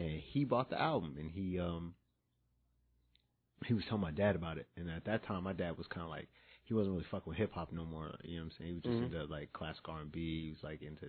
[0.00, 1.94] and he bought the album, and he um
[3.66, 6.02] he was telling my dad about it, and at that time, my dad was kind
[6.04, 6.28] of like
[6.64, 8.14] he wasn't really fucking with hip hop no more.
[8.24, 8.68] You know what I'm saying?
[8.70, 9.02] He was just Mhm.
[9.02, 10.44] into like classic R and B.
[10.44, 11.06] He was like into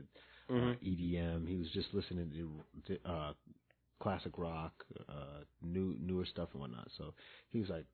[0.58, 0.78] uh, Mhm.
[0.84, 1.48] EDM.
[1.48, 2.32] He was just listening
[2.86, 3.34] to, to uh,
[4.02, 6.90] classic rock, uh, new newer stuff and whatnot.
[6.98, 7.14] So
[7.52, 7.86] he was like,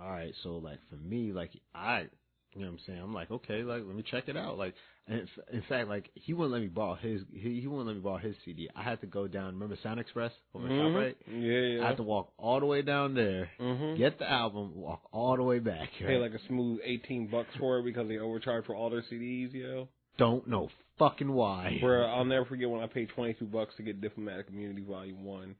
[0.00, 2.08] "All right." So like for me, like I,
[2.54, 3.00] you know what I'm saying?
[3.00, 4.56] I'm like, okay, like let me check it out.
[4.58, 4.74] Like,
[5.06, 7.20] and in fact, like he wouldn't let me borrow his.
[7.32, 8.68] He, he wouldn't let me borrow his CD.
[8.74, 9.54] I had to go down.
[9.54, 10.80] Remember Sound Express over Mhm.
[10.80, 11.14] ShopRite?
[11.28, 11.84] Yeah, yeah.
[11.84, 13.96] I had to walk all the way down there, Mhm.
[13.98, 15.90] get the album, walk all the way back.
[15.98, 19.52] Pay like a smooth eighteen bucks for it because they overcharge for all their CDs,
[19.52, 19.88] yo.
[20.16, 21.78] Don't know fucking why.
[21.80, 25.24] Where I'll never forget when I paid twenty two bucks to get Diplomatic Immunity Volume
[25.24, 25.56] One,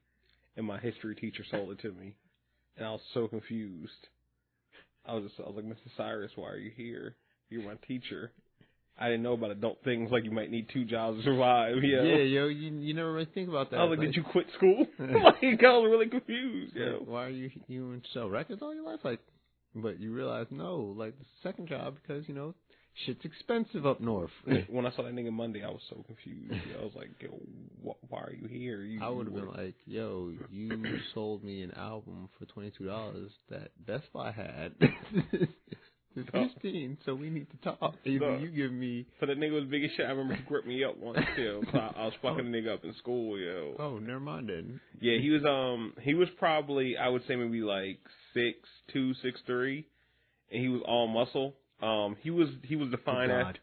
[0.56, 2.14] and my history teacher sold it to me,
[2.76, 4.08] and I was so confused.
[5.06, 5.96] I was just, I was like, Mrs.
[5.96, 7.16] Cyrus, why are you here?
[7.50, 8.32] You're my teacher.
[8.98, 11.77] I didn't know about adult things like you might need two jobs to survive.
[11.82, 12.02] Yo.
[12.04, 13.80] Yeah, yo, you you never really think about that.
[13.80, 14.86] I was like, did you quit school?
[14.98, 16.74] like, I was really confused.
[16.77, 16.98] Yeah, Yo.
[17.04, 19.00] why are you you in sell records all your life?
[19.02, 19.19] Like,
[19.75, 22.55] but you realize no, like the second job because you know
[23.06, 24.31] shit's expensive up north.
[24.69, 26.53] When I saw that nigga Monday, I was so confused.
[26.78, 27.28] I was like, yo,
[27.84, 28.81] wh- why are you here?
[28.83, 32.87] You, I would have been like, yo, you sold me an album for twenty two
[32.87, 34.72] dollars that Best Buy had.
[36.17, 37.97] It's fifteen, so we need to talk.
[38.05, 40.06] Either you give me So that nigga was big as shit.
[40.06, 41.62] I remember he gripped me up once too.
[41.65, 43.75] 'cause I, I was fucking the nigga up in school, yo.
[43.81, 44.81] oh, never mind then.
[45.00, 47.98] Yeah, he was um he was probably I would say maybe like
[48.33, 48.59] six
[48.92, 49.89] two, six three,
[50.53, 51.55] and he was all muscle.
[51.83, 53.55] Um, he was he was the fine ass.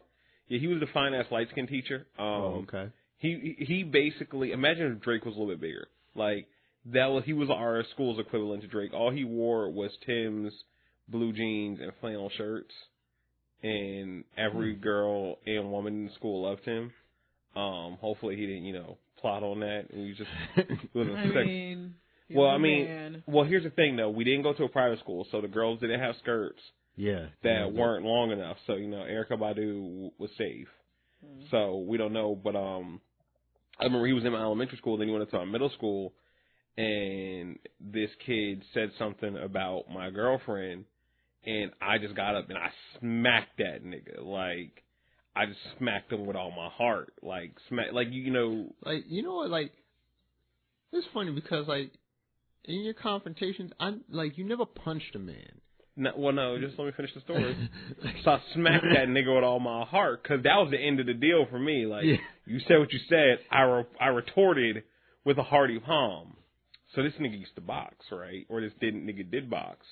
[0.48, 2.06] Yeah, he was the fine ass light skin teacher.
[2.18, 2.90] Um, oh, okay.
[3.18, 5.88] he he basically imagine if Drake was a little bit bigger.
[6.14, 6.46] Like
[6.92, 8.92] that was he was our school's equivalent to Drake.
[8.92, 10.52] All he wore was Timbs
[11.08, 12.72] blue jeans and flannel shirts,
[13.62, 16.92] and every girl and woman in school loved him.
[17.54, 20.30] Um, hopefully he didn't you know plot on that and he just
[20.94, 21.94] wasn't I sex- mean,
[22.30, 23.22] Well, a I mean, man.
[23.26, 24.10] well, here's the thing though.
[24.10, 26.58] We didn't go to a private school, so the girls didn't have skirts
[26.96, 27.26] yeah.
[27.42, 28.56] that yeah, weren't long enough.
[28.66, 30.68] So you know, Erykah Badu was safe.
[31.24, 31.50] Mm.
[31.50, 33.00] So we don't know, but um,
[33.78, 34.96] I remember he was in my elementary school.
[34.96, 36.12] Then he went into our middle school,
[36.76, 40.84] and this kid said something about my girlfriend,
[41.44, 44.22] and I just got up and I smacked that nigga.
[44.22, 44.82] Like
[45.34, 47.12] I just smacked him with all my heart.
[47.22, 49.50] Like smack, like you know, Like you know what?
[49.50, 49.72] Like
[50.92, 51.92] it's funny because like
[52.64, 55.60] in your confrontations, I like you never punched a man.
[55.96, 57.56] No, well, no, just let me finish the story.
[58.24, 61.06] So I smacked that nigga with all my heart because that was the end of
[61.06, 61.86] the deal for me.
[61.86, 62.16] Like Yeah.
[62.46, 64.84] you said what you said, I re- I retorted
[65.24, 66.36] with a hearty palm.
[66.94, 68.46] So this nigga used to box, right?
[68.48, 69.86] Or this didn't nigga did box.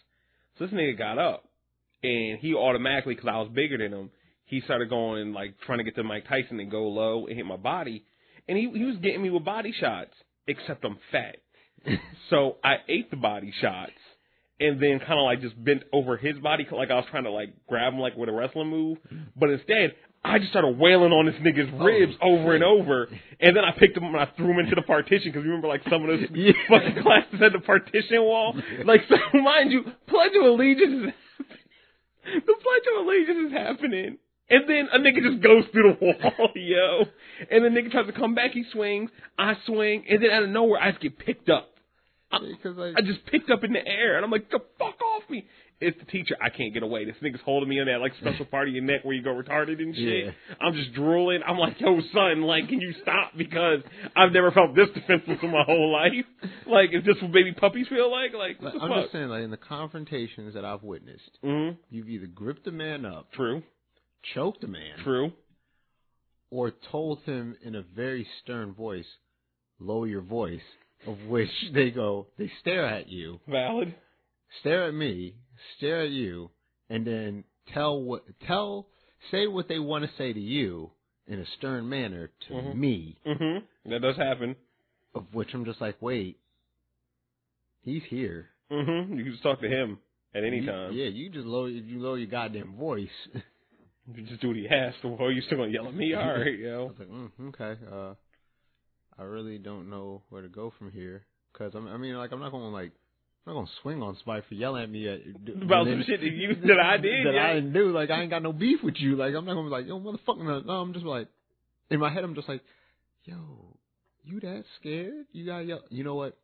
[0.59, 1.45] So this nigga got up
[2.03, 4.11] and he automatically, because I was bigger than him,
[4.45, 7.47] he started going like trying to get to Mike Tyson and go low and hit
[7.47, 8.05] my body,
[8.49, 10.11] and he he was getting me with body shots.
[10.47, 11.37] Except I'm fat,
[12.31, 13.93] so I ate the body shots
[14.61, 17.31] and then kind of like just bent over his body like I was trying to
[17.31, 19.25] like grab him like with a wrestling move, mm-hmm.
[19.37, 23.09] but instead I just started wailing on this nigga's oh, ribs over and over,
[23.41, 25.69] and then I picked him up and I threw him into the partition because remember
[25.69, 26.53] like some of those Yeah.
[26.69, 28.55] fucking classes had the partition wall,
[28.85, 31.15] like so mind you, Pledge of Allegiance is
[32.47, 34.19] the Pledge of Allegiance is happening.
[34.53, 37.05] And then a nigga just goes through the wall, yo.
[37.53, 40.49] And the nigga tries to come back, he swings, I swing, and then out of
[40.49, 41.71] nowhere I just get picked up.
[42.31, 45.29] Because like I just picked up in the air, and I'm like, the fuck off
[45.29, 45.47] me.
[45.81, 46.37] It's the teacher.
[46.41, 47.07] I can't get away.
[47.07, 49.31] This nigga's holding me in that like special part of your neck where you go
[49.31, 50.27] retarded and shit.
[50.27, 50.31] Yeah.
[50.61, 51.41] I'm just drooling.
[51.47, 53.33] I'm like, yo, son, like, can you stop?
[53.37, 53.81] Because
[54.15, 56.13] I've never felt this defenseless in my whole life.
[56.67, 58.33] Like, is this what baby puppies feel like?
[58.35, 59.03] Like, what Like, the I'm fuck?
[59.05, 63.07] just saying, like in the confrontations that I've witnessed, hmm you've either gripped the man
[63.07, 63.63] up, True.
[64.35, 65.33] choked the man, True.
[66.51, 69.07] or told him in a very stern voice,
[69.79, 70.61] lower your voice,
[71.07, 73.95] of which they go, they stare at you, Valid.
[74.61, 75.35] stare at me,
[75.77, 76.51] stare at you,
[76.89, 78.87] and then tell what, tell,
[79.31, 80.91] say what they want to say to you
[81.27, 82.75] in a stern manner to Mhm.
[82.77, 84.57] me, hmm That does happen.
[85.15, 86.39] of which I'm just like, wait,
[87.83, 88.49] he's here.
[88.71, 89.99] hmm You can just talk to him
[90.35, 90.93] at any You- time.
[90.93, 93.09] Yeah, you just lower, you lower your goddamn voice.
[94.13, 95.09] You just do what he has to.
[95.09, 96.15] Well, you still gonna yell at me?
[96.19, 96.87] All right, I yo.
[96.87, 97.81] was like, mm, okay.
[97.89, 98.15] Uh,
[99.21, 101.27] I really don't know where to go from here.
[101.53, 102.93] Cause I'm, I mean, like, I'm not gonna like,
[103.47, 105.21] I'm not gonna swing on somebody for yelling at me at,
[105.63, 107.27] About some shit that you that I did.
[107.27, 107.49] that yeah.
[107.49, 107.93] I didn't do.
[107.93, 109.17] Like, I ain't got no beef with you.
[109.17, 110.45] Like, I'm not gonna be like, yo, motherfucker.
[110.45, 111.29] No, no, I'm just like,
[111.91, 112.63] in my head, I'm just like,
[113.25, 113.37] yo,
[114.25, 115.27] you that scared?
[115.33, 115.81] You gotta yell?
[115.91, 116.39] You know what?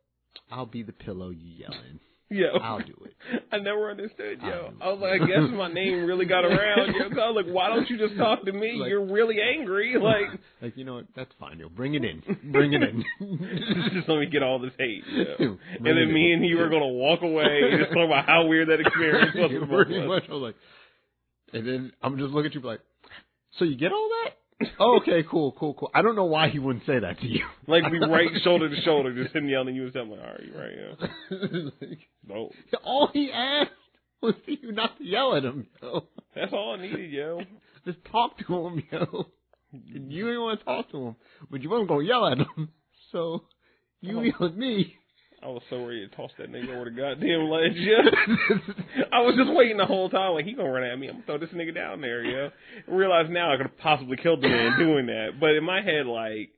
[0.51, 1.99] I'll be the pillow you yelling.
[2.29, 3.43] Yo, I'll do it.
[3.53, 4.73] I never understood, yo.
[4.81, 7.07] I'll I was like, I guess my name really got around, yo.
[7.09, 8.73] 'cause I like, why don't you just talk to me?
[8.81, 10.39] Like- You're really angry, like.
[10.61, 11.05] Like you know what?
[11.15, 11.57] That's fine.
[11.59, 12.21] Yo, bring it in.
[12.51, 13.03] Bring it in.
[13.93, 15.03] just let me get all this hate.
[15.07, 15.35] yo.
[15.39, 16.39] And then me in.
[16.39, 19.85] and you were gonna walk away and just talk about how weird that experience was.
[19.85, 20.23] Pretty much.
[20.29, 20.55] I was like,
[21.53, 22.81] and then I'm just looking at you like,
[23.57, 24.33] so you get all that?
[24.79, 25.91] Oh, okay, cool, cool, cool.
[25.93, 27.45] I don't know why he wouldn't say that to you.
[27.67, 30.03] Like we right shoulder to shoulder, just sitting yelling at you and stuff.
[30.05, 30.71] I'm like, all right, you right,
[31.51, 31.69] yeah.
[31.89, 32.51] Like, No,
[32.83, 33.71] all he asked
[34.21, 36.05] was for you not to yell at him, yo.
[36.35, 37.41] that's all I needed, yo.
[37.85, 39.27] Just talk to him, yo.
[39.73, 41.15] And you didn't want to talk to him,
[41.51, 42.69] but you wasn't gonna yell at him.
[43.11, 43.43] So
[44.01, 44.21] you Oh.
[44.23, 44.95] yell at me.
[45.47, 49.05] I was so ready to toss that nigga over the goddamn ledge, yeah.
[49.13, 51.07] I was just waiting the whole time, like he gonna run at me.
[51.07, 52.49] I'm gonna throw this nigga down there, yo.
[52.87, 56.05] Realize now I could have possibly killed the man doing that, but in my head,
[56.05, 56.49] like,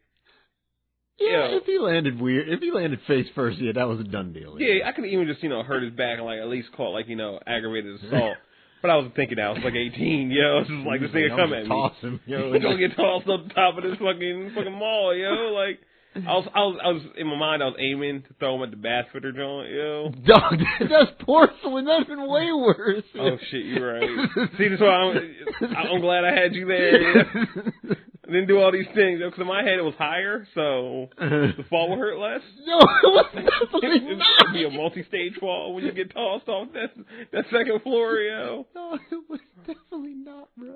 [1.20, 1.58] Yeah, Yeah.
[1.58, 4.60] if he landed weird, if he landed face first, yeah, that was a done deal.
[4.60, 6.90] yeah, I could even just you know hurt his back and like at least call
[6.90, 8.38] it like you know aggravated assault.
[8.82, 10.60] But I was thinking that I was like 18, yo.
[10.60, 11.68] It's just like this nigga come at me.
[11.70, 12.54] toss him, yo.
[12.54, 15.52] He's gonna get tossed up the top of this fucking fucking mall, yo.
[15.54, 15.82] Like
[16.16, 18.64] I was, I was, I was in my mind, I was aiming to throw him
[18.64, 20.10] at the Bath Fitter joint, yo.
[20.26, 21.86] Dog, that's porcelain.
[21.86, 23.04] That's been way worse.
[23.18, 24.10] Oh shit, you're right.
[24.58, 25.36] See, that's why I'm,
[25.76, 27.18] I'm glad I had you there.
[27.18, 27.24] Yeah.
[28.30, 31.64] I didn't do all these things because in my head it was higher, so the
[31.68, 32.42] fall would hurt less.
[32.64, 34.54] No, it was definitely It'd not.
[34.54, 36.92] be a multi-stage fall when you get tossed off that
[37.32, 38.68] that second floor, yo.
[38.76, 40.76] No, it was definitely not, bro.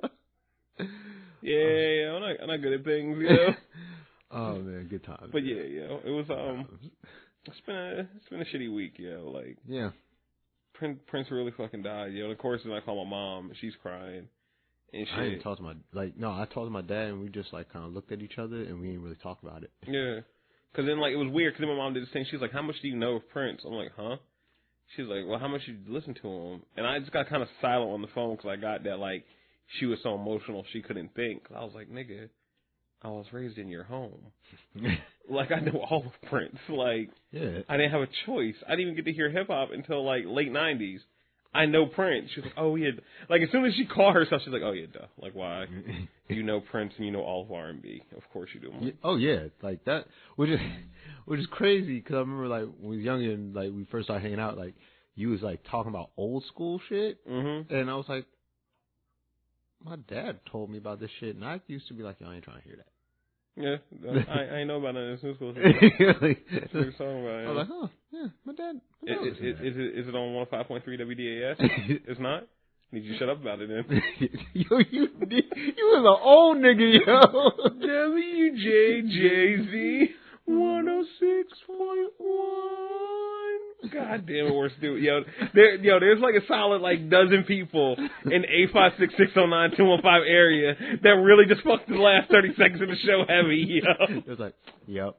[1.42, 3.54] Yeah, yeah, I'm not, I'm not good at things, yo.
[4.34, 5.30] Oh man, good times.
[5.32, 6.66] But yeah, yeah, it was um,
[7.44, 9.30] it's been a it's been a shitty week, yo.
[9.34, 9.90] Like yeah.
[10.74, 12.24] Prince Prince really fucking died, yo.
[12.24, 14.28] And of course, then I call my mom, and she's crying
[14.94, 17.20] and she I didn't talk to my like no, I talked to my dad and
[17.20, 19.62] we just like kind of looked at each other and we didn't really talk about
[19.62, 19.70] it.
[19.86, 20.20] Yeah,
[20.70, 22.24] because then like it was weird because then my mom did the same.
[22.30, 24.16] She's like, "How much do you know of Prince?" I'm like, "Huh."
[24.96, 27.48] She's like, "Well, how much you listen to him?" And I just got kind of
[27.60, 29.24] silent on the phone because I got that like
[29.78, 31.42] she was so emotional she couldn't think.
[31.54, 32.28] I was like, "Nigga,
[33.04, 34.18] I was raised in your home.
[35.28, 36.58] Like I know all of Prince.
[36.68, 37.60] Like yeah.
[37.68, 38.56] I didn't have a choice.
[38.66, 40.98] I didn't even get to hear hip hop until like late '90s.
[41.54, 42.30] I know Prince.
[42.34, 42.90] She's like, "Oh yeah."
[43.30, 45.66] Like as soon as she called herself, she's like, "Oh yeah, duh." Like why?
[46.26, 48.02] You know Prince and you know all of R&B.
[48.16, 48.72] Of course you do.
[48.80, 50.58] Yeah, oh yeah, like that, which is
[51.26, 54.06] which is crazy because I remember like when we was younger and like we first
[54.06, 54.74] started hanging out, like
[55.14, 57.74] you was like talking about old school shit, mm-hmm.
[57.74, 58.24] and I was like,
[59.84, 62.36] my dad told me about this shit, and I used to be like, yo, I
[62.36, 62.86] ain't trying to hear that.
[63.56, 63.76] Yeah,
[64.28, 65.54] I, I know about none of this new school.
[65.54, 66.20] shit.
[66.22, 67.46] like, That's what you're.
[67.46, 68.80] I was like, oh yeah, my dad.
[69.00, 71.56] My dad is, is, is, it, is it on 105.3 WDAS?
[72.08, 72.46] it's not?
[72.90, 73.84] Need you shut up about it then.
[74.54, 77.50] yo, you you was an old nigga, yo.
[77.84, 80.14] WJJZ
[80.48, 83.13] 106.1.
[83.92, 85.02] God damn it, we're stupid.
[85.02, 85.20] Yo,
[85.54, 91.44] there, yo, there's like a solid like dozen people in the 856-609-215 area that really
[91.46, 94.16] just fucked the last 30 seconds of the show heavy, yo.
[94.18, 94.54] It was like,
[94.86, 95.16] yep,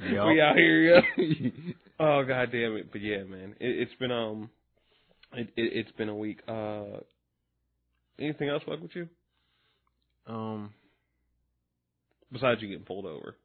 [0.00, 0.26] yep.
[0.26, 1.50] We out here, yo.
[1.98, 2.92] Oh god damn it!
[2.92, 4.50] But yeah, man, it, it's been um,
[5.32, 6.40] it, it it's been a week.
[6.46, 7.00] Uh,
[8.18, 9.08] anything else fuck with you
[10.26, 10.74] um.
[12.30, 13.36] besides you getting pulled over?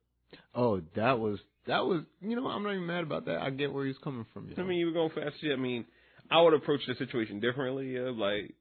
[0.53, 2.03] Oh, that was that was.
[2.21, 3.41] You know, I'm not even mad about that.
[3.41, 4.47] I get where he's coming from.
[4.47, 4.67] You I know?
[4.67, 5.35] mean, you were going fast.
[5.41, 5.51] shit.
[5.51, 5.85] I mean,
[6.29, 7.95] I would approach the situation differently.
[7.95, 8.53] Yeah, like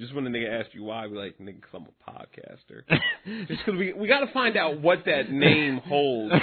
[0.00, 2.82] just when the nigga asked you why, be like, nigga, cause I'm a podcaster.
[3.48, 6.34] just cause we we got to find out what that name holds.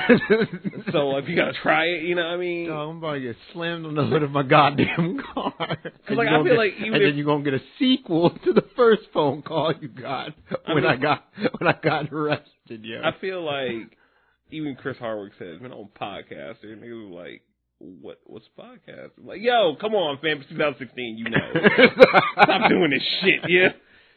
[0.91, 2.67] So if you gotta try it, you know what I mean?
[2.69, 5.53] Dog, I'm about to get slammed on the hood of my goddamn car.
[6.07, 8.31] And like, I feel get- like even and if- then you're gonna get a sequel
[8.31, 10.31] to the first phone call you got
[10.65, 11.25] I when I, mean- got
[11.59, 12.83] when I got arrested.
[12.83, 13.97] Yeah, I feel like
[14.51, 17.41] even Chris Hardwick said, "Man, I'm a podcaster." And niggas were like,
[17.79, 18.19] "What?
[18.25, 20.39] What's a podcast?" I'm like, yo, come on, fam.
[20.41, 21.17] It's 2016.
[21.17, 21.37] You know,
[22.43, 23.49] stop doing this shit.
[23.49, 23.69] Yeah.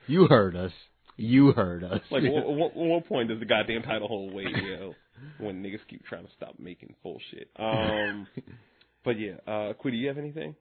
[0.07, 0.73] you heard us.
[1.17, 2.01] You heard us.
[2.11, 4.95] Like, what, what, what point does the goddamn title hold weight, yo?
[5.39, 7.51] When niggas keep trying to stop making bullshit.
[7.57, 8.27] Um,
[9.05, 10.57] but yeah, uh, Quiddy, you have anything?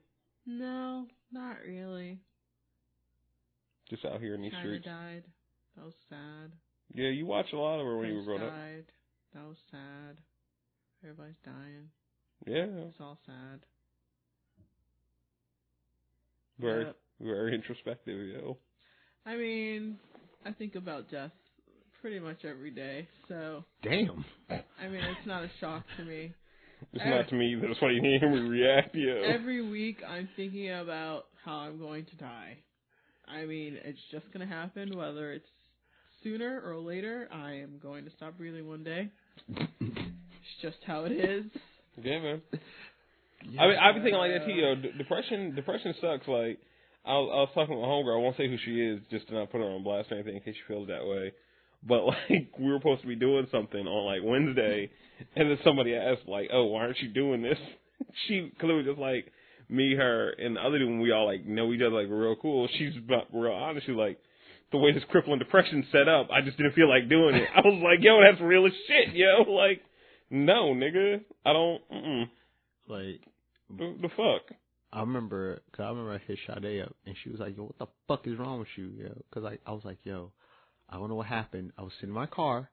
[0.46, 2.20] No, not really.
[3.90, 4.86] Just out here in these China streets.
[4.86, 5.24] died.
[5.78, 6.51] That was sad.
[6.94, 8.54] Yeah, you watched a lot of her when you were Prince growing up.
[9.34, 9.42] Died.
[9.42, 10.18] That was sad.
[11.04, 11.90] Everybody's dying.
[12.46, 13.60] Yeah, It's all sad.
[16.60, 16.96] very, Yep.
[17.22, 18.58] very introspective, yo.
[19.26, 20.00] I mean,
[20.46, 21.32] I think about death
[22.02, 24.26] pretty much every day, so Damn.
[24.50, 26.34] I mean, it's not a shock to me.
[26.94, 27.54] It's not to me.
[27.62, 29.22] That's why you hear me react, yo.
[29.22, 32.58] Every week, I'm thinking about how I'm going to die.
[33.28, 35.46] I mean, it's just gonna happen, whether it's
[36.24, 37.30] sooner or later.
[37.32, 39.12] I am going to stop breathing one day.
[39.80, 41.46] It's just how it is.
[42.02, 42.42] Yeah, man.
[43.60, 44.54] I mean, I've been thinking like that too.
[44.54, 46.28] Yo, D- depression, depression sucks.
[46.28, 46.60] Like,
[47.06, 48.18] I was, I was talking with my homegirl.
[48.18, 50.36] I won't say who she is, just to not put her on blast or anything,
[50.36, 51.34] in case she feels that way.
[51.88, 54.90] But like, we were supposed to be doing something on like Wednesday,
[55.36, 57.58] and then somebody asked like, "Oh, why aren't you doing this?"
[58.28, 59.32] she, because it was just like
[59.70, 60.90] me, her, and the other dude.
[60.90, 62.68] When we all like know each other, like real cool.
[62.78, 63.88] She's about real honest.
[63.88, 64.20] She's like,
[64.72, 67.48] the way this crippling depression set up, I just didn't feel like doing it.
[67.56, 69.44] I was like, yo, that's real as shit, yo.
[69.51, 69.82] Like,
[70.30, 71.82] no, nigga, I don't.
[71.92, 72.24] Mm-mm.
[72.88, 73.22] Like
[73.70, 74.58] The, the fuck.
[74.94, 77.80] I remember, cause I remember I hit Sade up, and she was like, "Yo, what
[77.80, 80.32] the fuck is wrong with you?" Yo, cause I, I was like, "Yo,
[80.90, 81.72] I don't know what happened.
[81.78, 82.70] I was sitting in my car,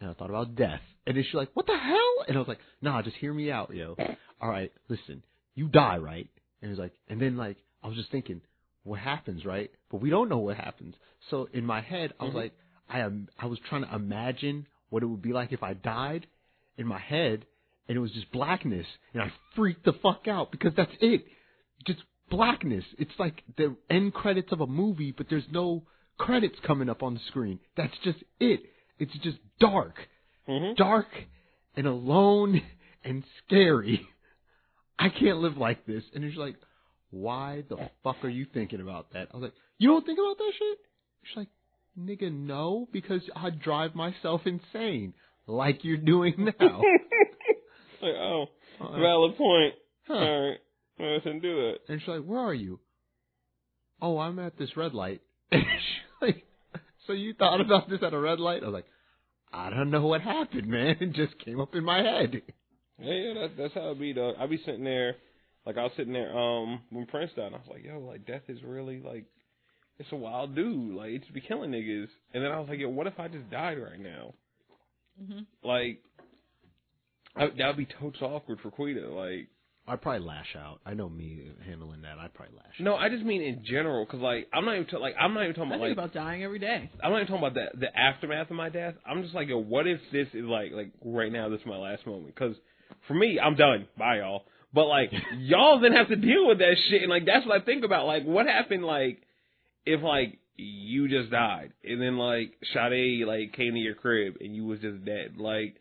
[0.00, 2.48] and I thought about death." And then she's like, "What the hell?" And I was
[2.48, 3.96] like, "Nah, just hear me out, yo.
[4.40, 5.22] All right, listen,
[5.54, 6.28] you die, right?"
[6.62, 8.40] And it was like, and then like I was just thinking,
[8.88, 9.70] what happens, right?
[9.90, 10.94] But we don't know what happens.
[11.30, 12.36] So in my head, I was Mhm.
[12.36, 12.52] like,
[12.88, 16.26] I am, I was trying to imagine what it would be like if I died
[16.76, 17.46] in my head,
[17.86, 21.26] and it was just blackness, and I freaked the fuck out because that's it,
[21.86, 22.84] just blackness.
[22.98, 25.86] It's like the end credits of a movie, but there's no
[26.18, 27.60] credits coming up on the screen.
[27.76, 28.60] That's just it.
[28.98, 29.94] It's just dark,
[30.46, 31.08] hmm dark,
[31.76, 32.60] and alone
[33.04, 34.06] and scary.
[34.98, 36.02] I can't live like this.
[36.14, 36.56] And it's like,
[37.10, 39.28] why the fuck are you thinking about that?
[39.32, 40.78] I was like, you don't think about that shit?
[41.24, 41.48] She's like,
[41.98, 45.14] nigga, no, because I'd drive myself insane,
[45.46, 46.82] like you're doing now.
[48.02, 48.46] like, oh,
[48.80, 49.74] Uh, valid point.
[50.06, 50.14] huh.
[50.14, 50.58] All right,
[51.00, 51.74] I shouldn't do that.
[51.88, 52.80] And she's like, where are you?
[54.00, 55.20] Oh, I'm at this red light.
[55.52, 55.62] She's
[56.22, 56.44] like,
[57.06, 58.62] so you thought about this at a red light?
[58.62, 58.86] I was like,
[59.52, 60.96] I don't know what happened, man.
[61.00, 62.42] It just came up in my head.
[63.00, 64.34] Yeah, yeah, that's that's how it be, though.
[64.38, 65.16] I be sitting there,
[65.68, 67.48] like I was sitting there, um, when Prince died.
[67.48, 69.26] And I was like, yo, like death is really like,
[69.98, 70.94] it's a wild dude.
[70.96, 72.08] Like it just be killing niggas.
[72.32, 74.32] And then I was like, yo, what if I just died right now?
[75.22, 75.98] hmm Like,
[77.36, 79.10] I, that would be total awkward for Quita.
[79.10, 79.48] Like,
[79.86, 80.80] I'd probably lash out.
[80.86, 82.18] I know me handling that.
[82.18, 84.98] I'd probably lash no, I just mean in general, because like I'm not even ta-
[84.98, 86.90] like I'm not even talking I about think like about dying every day.
[87.04, 88.94] I'm not even talking about the the aftermath of my death.
[89.06, 91.50] I'm just like, yo, what if this is like like right now?
[91.50, 92.34] This is my last moment.
[92.34, 92.56] Because
[93.06, 93.86] for me, I'm done.
[93.98, 94.44] Bye, y'all.
[94.72, 97.64] But like, y'all then have to deal with that shit, and like that's what I
[97.64, 98.06] think about.
[98.06, 98.84] Like, what happened?
[98.84, 99.22] Like,
[99.86, 104.54] if like you just died, and then like Sade like came to your crib and
[104.54, 105.36] you was just dead.
[105.38, 105.76] Like,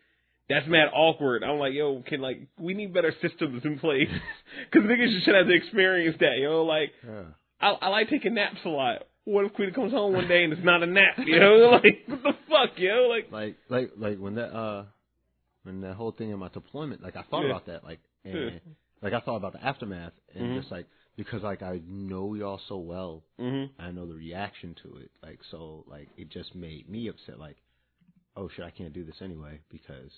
[0.49, 1.43] that's mad awkward.
[1.43, 4.07] I'm like, yo, can like we need better systems in place
[4.71, 6.37] because niggas should have to experience that.
[6.39, 7.23] Yo, like Yeah.
[7.59, 9.03] I, I like taking naps a lot.
[9.25, 11.15] What if Quita comes home one day and it's not a nap?
[11.25, 13.09] You know, like what the fuck, yo?
[13.09, 14.85] Like, Like, like, like when that, uh,
[15.63, 17.49] when that whole thing in my deployment, like I thought Yeah.
[17.49, 17.99] about that, like,
[18.31, 18.61] and,
[19.01, 20.59] like I thought about the aftermath, and Mhm.
[20.59, 24.97] just like because like I know y'all so well, hmm I know the reaction to
[24.97, 25.11] it.
[25.21, 27.57] Like so like it just made me upset like
[28.35, 30.11] oh shit, I can't do this anyway because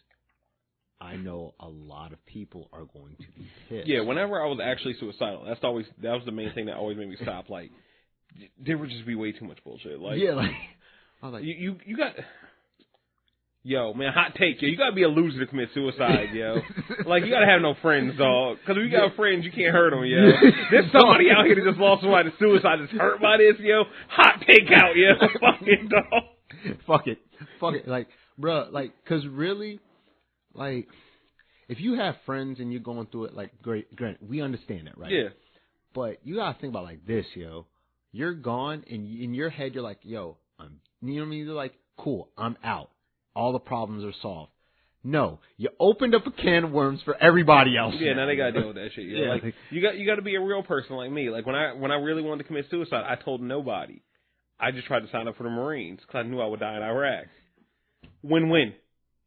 [1.01, 3.87] I know a lot of people are going to be pissed.
[3.87, 4.01] yeah.
[4.01, 7.07] Whenever I was actually suicidal, that's always that was the main thing that always made
[7.09, 7.49] me stop.
[7.49, 7.71] Like,
[8.57, 9.99] there would just be way too much bullshit.
[9.99, 10.51] Like, yeah, like
[11.21, 12.13] I was like you you you got.
[13.63, 14.69] Yo, man, hot take, yo.
[14.69, 16.61] You gotta be a loser to commit suicide, yo.
[17.05, 18.57] Like, you gotta have no friends, dog.
[18.65, 20.31] Cause if you got friends, you can't hurt them, yo.
[20.71, 23.83] There's somebody out here that just lost somebody to suicide that's hurt by this, yo.
[24.09, 25.11] Hot take out, yo.
[25.39, 26.23] Fuck it, dog.
[26.87, 27.19] fuck it,
[27.59, 28.07] fuck it, like
[28.39, 29.79] bruh, like cause really,
[30.53, 30.87] like
[31.67, 34.97] if you have friends and you're going through it, like great, great, we understand it,
[34.97, 35.11] right?
[35.11, 35.29] Yeah.
[35.93, 37.65] But you gotta think about like this, yo.
[38.11, 41.45] You're gone, and in your head, you're like, yo, I'm, you know what I mean?
[41.45, 42.89] You're like, cool, I'm out.
[43.39, 44.51] All the problems are solved.
[45.01, 47.95] No, you opened up a can of worms for everybody else.
[47.97, 49.05] Yeah, now they gotta deal with that shit.
[49.05, 51.29] Yeah, Yeah, like like- you got you got to be a real person like me.
[51.29, 54.01] Like when I when I really wanted to commit suicide, I told nobody.
[54.59, 56.75] I just tried to sign up for the Marines because I knew I would die
[56.75, 57.27] in Iraq.
[58.23, 58.73] Win win.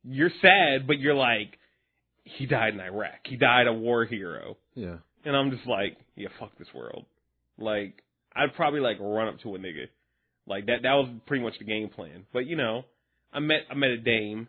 [0.04, 1.56] You're sad, but you're like,
[2.24, 3.20] he died in Iraq.
[3.24, 4.96] He died a war hero, Yeah.
[5.24, 7.06] and I'm just like, yeah, fuck this world.
[7.58, 8.02] Like
[8.36, 9.86] I'd probably like run up to a nigga.
[10.46, 10.82] Like that.
[10.82, 12.26] That was pretty much the game plan.
[12.32, 12.84] But you know,
[13.32, 14.48] I met I met a dame.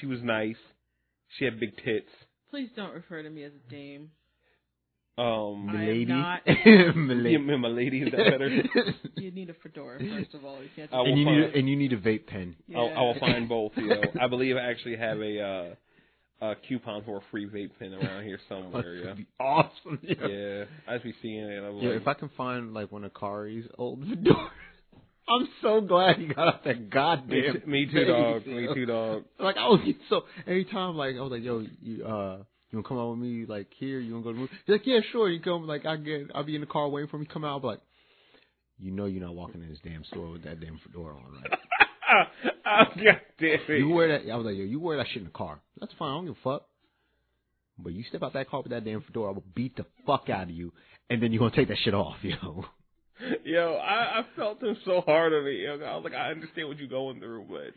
[0.00, 0.56] She was nice.
[1.38, 2.08] She had big tits.
[2.50, 4.10] Please don't refer to me as a dame.
[5.18, 6.04] Um, I am Milady.
[6.04, 7.38] not- Yeah, Milady.
[7.38, 8.48] my lady, is that better?
[9.16, 10.58] You need a fedora first of all.
[10.62, 10.68] You.
[10.92, 12.54] I will and you need a, and you need a vape pen.
[12.68, 12.78] yeah.
[12.78, 13.72] I'll, I will find both.
[13.76, 17.70] You know, I believe I actually have a uh, a coupon for a free vape
[17.78, 18.94] pen around here somewhere.
[18.94, 19.98] Yeah, That'd be awesome.
[20.02, 20.26] Yeah.
[20.28, 20.64] yeah.
[20.86, 21.62] I just be seeing it.
[21.62, 24.50] Yeah, like, if I can find like one of Kari's old fedora.
[25.28, 27.60] I'm so glad he got off that me, goddamn.
[27.60, 28.46] too- me too, dog.
[28.46, 29.24] Me too, dog.
[29.40, 32.38] Like I was so every time like I was like, yo, you uh
[32.70, 34.52] you wanna come out with me like here, you wanna go to the movie?
[34.66, 37.08] He's like, Yeah, sure, you come like I get I'll be in the car waiting
[37.10, 37.80] for me come out, but like
[38.78, 41.58] you know you're not walking in this damn store with that damn fedora on, right?
[42.66, 43.78] oh, God damn it.
[43.78, 45.60] You wear that I was like, yo, you wear that shit in the car.
[45.80, 46.66] That's fine, I don't give a fuck.
[47.78, 50.28] But you step out that car with that damn fedora, I will beat the fuck
[50.30, 50.72] out of you,
[51.10, 52.64] and then you're gonna take that shit off, yo.
[53.44, 55.60] Yo, I, I felt him so hard on it.
[55.60, 57.74] Yo, I was like, I understand what you're going through, but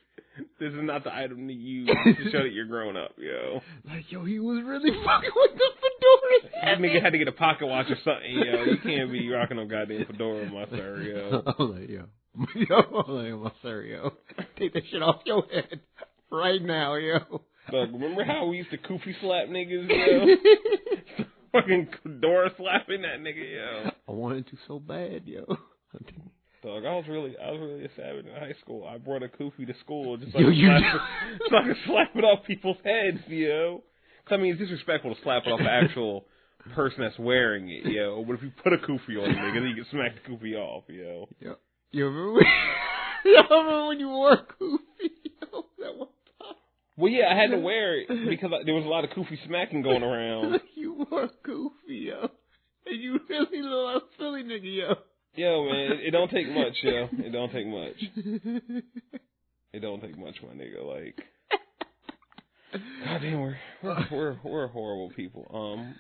[0.60, 3.62] this is not the item to use to show that you're grown up, yo.
[3.86, 6.66] Like, yo, he was really fucking with the fedora.
[6.66, 8.64] That nigga had to get a pocket watch or something, yo.
[8.64, 11.44] You can't be rocking no goddamn fedora, my sir, yo.
[11.60, 12.06] I'm like, yo,
[12.56, 14.12] yo, I'm like, my sir, yo,
[14.58, 15.80] take that shit off your head
[16.32, 17.20] right now, yo.
[17.72, 21.26] Look, remember how we used to kufi slap niggas, yo?
[21.62, 23.90] Fucking fedora slapping that nigga, yo.
[24.08, 25.46] I wanted to so bad, yo.
[26.62, 28.86] Dog, I was really, I was really a savage in high school.
[28.86, 31.64] I brought a kufi to school just so, I Yo, you- slap it, so I
[31.68, 33.82] could slap it off people's heads, yo.
[34.26, 36.26] 'Cause, I mean, it's disrespectful to slap it off the actual
[36.76, 38.24] person that's wearing it, yo.
[38.28, 40.56] But if you put a kufi on a nigga, then you can smack the kufi
[40.56, 41.30] off, yo.
[41.40, 41.56] Yo,
[41.92, 42.44] you remember when,
[43.26, 45.12] you remember when you wore a goofy,
[45.52, 46.10] yo, that one?
[47.00, 49.38] Well, yeah, I had to wear it because I, there was a lot of kufi
[49.48, 50.60] smacking going around.
[50.76, 52.30] you wore a goofy, yo.
[52.86, 54.96] And you really look like a silly nigga, yo.
[55.36, 57.08] Yo, man, it, it don't take much, yo.
[57.14, 58.84] It don't take much.
[59.72, 60.84] It don't take much, my nigga.
[60.84, 61.22] Like,
[63.06, 65.46] goddamn, we're we're we're, we're horrible people.
[65.54, 65.96] Um,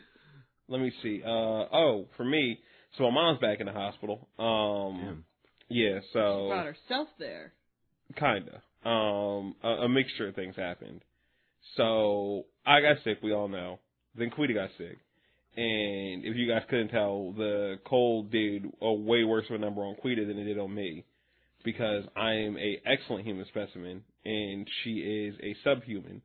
[0.67, 1.21] let me see.
[1.23, 2.59] Uh, oh, for me,
[2.97, 4.27] so my mom's back in the hospital.
[4.37, 5.25] Um, Damn.
[5.69, 7.53] yeah, She so brought herself there.
[8.17, 8.63] kinda.
[8.85, 11.01] Um, a, a mixture of things happened.
[11.75, 13.19] So I got sick.
[13.21, 13.79] We all know.
[14.15, 14.97] Then Quita got sick.
[15.55, 19.81] And if you guys couldn't tell, the cold did a way worse of a number
[19.81, 21.03] on Quita than it did on me,
[21.65, 26.21] because I am a excellent human specimen and she is a subhuman,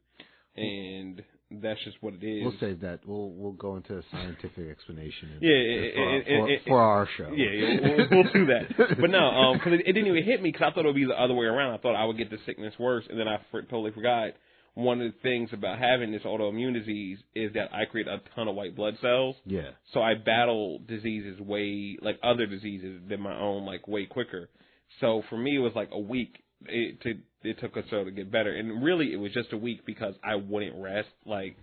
[0.56, 1.22] and
[1.62, 2.42] that's just what it is.
[2.44, 3.00] We'll save that.
[3.06, 5.30] We'll we'll go into a scientific explanation.
[5.36, 7.30] in- Yeah, it- for, it- for, it- for our show.
[7.34, 8.96] Yeah, yeah we'll, we'll do that.
[9.00, 11.04] But no, um 'cause it, didn't even hit me because I thought it would be
[11.06, 11.74] the other way around.
[11.74, 14.30] I thought I would get the sickness worse, and then I for, totally forgot.
[14.76, 18.48] One of the things about having this autoimmune disease is that I create a ton
[18.48, 19.70] of white blood cells, yeah.
[19.92, 24.50] so I battle diseases way like other diseases than my own like way quicker.
[25.00, 26.42] So for me, it was like a week.
[26.66, 29.56] It to it took us so to get better, and really it was just a
[29.56, 31.08] week because I wouldn't rest.
[31.24, 31.56] Like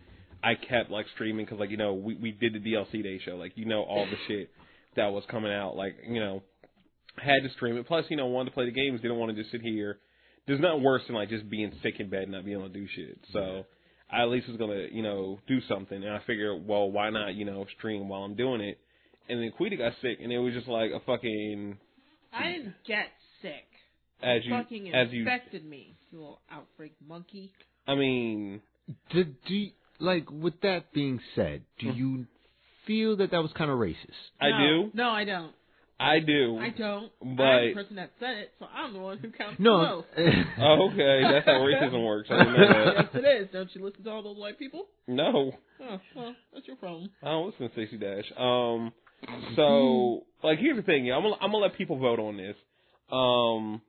[0.44, 3.36] I kept like streaming because like you know we we did the DLC day show,
[3.36, 4.50] like you know all the shit
[4.96, 6.44] that was coming out, like you know
[7.18, 7.88] had to stream it.
[7.88, 10.00] Plus you know wanted to play the games, didn't want to just sit here.
[10.48, 12.74] There's nothing worse than like just being sick in bed and not being able to
[12.74, 13.20] do shit.
[13.34, 13.66] So.
[14.14, 17.34] I at least was gonna, you know, do something, and I figured, well, why not,
[17.34, 18.78] you know, stream while I'm doing it?
[19.30, 21.78] And then Quita got sick, and it was just like a fucking
[22.34, 23.08] I didn't get
[23.42, 23.71] sick.
[24.24, 25.20] As you you fucking as you.
[25.22, 27.52] infected me, you little outbreak monkey.
[27.88, 28.62] I mean,
[29.12, 31.98] Do, do you, like with that being said, do Hmm.
[31.98, 32.26] you
[32.86, 33.96] feel that that was kind of racist?
[34.40, 35.54] I No, do, No, I don't.
[36.00, 36.58] I do.
[36.58, 37.12] I don't.
[37.38, 39.78] But- I'm the person that said it, so I'm the one who counts the No.
[39.78, 40.08] most.
[40.60, 42.28] Oh, okay, that's how racism works.
[42.32, 43.48] I didn't know yes, it is.
[43.54, 44.88] Don't you listen to all those white people?
[45.08, 47.10] No, Oh, well, that's your problem.
[47.24, 48.26] I don't listen to Stacey Dash.
[48.38, 48.92] Um,
[49.56, 52.56] so like, here's the thing, yeah, I'm gonna I'm gonna let people vote on this.
[53.12, 53.82] Um,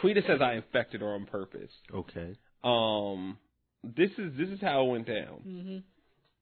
[0.00, 1.70] Quita says I infected her on purpose.
[1.94, 2.36] okay.
[2.64, 3.38] Um,
[3.84, 5.40] this is this is how it went down.
[5.44, 5.78] hmm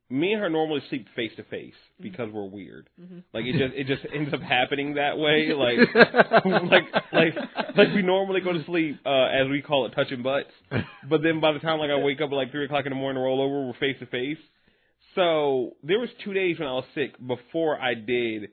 [0.08, 2.88] me and her normally sleep face to face because we're weird.
[3.00, 3.24] Mhm.
[3.34, 5.50] Like it just it just ends up happening that way.
[5.52, 5.78] Like
[6.70, 7.34] like like
[7.76, 10.52] like we normally go to sleep uh as we call it touching butts.
[11.10, 12.96] But then by the time like I wake up at like three o'clock in the
[12.96, 14.38] morning to roll over, we're face to face.
[15.16, 18.50] So there was two days when I was sick before I did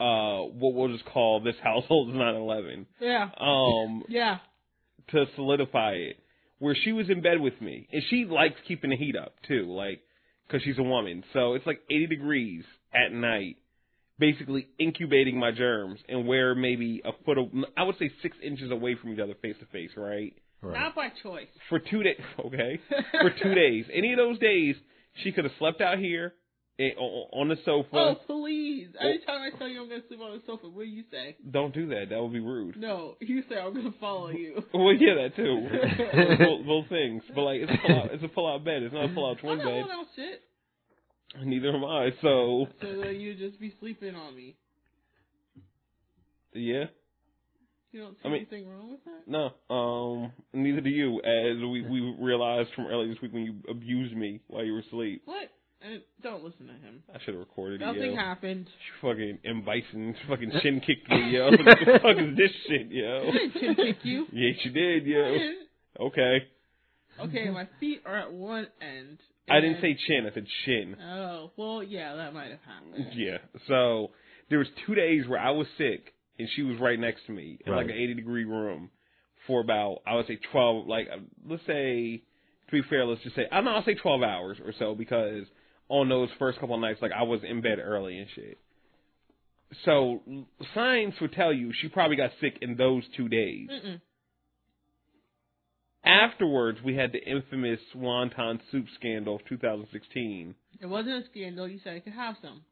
[0.00, 2.86] uh what we'll just call this household's nine eleven.
[3.00, 3.28] Yeah.
[3.40, 4.38] Um Yeah.
[5.12, 6.16] to solidify it,
[6.58, 9.72] where she was in bed with me, and she likes keeping the heat up too,
[9.72, 10.00] like
[10.46, 11.24] because she's a woman.
[11.32, 13.56] So it's like 80 degrees at night,
[14.18, 17.46] basically incubating my germs, and we're maybe a foot, of,
[17.78, 20.34] I would say six inches away from each other, face to face, right?
[20.60, 20.78] Right.
[20.80, 21.46] Not by choice.
[21.70, 22.78] For two days, okay,
[23.20, 23.86] for two days.
[23.92, 24.76] Any of those days,
[25.22, 26.34] she could have slept out here
[26.78, 27.88] eh, o- on the sofa.
[27.92, 28.88] Oh, please.
[29.00, 31.36] Anytime I tell you I'm going to sleep on the sofa, what do you say?
[31.50, 32.06] Don't do that.
[32.10, 32.76] That would be rude.
[32.76, 34.62] No, you say I'm going to follow you.
[34.74, 35.68] Well, yeah, that too.
[36.44, 38.82] both, both things, but like it's a pull out, it's a pull out bed.
[38.82, 39.84] It's not a pull out I'm twin not bed.
[39.92, 40.42] out shit.
[41.44, 42.10] Neither am I.
[42.22, 44.56] So So that you just be sleeping on me.
[46.52, 46.84] yeah,
[47.92, 49.26] You don't see I mean- anything wrong with that?
[49.26, 49.74] no.
[49.74, 51.18] Um, neither do you.
[51.20, 54.80] As we we realized from earlier this week when you abused me while you were
[54.80, 55.22] asleep.
[55.24, 55.50] What?
[55.84, 57.02] And don't listen to him.
[57.14, 57.84] I should have recorded it.
[57.84, 58.16] Nothing yo.
[58.16, 58.68] happened.
[59.02, 61.44] Fucking M Bison fucking shin kicked me, yo.
[61.50, 63.28] what the fuck is this shit, yo?
[63.28, 64.26] I didn't chin kick you.
[64.32, 65.36] Yes, you did, yo.
[66.00, 66.46] Okay.
[67.20, 69.18] Okay, my feet are at one end.
[69.48, 70.26] I didn't say chin.
[70.28, 70.96] I said shin.
[71.00, 73.12] Oh, well, yeah, that might have happened.
[73.14, 73.38] Yeah.
[73.68, 74.10] So
[74.48, 77.58] there was two days where I was sick and she was right next to me
[77.64, 78.90] in like an 80 degree room
[79.46, 82.22] for about I would say 12 like uh, let's say
[82.68, 84.94] to be fair, let's just say I don't know, I'll say twelve hours or so
[84.94, 85.44] because
[85.88, 88.58] on those first couple of nights, like I was in bed early and shit.
[89.84, 90.22] So
[90.74, 93.68] science would tell you she probably got sick in those two days.
[93.70, 94.00] Mm-mm.
[96.04, 100.54] Afterwards, we had the infamous wonton soup scandal of 2016.
[100.80, 101.66] It wasn't a scandal.
[101.66, 102.62] You said I could have some.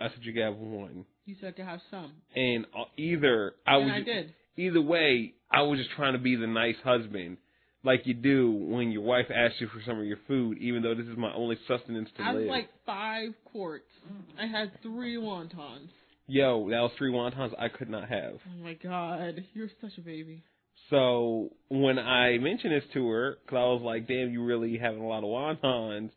[0.00, 2.12] I said you could have one, You said I could have some.
[2.34, 4.34] and uh, either I and was I did.
[4.56, 7.36] either way, I was just trying to be the nice husband,
[7.82, 10.94] like you do when your wife asks you for some of your food, even though
[10.94, 12.48] this is my only sustenance to I was live.
[12.48, 13.90] like five quarts.
[14.38, 15.88] I had three wontons.
[16.26, 18.34] Yo, that was three wontons I could not have.
[18.46, 20.42] Oh my god, you're such a baby.
[20.90, 25.00] So when I mentioned this to her, because I was like, "Damn, you really having
[25.02, 26.10] a lot of wontons,"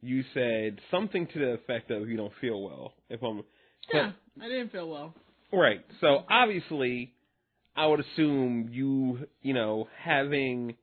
[0.00, 3.42] you said something to the effect of, "You don't feel well." If I'm
[3.92, 5.14] Yeah, I didn't feel well.
[5.52, 7.12] right, so obviously,
[7.76, 10.76] I would assume you, you know, having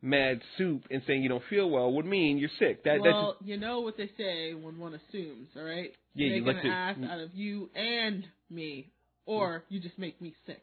[0.00, 2.84] mad soup and saying you don't feel well would mean you're sick.
[2.84, 5.92] That well, you know what they say when one assumes, all right?
[6.14, 8.90] Yeah, They're you gonna ask out of you and me,
[9.26, 9.62] or mm.
[9.68, 10.62] you just make me sick.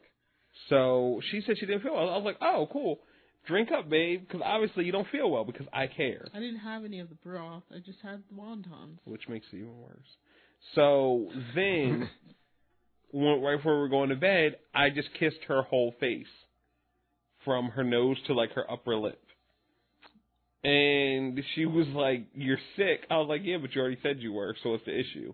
[0.68, 2.08] so she said she didn't feel well.
[2.08, 3.00] I was like, "Oh, cool."
[3.46, 6.26] Drink up, babe, because obviously you don't feel well because I care.
[6.34, 7.62] I didn't have any of the broth.
[7.72, 8.98] I just had the wontons.
[9.04, 10.08] which makes it even worse.
[10.74, 12.10] So then,
[13.12, 16.26] when, right before we were going to bed, I just kissed her whole face,
[17.44, 19.22] from her nose to like her upper lip.
[20.66, 24.32] And she was like, "You're sick." I was like, "Yeah, but you already said you
[24.32, 25.32] were, so what's the issue?"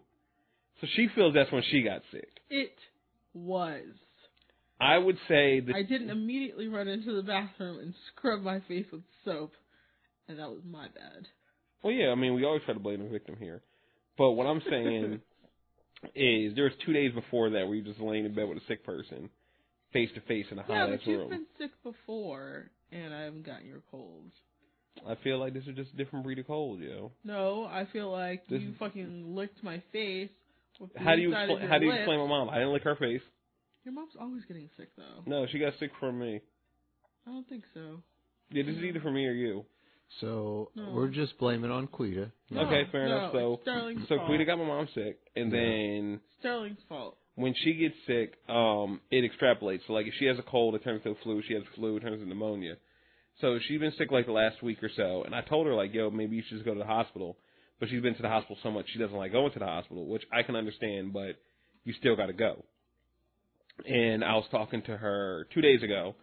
[0.80, 2.28] So she feels that's when she got sick.
[2.50, 2.74] It
[3.32, 3.86] was.
[4.78, 8.84] I would say that I didn't immediately run into the bathroom and scrub my face
[8.92, 9.52] with soap,
[10.28, 11.28] and that was my bad.
[11.82, 13.62] Well, yeah, I mean, we always try to blame the victim here.
[14.18, 15.20] But what I'm saying
[16.14, 18.66] is there was two days before that where you just laying in bed with a
[18.68, 19.30] sick person,
[19.94, 21.30] face to face in a hot Yeah, hot but ass you've room.
[21.30, 24.34] been sick before, and I haven't gotten your colds.
[25.08, 27.12] I feel like this is just a different breed of cold, yo.
[27.24, 30.30] No, I feel like This- you fucking licked my face.
[30.96, 32.48] How do you expl- your how do you explain my mom?
[32.50, 33.22] I didn't lick her face.
[33.84, 35.22] Your mom's always getting sick, though.
[35.26, 36.40] No, she got sick from me.
[37.26, 38.02] I don't think so.
[38.50, 39.64] Yeah, this is either from me or you.
[40.20, 40.92] So No.
[40.92, 42.30] we're just blaming on Quita.
[42.50, 43.32] No, okay, fair no, enough.
[43.32, 44.26] So it's Sterling's so fault.
[44.28, 45.58] Quita got my mom sick, and Yeah.
[45.58, 47.16] then Sterling's fault.
[47.36, 49.86] when she gets sick, um, it extrapolates.
[49.86, 51.40] So like if she has a cold, it turns into a flu.
[51.42, 52.76] She has flu, it turns into pneumonia.
[53.40, 55.92] So she's been sick like the last week or so, and I told her like,
[55.94, 57.36] yo, maybe you should just go to the hospital.
[57.80, 60.06] But she's been to the hospital so much she doesn't like going to the hospital,
[60.06, 61.32] which I can understand, but
[61.82, 62.62] you still got to go.
[63.84, 66.14] And I was talking to her two days ago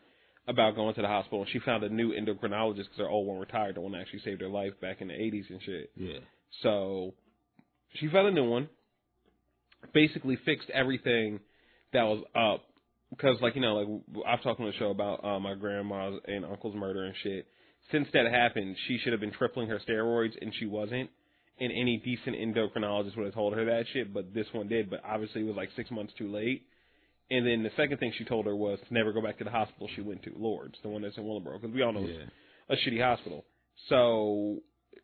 [0.47, 3.39] about going to the hospital, and she found a new endocrinologist because her old one
[3.39, 5.91] retired, the one that actually saved her life back in the 80s and shit.
[5.97, 6.19] Yeah.
[6.63, 7.13] So
[7.95, 8.69] she found a new one.
[9.93, 11.41] Basically fixed everything
[11.91, 12.63] that was up
[13.09, 16.45] because, like you know, like I've talked on the show about uh, my grandma's and
[16.45, 17.47] uncle's murder and shit.
[17.91, 21.09] Since that happened, she should have been tripling her steroids, and she wasn't.
[21.61, 24.89] And any decent endocrinologist would have told her that shit, but this one did.
[24.89, 26.63] But obviously, it was like six months too late.
[27.31, 29.51] And then the second thing she told her was to never go back to the
[29.51, 32.31] hospital she went to, Lourdes, the one that's in Willingboro, because we all know it's
[32.69, 33.45] a shitty hospital.
[33.87, 34.59] So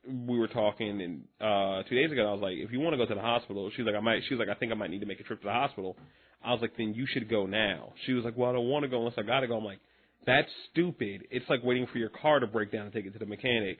[0.08, 2.98] we were talking, and uh two days ago, I was like, if you want to
[2.98, 4.22] go to the hospital, she's like, I might.
[4.28, 5.98] She was like, I think I might need to make a trip to the hospital.
[6.46, 7.94] I was like, then you should go now.
[8.06, 9.58] She was like, well, I don't want to go unless I gotta go.
[9.58, 9.80] I'm like,
[10.26, 11.28] that's stupid.
[11.32, 13.80] It's like waiting for your car to break down and take it to the mechanic.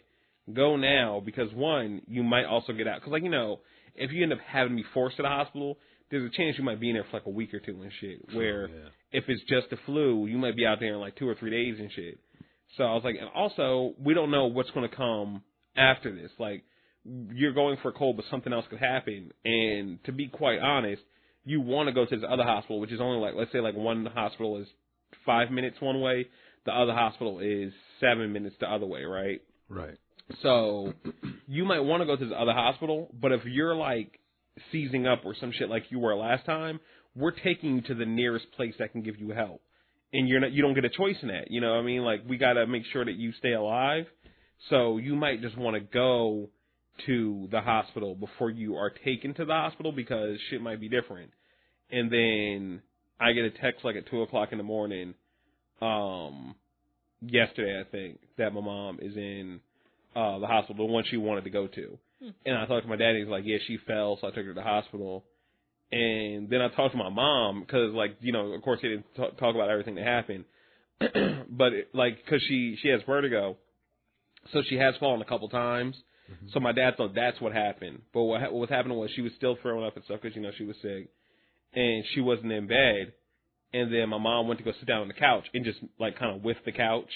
[0.54, 3.00] Go now because one, you might also get out.
[3.00, 3.60] Because like you know,
[3.96, 5.78] if you end up having to be forced to the hospital,
[6.12, 7.92] there's a chance you might be in there for like a week or two and
[8.00, 8.20] shit.
[8.34, 8.90] Where yeah.
[9.12, 11.52] if it's just the flu, you might be out there in like two or three
[11.52, 12.20] days and shit.
[12.78, 15.42] So I was like, and also we don't know what's going to come
[15.76, 16.32] after this.
[16.38, 16.64] Like
[17.04, 19.32] you're going for a cold, but something else could happen.
[19.44, 21.02] And to be quite honest,
[21.46, 23.76] you want to go to this other hospital, which is only like let's say like
[23.76, 24.68] one hospital is
[25.26, 26.28] five minutes one way,
[26.66, 29.42] the other hospital is seven minutes the other way, right?
[29.70, 29.98] Right.
[30.42, 30.94] So
[31.48, 34.20] you might want to go to the other hospital, but if you're like
[34.72, 36.80] seizing up or some shit like you were last time,
[37.16, 39.62] we're taking you to the nearest place that can give you help.
[40.14, 41.52] And you're not you don't get a choice in that.
[41.52, 42.02] You know what I mean?
[42.02, 44.06] Like we got to make sure that you stay alive.
[44.70, 46.50] So you might just want to go
[47.06, 51.32] to the hospital before you are taken to the hospital because shit might be different.
[51.92, 52.82] And then
[53.20, 55.14] I get a text like at two o'clock in the morning,
[55.82, 56.56] um,
[57.22, 59.60] yesterday I think that my mom is in
[60.16, 61.98] uh the hospital, the one she wanted to go to.
[62.22, 62.30] Hmm.
[62.46, 63.16] And I talked to my dad.
[63.18, 65.26] He's like, "Yeah, she fell, so I took her to the hospital."
[65.92, 69.06] And then I talked to my mom because, like, you know, of course, he didn't
[69.16, 70.46] t- talk about everything that happened,
[71.00, 73.58] but it, like, because she she has vertigo,
[74.52, 75.96] so she has fallen a couple times.
[76.32, 76.48] Mm-hmm.
[76.54, 78.02] So my dad thought that's what happened.
[78.14, 80.36] But what ha- what was happening was she was still throwing up and stuff because
[80.36, 81.10] you know she was sick,
[81.74, 83.14] and she wasn't in bed.
[83.74, 86.18] And then my mom went to go sit down on the couch and just like
[86.18, 87.10] kind of whiffed the couch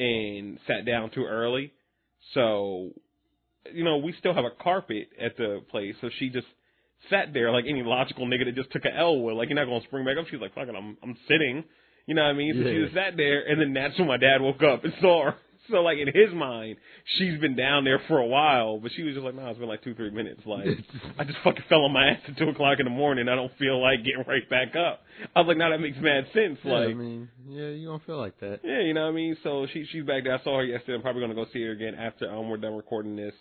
[0.00, 1.72] and sat down too early.
[2.34, 2.90] So,
[3.72, 6.46] you know, we still have a carpet at the place, so she just
[7.10, 9.34] sat there like any logical nigga that just took a L would.
[9.34, 10.26] Like, you're not gonna spring back up.
[10.30, 11.64] She's like, fucking, I'm, I'm sitting.
[12.06, 12.54] You know what I mean?
[12.56, 12.82] So she Yeah.
[12.84, 15.34] just sat there, and then that's when my dad woke up and saw her.
[15.72, 16.76] So like in his mind,
[17.18, 19.68] she's been down there for a while, but she was just like, "No, it's been
[19.68, 20.42] like two, three minutes.
[20.46, 20.66] Like,
[21.18, 23.28] I just fucking fell on my ass at two o'clock in the morning.
[23.28, 25.00] I don't feel like getting right back up."
[25.34, 28.04] I was like, "Now that makes mad sense." Yeah, Like, I mean, yeah, you don't
[28.06, 28.60] feel like that.
[28.62, 29.36] yeah, you know what I mean.
[29.42, 30.38] So she she's back there.
[30.38, 30.94] I saw her yesterday.
[30.94, 33.34] I'm probably gonna go see her again after um we're done recording this.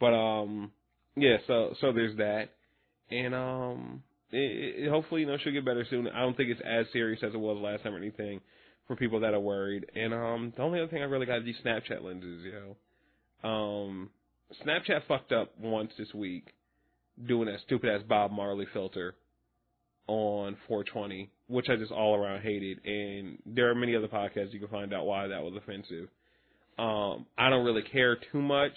[0.00, 0.72] But um
[1.14, 2.48] yeah, so so there's that,
[3.10, 6.08] and um it, it, hopefully you know she'll get better soon.
[6.08, 8.40] I don't think it's as serious as it was last time or anything
[8.86, 9.86] for people that are worried.
[9.94, 13.48] And um the only other thing I really got is these Snapchat lenses, yo.
[13.48, 14.10] Um
[14.64, 16.52] Snapchat fucked up once this week
[17.26, 19.14] doing that stupid ass Bob Marley filter
[20.06, 22.84] on 420, which I just all around hated.
[22.84, 26.08] And there are many other podcasts you can find out why that was offensive.
[26.78, 28.72] Um, I don't really care too much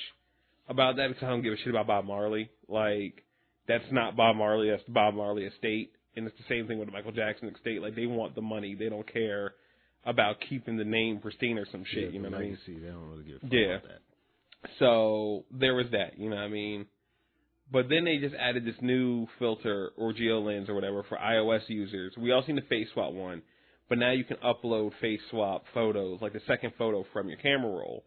[0.67, 2.49] about that because I don't give a shit about Bob Marley.
[2.67, 3.23] Like,
[3.67, 5.91] that's not Bob Marley, that's the Bob Marley estate.
[6.15, 7.81] And it's the same thing with the Michael Jackson estate.
[7.81, 8.75] Like, they want the money.
[8.75, 9.53] They don't care
[10.05, 12.51] about keeping the name pristine or some shit, Yeah, you know what I mean?
[12.51, 13.77] legacy, They don't really give a fuck Yeah.
[14.79, 16.85] So there was that, you know what I mean?
[17.71, 22.13] But then they just added this new filter or GeoLens or whatever for iOS users.
[22.17, 23.43] We all seen the face swap one,
[23.87, 27.69] but now you can upload face swap photos, like the second photo from your camera
[27.71, 28.03] roll.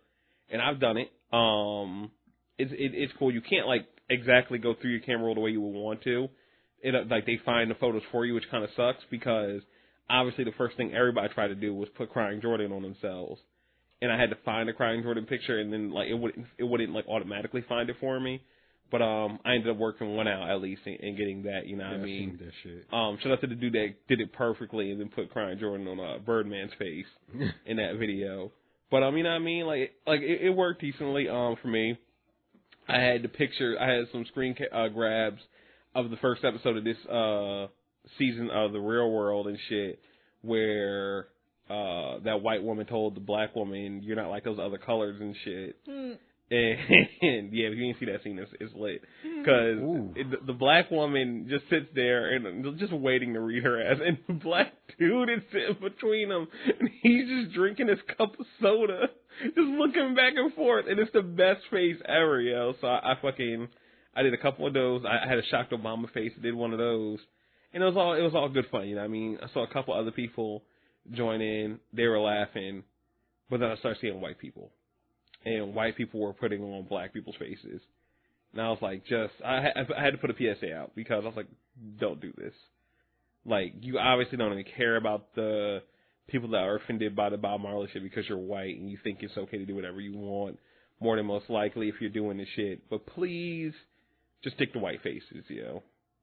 [0.50, 1.10] And I've done it.
[1.32, 2.10] Um,
[2.58, 3.32] it's it, it's cool.
[3.32, 6.28] You can't like exactly go through your camera roll the way you would want to.
[6.80, 9.62] It like they find the photos for you, which kind of sucks because
[10.10, 13.40] obviously the first thing everybody tried to do was put crying Jordan on themselves
[14.02, 16.64] and I had to find a crying Jordan picture, and then like it wouldn't it
[16.64, 18.42] wouldn't like automatically find it for me.
[18.90, 21.66] But um, I ended up working one out at least and, getting that.
[21.66, 22.38] You know what Yeah, I mean?
[22.42, 22.84] that shit.
[22.92, 25.86] Um, shout out to the dude that did it perfectly and then put crying Jordan
[25.88, 27.06] on uh, Birdman's face
[27.64, 28.50] in that video.
[28.90, 29.66] But um, you know what I mean?
[29.66, 31.96] Like like it, it worked decently um for me.
[32.88, 33.76] I had the picture.
[33.80, 35.40] I had some screen ca- uh, grabs
[35.94, 37.68] of the first episode of this uh
[38.18, 40.00] season of the Real World and shit,
[40.42, 41.28] where
[41.70, 45.36] uh that white woman told the black woman, "You're not like those other colors and
[45.44, 46.12] shit." Hmm.
[46.52, 46.78] And,
[47.52, 50.12] yeah, if you didn't see that scene, it's, it's lit because Ooh.
[50.14, 54.18] the, the black woman just sits there and just waiting to read her ass, and
[54.28, 59.08] the black dude is sitting between them, and he's just drinking his cup of soda,
[59.42, 62.74] just looking back and forth, and it's the best face ever, yo.
[62.82, 63.68] So I, I fucking
[64.14, 65.04] I did a couple of those.
[65.06, 67.18] I, I had a shocked Obama face, did one of those,
[67.72, 68.88] and it was all it was all good fun.
[68.88, 70.62] You know, I mean, I saw a couple other people
[71.10, 72.84] join in, they were laughing,
[73.50, 74.70] but then I started seeing white people
[75.44, 77.80] and white people were putting on black people's faces.
[78.52, 81.26] And I was like, just I, I had to put a PSA out because I
[81.26, 81.48] was like,
[81.98, 82.52] don't do this.
[83.44, 85.82] Like, you obviously don't even care about the
[86.28, 89.18] people that are offended by the Bob Marley shit because you're white and you think
[89.22, 90.58] it's okay to do whatever you want.
[91.00, 93.72] More than most likely if you're doing this shit, but please
[94.44, 95.82] just stick to white faces, yo.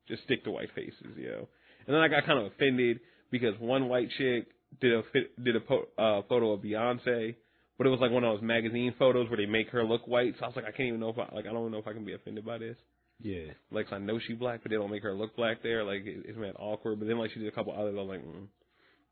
[0.09, 1.47] Just stick to white faces, yo.
[1.87, 2.99] And then I got kind of offended
[3.31, 4.47] because one white chick
[4.81, 5.03] did a
[5.43, 7.35] did a po- uh, photo of Beyonce
[7.79, 10.33] but it was like one of those magazine photos where they make her look white.
[10.37, 11.87] So I was like, I can't even know if I like I don't know if
[11.87, 12.75] I can be offended by this.
[13.21, 13.53] Yeah.
[13.71, 15.85] Like 'cause I know she black, but they don't make her look black there.
[15.85, 16.99] Like it, it's mad awkward.
[16.99, 18.47] But then like she did a couple others, I was like, mm,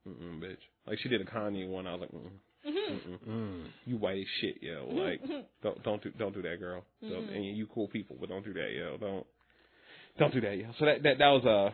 [0.06, 0.58] mm, mm, bitch.
[0.86, 2.30] Like she did a Kanye one, I was like, mm,
[2.68, 3.30] mm, mm.
[3.30, 3.64] Mm.
[3.86, 4.86] you white as shit, yo.
[4.92, 5.22] Like
[5.64, 6.84] don't don't do don't do that, girl.
[7.02, 8.98] Don't, and you cool people, but don't do that, yo.
[8.98, 9.26] Don't
[10.17, 10.67] don't do that, yo.
[10.80, 11.73] So that that that was uh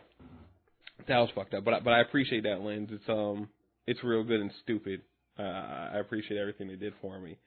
[1.08, 1.64] that was fucked up.
[1.64, 2.90] But I, but I appreciate that lens.
[2.92, 3.50] It's um
[3.88, 5.02] it's real good and stupid.
[5.38, 7.38] Uh, I appreciate everything they did for me.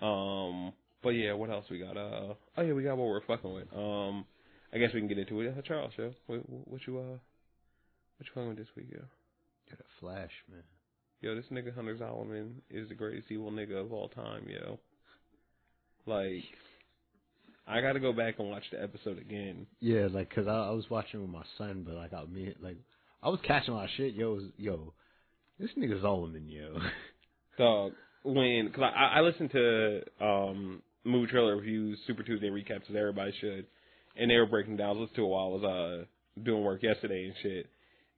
[0.00, 1.96] Um, but yeah, what else we got?
[1.96, 3.68] Uh, oh yeah, we got what we're fucking with.
[3.76, 4.24] Um,
[4.72, 5.54] I guess we can get into it.
[5.56, 7.18] Uh, Charles, yo, what, what you uh,
[8.16, 9.00] what you fucking with this week, yo?
[9.70, 10.62] Got a flash, man.
[11.20, 14.78] Yo, this nigga Hunter Zolomon is the greatest evil nigga of all time, yo.
[16.06, 16.44] Like,
[17.66, 19.66] I got to go back and watch the episode again.
[19.80, 22.76] Yeah, like 'cause I, I was watching with my son, but like I mean, like
[23.22, 24.14] I was catching a lot of shit.
[24.14, 24.92] Yo, was- yo,
[25.58, 26.78] this nigga Zolomon, yo.
[27.58, 32.96] Dog, when because I, I listen to um movie trailer reviews, Super Tuesday recaps as
[32.96, 33.66] everybody should,
[34.16, 34.96] and they were breaking down.
[34.96, 37.66] I listened to it while I was uh doing work yesterday and shit.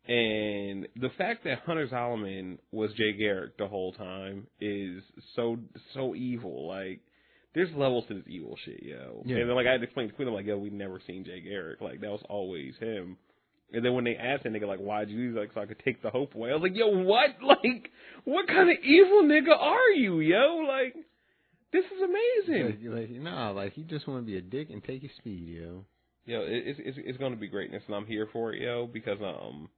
[0.08, 5.02] And the fact that Hunter Zolomon was Jay Garrick the whole time is
[5.34, 5.58] so
[5.94, 6.68] so evil.
[6.68, 7.00] Like,
[7.56, 9.22] there's levels to this evil shit, yo.
[9.24, 9.38] Yeah.
[9.38, 11.24] And then like I had to explain to Quinn, I'm like, yo, we never seen
[11.24, 11.80] Jay Garrick.
[11.80, 13.16] Like that was always him.
[13.72, 16.02] And then when they asked that nigga like, why'd you like so I could take
[16.02, 16.50] the hope away?
[16.50, 17.30] I was like, yo, what?
[17.42, 17.90] Like,
[18.24, 20.66] what kind of evil nigga are you, yo?
[20.68, 20.94] Like,
[21.72, 22.90] this is amazing.
[22.90, 25.56] like, like, nah, like he just want to be a dick and take his speed,
[25.58, 25.86] yo.
[26.26, 29.18] Yo, it, it's it's it's gonna be greatness, and I'm here for it, yo, because
[29.22, 29.70] um,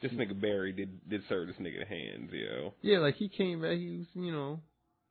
[0.00, 2.74] this nigga Barry did did serve this nigga hands, yo.
[2.82, 3.78] Yeah, like he came back.
[3.78, 4.60] He was, you know,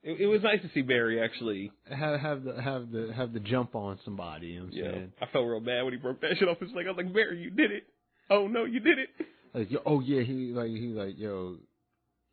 [0.03, 1.71] It, it was nice to see Barry actually.
[1.89, 4.47] have have the have the have the jump on somebody.
[4.47, 5.11] You know what I'm Yeah, saying?
[5.21, 6.85] I felt real bad when he broke that shit off his leg.
[6.87, 7.83] I was like, Barry, you did it.
[8.29, 9.09] Oh no, you did it.
[9.53, 11.57] Like, yo, oh yeah, he like he like yo,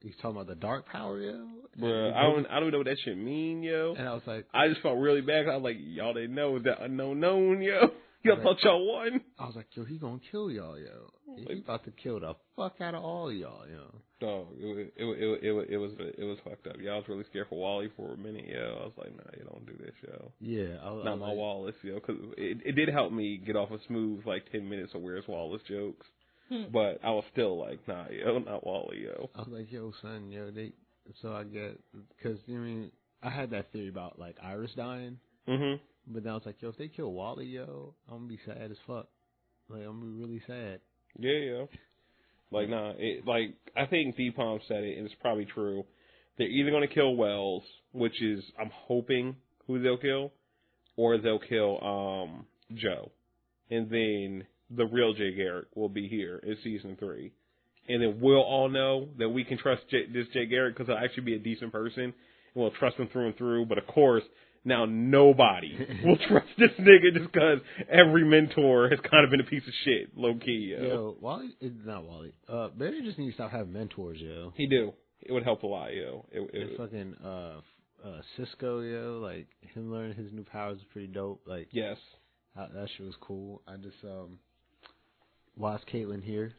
[0.00, 1.46] he's talking about the dark power, yo.
[1.81, 3.94] Bruh, I don't, I don't know what that shit mean, yo.
[3.98, 5.44] And I was like, I just felt really bad.
[5.46, 7.90] 'cause I was like, y'all didn't know that unknown known, yo.
[8.25, 8.43] Y'all Right.
[8.43, 9.21] thought y'all won.
[9.39, 11.11] I was like, yo, he gonna kill y'all, yo.
[11.37, 14.01] He about to kill the fuck out of all y'all, yo.
[14.21, 16.81] Dog, it was it was- it was- it was it was it was fucked up.
[16.81, 18.79] Y'all was really scared for Wally for a minute, yo.
[18.81, 20.33] I was like, nah, you don't do this, yo.
[20.41, 23.37] Yeah, I, was- I Not my like, Wallace, yo, because it, it did help me
[23.37, 26.07] get off a smooth like ten minutes of Where's Wallace jokes.
[26.49, 26.65] Hmm.
[26.73, 29.29] But I was still like, nah, yo, not Wally, yo.
[29.35, 30.73] I was like, yo, son, yo, they.
[31.21, 31.79] So I get
[32.17, 32.91] because I mean,
[33.23, 35.79] I had that theory about like Iris dying, Mhm.
[36.07, 38.71] But then I was like, yo, if they kill Wally, yo, I'm gonna be sad
[38.71, 39.09] as fuck.
[39.69, 40.81] Like I'm gonna be really sad.
[41.19, 41.64] Yeah, yeah.
[42.51, 45.85] Like nah, it like I think D Palm said it, and it's probably true.
[46.37, 47.62] They're either gonna kill Wells,
[47.93, 49.37] which is I'm hoping
[49.67, 50.33] who they'll kill,
[50.97, 53.11] or they'll kill um Joe,
[53.71, 57.33] and then the real Jay Garrick will be here in season three,
[57.88, 61.03] and then we'll all know that we can trust Jay, this Jay Garrick because he'll
[61.03, 62.12] actually be a decent person, and
[62.55, 63.67] we'll trust him through and through.
[63.67, 64.25] But of course.
[64.64, 67.59] Now nobody will trust this nigga just because
[67.90, 70.74] every mentor has kind of been a piece of shit, low key.
[70.77, 70.83] Yo.
[70.83, 72.33] Yo, Wally is not Wally.
[72.48, 74.53] Uh, Barry just needs to stop having mentors, yo.
[74.57, 74.92] He do.
[75.20, 76.24] It would help a lot, yo.
[76.31, 77.61] It, And it, fucking uh,
[78.07, 81.42] uh, Cisco, yo, like him learning his new powers is pretty dope.
[81.46, 81.96] Like yes.
[82.57, 83.62] that, that shit was cool.
[83.66, 84.38] I just um,
[85.57, 86.53] why is Caitlyn here?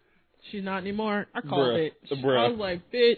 [0.52, 1.28] She's not anymore.
[1.34, 1.88] I called Bruh.
[1.88, 1.94] it.
[2.24, 2.46] Bruh.
[2.46, 3.18] I was like, bitch,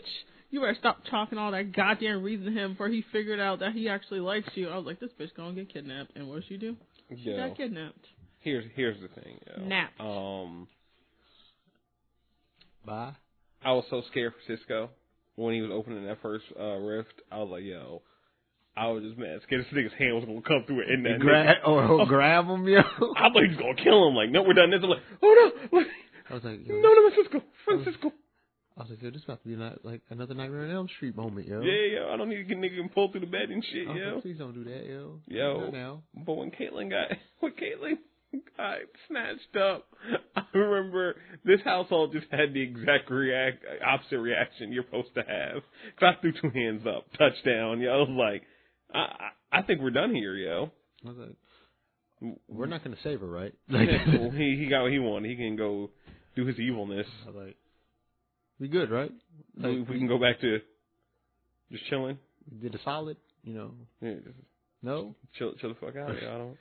[0.50, 3.74] you better stop talking all that goddamn reason to him before he figured out that
[3.74, 4.70] he actually likes you.
[4.70, 6.12] I was like, this bitch gonna get kidnapped.
[6.16, 6.76] And what did she do?
[7.10, 7.38] She Yo.
[7.38, 8.06] got kidnapped.
[8.40, 9.64] Here's here's the thing, yo.
[9.66, 10.00] Napped.
[10.00, 10.68] Um,
[12.86, 13.14] Bye.
[13.64, 14.90] I was so scared for Cisco
[15.36, 17.14] when he was opening that first uh, rift.
[17.32, 18.02] I was like, yo.
[18.76, 21.20] I was just mad scared this nigga's hand was gonna come through it in that
[21.20, 21.68] Gra- nigga.
[21.68, 22.78] or he'll grab him, yo.
[22.80, 24.14] I thought he was gonna kill him.
[24.14, 24.82] Like, no, we're done this.
[24.84, 25.80] I'm like, oh no,
[26.30, 28.12] I was like, no, yo, no, Francisco, Francisco.
[28.78, 31.16] I was like, yo, this about to be not, like another Nightmare on Elm Street
[31.16, 31.62] moment, yo.
[31.62, 34.14] Yeah, yo, I don't need to get nigga pulled through the bed and shit, yo.
[34.14, 35.20] like, please don't do that, yo.
[35.28, 35.60] Yo.
[35.62, 36.04] Not now.
[36.14, 37.98] But when Caitlyn got when Caitlyn
[38.56, 39.88] got snatched up,
[40.36, 45.64] I remember this household just had the exact react opposite reaction you're supposed to have.
[46.00, 47.80] 'Cause I threw two hands up, touchdown.
[47.82, 48.44] Yo, I was like,
[48.94, 50.72] I I, I think we're done here, yo.
[51.04, 53.54] I was like, we're not gonna save her, right?
[53.70, 55.30] Like, Yeah, well, he he got what he wanted.
[55.32, 55.90] He can go
[56.36, 57.08] do his evilness.
[57.24, 57.56] I was like,
[58.60, 59.12] we good, right?
[59.58, 60.60] Like, we, we can go back to
[61.72, 62.18] just chilling.
[62.52, 63.72] we did a solid, you know.
[64.02, 64.16] Yeah,
[64.82, 66.10] No, chill chill the fuck out.
[66.22, 66.28] Yo.
[66.34, 66.58] I don't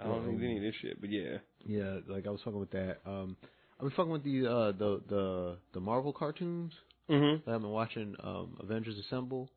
[0.00, 1.00] I don't Well, need any of this shit.
[1.00, 1.38] But yeah.
[1.66, 2.98] yeah, like I was fucking with that.
[3.06, 3.36] Um,
[3.74, 6.72] I've been fucking with the uh the the the Marvel cartoons.
[7.10, 7.38] Mhm.
[7.48, 9.50] I've been watching um Avengers Assemble.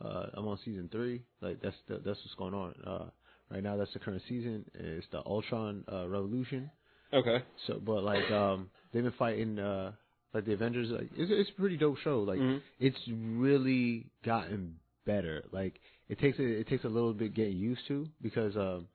[0.00, 1.24] Uh, I'm on season three.
[1.40, 2.74] Like that's the, that's what's going on.
[2.86, 3.10] Uh,
[3.50, 4.64] right now that's the current season.
[4.74, 6.70] It's the Ultron uh, Revolution.
[7.12, 7.42] Okay.
[7.66, 9.92] So, but like um, they've been fighting uh
[10.34, 10.90] like the Avengers.
[10.90, 12.20] Like it's it's a pretty dope show.
[12.20, 12.60] Like Mhm.
[12.80, 15.44] it's really gotten better.
[15.52, 18.88] Like it takes a, it takes a little bit getting used to because um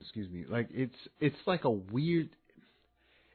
[0.00, 2.28] excuse me, like it's it's like a weird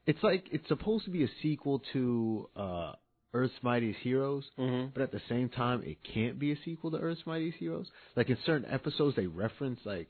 [0.06, 2.94] it's like it's supposed to be a sequel to uh
[3.34, 4.94] Earth's Mightiest Heroes, Mhm.
[4.94, 7.90] but at the same time it can't be a sequel to Earth's Mightiest Heroes.
[8.16, 10.10] Like in certain episodes they reference like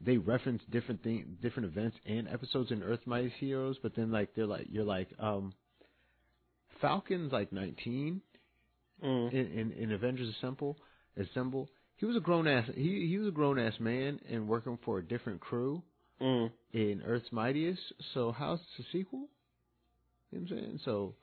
[0.00, 4.34] they reference different thing different events and episodes in Earth's Mightiest Heroes, but then like
[4.34, 5.52] they're like you're like um
[6.80, 8.20] Falcon's like 19
[9.02, 9.32] Mhm.
[9.32, 10.76] in, in, in Avengers Assemble,
[11.16, 12.68] Assemble, he was a grown ass.
[12.74, 15.82] He he was a grown ass man and working for a different crew
[16.20, 16.50] Mhm.
[16.72, 17.80] in Earth's Mightiest.
[18.14, 19.28] So how's a sequel?
[20.30, 20.78] You know what I'm saying?
[20.84, 21.14] So,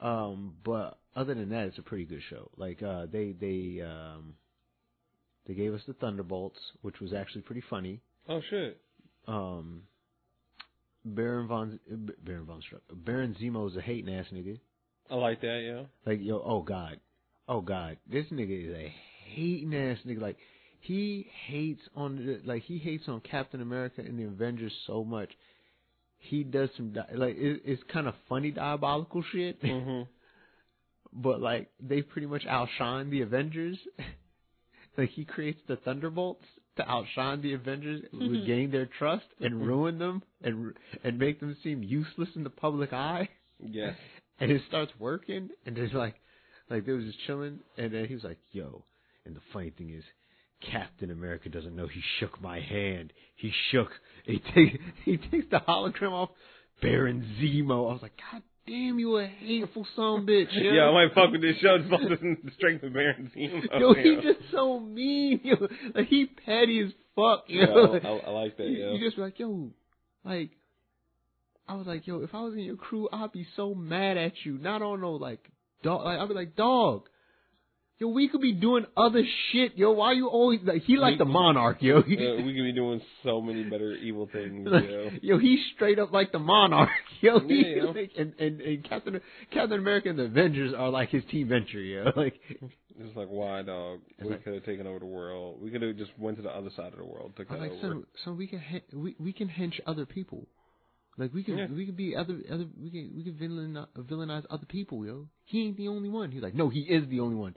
[0.00, 2.50] um, but other than that, it's a pretty good show.
[2.56, 4.34] Like uh, they they um,
[5.46, 8.00] they gave us the Thunderbolts, which was actually pretty funny.
[8.28, 8.80] Oh shit.
[9.26, 9.82] Um,
[11.04, 11.80] Baron von
[12.24, 14.60] Baron von Struck, Baron Zemo is a hating ass nigga.
[15.10, 15.82] I like that, yeah.
[16.06, 17.00] Like yo, oh god,
[17.48, 18.92] oh god, this nigga is a
[19.34, 20.20] hating ass nigga.
[20.20, 20.36] Like
[20.80, 25.30] he hates on the, like he hates on Captain America and the Avengers so much.
[26.18, 30.06] He does some like it, it's kind of funny diabolical shit, Mhm.
[31.12, 33.78] but like they pretty much outshine the Avengers.
[34.98, 36.44] like he creates the Thunderbolts
[36.76, 41.82] to outshine the Avengers, regain their trust, and ruin them, and and make them seem
[41.82, 43.28] useless in the public eye
[43.60, 43.96] Yes.
[44.40, 46.14] And it starts working, and there's like,
[46.70, 48.84] like they was just chilling, and then he was like, "Yo,"
[49.24, 50.04] and the funny thing is,
[50.70, 53.12] Captain America doesn't know he shook my hand.
[53.36, 53.88] He shook.
[54.24, 56.30] He take he takes the hologram off
[56.82, 57.88] Baron Zemo.
[57.90, 60.46] I was like, God damn, you a hateful son of a bitch.
[60.52, 60.72] Yo.
[60.72, 63.62] Yeah, I might fuck with this show just off the the strength of Baron Zemo.
[63.80, 65.40] Yo, he just so mean.
[65.42, 65.56] Yo,
[65.94, 67.44] like he petty as fuck.
[67.48, 67.94] Yo.
[67.94, 68.66] Yeah, I, I like that.
[68.68, 68.92] you, Yeah.
[68.92, 69.70] you just like, yo,
[70.24, 70.50] like,
[71.68, 74.32] I was like, yo, if I was in your crew, I'd be so mad at
[74.44, 74.58] you.
[74.58, 75.40] Not on no like
[75.82, 76.04] dog.
[76.04, 77.02] Like, I'd be like, dog.
[78.00, 79.90] Yo, we could be doing other shit, yo.
[79.90, 80.82] Why you always like?
[80.84, 82.00] He like We- the monarch, yo.
[82.02, 84.68] He, Uh, we could be doing so many better evil things.
[84.70, 85.10] like, yo.
[85.20, 86.90] yo, he's straight up like the monarch,
[87.20, 87.40] yo.
[87.40, 87.90] He, Yeah, yo.
[87.90, 91.80] like, and, and and Captain Captain America and the Avengers are like his team venture,
[91.80, 92.04] yo.
[92.16, 92.34] Like,
[93.00, 93.98] It's like why, dog?
[94.22, 95.60] We like- could have taken over the world.
[95.60, 97.72] We could have just went to the other side of the world, took that like,
[97.72, 97.80] over.
[97.80, 100.46] son, so we can hen- we we can hench other people.
[101.18, 101.66] Like we can Yeah.
[101.66, 105.26] we can be other other we can we can villain, villainize other people, yo.
[105.44, 106.30] He ain't the only one.
[106.30, 107.54] He's like, no, he is the only one.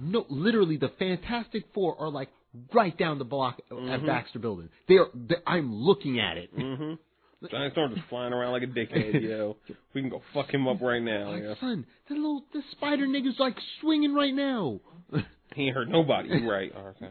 [0.00, 2.28] No, literally, the Fantastic Four are like
[2.72, 4.06] right down the block at Mhm.
[4.06, 4.68] Baxter Building.
[4.88, 5.08] They are.
[5.14, 6.54] They, I'm looking at it.
[6.56, 6.94] Mm-hmm.
[7.50, 9.56] Giant Storm just flying around like a dickhead, yo.
[9.94, 11.30] We can go fuck him up right now.
[11.30, 11.54] like, yo.
[11.60, 14.80] son, the little the spider nigga's like swinging right now.
[15.54, 16.28] He ain't hurt nobody.
[16.46, 16.70] Right.
[16.76, 17.06] Oh, okay.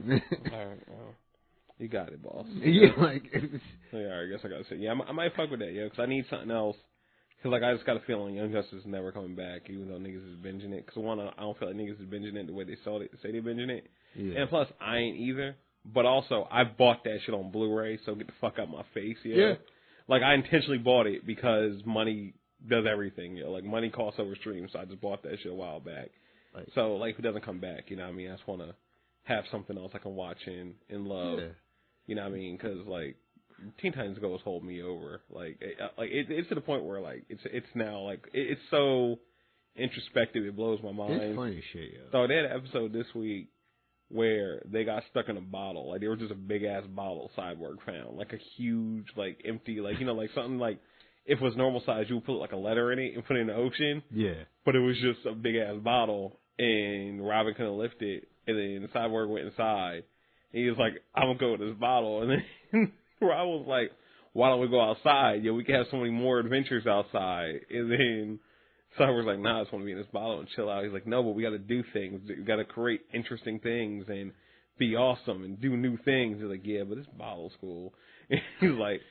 [0.54, 0.78] All right.
[1.80, 2.46] You got it, boss.
[2.64, 5.50] yeah, like it's, Yeah, I guess I gotta say, yeah, I, might- I might fuck
[5.52, 6.76] with that, yo, because I need something else.
[7.38, 10.00] Because like I just got a feeling Young Justice is never coming back, even though
[10.00, 10.86] niggas is binging it.
[10.88, 13.12] Because one, I don't feel like niggas is binging it the way they saw it,
[13.22, 13.88] say they binging it.
[14.16, 14.40] yeah.
[14.42, 15.56] And plus, I ain't either.
[15.86, 19.18] But also, I bought that shit on Blu-ray, so get the fuck out my face,
[19.24, 19.36] yeah.
[19.36, 19.54] Yeah.
[20.10, 22.34] Like I intentionally bought it because money
[22.68, 23.52] does everything, yo.
[23.52, 26.10] Like money costs over stream, so I just bought that shit a while back.
[26.56, 28.32] Like- so like, if it doesn't come back, you know what I mean?
[28.32, 28.74] I just want to
[29.26, 31.40] have something else I can watch and and love.
[31.40, 31.46] yeah.
[32.08, 32.58] You know what I mean?
[32.58, 33.18] Because like
[33.82, 35.22] Teen Titans Go has hold me over.
[35.30, 38.26] Like it, uh, like it, it's to the point where like it's it's now like
[38.34, 39.20] it, it's so
[39.76, 40.44] introspective.
[40.44, 41.22] It blows my mind.
[41.22, 42.00] It's funny as shit, yo.
[42.12, 43.50] So they had an episode this week
[44.10, 45.92] where they got stuck in a bottle.
[45.92, 49.80] Like there was just a big ass bottle Cyborg found, like a huge, like empty,
[49.82, 50.80] like you know, like something like
[51.26, 53.36] if it was normal size, you would put like a letter in it and put
[53.36, 54.02] it in the ocean.
[54.12, 54.44] Yeah.
[54.66, 58.90] But it was just a big ass bottle, and Robin couldn't lift it, and then
[58.96, 60.04] Cyborg went inside.
[60.54, 62.92] And he was like, "I'm gonna go with this bottle," and then
[63.22, 63.92] Robin was like,
[64.34, 65.44] "Why don't we go outside?
[65.44, 68.40] Yeah, we can have so many more adventures outside." And then
[68.98, 70.94] Cyborg's like, "Nah, I just want to be in this bottle and chill out." He's
[70.94, 72.22] like, "No, but we got to do things.
[72.28, 74.32] We got to create interesting things and
[74.80, 77.94] be awesome and do new things." He's like, "Yeah, but this bottle's cool."
[78.30, 79.02] And he's like.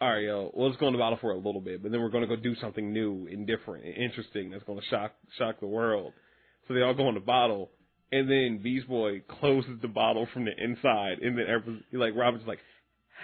[0.00, 0.50] All right, yo.
[0.52, 2.34] Well, let's go in the bottle for a little bit, but then we're to go
[2.34, 6.12] do something new and different and interesting that's to shock shock the world.
[6.66, 7.70] So they all go in the bottle,
[8.12, 12.46] and then Beast Boy closes the bottle from the inside, and then everyone's like, Robin's
[12.46, 12.58] like,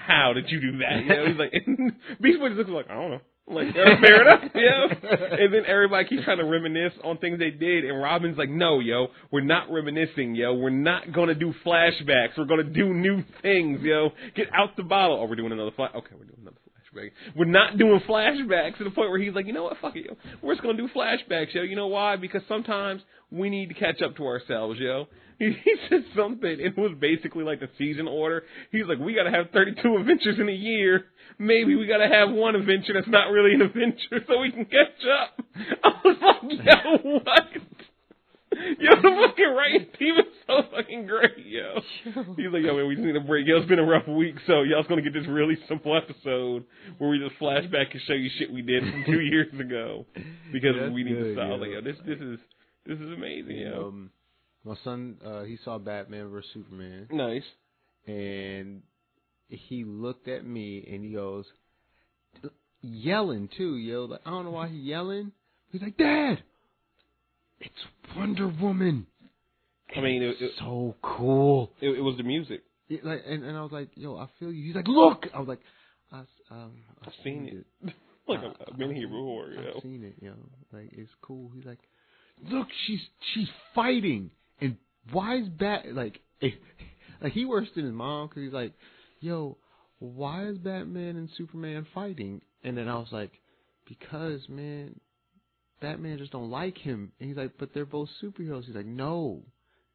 [0.07, 2.91] "How did you do that?" You know, he's like, and Beast Boy just looks like,
[2.91, 5.37] "I don't know." I'm like, "Yeah, fair enough, yeah.
[5.41, 8.81] And then everybody keeps trying to reminisce on things they did, and Robin's like, "No,
[8.81, 10.55] yo, we're not reminiscing, yo.
[10.55, 12.37] We're not gonna do flashbacks.
[12.37, 14.11] We're gonna do new things, yo.
[14.35, 15.21] Get out the bottle.
[15.21, 15.91] Oh, we're doing another flash.
[15.95, 16.57] Okay, we're doing another
[16.95, 17.11] flashback.
[17.37, 20.07] We're not doing flashbacks to the point where he's like, you know what, fuck it,
[20.07, 20.17] yo.
[20.43, 21.63] We're just gonna do flashbacks, yo.
[21.63, 22.17] You know why?
[22.17, 25.07] Because sometimes we need to catch up to ourselves, yo.
[25.39, 28.45] He, he said something, it was basically like the season order.
[28.73, 31.07] He's like, we gotta have 32 adventures in a year.
[31.39, 35.07] Maybe we gotta have one adventure that's not really an adventure so we can catch
[35.07, 35.45] up.
[35.85, 37.45] I was like, yo, what?
[38.81, 41.81] Yo, the fucking right team is so fucking great, yo.
[42.37, 43.47] He's like, yo, man, we just need a break.
[43.47, 46.65] Yo, it's been a rough week, so y'all's gonna get this really simple episode
[46.97, 50.07] where we just flash back and show you shit we did from two years ago
[50.53, 51.49] because That's we need to good, stop.
[51.49, 51.55] yo.
[51.57, 52.39] Like, yo, this this is
[52.87, 53.89] this is amazing, yo.
[53.89, 54.11] Um,
[54.65, 57.45] my son, uh, he saw Batman vs Superman, Nice.
[58.07, 58.83] and
[59.49, 61.45] he looked at me and he goes,
[62.81, 64.05] yelling too, yo.
[64.07, 65.33] Like I don't know why he yelling.
[65.71, 66.43] He's like, Dad,
[67.61, 67.75] it's
[68.17, 69.07] Wonder Woman.
[69.97, 71.73] I mean, it, it, It's so cool.
[71.81, 72.63] it, it was the music.
[72.89, 74.65] Yeah, like, and, and I was like, yo, I feel you.
[74.67, 75.27] He's like, look.
[75.35, 75.61] I was like,
[76.13, 76.73] I, um,
[77.07, 77.95] I've seen it.
[78.27, 79.61] Like Uh, a, a mini hero horror, yo.
[79.77, 80.33] I've seen it, yo.
[80.73, 81.51] Like it's cool.
[81.55, 81.79] He's like,
[82.51, 83.01] look, she's
[83.35, 84.31] she's fighting,
[84.61, 84.77] and
[85.13, 86.21] why is Bat like
[87.23, 88.73] like he worse than his mom because he's like,
[89.21, 89.57] yo,
[89.99, 92.43] why is Batman and Superman fighting?
[92.63, 93.33] And then I was like,
[93.89, 95.01] because man,
[95.81, 97.13] Batman just don't like him.
[97.19, 98.65] And he's like, but they're both superheroes.
[98.65, 99.43] He's like, no,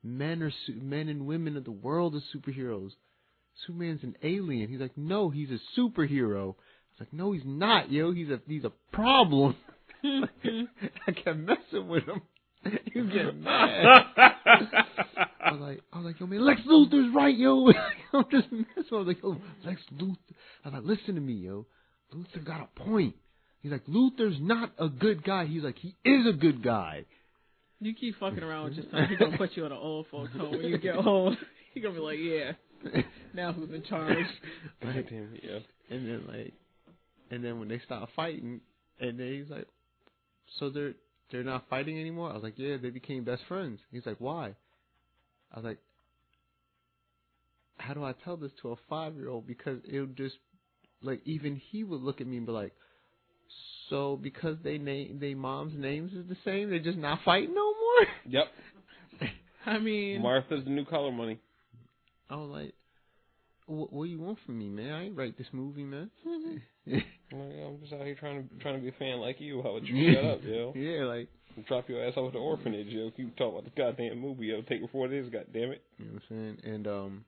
[0.04, 2.92] men are su- men and women of the world are superheroes.
[3.66, 4.70] Superman's an alien.
[4.70, 6.56] He's like, no, he's a superhero.
[6.56, 8.12] I was like, no, he's not, yo.
[8.14, 9.56] He's a he's a problem.
[10.04, 12.22] I kept messing with him.
[12.96, 13.86] Was getting mad.
[14.18, 17.68] I was like, I was like, yo, man, Lex Luthor's right, yo.
[18.14, 18.66] I'm just messing.
[18.92, 20.16] I was like, yo, Lex Luthor.
[20.64, 21.66] I was like, listen to me, yo.
[22.14, 23.16] Luthor got a point.
[23.64, 25.46] He's like, Luther's not a good guy.
[25.46, 27.06] He's like, he is a good guy.
[27.80, 30.32] You keep fucking around with your son, he's gonna put you in an old folks
[30.34, 31.38] home when you get home.
[31.74, 33.02] He's gonna be like, yeah,
[33.34, 34.28] now who's in charge?
[34.82, 35.60] God damn it, yo.
[35.90, 36.54] And then like,
[37.32, 38.62] and then when they start fighting,
[39.00, 39.66] and then he's like,
[40.60, 40.94] so they're
[41.32, 42.30] they're not fighting anymore.
[42.30, 43.80] I was like, yeah, they became best friends.
[43.92, 44.54] He's like, why?
[45.52, 45.80] I was like,
[47.78, 49.48] how do I tell this to a five year old?
[49.48, 50.36] Because it would just
[51.02, 52.74] like even he would look at me and be like,
[53.90, 57.66] so because they name they mom's names is the same, they're just not fighting no
[57.66, 58.08] more.
[58.28, 58.46] Yep.
[59.66, 61.40] I mean, Martha's the new color money.
[62.30, 62.74] I was like,
[63.66, 64.92] what, what do you want from me, man?
[64.92, 66.10] I ain't write this movie, man.
[66.26, 69.62] I'm just out here trying to trying to be a fan like you.
[69.62, 70.74] How would you shut up, yo?
[70.76, 71.30] yeah, like
[71.68, 73.12] Drop your ass off at the orphanage, yo.
[73.16, 74.62] Keep talking about the goddamn movie, yo.
[74.62, 75.84] Take it for what it is, goddamn it.
[76.00, 76.74] you know what I'm saying.
[76.74, 77.26] And um,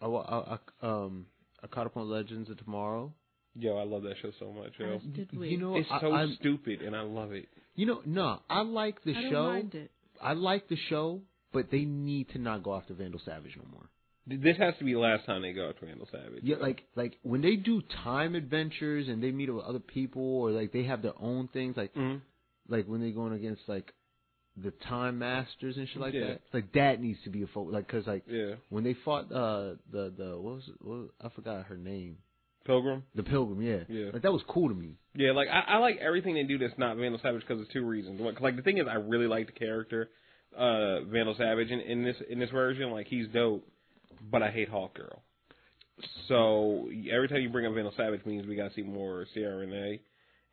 [0.00, 1.26] I, I, I um
[1.62, 3.12] I caught up on Legends of Tomorrow.
[3.56, 4.96] Yo, I love that show so much, yo.
[4.96, 5.48] as did we.
[5.48, 7.48] You know, It's I, so I, stupid, and I love it.
[7.74, 9.42] you know, no, I like the I don't show.
[9.44, 9.90] mind it.
[10.22, 11.20] I like the show,
[11.52, 13.88] but they need to not go after Vandal Savage no more.
[14.26, 16.42] This has to be the last time they go to Vandal Savage.
[16.44, 20.50] Yeah, like like when they do time adventures and they meet with other people or
[20.52, 22.16] like they have their own things, like hmm
[22.68, 23.92] like when they're going against like
[24.56, 26.26] the time masters and shit like Yeah.
[26.26, 26.40] that.
[26.52, 27.72] Like that needs to be a focus.
[27.72, 28.54] Like because like Yeah.
[28.68, 32.18] when they fought uh the the what was it, what, I forgot her name.
[32.70, 33.02] Pilgrim.
[33.14, 33.80] The Pilgrim, yeah.
[33.88, 34.10] Yeah.
[34.12, 34.96] Like that was cool to me.
[35.14, 37.84] Yeah, like I, I like everything they do that's not Vandal Savage because of two
[37.84, 38.20] reasons.
[38.20, 40.10] One- Like the thing is, I really like the character
[40.56, 42.90] uh Vandal Savage in, in this in this version.
[42.90, 43.66] Like he's dope,
[44.30, 45.22] but I hate Hawk Girl.
[46.28, 50.00] So every time you bring up Vandal Savage means we gotta see more Ciara Renée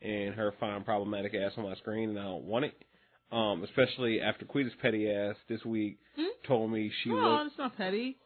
[0.01, 2.73] and her fine problematic ass on my screen, and I don't want it.
[3.31, 6.23] Um, especially after Quita's petty ass this week Hmm?
[6.47, 7.47] told me she Come looked.
[7.47, 8.17] it's not petty.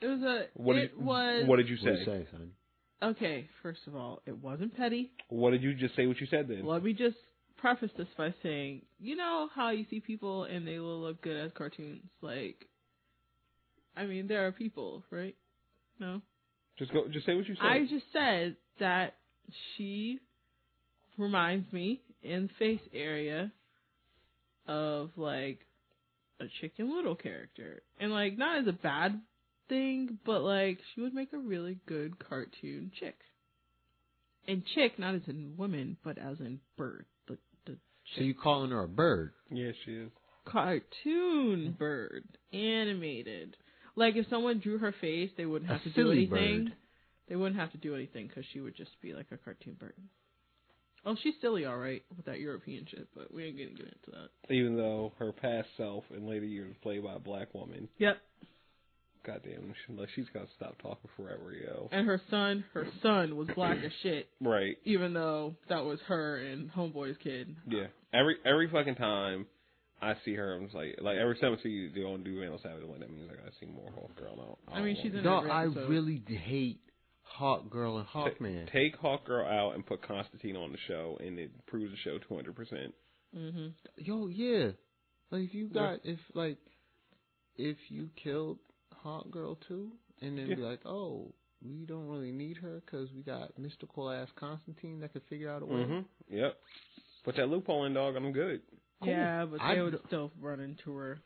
[0.00, 0.46] It was a.
[0.54, 1.44] What it did, was.
[1.46, 2.10] what did you What do say?
[2.12, 2.50] you say, son?
[3.02, 5.12] Okay, first of all, it wasn't petty.
[5.28, 6.06] What did you just say?
[6.06, 6.66] What you said then?
[6.66, 7.16] Let me just
[7.56, 11.36] preface this by saying, you know how you see people and they will look good
[11.36, 12.02] as cartoons?
[12.20, 12.66] Like,
[13.96, 15.36] I mean, there are people, right?
[16.00, 16.22] No?
[16.78, 17.04] Just go.
[17.12, 17.66] Just say what you said.
[17.66, 19.14] I just said that
[19.76, 20.20] she
[21.16, 23.52] reminds me in face area
[24.66, 25.60] of like
[26.40, 27.82] a Chicken Little character.
[28.00, 29.20] And like not as a bad
[29.68, 33.16] thing, but like she would make a really good cartoon chick.
[34.46, 37.04] And chick not as in woman, but as in bird.
[37.28, 37.76] The the
[38.16, 39.32] So you calling her a bird?
[39.50, 40.10] yeah, she is.
[40.44, 41.70] cartoon hmm.
[41.78, 43.56] bird, animated.
[43.96, 46.64] Like if someone drew her face, they wouldn't A have to do silly anything.
[46.64, 46.72] bird.
[47.28, 49.92] They wouldn't have to do anything because she would just be like a cartoon bird.
[51.04, 54.10] Oh, she's silly, all right, with that European shit, but we ain't gonna get into
[54.12, 54.52] that.
[54.54, 57.88] Even though her past self in later years was played by a black woman.
[57.98, 58.18] Yep.
[59.26, 61.88] Goddamn, she, like she's gotta stop talking forever, yo.
[61.92, 64.76] And her son, her son was black as shit, Right.
[64.84, 67.54] even though that was her and Homeboy's kid.
[67.68, 67.86] Yeah.
[68.12, 69.46] Every every fucking time
[70.00, 72.38] I see her, I'm just like, like every time I see you do on do
[72.40, 74.72] Vandal Savage, I'm like that means I gotta see more Hawk Girl now.
[74.74, 75.88] I mean, she's in No, every I episode.
[75.90, 76.80] really hate
[77.22, 78.72] Hawk Girl and Hawkman.
[78.72, 82.18] Take Hawk Girl out and put Constantine on the show, and it proves the show
[82.18, 82.54] 200.
[82.56, 82.94] percent
[83.36, 83.72] Mhm.
[83.98, 84.70] Yo, yeah.
[85.30, 86.56] Like if you got if like
[87.56, 88.58] if you killed
[89.02, 90.54] Hawk Girl too, and then Yeah.
[90.56, 91.32] be like, oh,
[91.62, 95.62] we don't really need her because we got mystical ass Constantine that could figure out
[95.62, 95.84] a way.
[95.84, 96.04] Mhm.
[96.28, 96.56] Yep.
[97.24, 98.62] Put that loophole in, dog, I'm good.
[99.02, 99.08] Cool.
[99.10, 101.18] Yeah, but I they would d- still run into her.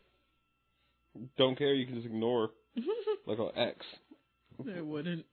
[1.36, 1.74] Don't care.
[1.74, 2.50] You can just ignore
[3.26, 3.84] like an ex.
[4.64, 5.26] they wouldn't.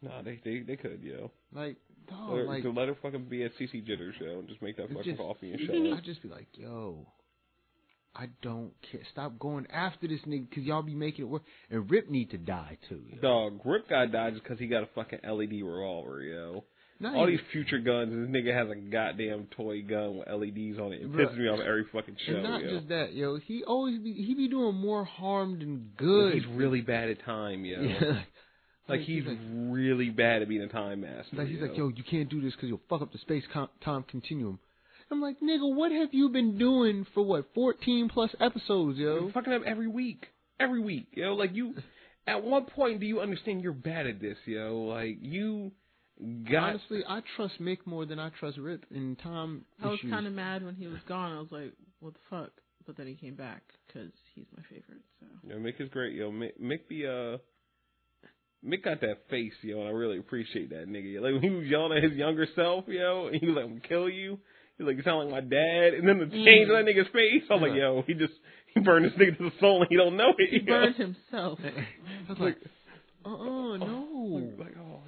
[0.00, 1.30] Nah, they they they could, yo.
[1.52, 1.76] Like,
[2.08, 4.88] dog, or, like let her fucking be at CC Jitter show and just make that
[4.88, 5.92] fucking just- coffee and show.
[5.96, 7.06] I'd just be like, yo,
[8.14, 9.00] I don't care.
[9.10, 11.42] Stop going after this nigga because y'all be making it work.
[11.70, 13.00] And Rip need to die too.
[13.08, 13.20] Yo.
[13.20, 16.64] Dog, Rip guy died just because he got a fucking LED revolver, yo.
[17.00, 20.78] Not All even- these future guns, this nigga has a goddamn toy gun with LEDs
[20.78, 21.02] on it.
[21.02, 22.76] It pisses me off every fucking show, and not yo.
[22.76, 23.38] just that, yo.
[23.38, 26.34] He always be he be doing more harm than good.
[26.34, 27.80] He's really bad at time, yo.
[27.82, 28.22] yeah.
[28.88, 31.34] Like he's like, really bad at being a time master.
[31.36, 31.66] like he's yo.
[31.66, 34.58] like, yo, you can't do this because you'll fuck up the space com- time continuum.
[35.12, 39.20] I'm like, nigga, what have you been doing for what 14 plus episodes, yo?
[39.20, 40.26] You're fucking up every week,
[40.58, 41.34] every week, yo.
[41.34, 41.74] Like you,
[42.26, 44.78] at what point do you understand you're bad at this, yo?
[44.88, 45.70] Like you
[46.50, 50.26] got Honestly, I trust Mick more than I trust Rip in time I was kind
[50.26, 51.32] of mad when he was gone.
[51.32, 52.50] I was like, what the fuck?
[52.86, 55.02] But then he came back because he's my favorite.
[55.20, 56.32] So Yo, Mick is great, yo.
[56.32, 57.36] Mick, Mick be uh,
[58.66, 61.20] Mick got that face, yo, and I really appreciate that nigga.
[61.20, 63.78] Like when he was yelling at his younger self, yo, and he was like, "I'm
[63.78, 64.38] gonna kill you."
[64.82, 66.44] He's like, "You sound like my dad," and then the mm.
[66.44, 68.34] change on that nigga's face, I'm like, "Yo, he just
[68.74, 70.66] he burned this nigga to the soul, and he don't know it." he yo.
[70.66, 71.58] burned himself.
[71.64, 72.56] I was like,
[73.24, 74.56] uh-uh, oh, no.
[74.58, 75.00] Like, like, oh,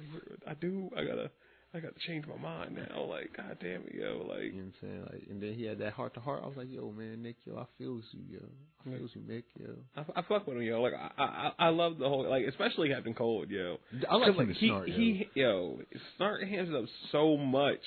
[0.47, 0.89] I do.
[0.95, 1.29] I gotta,
[1.73, 3.03] I gotta change my mind now.
[3.03, 4.25] Like, god damn it, yo.
[4.27, 5.01] Like, You know what I'm saying?
[5.11, 6.41] Like, and then he had that heart to heart.
[6.43, 8.39] I was like, yo, man, Nick, yo, I feels you, yo.
[8.85, 8.97] I Yeah.
[8.97, 9.75] feels you, Mick, yo.
[9.95, 10.81] I, I fuck with him, yo.
[10.81, 13.77] Like, I, I, I love the whole, like, especially Captain Cold, yo.
[14.09, 14.95] I like him to he, Snart, yo.
[14.95, 15.79] he, yo,
[16.19, 17.81] Snart hands up so much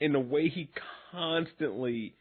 [0.00, 0.70] and the way he
[1.12, 2.14] constantly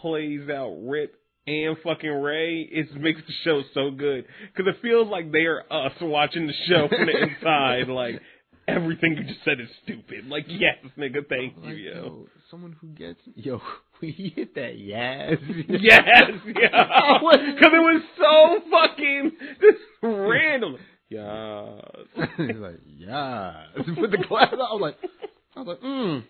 [0.00, 1.14] plays out Rip
[1.46, 5.60] and fucking Ray, it makes the show so good because it feels like they are
[5.70, 7.88] us watching the show from the inside.
[7.88, 8.20] Like
[8.66, 10.26] everything you just said is stupid.
[10.26, 12.26] Like yes, nigga, thank you, Like, yo.
[12.50, 13.60] someone who gets yo,
[14.00, 15.34] when he hit that yes,
[15.68, 17.18] Yes, yeah.
[17.20, 20.76] Because it was so fucking just random.
[21.10, 22.28] Yes.
[22.38, 24.48] He's like yeah, with the glass.
[24.52, 24.96] I was like,
[25.54, 26.24] I was like, mm,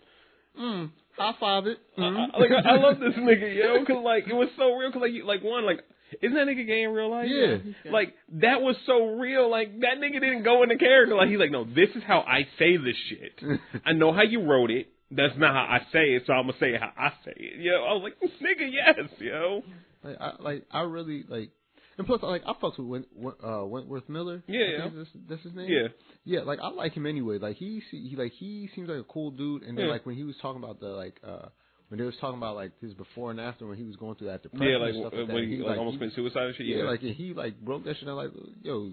[0.60, 1.78] mm, high five it.
[1.96, 2.16] I, Mm.
[2.34, 4.90] I- like I, I love this nigga, yo, because like it was so real.
[4.90, 5.80] Because like, you- like one, like
[6.22, 7.28] isn't that nigga gay in real life?
[7.28, 7.56] Yeah.
[7.82, 7.90] gay.
[7.90, 9.50] Like that was so real.
[9.50, 11.14] Like that nigga didn't go into character.
[11.16, 13.40] Like he's like, no, this is how I say this shit.
[13.86, 14.88] I know how you wrote it.
[15.10, 17.60] That's not how I say it, so I'm gonna say it how I say it.
[17.60, 19.62] Yo, I was like, nigga, yes, yo.
[20.02, 21.50] Like I like I really like,
[21.98, 24.42] and plus like I fucks with Went, uh, Wentworth Miller.
[24.46, 24.88] Yeah, yeah.
[24.96, 25.68] That's, that's his name.
[25.70, 25.88] Yeah.
[26.24, 27.38] Yeah, like I like him anyway.
[27.38, 29.62] Like he, he like he seems like a cool dude.
[29.62, 29.92] And then Yeah.
[29.92, 31.48] like when he was talking about the like uh
[31.88, 34.28] when they was talking about like his before and after when he was going through
[34.28, 35.34] that depression Yeah, and like stuff like that.
[35.34, 36.66] when he, like, almost he, committed suicide and shit.
[36.66, 38.30] yeah, Yeah, like and he like broke that shit down like
[38.62, 38.90] yo,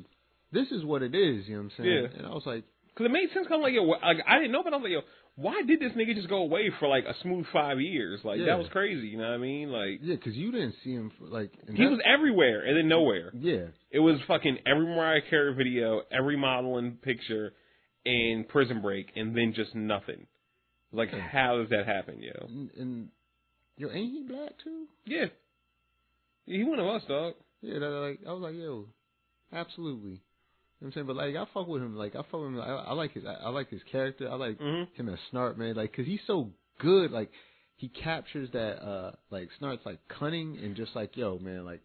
[0.51, 1.47] this is what it is.
[1.47, 1.89] You know what I'm saying?
[2.11, 2.17] Yeah.
[2.19, 3.47] And I was like, Because it made sense.
[3.47, 5.01] Cause I'm like, yo, like, I didn't know, but I was like, yo,
[5.35, 8.19] why did this nigga just go away for like a smooth five years?
[8.23, 8.47] Like Yeah.
[8.47, 9.07] that was crazy.
[9.07, 9.69] You know what I mean?
[9.71, 13.31] Like yeah, because you didn't see him for, like he was everywhere and then nowhere.
[13.33, 13.67] yeah.
[13.89, 17.53] It was fucking every Mariah Carey video, every modeling picture,
[18.05, 20.27] and Prison Break, and then just nothing.
[20.93, 21.19] Like, Yeah.
[21.21, 22.45] how does that happen, yo?
[22.47, 23.09] And, and
[23.77, 24.85] yo, ain't he black too?
[25.05, 25.25] Yeah,
[26.45, 27.33] he one of us, dog.
[27.61, 28.87] Yeah, like I was like, yo,
[29.53, 30.21] absolutely.
[30.81, 31.07] You know what I'm saying?
[31.07, 31.95] But like I fuck with him.
[31.95, 32.59] Like I fuck with him.
[32.61, 33.23] I, I like his.
[33.25, 34.27] I, I like his character.
[34.29, 34.87] I like Mhm.
[34.93, 35.75] him as Snart, man.
[35.75, 37.11] Like, cause he's so good.
[37.11, 37.31] Like
[37.77, 38.83] he captures that.
[38.83, 41.65] uh Like Snart's like cunning and just like, yo, man.
[41.65, 41.81] Like,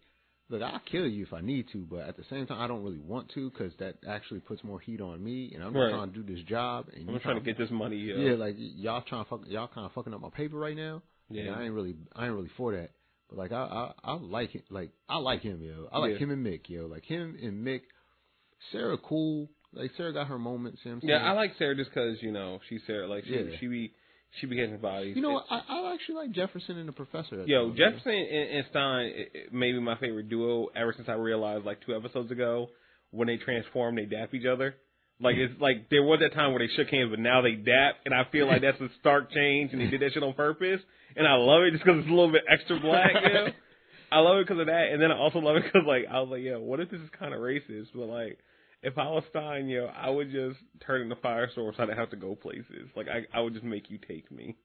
[0.49, 2.83] look, I'll kill you if I need to, but at the same time, I don't
[2.83, 5.91] really want to, cause that actually puts more heat on me, and I'm Right.
[5.91, 6.87] trying to do this job.
[6.95, 8.17] And I'm trying to get this money, yo.
[8.17, 9.41] Yeah, like y'all trying to fuck.
[9.47, 11.03] Y'all kind of fucking up my paper right now.
[11.29, 11.43] Yeah.
[11.43, 11.97] And I ain't really.
[12.15, 12.93] I ain't really for that.
[13.29, 14.65] But like I, I, I like it.
[14.71, 15.89] Like I like him, yo.
[15.93, 16.19] I like Yeah.
[16.19, 16.87] him and Mick, yo.
[16.87, 17.83] Like him and Mick.
[18.73, 19.49] Sarah cool.
[19.73, 20.81] Like Sarah got her moments.
[20.85, 21.17] You know Yeah.
[21.19, 23.07] I like Sarah just because you know she's Sarah.
[23.07, 23.57] Like she, Yeah.
[23.61, 23.93] she be,
[24.41, 25.17] she be getting bodies.
[25.17, 25.43] You know?
[25.51, 27.45] I, I actually like Jefferson and the Professor.
[27.47, 31.15] Yo, Jefferson and, and Stein it- it may be my favorite duo ever since I
[31.15, 32.69] realized like two episodes ago
[33.11, 34.75] when they transform, they dap each other.
[35.21, 37.97] Like it's like there was that time where they shook hands, but now they dap,
[38.05, 40.81] and I feel like that's a stark change, and they did that shit on purpose,
[41.17, 43.11] and I love it just because it's a little bit extra black.
[43.25, 43.47] You know?
[44.11, 46.21] I love it because of that, and then I also love it because like I
[46.21, 47.89] was like, yo, what if this is kind of racist?
[47.95, 48.39] But like,
[48.83, 52.11] if I was Stein, yo, I would just turn into Firestorm so I didn't have
[52.11, 52.89] to go places.
[52.95, 54.57] Like I, I would just make you take me.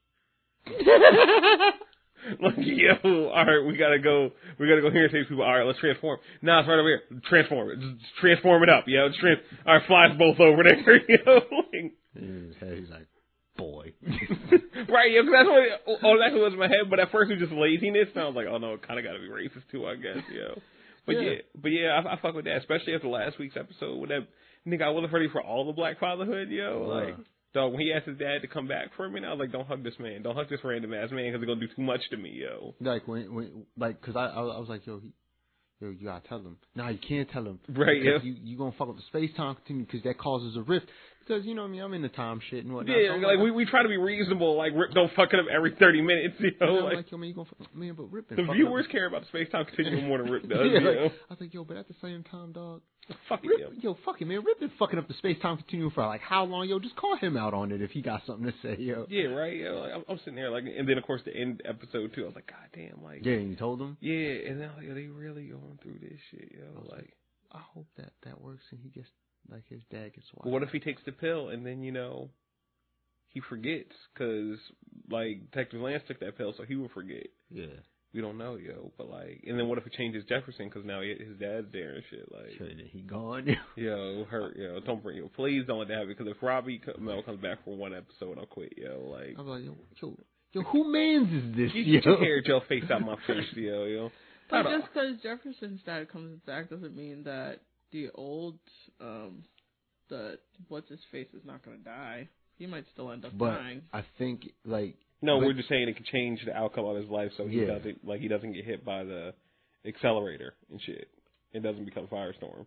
[2.39, 4.31] Like, yo, all right, we gotta go.
[4.59, 5.43] We gotta go here and take people.
[5.43, 6.19] All right, let's transform.
[6.41, 7.01] Nah, it's right over here.
[7.27, 7.79] Transform it.
[7.79, 8.85] Just transform it up.
[8.87, 9.39] Yo, trans.
[9.65, 10.77] All right, fly us both over there.
[11.73, 13.07] Like, mm, head, he's like.
[14.05, 15.11] Right?
[15.13, 15.99] 'cause that's what.
[16.03, 16.89] Oh, that's what was in my head.
[16.89, 18.09] But at first it was just laziness.
[18.13, 19.95] And I was like, oh no, it kind of got to be racist too, I
[19.95, 20.23] guess.
[20.33, 20.59] Yo,
[21.05, 21.35] but yeah, Yeah.
[21.61, 24.27] but yeah, I, I fuck with that, especially after last week's episode with that
[24.67, 24.83] nigga.
[24.83, 26.49] I wasn't ready for all the black fatherhood.
[26.49, 27.05] Yo, Wow.
[27.05, 27.15] like.
[27.53, 29.67] Dog, when he asked his dad to come back for me, I was like, "Don't
[29.67, 30.21] hug this man.
[30.23, 32.73] Don't hug this random ass man because he's gonna do too much to me, yo."
[32.79, 35.11] like when, when, like, cause I, I, was- I was like, yo, he,
[35.81, 36.55] yo, you gotta tell him.
[36.75, 37.59] Nah, you can't tell him.
[37.67, 38.19] Right, yeah.
[38.23, 40.85] You, you gonna fuck up the space time continuum because that causes a rift.
[41.25, 41.81] Because you know what I mean.
[41.81, 42.97] I'm in the time shit and whatnot.
[42.97, 44.57] Yeah, so I'm like we we try to be reasonable.
[44.57, 46.35] Like Rip don't fuck it up every thirty minutes.
[46.39, 48.55] You know, like, like, yo, man, you gonna fuck, man, but Rip the fucking up-
[48.55, 50.57] viewers care about the space time continuum more than Rip does.
[50.63, 52.81] yeah, you like, know, I was like, yo, but at the same time, dog,
[53.29, 53.69] fuck it, yo.
[53.79, 54.43] yo, fuck it, man.
[54.43, 56.79] Rip been fucking up the space time continuum for like how long, yo?
[56.79, 59.05] Just call him out on it if he got something to say, yo.
[59.09, 59.55] Yeah, right.
[59.55, 62.23] Yo, like, I'm, I'm sitting there like, and then of course the end episode too.
[62.23, 63.97] I was like, God damn, like, Yeah, and you told him.
[64.01, 64.49] yeah.
[64.49, 66.81] And then I was like, yo, they really going through this shit, yo.
[66.89, 67.13] Like,
[67.51, 69.07] I hope that that works and he gets
[69.49, 70.43] like his dad gets wild.
[70.43, 72.29] but what if he takes the pill and then you know
[73.29, 74.57] he forgets because
[75.09, 77.27] like Detective Lance took that pill, so he will forget.
[77.49, 77.65] Yeah,
[78.13, 78.91] We don't know, yo.
[78.97, 81.93] But like, and then what if it changes Jefferson because now he, his dad's there
[81.95, 82.57] and shit, like.
[82.57, 83.47] sure he gone.
[83.77, 84.79] Yo, hurt, yo.
[84.81, 85.29] Don't bring yo.
[85.29, 88.37] Please don't let that happen because if Robbie Co- Mel comes back for one episode,
[88.37, 89.09] I'll quit, yo.
[89.09, 90.17] Like, I was like, yo, yo,
[90.51, 91.71] yo, who man's is this?
[91.73, 91.99] you yo?
[91.99, 94.11] get your hair gel face out my face, yo, yo.
[94.49, 97.59] But just because Jefferson's dad comes back doesn't mean that
[97.91, 98.57] the old,
[98.99, 99.43] um,
[100.09, 100.37] the
[100.67, 102.27] what's his face is not gonna die.
[102.57, 103.81] He might still end up But dying.
[103.93, 107.09] I think like No, but- we're just saying it can change the outcome of his
[107.09, 107.67] life, so he Yeah.
[107.77, 109.33] doesn't like he doesn't get hit by the
[109.85, 111.09] accelerator and shit.
[111.53, 112.65] It doesn't become Firestorm.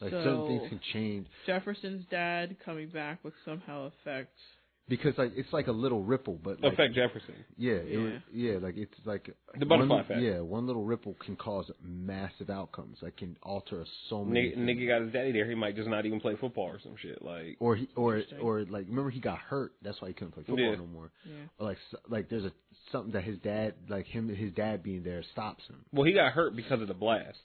[0.00, 1.26] like so certain things can change.
[1.46, 4.34] Jefferson's dad coming back would somehow affect
[4.88, 7.34] because like it's like a little ripple, but like, Effect Jefferson.
[7.56, 10.20] yeah, it was- yeah, like it's like The butterfly one, effect.
[10.20, 12.98] Yeah, one little ripple can cause massive outcomes.
[13.02, 14.48] That can alter so many.
[14.50, 14.68] Nigga, things.
[14.68, 15.48] nigga got his daddy there.
[15.48, 17.22] He might just not even play football or some shit.
[17.22, 19.72] Like, or he or or like remember he got hurt.
[19.82, 20.76] That's why he couldn't play football Yeah.
[20.76, 21.12] no more.
[21.24, 21.34] Yeah.
[21.58, 22.52] Or like s- like there's a
[22.90, 25.84] something that his dad like him his dad being there stops him.
[25.92, 27.38] well, he got hurt because of the blast.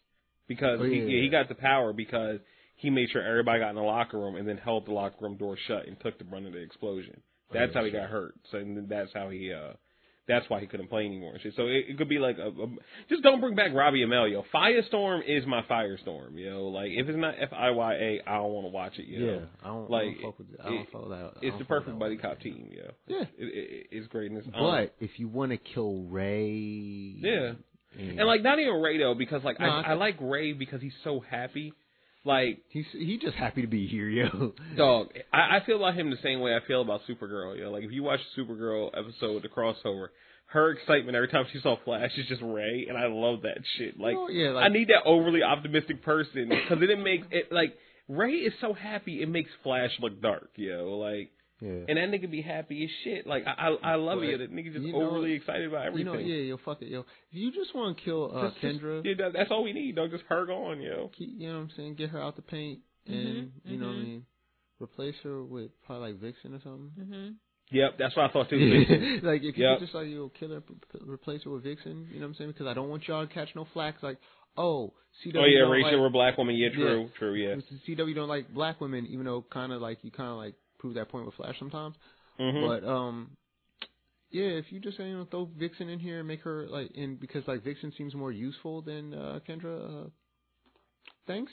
[0.47, 1.03] Because Oh, he, yeah.
[1.05, 2.39] yeah, he got the power because
[2.75, 5.35] he made sure everybody got in the locker room and then held the locker room
[5.37, 7.21] door shut and took the brunt of the explosion.
[7.53, 8.35] That's Oh, how he got hurt.
[8.51, 9.73] So and that's how he uh
[10.27, 11.53] that's why he couldn't play anymore and shit.
[11.55, 12.67] So it, it could be like a, a
[13.09, 14.43] just don't bring back Robbie Amell, yo.
[14.51, 16.67] Firestorm is my Firestorm, yo.
[16.69, 19.19] Like if it's not F I Y A, I don't want to watch it, yo.
[19.23, 21.31] Yeah, I don't Like, I don't fuck with I don't it- with that.
[21.43, 22.89] It's the perfect buddy cop team, yo.
[23.05, 23.21] Yeah.
[23.21, 24.45] It, it, it's greatness.
[24.53, 27.51] Um, But if you want to kill Ray, Yeah.
[27.97, 30.53] and, and like not even Ray though, because like No, I, I- I like Ray
[30.53, 31.71] because he's so happy.
[32.25, 34.53] Like he's he just happy to be here, yo.
[34.77, 37.55] Dog, I, I feel about him the same way I feel about Supergirl.
[37.55, 40.07] You know, like if you watch the Supergirl episode, the crossover,
[40.47, 43.99] her excitement every time she saw Flash is just Ray, and I love that shit.
[43.99, 47.75] Like, Oh, yeah, like- I need that overly optimistic person because it makes it like
[48.07, 50.49] Ray is so happy it makes Flash look dark.
[50.55, 51.29] Yo, like,
[51.65, 51.85] Yeah.
[51.89, 53.25] and that nigga be happy as shit.
[53.25, 54.37] Like, I I, I love But, it.
[54.39, 56.05] That nigga just you know- overly excited about everything.
[56.07, 56.31] you everything.
[56.31, 56.99] know, yeah, yo, fuck it, yo.
[57.01, 59.95] If you just want to kill uh, Just- just- Kendra, yeah, that's all we need,
[59.95, 60.11] dog.
[60.11, 61.09] Just her gone, yo.
[61.17, 61.95] keep, you know what I'm saying?
[61.95, 64.03] Get her out the paint, and Mhm, you know what I mhm.
[64.03, 64.25] mean.
[64.81, 66.91] Replace her with probably like Vixen or something.
[66.99, 67.27] Mm-hmm.
[67.71, 68.57] Yep, that's what I thought too.
[69.23, 69.79] like if you Yep.
[69.79, 72.07] could just like you know kill her, p- p- replace her with Vixen.
[72.11, 72.51] You know what I'm saying?
[72.51, 74.03] Because I don't want y'all to catch no flack.
[74.03, 74.17] Like,
[74.57, 74.93] oh,
[75.25, 76.55] CW oh yeah, don't racial like, or black woman.
[76.55, 77.07] Yeah, true, yeah.
[77.17, 77.33] true.
[77.33, 77.55] Yeah.
[77.87, 80.95] CW don't like black women, even though kind of like you kind of like prove
[80.95, 81.95] that point with Flash sometimes.
[82.37, 83.31] hmm But um,
[84.31, 87.15] yeah, if you just you know throw Vixen in here and make her like in
[87.15, 90.05] because like Vixen seems more useful than uh, Kendra.
[90.05, 90.09] Uh,
[91.27, 91.51] thanks.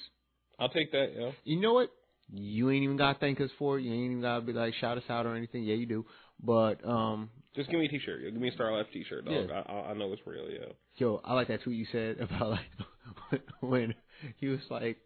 [0.58, 1.12] I'll take that.
[1.16, 1.30] Yeah.
[1.44, 1.90] You know what?
[2.32, 3.82] You ain't even gotta thank us for it.
[3.82, 5.64] You ain't even gotta be like shout us out or anything.
[5.64, 6.06] Yeah, you do.
[6.42, 8.22] But um, Just give me a T-shirt.
[8.22, 9.48] Give me a Star Life T-shirt, dog.
[9.48, 9.62] Yeah.
[9.66, 10.72] I, I I know it's real, yo.
[10.96, 13.94] yo, I like that tweet you said about like when
[14.38, 14.98] he was like,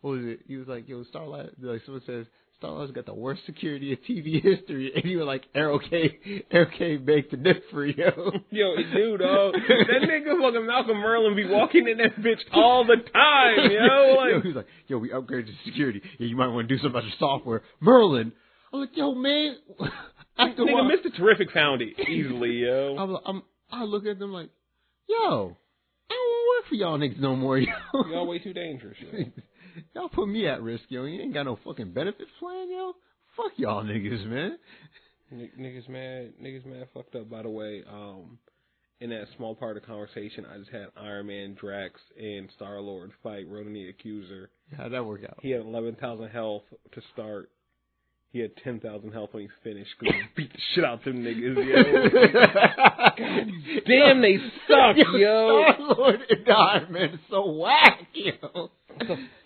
[0.00, 0.40] what was it?
[0.46, 1.50] He was like, yo, Starlight.
[1.60, 2.26] Like someone says.
[2.62, 6.96] Got the worst security in TV history, and you were like, Arrow K, Arrow K
[6.96, 7.94] baked the dip for you.
[8.50, 9.54] Yo, dude, dog.
[9.68, 14.14] that nigga fucking Malcolm Merlyn be walking in that bitch all the time, yo.
[14.16, 16.02] Like, he was like, yo, we upgraded the security.
[16.18, 17.62] Yeah, you might want to do something about your software.
[17.82, 18.30] Merlyn.
[18.72, 19.56] I'm like, yo, man.
[20.38, 21.14] After nigga, while, Mr.
[21.16, 22.96] Terrific found it easily, yo.
[22.96, 24.50] I'm, I'm, I look at them like,
[25.08, 25.56] yo,
[26.10, 27.72] I don't work for y'all niggas no more, yo.
[28.10, 29.24] Y'all way too dangerous, yo.
[29.94, 31.04] Y'all put me at risk, yo.
[31.04, 32.94] You ain't got no fucking benefit plan, yo.
[33.36, 34.58] Fuck y'all niggas, man.
[35.30, 37.30] N- niggas mad, niggas mad fucked up.
[37.30, 38.38] By the way, um,
[39.00, 42.80] in that small part of the conversation, I just had Iron Man, Drax, and Star
[42.80, 44.50] Lord fight Ronan the Accuser.
[44.76, 45.38] How'd that work out?
[45.42, 46.62] He had 11,000 health
[46.92, 47.48] to start.
[48.30, 49.90] He had 10,000 health when he finished.
[49.98, 51.74] 'cause he beat the shit out them niggas, yo.
[53.86, 54.36] Damn, they
[54.68, 55.64] suck, yo.
[55.74, 58.70] Star Lord and Iron Man so whack, yo.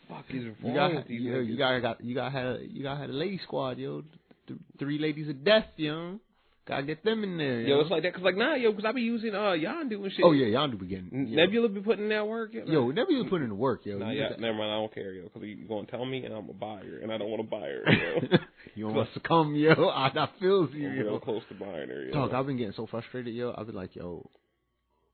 [0.09, 2.82] Fuck is You got, with these yo, you got, got, you got had, a, you
[2.82, 4.02] got had a lady squad, yo.
[4.46, 6.20] Th- three ladies of death, yo.
[6.66, 7.76] Gotta get them in there, yo.
[7.76, 10.12] Yo, it's like that, cause like nah, yo, cause I be using uh Yondu and
[10.12, 10.24] shit.
[10.24, 11.11] oh yeah, y'all do be getting.
[11.12, 12.52] N- Yo, Nebula be putting in that work.
[12.54, 13.98] Yo, yo Nebula put in the work, yo.
[13.98, 14.72] Nah, You yeah, never mind.
[14.72, 17.18] I don't care, yo, cause you gonna tell me, and I'm a buyer, and I
[17.18, 18.38] don't want to buy her, yo.
[18.74, 19.70] you don't want to succumb, yo.
[19.94, 21.18] I, I feels you, I'm real yo.
[21.20, 22.12] close to buying her, yo.
[22.12, 23.54] Dog, I've been getting so frustrated, yo.
[23.57, 24.28] I've been like, yo,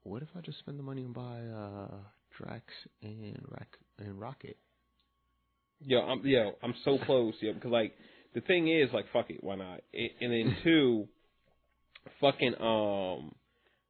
[0.05, 1.97] what if I just spend the money and buy uh
[2.38, 2.64] Drax
[3.03, 4.57] and Rack and Rocket?
[5.87, 7.95] Yo, I'm yo, I'm so close, yo, because like
[8.35, 9.80] the thing is, like, fuck it, why not?
[9.93, 11.09] It, and then two,
[12.20, 13.35] fucking um,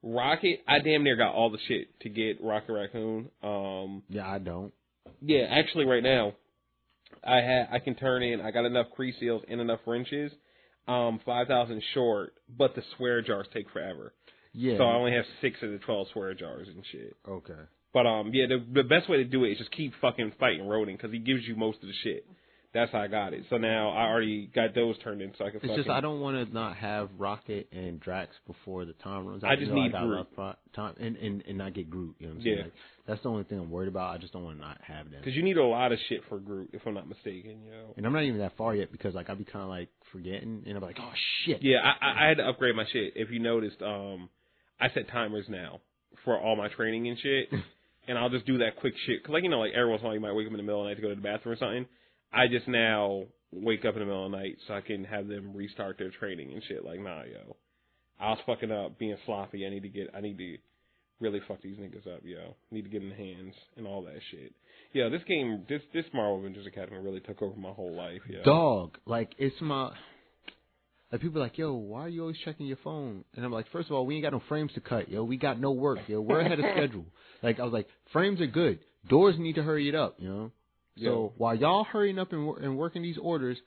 [0.03, 3.29] Rocket, I damn near got all the shit to get Rocket Raccoon.
[3.43, 4.73] Um, Yeah, I don't.
[5.21, 6.33] yeah, actually, right now,
[7.25, 8.41] I had I can turn in.
[8.41, 10.33] I got enough crease seals and enough wrenches.
[10.89, 14.13] Um, five thousand short, but the swear jars take forever.
[14.53, 14.79] Yeah.
[14.79, 17.17] So I only have six of the twelve swear jars and shit.
[17.29, 17.61] okay.
[17.93, 20.67] But um, yeah, the the best way to do it is just keep fucking fighting
[20.67, 22.27] Ronan because he gives you most of the shit.
[22.75, 23.45] That's how I got it.
[23.51, 25.61] So now I already got those turned in, so I can.
[25.63, 29.45] It's just I don't want to not have Rocket and Drax before the time runs
[29.45, 29.51] out.
[29.51, 30.27] I just You know, need got Groot.
[30.37, 32.15] enough time and, and and not get Groot.
[32.19, 32.57] You know what I'm saying?
[32.57, 32.63] Yeah.
[32.65, 32.73] Like,
[33.07, 34.15] that's the only thing I'm worried about.
[34.15, 35.21] I just don't want to not have them.
[35.21, 37.61] because you need a lot of shit for Groot, if I'm not mistaken.
[37.67, 37.95] You know.
[37.99, 40.63] And I'm not even that far yet because like I'll be kind of like forgetting
[40.67, 41.13] and I'm like, oh
[41.45, 41.59] shit.
[41.63, 43.13] Yeah, I, I I had to upgrade my shit.
[43.17, 44.31] If you noticed, um,
[44.81, 45.81] I set timers now
[46.25, 47.49] for all my training and shit,
[48.09, 49.25] and I'll just do that quick shit.
[49.25, 50.57] Cause like you know, like every once in a while you might wake up in
[50.59, 51.87] the middle of the night to go to the bathroom or something.
[52.33, 55.29] I just now wake up in the middle of the night so I can have
[55.29, 56.85] them restart their training and shit.
[56.85, 57.57] Like nah, yo,
[58.21, 59.67] I was fucking up, being sloppy.
[59.67, 60.57] I need to get, I need to
[61.21, 62.57] really fuck these niggas up, yo.
[62.71, 64.53] Need to get in the hands and all that shit.
[64.93, 68.43] Yeah, this game, this this Marvel Avengers Academy really took over my whole life, yo.
[68.43, 69.93] Dog, like it's my
[71.13, 73.25] Like people are like, yo, why are you always checking your phone?
[73.37, 75.23] And I'm like, first of all, we ain't got no frames to cut, yo.
[75.23, 76.23] We got no work, yo.
[76.23, 77.05] We're ahead of schedule.
[77.43, 78.79] Like I was like, frames are good.
[79.09, 80.53] Doors need to hurry it up, you know.
[81.03, 83.59] So while y'all hurrying up and, and working these orders,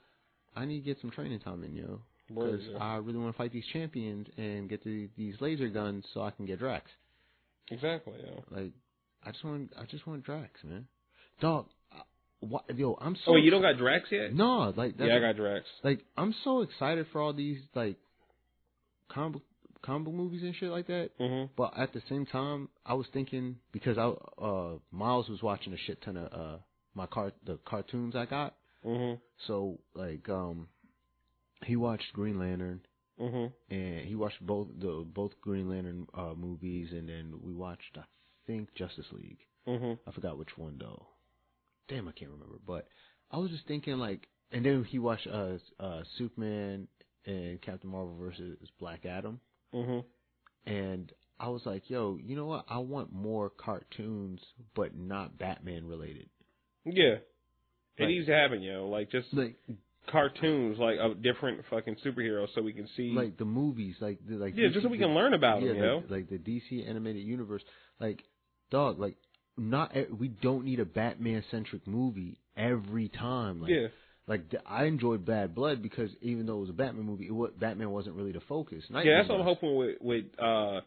[0.54, 2.00] I need to get some training time in, yo.
[2.28, 2.78] Because yeah.
[2.78, 6.30] I really want to fight these champions and get the, these laser guns so I
[6.30, 6.90] can get Drax.
[7.70, 8.14] Exactly.
[8.24, 8.40] Yeah.
[8.50, 8.72] Like,
[9.24, 10.86] I just want, I just want Drax, man.
[11.40, 11.66] Dog,
[12.40, 13.30] what, yo, I'm so.
[13.30, 14.34] Oh, wait, you don't got Drax yet?
[14.34, 15.64] No, like yeah, I got Drax.
[15.82, 17.96] like I'm so excited for all these like
[19.08, 19.42] comic
[19.82, 21.10] comic book movies and shit like that.
[21.18, 21.50] Mhm.
[21.56, 24.08] But at the same time, I was thinking because I
[24.42, 26.58] uh Miles was watching a shit ton of uh
[26.94, 28.54] my car the cartoons I got.
[28.84, 29.20] Mhm.
[29.46, 30.68] So like um
[31.64, 32.80] he watched Green Lantern
[33.20, 33.52] Mhm.
[33.70, 38.04] and he watched both the both Green Lantern uh movies and then we watched I
[38.46, 39.38] think Justice League.
[39.66, 39.98] Mhm.
[40.06, 41.06] I forgot which one though.
[41.88, 42.56] Damn, I can't remember.
[42.66, 42.86] But
[43.30, 46.88] I was just thinking like, and then he watched uh uh Superman
[47.26, 49.40] and Captain Marvel versus Black Adam,
[49.74, 50.04] Mhm.
[50.66, 52.64] and I was like, yo, you know what?
[52.68, 54.40] I want more cartoons,
[54.74, 56.28] but not Batman related.
[56.84, 57.16] Yeah.
[57.98, 58.88] Like- needs to happen, yo.
[58.88, 59.56] Like just Like
[60.06, 63.10] cartoons, like of different fucking superheroes, so we can see.
[63.12, 66.02] like the movies, like the like yeah, just so we can learn about yeah, them,
[66.08, 67.62] like, like the DC animated universe,
[68.00, 68.22] like
[68.70, 69.16] dog, like
[69.56, 73.60] not we don't need a Batman centric movie every time.
[73.60, 73.86] Like, yeah.
[74.28, 77.52] Like I enjoyed Bad Blood because even though it was a Batman movie, it was,
[77.58, 78.82] Batman wasn't really the focus.
[78.90, 80.80] Yeah, that's what I'm hoping with with uh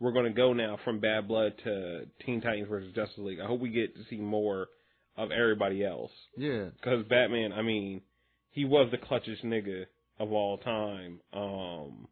[0.00, 3.40] we're gonna go now from Bad Blood to Teen Titans versus Justice League.
[3.40, 4.68] I hope we get to see more
[5.16, 6.10] of everybody else.
[6.36, 8.02] Yeah, Because Batman, I mean,
[8.50, 9.84] he was the clutchest nigga
[10.18, 11.20] of all time.
[11.32, 12.08] Um,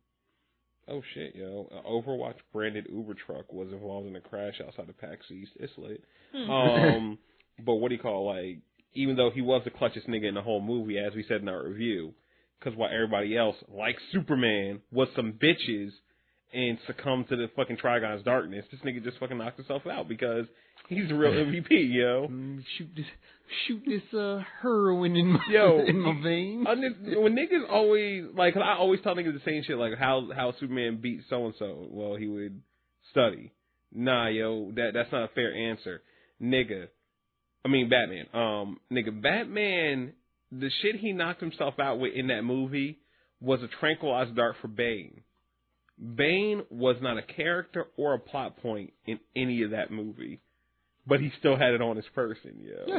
[0.89, 4.99] oh shit, yo, An Overwatch branded Uber truck was involved in a crash outside of
[4.99, 5.53] PAX East.
[5.57, 6.03] It's lit.
[6.33, 6.51] Hmm.
[6.51, 7.19] Um,
[7.65, 8.59] but what do you call like?
[8.95, 11.49] Even though he was the clutchest nigga in the whole movie, as we said in
[11.49, 12.15] our review,
[12.59, 15.91] because while everybody else, like Superman, was some bitches
[16.53, 20.47] and succumb to the fucking Trigon's darkness, this nigga just fucking knocked himself out because
[20.89, 22.29] he's the real MVP, yo.
[22.31, 23.07] Mm, shoot this,
[23.67, 26.65] shoot this uh heroin in my Yo, in my veins.
[26.67, 30.53] When niggas always like, 'cause I always tell niggas the same shit, like how how
[30.61, 31.87] Superman beat so and so.
[31.91, 32.61] Well, he would
[33.11, 33.53] study.
[33.93, 36.03] Nah, yo, that that's not a fair answer,
[36.43, 36.89] nigga.
[37.65, 38.27] I mean Batman.
[38.33, 40.13] Um, nigga, Batman.
[40.53, 42.99] The shit he knocked himself out with in that movie
[43.41, 45.23] was a tranquilized dart for Bane.
[46.05, 50.41] Bane was not a character or a plot point in any of that movie,
[51.07, 52.85] but he still had it on his person, yo.
[52.87, 52.99] Yeah,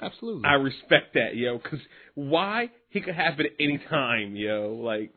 [0.00, 0.44] absolutely.
[0.48, 1.58] I respect that, yo.
[1.58, 1.80] Cause
[2.14, 2.70] why?
[2.88, 4.80] He could happen at any time, yo.
[4.82, 5.12] Like,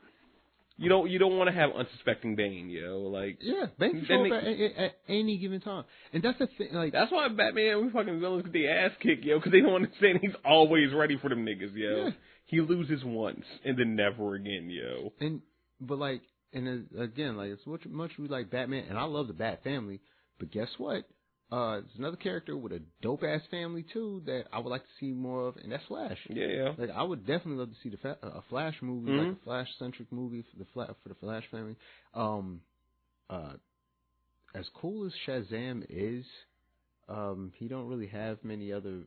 [0.77, 2.99] you don't you don't want to have unsuspecting Bane, yo.
[2.99, 6.73] Like, yeah, Bane up at, at, at any given time, and that's the thing.
[6.73, 9.39] Like, that's why Batman we fucking villains get the ass kicked, yo.
[9.39, 12.05] Cause they don't understand he's always ready for them niggas, yo.
[12.05, 12.09] Yeah.
[12.47, 15.13] He loses once and then never again, yo.
[15.19, 15.41] and
[15.79, 16.21] but like,
[16.55, 19.63] and uh, again, like as much much we like Batman, and I love the Bat
[19.63, 20.01] family,
[20.39, 21.03] but guess what?
[21.51, 24.89] Uh, there's another character with a dope ass family too that I would like to
[24.99, 26.17] see more of, and that's Flash.
[26.29, 26.71] Yeah, yeah.
[26.77, 29.17] Like I would definitely love to see the fa- a Flash movie, Mhm.
[29.19, 31.75] like a Flash centric movie for the Fla- for the Flash family.
[32.15, 32.61] Um,
[33.29, 33.53] uh,
[34.55, 36.25] as cool as Shazam is,
[37.09, 39.03] um, he don't really have many other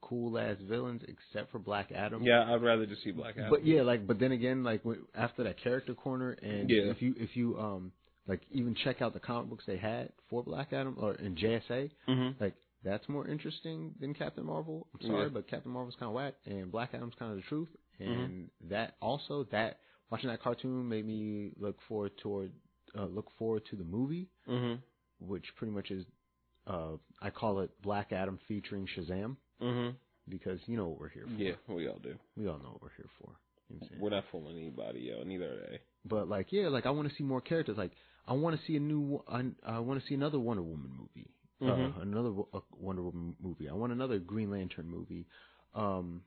[0.00, 2.22] cool ass villains except for Black Adam.
[2.22, 3.50] Yeah, I'd rather just see Black Adam.
[3.50, 4.82] But yeah, like but then again, like
[5.14, 6.82] after that character corner, and Yeah.
[6.90, 7.92] if you if you um
[8.26, 11.90] like even check out the comic books they had for Black Adam or in JSA,
[12.06, 14.86] hmm like that's more interesting than Captain Marvel.
[14.94, 15.28] I'm sorry, Yeah.
[15.30, 17.68] but Captain Marvel's kind of whack, and Black Adam's kind of the truth.
[18.00, 18.12] Mm-hmm.
[18.12, 19.78] And that also that
[20.10, 22.52] watching that cartoon made me look forward toward
[22.96, 24.74] uh, look forward to the movie, hmm
[25.20, 26.04] which pretty much is
[26.68, 29.88] uh I call it Black Adam featuring Shazam hmm
[30.28, 31.42] because you know what we're here for.
[31.42, 32.14] Yeah, we all do.
[32.36, 33.30] we all know what we're here for.
[33.70, 35.22] You know We're not fooling anybody, yo.
[35.24, 35.78] Neither are they.
[36.04, 37.76] But like, yeah, like I want to see more characters.
[37.76, 37.92] Like,
[38.26, 39.22] I want to see a new.
[39.28, 41.30] I, I want to see another Wonder Woman movie.
[41.62, 41.96] Mhm.
[41.96, 43.68] Uh, another uh, Wonder Woman movie.
[43.68, 45.26] I want another Green Lantern movie.
[45.74, 46.22] Um,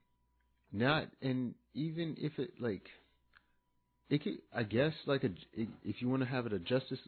[0.72, 2.88] not and even if it like,
[4.10, 4.40] it could.
[4.54, 5.30] I guess like a
[5.84, 7.00] if you want to have it a Justice,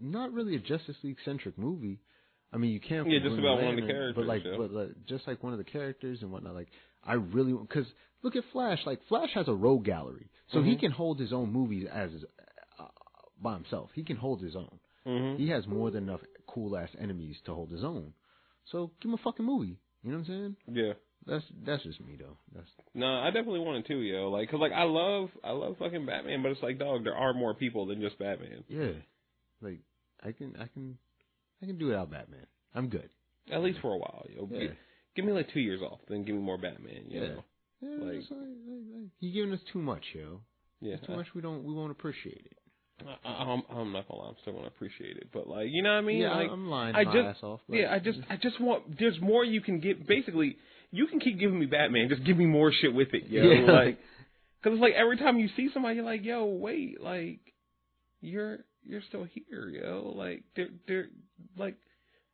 [0.00, 2.00] not really a Justice League centric movie.
[2.52, 3.06] I mean, you can.
[3.10, 5.42] Yeah, just Green about one of the Lantern, But like, characters, but like, just like
[5.42, 6.54] one of the characters and whatnot.
[6.54, 6.68] Like,
[7.04, 7.86] I really because
[8.22, 8.80] look at Flash.
[8.84, 10.80] Like, Flash has a rogue gallery, so he Mhm.
[10.80, 12.10] can hold his own movies as
[12.78, 12.84] uh,
[13.40, 13.90] by himself.
[13.94, 14.78] He can hold his own.
[15.04, 18.12] hmm He has more than enough cool ass enemies to hold his own.
[18.66, 19.78] So give him a fucking movie.
[20.02, 20.56] You know what I'm saying?
[20.72, 20.92] Yeah.
[21.24, 22.36] That's that's just me though.
[22.54, 24.28] That's No, I definitely want it too, yo.
[24.30, 27.32] Like, cause like I love, I love fucking Batman, but it's like, dog, there are
[27.32, 28.64] more people than just Batman.
[28.68, 28.92] yeah.
[29.60, 29.78] Like
[30.22, 30.98] I can I can
[31.62, 32.46] I can do it without Batman.
[32.74, 33.08] I'm good.
[33.50, 34.48] At least for a while, yo.
[34.50, 34.58] Yeah.
[34.68, 34.72] Gi-
[35.14, 37.04] Give me like two years off, then give me more Batman.
[37.08, 37.28] You Yeah.
[37.28, 37.44] know.
[37.82, 40.40] Yeah, Like- like, like, like, you giving us too much, yo.
[40.80, 42.56] Yeah, Too much we don't we won't appreciate it.
[43.24, 45.82] I, I, I'm, I'm not gonna lie, I'm still gonna appreciate it, but like, you
[45.82, 46.18] know what I mean?
[46.22, 47.60] yeah, like, I'm lying I my just- ass off.
[47.68, 48.98] Yeah, I just, I just want.
[48.98, 50.06] There's more you can get.
[50.06, 50.56] Basically,
[50.90, 52.08] you can keep giving me Batman.
[52.08, 53.42] Just give me more shit with it, yo.
[53.42, 53.70] Yeah.
[53.72, 53.98] Like,
[54.62, 57.40] because it's like every time you see somebody, you're like, yo, wait, like,
[58.20, 60.12] you're you're still here, yo.
[60.16, 61.08] Like, they're they're
[61.56, 61.76] like.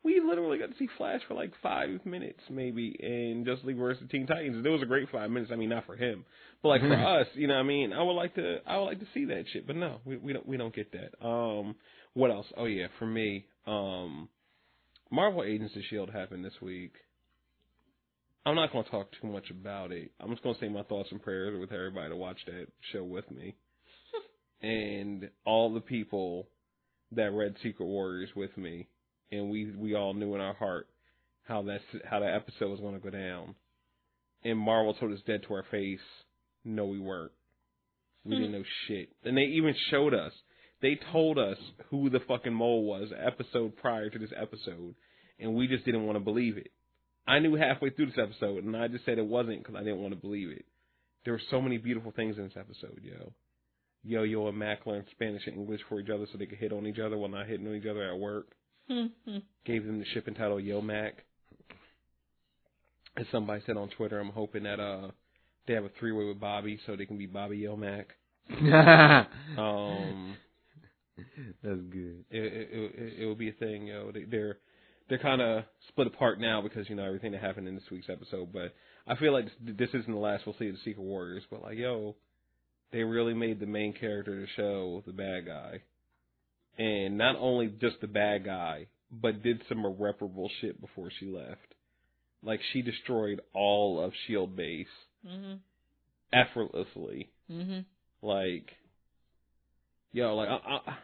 [0.05, 4.01] We literally got to see Flash for like five minutes, maybe, in Justice League versus
[4.01, 4.65] the Teen Titans.
[4.65, 5.51] It was a great five minutes.
[5.53, 6.25] I mean, not for him,
[6.63, 7.55] but like for us, you know.
[7.55, 9.75] what I mean, I would like to, I would like to see that shit, but
[9.75, 11.27] no, we we don't we don't get that.
[11.27, 11.75] Um,
[12.15, 12.47] what else?
[12.57, 14.29] Oh yeah, for me, um,
[15.11, 16.93] Marvel Agents of Shield happened this week.
[18.47, 20.11] I'm not going to talk too much about it.
[20.21, 23.05] I'm just going to say my thoughts and prayers with everybody to watch that show
[23.05, 23.57] with me,
[24.63, 26.49] and all the people
[27.13, 28.89] that read Secret Warriors with me,
[29.31, 30.89] and we we all knew in our heart
[31.45, 33.55] how that how that episode was going to go down,
[34.45, 36.01] and Marvel told us dead to our face,
[36.65, 37.33] no, we weren't.
[38.25, 38.57] We didn't hmm.
[38.59, 40.33] know shit, and they even showed us.
[40.81, 41.57] They told us
[41.91, 44.95] who the fucking mole was episode prior to this episode,
[45.39, 46.71] and we just didn't want to believe it.
[47.27, 50.01] I knew halfway through this episode, and I just said it wasn't because I didn't
[50.01, 50.65] want to believe it.
[51.25, 53.33] There were so many beautiful things in this episode, yo.
[54.05, 56.73] Yo Yo and Mack learned Spanish and English for each other so they could hit
[56.73, 58.53] on each other while not hitting on each other at work.
[59.65, 61.25] Gave them the shipping title Yo Mac.
[63.17, 65.09] As somebody said on Twitter, I'm hoping that uh
[65.67, 68.09] they have a three way with Bobbi so they can be Bobbi Yo Mac.
[69.59, 70.37] Um,
[71.63, 72.25] That's good.
[72.31, 74.13] it it, it, it will be a thing, yo.
[74.13, 74.59] They, they're
[75.09, 78.09] they're kind of split apart now because you know everything that happened in this week's
[78.09, 78.53] episode.
[78.53, 78.75] But
[79.07, 81.43] I feel like this, this isn't the last we'll see of the Secret Warriors.
[81.51, 82.15] But like, yo,
[82.93, 85.83] they really made the main character of the show the bad guy,
[86.79, 91.75] and not only just the bad guy, but did some irreparable shit before she left.
[92.43, 94.87] Like she destroyed all of Shield Base
[95.27, 95.59] mhm.
[96.33, 97.31] effortlessly.
[97.51, 97.85] Mhm.
[98.23, 98.71] Like,
[100.13, 100.97] yo, like I, I,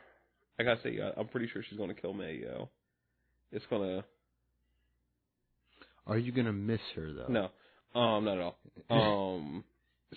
[0.58, 2.68] I gotta say, I- I'm pretty sure she's gonna kill May, yo.
[3.52, 4.04] It's gonna
[6.06, 7.26] Are you gonna miss her though?
[7.28, 8.58] no, um, not at all.
[8.90, 9.64] Um,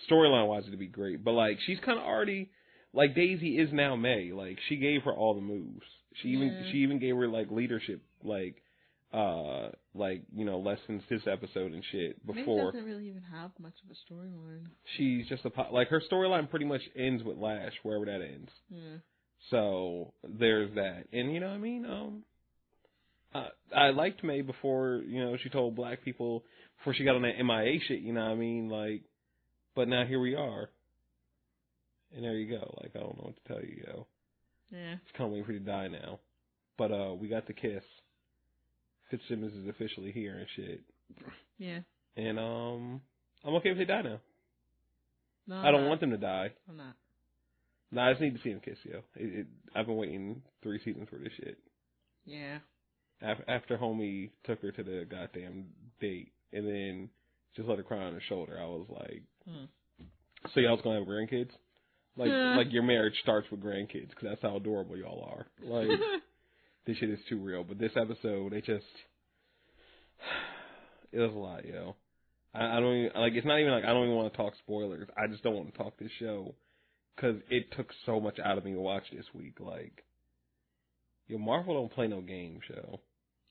[0.10, 2.50] storyline wise, it'd be great, but like she's kind of already
[2.94, 4.32] like Daisy is now May.
[4.32, 5.86] Like she gave her all the moves.
[6.22, 6.72] She even Yeah.
[6.72, 8.62] she even gave her like leadership, like
[9.14, 12.72] uh, like you know lessons this episode and shit before.
[12.72, 14.66] doesn't really even have much of a storyline.
[14.98, 18.52] She's just a po- like her storyline pretty much ends with Lash wherever that ends.
[18.70, 18.98] Yeah.
[19.52, 21.86] So there's that, and you know what I mean.
[21.86, 22.24] Um,
[23.34, 26.44] I I liked May before you know she told black people
[26.80, 28.00] before she got on that MIA shit.
[28.00, 28.68] You know what I mean?
[28.70, 29.04] Like,
[29.78, 30.70] but now here we are,
[32.14, 32.74] and there you go.
[32.82, 34.08] Like I don't know what to tell you, yo.
[34.72, 34.94] Yeah.
[34.96, 36.20] It's kind of waiting for you to die now,
[36.78, 37.84] but uh, we got the kiss.
[39.12, 40.82] Fitzsimmons is officially here and shit,
[41.60, 41.80] Yeah.
[42.18, 43.02] and um,
[43.46, 44.20] I'm okay if they die now.
[45.48, 46.52] No, I don't I'm want them to die.
[46.68, 46.96] I'm not.
[47.92, 48.98] No, I just need to see them kiss, yo.
[49.16, 51.58] It, it, I've been waiting three seasons for this shit.
[52.26, 52.58] Yeah.
[53.22, 55.68] Af- after homie took her to the goddamn
[56.02, 57.10] date and then
[57.56, 59.24] just let her cry on her shoulder, I was like,
[60.54, 61.52] "So y'all's gonna have grandkids?
[62.18, 65.46] Like, like your marriage starts with grandkids because that's how adorable y'all are.
[65.64, 65.88] Like,
[66.88, 67.64] this shit is too real.
[67.64, 68.86] But this episode, it just,
[71.12, 71.96] it was a lot, yo.
[72.54, 73.34] I, I don't even like.
[73.34, 75.08] It's not even like I don't even want to talk spoilers.
[75.16, 76.56] I just don't want to talk this show
[77.16, 79.58] because it took so much out of me to watch this week.
[79.60, 80.04] Like,
[81.28, 83.00] yo, Marvel don't play no game show.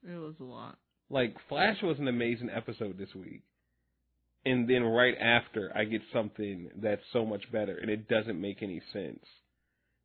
[0.03, 0.79] it was a lot.
[1.09, 3.43] Like Flash was an amazing episode this week.
[4.47, 8.63] And then right after I get something that's so much better and it doesn't make
[8.63, 9.25] any sense.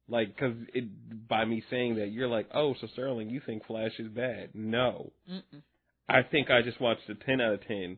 [0.10, 3.98] Like cuz it by me saying that you're like, "Oh, so Sterling, you think Flash
[4.00, 5.14] is bad?" No.
[5.30, 5.62] Mm-mm.
[6.10, 7.98] I think I just watched a 10 out of 10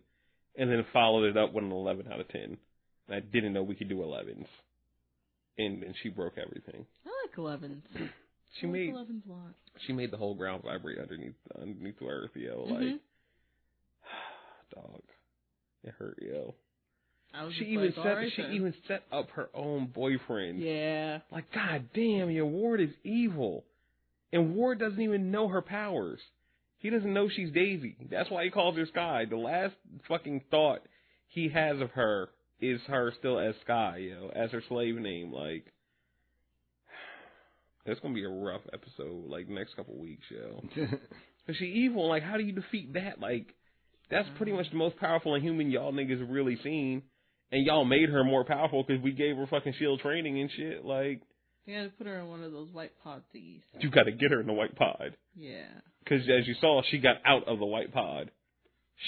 [0.55, 2.41] and then followed it up with an 11 out of 10.
[3.07, 4.45] And I didn't know we could do 11s.
[5.57, 6.85] And and she broke everything.
[7.05, 7.85] I like Elevens.
[8.59, 9.55] She I like made Elevens a lot.
[9.87, 12.65] she made the whole ground vibrate underneath underneath the earth, yo.
[12.65, 12.99] Like Mhm.
[14.75, 15.01] dog.
[15.83, 16.55] It hurt, yo.
[17.33, 18.53] I was She even like, set alright she then.
[18.53, 20.59] even set up her own boyfriend.
[20.59, 21.19] Yeah.
[21.31, 23.65] Like, god damn, your Ward is evil.
[24.31, 26.19] And Ward doesn't even know her powers.
[26.79, 27.95] He doesn't know she's Daisy.
[28.11, 29.25] That's why he calls her Skye.
[29.29, 29.73] The last
[30.07, 30.81] fucking thought
[31.27, 32.29] he has of her
[32.61, 35.31] is her still as Skye, yo, as her slave name.
[35.31, 35.65] Like,
[37.85, 40.63] that's gonna be a rough episode, like next couple weeks, yo.
[41.47, 42.07] Cause she evil.
[42.07, 43.19] Like, how do you defeat that?
[43.19, 43.47] Like,
[44.13, 47.03] that's pretty much the most powerful Inhuman y'all niggas really seen.
[47.51, 50.83] And y'all made her more powerful because we gave her fucking shield training and shit.
[50.83, 51.21] Like,
[51.65, 53.61] You had to put her in one of those white pod thingies.
[53.79, 55.15] you got to get her in the white pod.
[55.35, 55.65] Yeah.
[56.03, 58.31] Because as you saw, she got out of the white pod.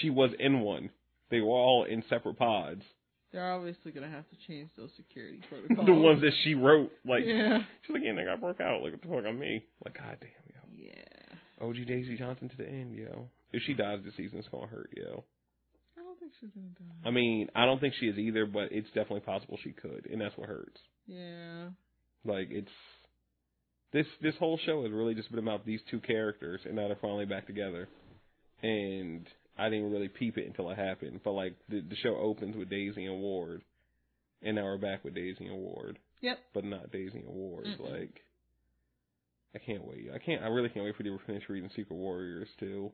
[0.01, 0.89] She was in one.
[1.31, 2.83] They were all in separate pods.
[3.31, 5.85] They're obviously gonna have to change those security protocols.
[5.85, 7.59] the ones that she wrote, like yeah.
[7.81, 8.81] she's like, yeah, nigga, I broke out.
[8.81, 9.65] Like what the fuck on me?
[9.83, 10.87] Like, god damn, yo.
[10.87, 11.65] Yeah.
[11.67, 13.27] OG Daisy Johnson to the end, yo.
[13.55, 15.23] If she dies this season, it's gonna hurt, yo.
[15.97, 17.07] I don't think she's gonna die.
[17.07, 20.19] I mean, I don't think she is either, but it's definitely possible she could, and
[20.19, 20.79] that's what hurts.
[21.07, 21.69] Yeah.
[22.25, 22.71] Like it's
[23.93, 26.97] this this whole show has really just been about these two characters, and now they're
[27.01, 27.87] finally back together.
[28.61, 29.25] And
[29.57, 32.69] I didn't really peep it until it happened, but like the the show opens with
[32.69, 33.61] Daisy and Ward,
[34.41, 36.39] and now we're back with Daisy and Ward, Yep.
[36.53, 37.67] but not Daisy and Ward.
[37.67, 37.89] Mm-mm.
[37.91, 38.21] Like
[39.55, 40.09] I can't wait.
[40.13, 40.43] I can't.
[40.43, 42.91] I really can't wait for you to finish reading Secret Warriors too.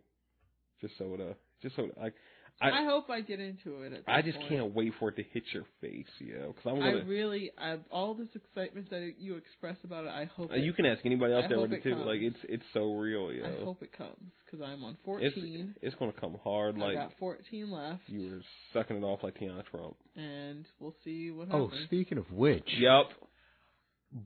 [0.82, 2.14] Just so to, just so like,
[2.60, 3.94] I I, hope I get into it.
[3.94, 4.50] At I just point.
[4.50, 6.48] can't wait for it to hit your face, yo.
[6.54, 7.06] Because I'm gonna.
[7.06, 10.52] really, I, all this excitement that you express about it, I hope.
[10.52, 11.96] Uh, it, you can ask anybody else I there hope with it it too.
[11.96, 12.06] comes.
[12.08, 13.46] Like it's it's so real, yo.
[13.46, 15.76] I hope it comes because I'm on it's 14.
[15.82, 16.76] it's gonna come hard.
[16.78, 18.42] I Like got 14 left, you were
[18.74, 19.96] sucking it off like Tiana Trump.
[20.16, 21.62] and we'll see what happens.
[21.62, 21.86] Oh, happens.
[21.86, 23.06] speaking of which, Yep.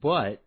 [0.02, 0.42] but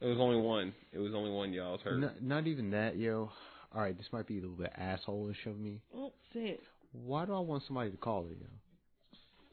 [0.00, 0.72] It was only one.
[0.92, 1.52] It was only one.
[1.52, 1.98] Y'all was hurt.
[2.00, 3.30] not, not even that, yo.
[3.74, 5.80] All right, this might be a little bit assholeish of me.
[5.94, 6.60] Oh, say it.
[6.92, 8.46] Why do I want somebody to call her, yo?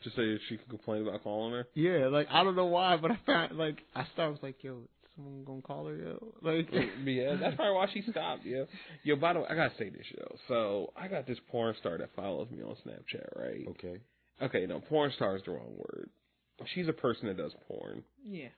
[0.03, 1.68] Just so that she can complain about calling her.
[1.76, 4.82] Yeah, like I don't know why, but I found like I started was like, yo,
[5.16, 6.34] someone gonna call her, yo.
[6.41, 8.45] Like, oh, yeah, that's probably why she stopped.
[8.45, 8.64] Yeah.
[9.03, 10.36] Yo, by the way, I gotta say this, yo.
[10.47, 13.66] So I got this porn star that follows me on Snapchat, right?
[13.70, 13.97] okay,
[14.41, 16.09] Okay, no, porn star is the wrong word.
[16.76, 18.03] She's a person that does porn.
[18.28, 18.49] Yeah.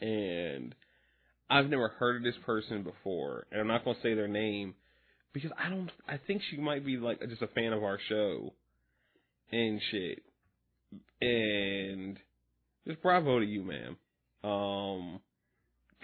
[0.00, 0.74] and
[1.50, 4.74] I've never heard of this person before, and I'm not gonna say their name
[5.32, 5.90] because I don't.
[6.06, 8.52] I think she might be like just a fan of our show
[9.52, 10.22] and shit.
[11.20, 12.18] And
[12.86, 13.96] just bravo to you, ma'am.
[14.44, 15.20] Um,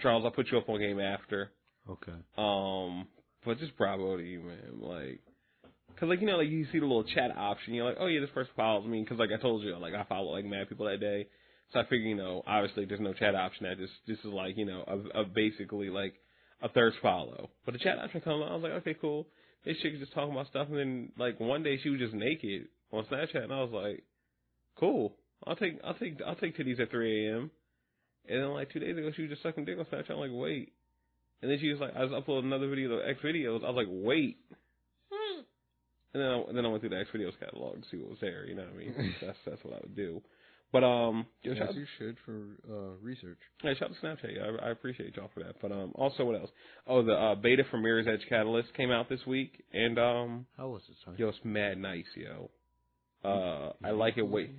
[0.01, 1.51] Charles, I'll put you up on game after.
[1.89, 2.11] okay.
[2.37, 3.07] Um,
[3.45, 4.79] but just bravo to you, man.
[4.79, 5.21] Like,
[5.99, 8.19] cause like you know, like you see the little chat option, you're like, oh yeah,
[8.19, 9.05] this person follows me.
[9.05, 11.27] Cause like I told you, like I follow like mad people that day.
[11.73, 13.65] So I figure, you know, obviously there's no chat option.
[13.65, 16.13] That just this is like you know, a, a basically like
[16.61, 17.49] a thirst follow.
[17.65, 19.27] But the chat option comes, on, I was like, okay, cool.
[19.65, 22.13] This chick is just talking about stuff, and then like one day she was just
[22.13, 24.03] naked on Snapchat, and I was like,
[24.79, 25.15] cool.
[25.45, 27.51] I'll take I'll take I'll take titties at 3 a.m.
[28.27, 30.11] And then like two days ago, she was just sucking dick on Snapchat.
[30.11, 30.73] I'm like, wait.
[31.41, 33.63] And then she was like, I was uploading another video of X videos.
[33.63, 34.37] I was like, wait.
[35.11, 35.41] Hmm.
[36.13, 38.09] And then I, and then I went through the X videos catalog to see what
[38.09, 38.47] was there.
[38.47, 39.15] You know what I mean?
[39.21, 40.21] that's that's what I would do.
[40.75, 43.37] But um, yo, shout, you should for uh, research.
[43.61, 44.35] hey, shout out to Snapchat.
[44.35, 45.55] Yeah, I, I appreciate y'all for that.
[45.61, 46.49] But um, also what else?
[46.85, 50.67] Oh, the uh, beta for Mirror's Edge Catalyst came out this week, and um, How
[50.67, 51.15] was it, son?
[51.17, 52.49] yo, it's mad nice, yo.
[53.23, 54.51] Uh, I like it way.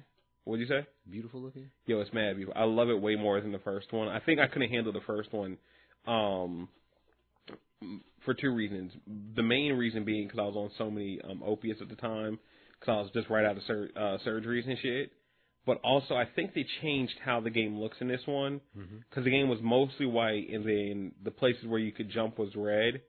[0.45, 0.87] What'd you say?
[1.07, 1.69] Beautiful looking.
[1.85, 2.59] Yo, it's mad beautiful.
[2.59, 4.09] I love it way more than the first one.
[4.09, 5.59] I think I couldn't handle the first one,
[6.07, 6.71] um,
[8.25, 8.91] for two reasons.
[9.35, 12.39] The main reason being because I was on so many um, opiates at the time,
[12.81, 15.13] because I was just right out of sur- uh, surgeries and shit.
[15.67, 18.99] But also, I think they changed how the game looks in this one, Mm-hmm.
[19.11, 22.51] because the game was mostly white, and then the places where you could jump was
[22.55, 23.03] red.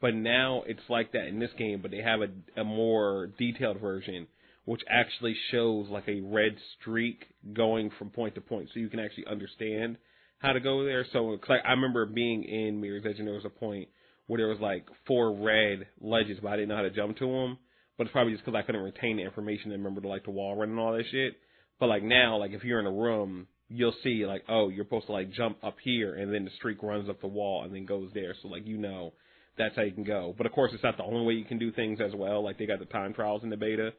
[0.00, 3.80] But now it's like that in this game, but they have a, a more detailed
[3.80, 4.26] version,
[4.66, 9.00] which actually shows like a red streak going from point to point, so you can
[9.00, 9.96] actually understand
[10.38, 11.04] how to go there.
[11.12, 13.88] So, cause I, I remember being in Mirror's Edge, and there was a point
[14.26, 17.26] where there was like four red ledges, but I didn't know how to jump to
[17.26, 17.58] them.
[17.96, 20.30] But it's probably just because I couldn't retain the information and remember to like the
[20.30, 21.36] wall run and all that shit.
[21.78, 25.06] But like now, like if you're in a room, you'll see like, oh, you're supposed
[25.06, 27.84] to like jump up here, and then the streak runs up the wall and then
[27.84, 28.34] goes there.
[28.42, 29.12] So like you know
[29.58, 30.34] that's how you can go.
[30.36, 32.44] But of course, it's not the only way you can do things as well.
[32.44, 33.90] Like they got the time trials in the beta,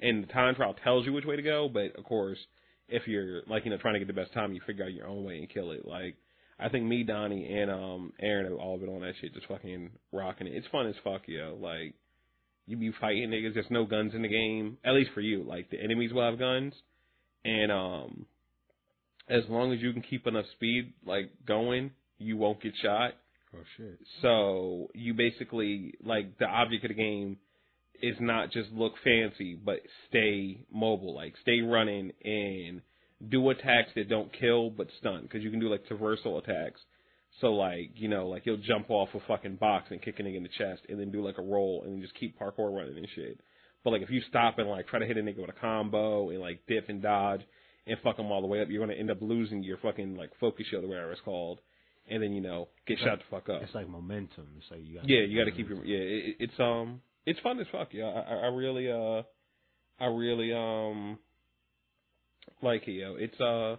[0.00, 1.68] and the time trial tells you which way to go.
[1.72, 2.38] But of course,
[2.88, 5.06] if you're like you know trying to get the best time, you figure out your
[5.06, 5.86] own way and kill it.
[5.86, 6.16] Like
[6.58, 9.90] I think me, Donnie, and um Aaron have all been on that shit, just fucking
[10.12, 10.54] rocking it.
[10.54, 11.56] It's fun as fuck, yo.
[11.60, 11.94] Like
[12.66, 13.54] you be fighting niggas.
[13.54, 15.42] There's no guns in the game, at least for you.
[15.42, 16.74] Like the enemies will have guns,
[17.44, 18.26] and um
[19.28, 23.12] as long as you can keep enough speed like going, you won't get shot.
[23.54, 23.98] Oh shit.
[24.22, 27.38] So you basically like the object of the game
[28.02, 32.82] is not just look fancy, but stay mobile, like stay running and
[33.28, 36.80] do attacks that don't kill but stun, because you can do like traversal attacks.
[37.40, 40.42] So like you know like you'll jump off a fucking box and kick nigga in
[40.42, 43.08] the chest, and then do like a roll and then just keep parkour running and
[43.14, 43.40] shit.
[43.84, 46.30] But like if you stop and like try to hit a nigga with a combo
[46.30, 47.42] and like dip and dodge
[47.86, 50.30] and fuck them all the way up, you're gonna end up losing your fucking like
[50.40, 51.60] focus shield or whatever it's called,
[52.08, 53.62] and then you know get shot the fuck up.
[53.62, 54.46] It's like momentum.
[54.58, 55.08] It's like you got.
[55.08, 55.98] Yeah, you got to keep your yeah.
[55.98, 57.88] It, it's um, it's fun as fuck.
[57.92, 59.22] Yeah, I, I I really uh,
[60.00, 61.18] I really um,
[62.62, 62.92] like it.
[62.92, 63.76] Yo, it's uh,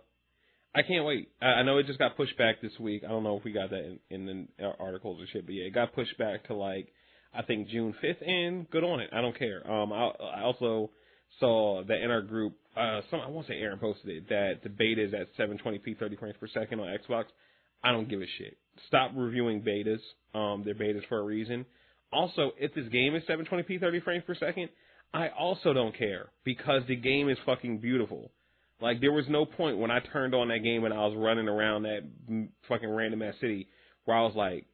[0.76, 1.30] I can't wait.
[1.42, 3.04] I, I know it just got pushed back this week.
[3.04, 5.64] I don't know if we got that in, in the articles or shit, but yeah,
[5.64, 6.90] it got pushed back to like
[7.38, 8.22] I think June fifth.
[8.26, 9.10] And good on it.
[9.14, 9.70] I don't care.
[9.70, 10.92] Um, I, I also
[11.40, 14.70] saw that in our group, uh, some I won't say Aaron posted it that the
[14.70, 17.26] beta is at 720p 30 frames per second on Xbox.
[17.84, 18.58] I don't give a shit.
[18.88, 20.00] Stop reviewing betas.
[20.34, 21.66] Um, they're betas for a reason.
[22.12, 24.70] Also, if this game is 720p 30 frames per second,
[25.14, 28.32] I also don't care because the game is fucking beautiful.
[28.82, 31.48] Like there was no point when I turned on that game and I was running
[31.48, 32.02] around that
[32.68, 33.68] fucking random ass city
[34.06, 34.66] where I was like,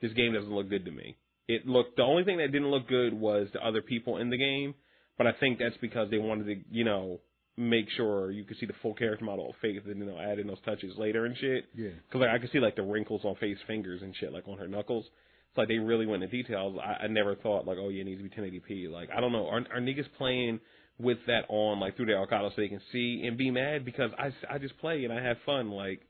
[0.00, 1.16] this game doesn't look good to me.
[1.50, 4.38] It looked the only thing that didn't look good was the other people in the
[4.38, 4.74] game,
[5.18, 7.18] but I think that's because they wanted to, you know,
[7.56, 10.38] make sure you could see the full character model of Faith and you know add
[10.38, 11.64] in those touches later and shit.
[11.74, 11.88] Yeah.
[12.12, 14.58] Cause like I could see like the wrinkles on Faith's fingers and shit, like on
[14.58, 15.04] her knuckles.
[15.48, 16.78] It's like they really went into details.
[16.80, 18.90] I, I never thought like, oh yeah, it needs to be 1080p.
[18.92, 20.60] Like I don't know, are, are niggas playing
[21.00, 24.12] with that on like through their Elgato so they can see and be mad because
[24.16, 25.72] I I just play and I have fun.
[25.72, 26.02] Like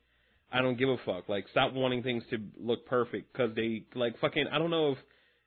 [0.51, 1.27] I don't give a fuck.
[1.27, 4.45] Like stop wanting things to look perfect because they like fucking.
[4.51, 4.97] I don't know if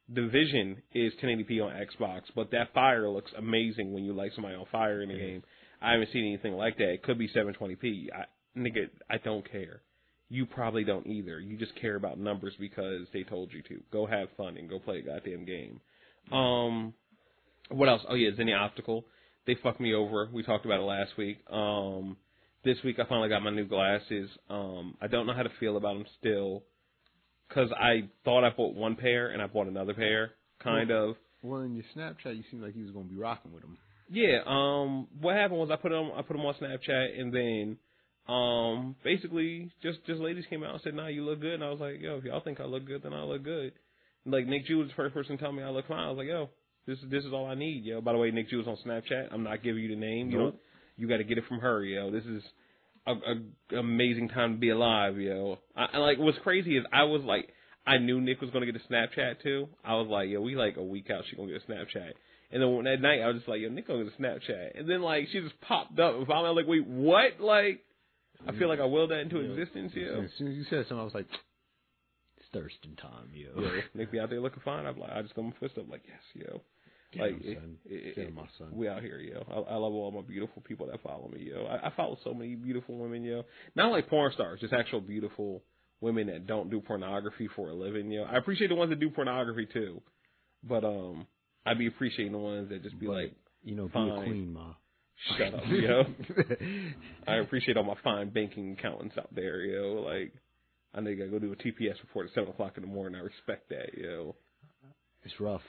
[0.09, 4.55] the vision is 1080p on Xbox, but that fire looks amazing when you light somebody
[4.55, 5.43] on fire in the game.
[5.81, 6.91] I haven't seen anything like that.
[6.91, 8.09] It could be 720p.
[8.13, 8.25] I,
[8.59, 9.83] nigga, I don't care.
[10.29, 11.41] You probably don't either.
[11.41, 13.83] You just care about numbers because they told you to.
[13.93, 15.81] Go have fun and go play a goddamn game.
[16.33, 16.95] Um,
[17.69, 18.03] what else?
[18.09, 19.05] Oh yeah, Zenni Optical.
[19.47, 20.29] They fucked me over.
[20.33, 21.39] We talked about it last week.
[21.51, 22.17] Um,
[22.65, 24.31] this week I finally got my new glasses.
[24.49, 26.63] Um, I don't know how to feel about them still,
[27.55, 30.33] cause I thought I bought one pair and I bought another pair,
[30.63, 31.17] kind of.
[31.43, 33.79] Well, in your Snapchat, you seemed like you was gonna be rocking with them.
[34.11, 34.39] Yeah.
[34.47, 35.09] Um.
[35.21, 37.77] What happened was I put them I put them on Snapchat and then,
[38.35, 41.71] um, basically just just ladies came out and said, "Nah, you look good," and I
[41.71, 43.73] was like, "Yo, if y'all think I look good, then I look good."
[44.25, 46.01] And like Nick Jew was the first person to tell me I look fine.
[46.01, 46.49] I was like, "Yo,
[46.87, 48.77] this is this is all I need, yo." By the way, Nick Jew is on
[48.87, 49.29] Snapchat.
[49.33, 50.31] I'm not giving you the name.
[50.31, 50.53] You Nope.
[50.53, 50.61] don't.
[50.97, 52.11] You got to get it from her, yo.
[52.11, 52.43] This is
[53.07, 55.59] a, a amazing time to be alive, yo.
[55.77, 57.49] I, I like what's crazy is I was like.
[57.87, 59.69] I knew Nick was gonna get a Snapchat too.
[59.85, 62.13] I was like, yo, we like a week out, she gonna get a Snapchat.
[62.51, 64.79] And then that night, I was just like, yo, Nick gonna get a Snapchat.
[64.79, 67.41] And then like she just popped up, and finally I'm like, wait, what?
[67.41, 67.85] Like,
[68.49, 69.51] I feel like I willed that into Yeah.
[69.51, 70.23] existence, yo.
[70.23, 71.27] As soon as you said something, I was like,
[72.39, 73.61] it's Thurston time, yo.
[73.61, 74.87] Yo, Nick be out there looking fine.
[74.87, 76.63] I'm like, I just throw my fist up, like, yes, yo.
[77.15, 78.69] Get like, him, it- it- Get him, my son.
[78.73, 79.45] we out here, yo.
[79.51, 81.65] I, I love all my beautiful people that follow me, yo.
[81.67, 83.45] I, I follow so many beautiful women, yo.
[83.75, 85.63] Not like porn stars, just actual beautiful
[86.01, 88.25] women that don't do pornography for a living, yo.
[88.25, 90.03] I appreciate the ones that do pornography too,
[90.63, 91.27] but um,
[91.65, 93.33] I'd be appreciating the ones that just be But, like,
[93.63, 94.09] You know, be fine.
[94.11, 94.75] a queen, ma.
[95.39, 96.03] shut up, yo.
[97.27, 100.03] I appreciate all my fine banking accountants out there, yo.
[100.07, 100.33] Like,
[100.95, 103.19] I know you gotta go do a TPS report at seven o'clock in the morning.
[103.21, 104.35] I respect that, yo.
[105.25, 105.63] it's rough,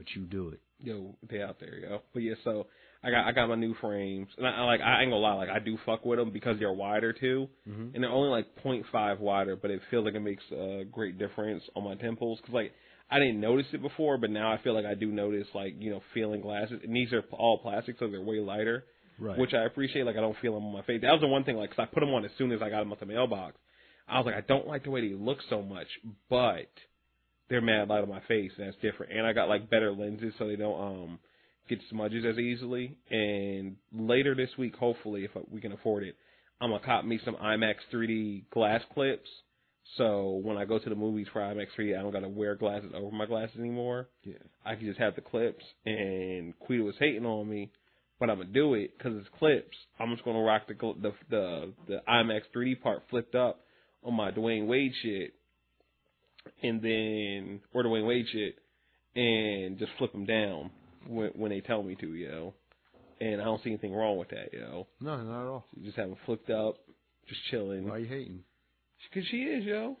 [0.00, 0.60] but you do it.
[0.82, 2.00] yo, they out there, yo.
[2.14, 2.66] But yeah, so
[3.04, 5.34] I got I got my new frames, and I, I like I ain't gonna lie,
[5.34, 7.94] like I do fuck with them because they're wider too, Mhm.
[7.94, 11.62] and they're only like 0.5 wider, but it feels like it makes a great difference
[11.76, 12.72] on my temples because like
[13.10, 15.90] I didn't notice it before, but now I feel like I do notice like you
[15.90, 18.84] know feeling glasses, and these are all plastic, so they're way lighter,
[19.18, 19.38] Right.
[19.38, 20.04] which I appreciate.
[20.06, 21.02] Like I don't feel them on my face.
[21.02, 22.70] That was the one thing, like 'cause I put them on as soon as I
[22.70, 23.56] got them out the mailbox.
[24.08, 25.86] I was like, I don't like the way they look so much,
[26.28, 26.68] but
[27.50, 29.12] they're mad light on my face, and that's different.
[29.12, 31.18] And I got like better lenses, so they don't um
[31.68, 32.96] get smudges as easily.
[33.10, 36.16] And later this week, hopefully, if we can afford it,
[36.60, 39.28] I'm gonna cop me some IMAX 3D glass clips.
[39.96, 42.92] So when I go to the movies for IMAX 3D, I don't gotta wear glasses
[42.94, 44.08] over my glasses anymore.
[44.22, 44.34] Yeah.
[44.64, 45.64] I can just have the clips.
[45.84, 47.72] And Quita was hating on me,
[48.20, 49.76] but I'm gonna do it because it's clips.
[49.98, 53.60] I'm just gonna rock the the the the IMAX 3D part flipped up
[54.04, 55.34] on my Dwyane Wade shit,
[56.62, 58.56] and then or Dwyane Wade shit,
[59.16, 60.70] and just flip them down
[61.06, 62.54] when when they tell me to, yo.
[63.20, 64.86] And I don't see anything wrong with that, yo.
[65.00, 65.66] No, not at all.
[65.76, 66.76] You just have them flipped up,
[67.28, 67.86] just chilling.
[67.86, 68.40] Why you hating?
[69.12, 69.96] Cause she is, yo.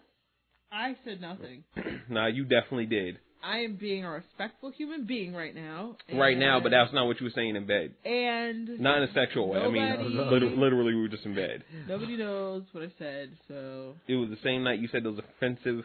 [0.72, 1.64] I said nothing.
[2.08, 3.18] nah, you definitely did.
[3.42, 5.96] I am being a respectful human being right now.
[6.14, 7.94] Right now, but that's not what you were saying in bed.
[8.04, 9.58] and Not in a sexual way.
[9.58, 11.64] I mean, Nobody- lit- literally, we were just in bed.
[11.88, 15.84] nobody knows what I said, so It was the same night you said those offensive,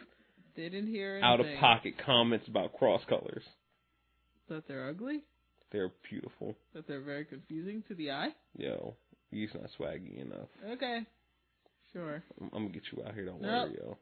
[0.56, 3.42] didn't hear out of pocket comments about cross colors.
[4.48, 5.22] That they're ugly.
[5.72, 6.54] They're beautiful.
[6.74, 8.28] That they're very confusing to the eye.
[8.56, 8.94] Yo,
[9.30, 10.48] you's not swaggy enough.
[10.72, 11.00] Okay,
[11.92, 12.22] sure.
[12.40, 13.24] I'm, I'm gonna get you out here.
[13.26, 13.68] Don't Nope.
[13.70, 13.98] worry, yo.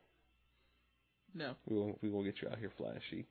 [1.34, 3.26] No, We will we gonna get you out here flashy.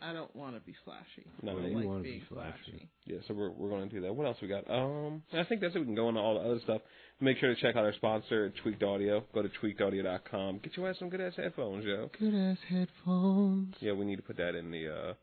[0.00, 1.26] I don't want to be flashy.
[1.42, 2.88] No, I don't you like wanna be being flashy.
[3.04, 4.14] Yeah, so we're we're gonna do that.
[4.14, 4.68] What else we got?
[4.70, 5.78] Um, I think that's it.
[5.80, 6.80] We can go into all the other stuff.
[7.22, 9.22] Make sure to check out our sponsor, Tweaked Audio.
[9.32, 10.58] Go to tweakedaudio.com.
[10.60, 12.10] Get your ass some good ass headphones, yo.
[12.18, 13.76] Good ass headphones.
[13.78, 15.14] Yeah, we need to put that in the uh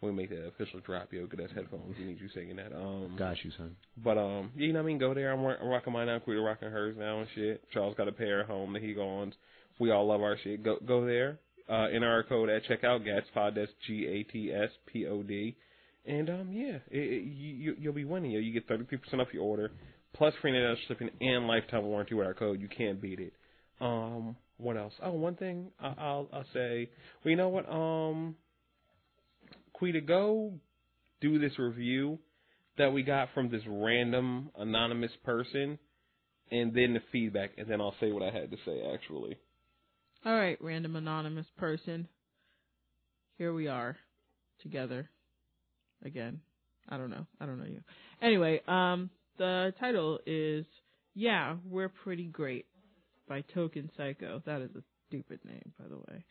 [0.00, 1.26] when we make the official drop, yo.
[1.26, 1.96] Good ass headphones.
[1.98, 2.74] We need you singing that.
[2.76, 3.74] Um, Got you, son.
[4.04, 4.98] But um, you know what I mean.
[4.98, 5.32] Go there.
[5.32, 6.18] I'm, rock- I'm rocking mine now.
[6.18, 7.64] Quita rocking hers now and shit.
[7.72, 9.32] Charles got a pair at home that he owns.
[9.80, 10.62] We all love our shit.
[10.62, 11.38] Go go there.
[11.70, 13.00] Uh, enter our code at checkout.
[13.06, 13.54] Gatspod.
[13.54, 15.56] That's G A T S P O D.
[16.04, 18.32] And um, yeah, it, it, you you'll be winning.
[18.32, 18.40] Yo.
[18.40, 19.72] You get thirty three percent off your order,
[20.16, 22.60] plus free net shipping and lifetime warranty with our code.
[22.60, 23.32] You can't beat it.
[23.80, 24.92] Um, what else?
[25.02, 26.88] Oh, one thing I, I'll I'll say.
[27.24, 27.68] Well, you know what?
[27.70, 28.36] Um,
[29.74, 30.52] Quita, go
[31.20, 32.18] do this review
[32.78, 35.78] that we got from this random anonymous person,
[36.50, 38.82] and then the feedback, and then I'll say what I had to say.
[38.94, 39.36] Actually,
[40.24, 42.08] All right, random anonymous person.
[43.38, 43.96] Here we are
[44.62, 45.10] together
[46.04, 46.40] again.
[46.88, 47.26] I don't know.
[47.40, 47.82] I don't know you.
[48.22, 50.64] Anyway, um, the title is
[51.14, 52.66] "Yeah, We're Pretty Great"
[53.28, 54.42] by Token Psycho.
[54.46, 56.24] That is a stupid name, by the way.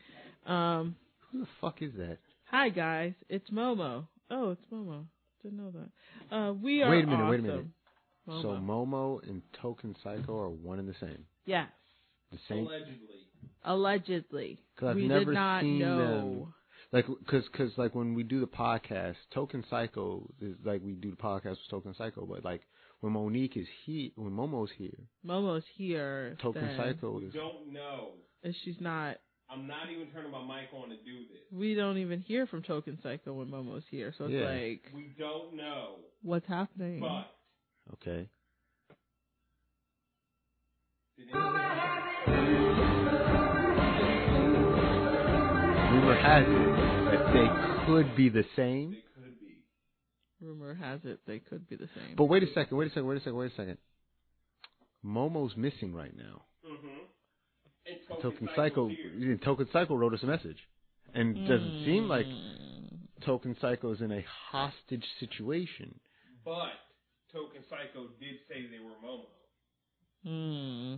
[0.46, 0.96] Um,
[1.32, 2.18] Who the fuck is that?
[2.44, 4.06] hi guys, it's Momo.
[4.30, 5.04] Oh, it's Momo.
[5.42, 6.36] Didn't know that.
[6.36, 7.30] Uh, we are Wait a minute, awesome.
[7.30, 7.66] wait a minute.
[8.28, 8.42] Momo.
[8.42, 11.24] So Momo and Token Psycho are one and the same.
[11.44, 11.68] yes,
[12.32, 12.66] The same.
[12.66, 13.26] allegedly.
[13.64, 14.58] allegedly.
[14.76, 15.96] 'Cause I've we never did not seen know.
[16.30, 16.54] them.
[16.92, 21.10] Like, cause, cause, like when we do the podcast, Token Psycho is like we do
[21.10, 22.62] the podcast with Token Psycho, but like
[23.06, 26.36] when Monique is here, when Momo's here, Momo's here.
[26.42, 27.32] Token then Psycho is.
[27.32, 28.08] Don't know.
[28.42, 29.18] and She's not.
[29.48, 31.38] I'm not even turning my mic on to do this.
[31.52, 34.50] We don't even hear from Token Psycho when Momo's here, so it's Yeah.
[34.50, 35.98] like, We don't know.
[36.22, 36.98] what's happening?
[37.00, 37.30] But
[37.94, 38.28] Okay.
[41.16, 41.62] did anybody
[45.92, 46.72] Rumor has it
[47.12, 48.96] that they could be the same.
[50.40, 50.46] It could be.
[50.46, 52.16] Rumor has it they could be the same.
[52.16, 53.78] But wait a second, wait a second, wait a second, wait a second.
[55.04, 56.42] Momo's missing right now.
[56.68, 57.06] Mm-hmm.
[57.86, 59.38] And Token Psycho's Psycho, here.
[59.44, 60.58] Token Psycho wrote us a message,
[61.14, 63.22] and it doesn't seem like Hmm.
[63.24, 65.98] Token is in a hostage situation.
[66.44, 66.72] But
[67.32, 69.26] Token Psycho did say they were Momo.
[70.24, 70.96] Hmm.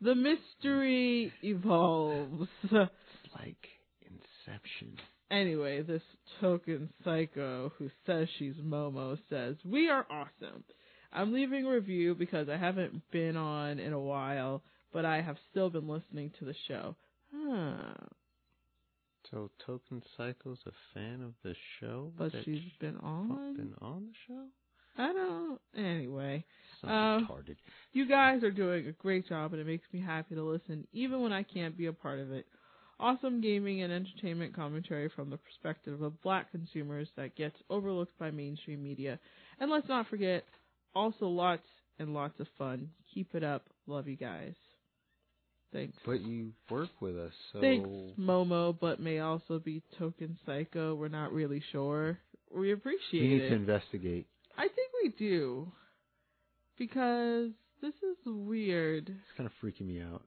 [0.00, 2.48] The mystery evolves.
[2.64, 3.68] It's like
[4.02, 4.96] Inception.
[5.30, 6.02] Anyway, this
[6.40, 10.64] token psycho who says she's Momo says, We are awesome.
[11.12, 14.62] I'm leaving a review because I haven't been on in a while,
[14.92, 16.96] but I have still been listening to the show.
[17.34, 17.94] Huh.
[19.30, 23.54] So Token Psycho's a fan of the show, But she's been on?
[23.56, 24.44] been on the show.
[24.98, 25.60] I don't.
[25.76, 26.44] Anyway,
[26.82, 27.20] Uh,
[27.92, 31.20] you guys are doing a great job, and it makes me happy to listen, even
[31.20, 32.46] when I can't be a part of it.
[33.00, 38.30] Awesome gaming and entertainment commentary from the perspective of black consumers that gets overlooked by
[38.30, 39.18] mainstream media.
[39.58, 40.44] And let's not forget,
[40.94, 41.62] also lots
[41.98, 42.90] and lots of fun.
[43.14, 43.64] Keep it up.
[43.86, 44.52] Love you guys.
[45.72, 45.96] Thanks.
[46.04, 50.94] But you work with us, so Thanks, Momo, but may also be Token Psycho.
[50.94, 52.18] We're not really sure.
[52.54, 53.22] We appreciate it.
[53.22, 53.48] we need it.
[53.50, 54.26] to investigate.
[54.58, 55.70] I think we do.
[56.76, 57.50] Because
[57.80, 59.08] this is weird.
[59.08, 60.22] It's kind of freaking me out.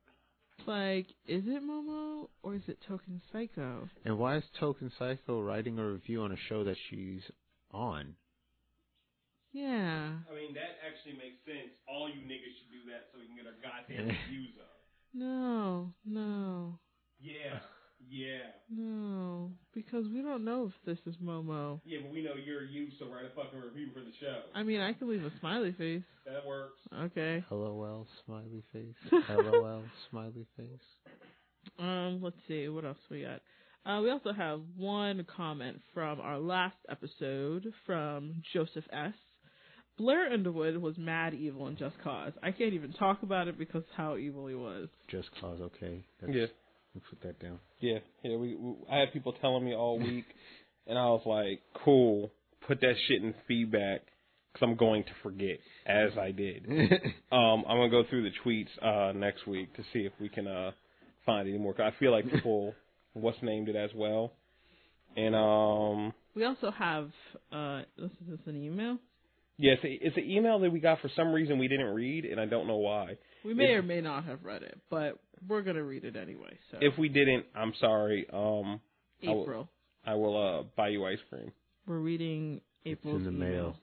[0.66, 3.90] Like, is it Momo or is it Token Psycho?
[4.06, 7.22] And why is Token Psycho writing a review on a show that she's
[7.72, 8.16] on?
[9.52, 10.18] Yeah.
[10.30, 11.76] I mean, that actually makes sense.
[11.88, 14.82] All you niggas should do that so we can get our goddamn views up.
[15.14, 16.80] No, no,
[17.22, 17.60] Yeah,
[18.14, 18.52] yeah.
[18.70, 19.52] no.
[19.74, 21.82] Because we don't know if this is Momo.
[21.86, 24.42] Yeah, but we know you're you, so write a fucking review for the show.
[24.54, 26.04] I mean, I can leave a smiley face.
[26.26, 26.80] That works.
[26.96, 27.44] Okay.
[27.50, 28.96] LOL smiley face.
[29.30, 30.68] LOL smiley face.
[31.80, 33.42] Um, let's see, what else we got?
[33.86, 39.14] Uh, we also have one comment from our last episode from Joseph S.
[39.98, 42.34] Blair Underwood was mad evil in Just Cause.
[42.42, 44.88] I can't even talk about it because how evil he was.
[45.08, 46.04] Just cause, okay.
[46.20, 46.46] That's, Yeah,
[46.94, 47.60] we'll put that down.
[47.80, 48.36] yeah, yeah.
[48.38, 50.26] We, we I had people telling me all week,
[50.88, 52.32] and I was like, cool.
[52.68, 54.02] Put that shit in feedback
[54.54, 56.66] because I'm going to forget, as I did.
[57.32, 60.46] Um, I'm gonna go through the tweets uh, next week to see if we can
[60.48, 60.70] uh,
[61.26, 61.74] find any more.
[61.74, 62.76] 'Cause I feel like people
[63.14, 64.34] what's named it as well.
[65.18, 67.10] And um, We also have,
[67.52, 68.98] uh, this is this an email?
[69.58, 72.40] yes, yeah, it's, an email that we got for some reason we didn't read, and
[72.40, 73.18] I don't know why.
[73.44, 76.58] We may If- or may not have read it, but we're gonna read it anyway.
[76.72, 78.26] So If we didn't, I'm sorry.
[78.32, 78.80] Um,
[79.26, 79.70] I will- April,
[80.06, 81.52] I will uh, buy you ice cream.
[81.86, 83.50] we're reading April's in the email.
[83.64, 83.78] mail.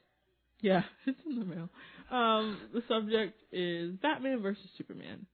[0.61, 1.69] Yeah, it's in the mail.
[2.11, 5.27] Um, the subject is Batman versus Superman.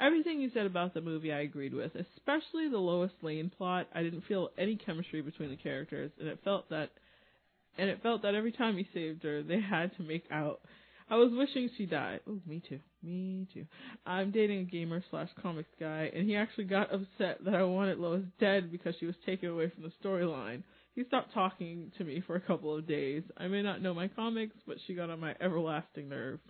[0.00, 3.88] Everything you said about the movie I agreed with, especially the Lois Lane plot.
[3.92, 6.90] I didn't feel any chemistry between the characters, and it felt that,
[7.76, 10.60] and it felt that every time he saved her, they had to make out.
[11.10, 12.20] I was wishing she died.
[12.28, 12.80] Oh, me too.
[13.02, 13.64] Me too.
[14.06, 17.98] I'm dating a gamer slash comics guy, and he actually got upset that I wanted
[17.98, 20.62] Lois dead because she was taken away from the storyline.
[20.94, 23.22] He stopped talking to me for a couple of days.
[23.36, 26.40] I may not know my comics, but she got on my everlasting nerve.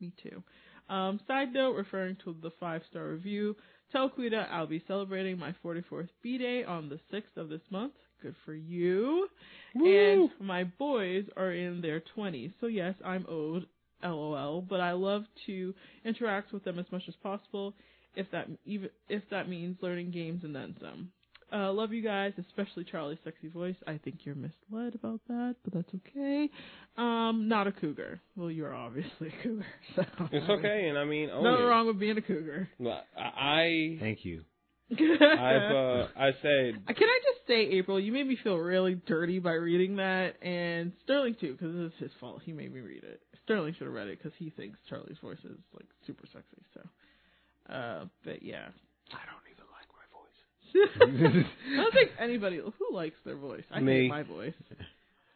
[0.00, 0.42] Me too.
[0.88, 3.56] Um, side note, referring to the five star review,
[3.92, 7.92] tell Quita I'll be celebrating my 44th B day on the 6th of this month.
[8.22, 9.28] Good for you.
[9.74, 10.30] Woo!
[10.30, 12.52] And my boys are in their 20s.
[12.60, 13.66] So, yes, I'm old,
[14.02, 15.74] lol, but I love to
[16.04, 17.74] interact with them as much as possible
[18.14, 21.10] if that even if that means learning games and then some.
[21.52, 23.76] Uh, love you guys, especially Charlie's sexy voice.
[23.86, 26.50] I think you're misled about that, but that's okay.
[26.96, 28.20] Um, not a cougar.
[28.34, 29.66] Well, you're obviously a cougar.
[29.94, 30.02] So
[30.32, 31.68] It's okay, and I mean, own Nothing it.
[31.68, 32.68] wrong with being a cougar.
[33.16, 34.42] I, Thank you.
[34.90, 38.94] I've, uh, I said, Uh, Can I just say, April, you made me feel really
[39.06, 42.42] dirty by reading that, and Sterling too, because it's his fault.
[42.44, 43.20] He made me read it.
[43.46, 46.62] Sterling should have read it because he thinks Charlie's voice is like super sexy.
[46.74, 48.66] So, uh, but yeah,
[49.12, 51.46] I don't even like my voice.
[51.72, 53.62] I don't think anybody who likes their voice.
[53.70, 54.02] I Me.
[54.02, 54.54] hate my voice.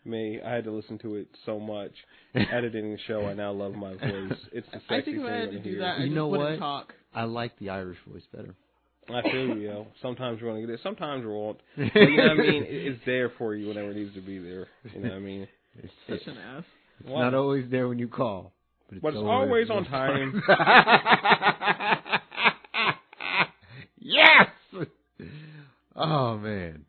[0.04, 1.92] me, I had to listen to it so much.
[2.34, 4.38] Editing the show, I now love my voice.
[4.52, 5.78] It's the I sexy think if I thing had to to do hear.
[5.80, 6.58] that, I You just know wouldn't what?
[6.58, 6.94] talk.
[7.14, 8.54] I like the Irish voice better.
[9.08, 9.86] I feel you, yo.
[10.02, 11.58] Sometimes we're gonna get it, sometimes we won't.
[11.76, 12.62] But you know what I mean?
[12.64, 14.66] It- It's there for you whenever it needs to be there.
[14.94, 15.48] You know what I mean?
[15.82, 16.64] It's, Such an ass.
[17.00, 18.52] It's not always there when you call.
[18.88, 20.42] But it's, But it's always on time.
[23.98, 24.48] yes!
[25.96, 26.84] Oh, man.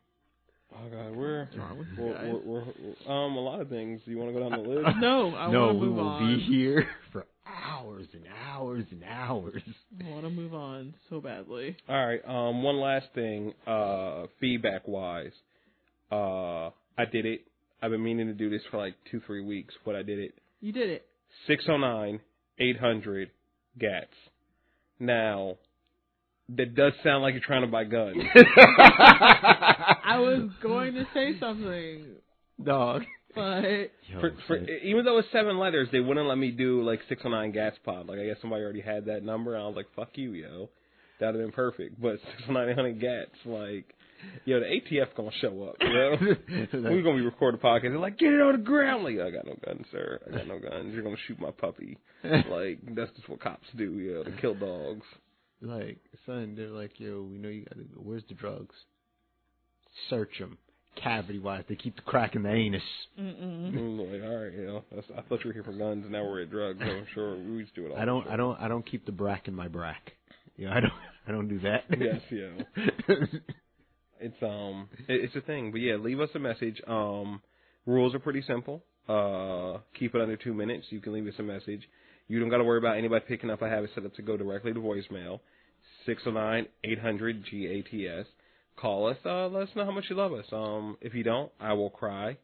[0.74, 2.64] Oh god, we're What's wrong we're, we're,
[3.06, 4.00] we're um a lot of things.
[4.04, 4.96] Do you want to go down the list?
[5.00, 6.36] No, I no, want to we move will on.
[6.36, 9.62] be here for hours and hours and hours.
[10.00, 11.76] I want to move on so badly.
[11.88, 12.20] All right.
[12.26, 13.52] Um, one last thing.
[13.66, 15.32] Uh, feedback wise,
[16.10, 17.42] uh, I did it.
[17.82, 20.34] I've been meaning to do this for like two, three weeks, but I did it.
[20.60, 21.04] You did it.
[21.48, 22.20] 609
[22.58, 23.30] 800
[23.78, 24.14] GATS.
[25.00, 25.56] Now,
[26.56, 28.16] that does sound like you're trying to buy guns.
[28.56, 32.04] I was going to say something,
[32.62, 33.02] Dog.
[33.34, 37.00] but Yo, for, for, even though it's seven letters, they wouldn't let me do like
[37.08, 38.06] 609 GATS pod.
[38.06, 40.68] Like, I guess somebody already had that number, and I was like, fuck you, yo.
[41.18, 42.00] That'd have been perfect.
[42.00, 43.94] But 609 GATS, like,
[44.44, 46.16] yo, the ATF gonna show up, yo.
[46.90, 47.82] We're gonna be recording a podcast.
[47.82, 49.04] They're like, get it on the ground.
[49.04, 50.20] Like, I got no guns, sir.
[50.26, 50.92] I got no guns.
[50.94, 51.98] You're gonna shoot my puppy.
[52.48, 54.22] Like, that's just what cops do, yo.
[54.22, 55.04] To kill dogs.
[55.60, 58.00] like, son, they're like, yo, we know you got to go.
[58.00, 58.74] Where's the drugs?
[60.08, 60.58] Search them.
[60.94, 62.82] Cavity wise, they keep the crack in the anus.
[63.18, 63.98] mm-mm.
[63.98, 66.22] Like, all right, you know, that's, I thought you were here for guns, and now
[66.22, 66.78] we're at drugs.
[66.80, 67.98] So I'm sure we used to do it all.
[67.98, 70.12] I don't, I don't, I don't keep the brack in my brack.
[70.56, 70.92] You know, I don't,
[71.26, 71.84] I don't do that.
[71.98, 73.14] Yes, yeah.
[74.22, 75.72] It's um, it, it's a thing.
[75.72, 76.80] But yeah, leave us a message.
[76.86, 77.40] Um,
[77.86, 78.82] rules are pretty simple.
[79.08, 80.86] Uh, keep it under two minutes.
[80.90, 81.82] You can leave us a message.
[82.28, 83.62] You don't got to worry about anybody picking up.
[83.62, 85.40] I have it set up to go directly to voicemail.
[86.06, 88.26] Six zero nine eight hundred G A T S.
[88.76, 89.16] Call us.
[89.24, 90.46] Uh, let us know how much you love us.
[90.52, 92.38] Um, if you don't, I will cry.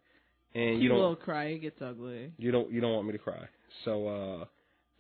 [0.55, 0.99] And you you don't.
[0.99, 1.45] will cry.
[1.47, 2.33] It gets ugly.
[2.39, 3.49] You don't you don't want me to cry.
[3.85, 4.45] So uh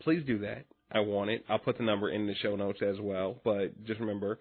[0.02, 0.64] please do that.
[0.92, 1.44] I want it.
[1.48, 3.40] I'll put the number in the show notes as well.
[3.44, 4.38] But just remember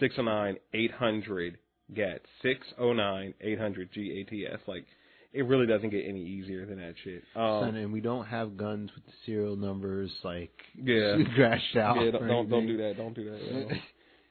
[0.00, 1.58] six oh nine eight hundred
[1.94, 2.20] GAT.
[2.42, 4.58] Six oh nine eight hundred G A T S.
[4.66, 4.86] Like
[5.32, 7.22] it really doesn't get any easier than that shit.
[7.34, 10.52] Son, Um and we don't have guns with the serial numbers like
[10.82, 11.16] Yeah.
[11.32, 11.96] scratched out.
[12.04, 12.94] Yeah, don't don't, don't do that.
[12.96, 13.68] Don't do that, yo.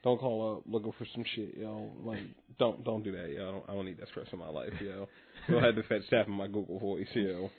[0.04, 1.90] don't call up looking for some shit, yo.
[2.04, 2.20] Like
[2.58, 3.48] don't don't do that, yo.
[3.48, 5.08] I don't, I don't need that stress in my life, yo.
[5.48, 7.50] Go ahead to fed staff in my Google voice, yo.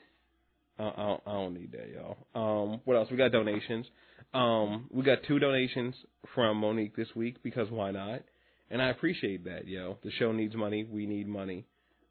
[0.79, 2.17] I, I, don't, I don't need that, yo.
[2.39, 3.09] Um, what else?
[3.09, 3.85] We got donations.
[4.33, 5.95] Um, we got two donations
[6.35, 8.21] from Monique this week because why not?
[8.69, 9.97] And I appreciate that, yo.
[10.03, 10.83] The show needs money.
[10.89, 11.65] We need money.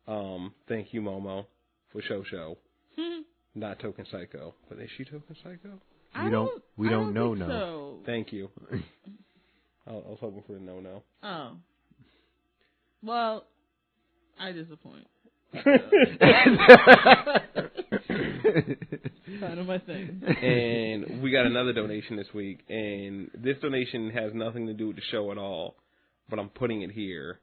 [0.08, 1.46] Um, thank you, Momo,
[1.92, 2.56] for show show.
[3.54, 5.80] Not Token Psycho, but is she Token Psycho?
[6.14, 7.48] I We don't- we I don't know think no.
[7.48, 7.98] So.
[8.06, 8.48] Thank you.
[9.86, 11.02] I I was hoping for a no no.
[11.22, 11.52] Oh.
[13.02, 13.44] Well,
[14.38, 15.06] I disappoint.
[19.40, 20.22] kind of my thing.
[20.42, 24.96] and we got another donation this week, and this donation has nothing to do with
[24.96, 25.76] the show at all,
[26.28, 27.40] but I'm putting it here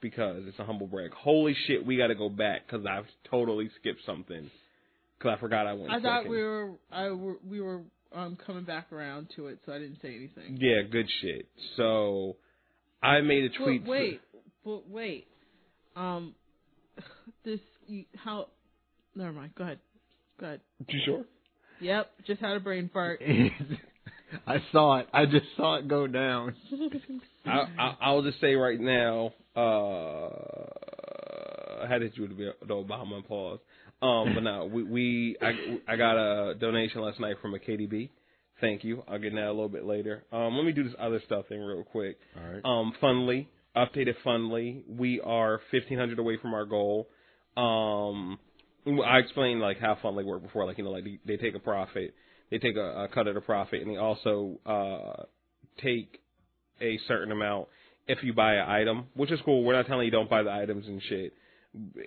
[0.00, 1.12] because it's a humble brag.
[1.12, 4.50] Holy shit, we got to go back because I've totally skipped something
[5.18, 5.90] because I forgot I went.
[5.90, 6.30] I thought second.
[6.30, 7.82] we were, I were, we were
[8.14, 10.58] um coming back around to it, so I didn't say anything.
[10.60, 11.48] Yeah, good shit.
[11.76, 12.36] So
[13.02, 13.86] I made a Well, tweet.
[13.86, 14.20] wait,
[14.64, 15.26] but wait.
[15.94, 16.34] Um,
[17.44, 18.48] this you, how?
[19.14, 19.52] Never mind.
[19.56, 19.78] Go ahead.
[20.38, 20.60] Go ahead.
[20.88, 21.24] You sure?
[21.80, 23.20] Yep, just had a brain fart.
[24.46, 25.08] I saw it.
[25.12, 26.54] I just saw it go down.
[27.46, 29.32] I, I I'll just say right now.
[29.54, 30.28] Uh,
[31.82, 33.60] I had to do the Obama applause.
[34.02, 38.10] Um, but no, we we I I got a donation last night from a KDB.
[38.60, 39.02] Thank you.
[39.08, 40.24] I'll get into that a little bit later.
[40.32, 42.16] Um, let me do this other stuff thing real quick.
[42.36, 42.62] All right.
[42.64, 43.46] Um, Fundly
[43.76, 44.82] updated Fundly.
[44.88, 47.08] We are fifteen hundred away from our goal.
[47.56, 48.38] Um,
[48.86, 50.66] I explained like how Fundly worked before.
[50.66, 52.14] Like you know, like they, they take a profit,
[52.50, 55.24] they take a, a cut of the profit, and they also uh
[55.82, 56.20] take
[56.80, 57.68] a certain amount
[58.08, 59.64] if you buy an item, which is cool.
[59.64, 61.32] We're not telling you don't buy the items and shit.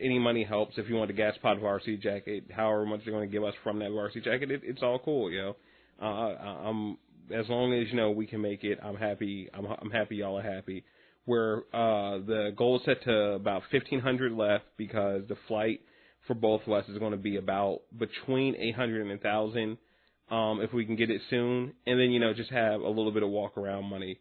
[0.01, 0.77] Any money helps.
[0.77, 3.79] If you want the Gatspod varsity jacket, however much they're going to give us from
[3.79, 5.55] that varsity jacket, it, it's all cool, yo.
[6.01, 6.97] Uh, I- I'm
[7.33, 8.79] as long as you know we can make it.
[8.83, 9.49] I'm happy.
[9.53, 10.83] I'm I'm happy y'all are happy.
[11.25, 15.81] Where uh, the goal is set to about 1,500 left because the flight
[16.25, 19.77] for both of us is going to be about between 800 and 1,000
[20.31, 23.11] um, if we can get it soon, and then you know just have a little
[23.11, 24.17] bit of walk around money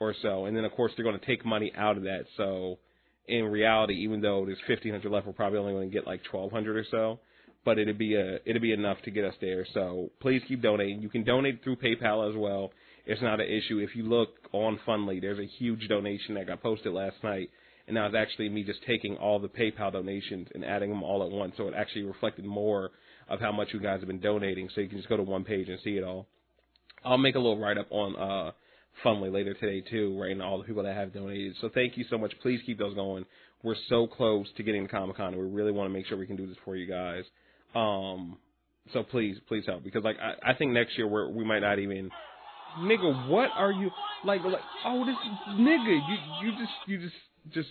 [0.00, 2.24] or so, and then of course they're going to take money out of that.
[2.36, 2.78] So
[3.26, 6.76] in reality, even though there's 1,500 left, we're probably only going to get like 1,200
[6.76, 7.20] or so,
[7.64, 9.66] but it'd be a it'd be enough to get us there.
[9.74, 11.02] So please keep donating.
[11.02, 12.70] You can donate through PayPal as well.
[13.06, 13.78] It's not an issue.
[13.78, 17.50] If you look on Fundly, there's a huge donation that got posted last night,
[17.86, 21.24] and that was actually me just taking all the PayPal donations and adding them all
[21.24, 22.90] at once, so it actually reflected more
[23.28, 24.68] of how much you guys have been donating.
[24.74, 26.26] So you can just go to one page and see it all.
[27.04, 28.50] I'll make a little write up on uh
[29.04, 31.54] Fundly later today too, rating all the people that have donated.
[31.60, 32.32] So thank you so much.
[32.42, 33.24] Please keep those going.
[33.62, 36.16] We're so close to getting to Comic Con, and we really want to make sure
[36.16, 37.24] we can do this for you guys.
[37.74, 38.38] Um,
[38.92, 41.78] so please, please help because like I, I think next year we we might not
[41.78, 42.10] even.
[42.80, 43.90] Nigga, what are you
[44.24, 44.42] like?
[44.44, 45.16] Like, oh, this
[45.54, 46.00] nigga.
[46.08, 46.16] You
[46.46, 47.14] you just you just
[47.54, 47.68] just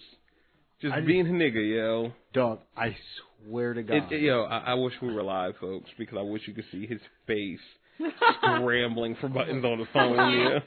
[0.82, 2.12] just I being a nigga, yo.
[2.34, 2.96] Dog, I
[3.46, 3.96] swear to God.
[3.96, 6.66] It, it- yo, I, I wish we were live, folks, because I wish you could
[6.72, 7.60] see his face
[8.42, 10.18] scrambling for buttons on the phone.
[10.38, 10.60] Yeah.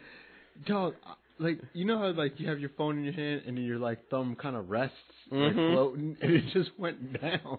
[0.67, 3.59] Dog, uh, like you know how like you have your phone in your hand and
[3.65, 4.97] your like thumb kind of rests
[5.31, 5.73] like Mhm.
[5.73, 7.59] floating and it just went down.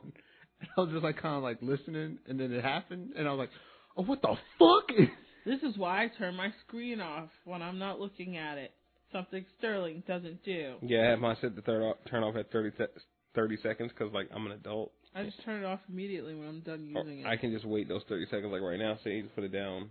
[0.59, 3.31] And I was just like kind of like listening and then it happened and I
[3.31, 3.49] was like,
[3.97, 4.97] oh what the fuck?
[5.43, 8.73] This is why I turn my screen off when I'm not looking at it.
[9.11, 10.75] Something Sterling doesn't do.
[10.83, 13.01] Yeah, I have mine set to third off, turn off at 30, se-
[13.33, 14.91] 30 seconds because like I'm an adult.
[15.15, 17.25] I just turn it off immediately when I'm done Or using it.
[17.25, 18.99] I can just wait those 30 seconds like right now.
[19.03, 19.89] Say you just put it down.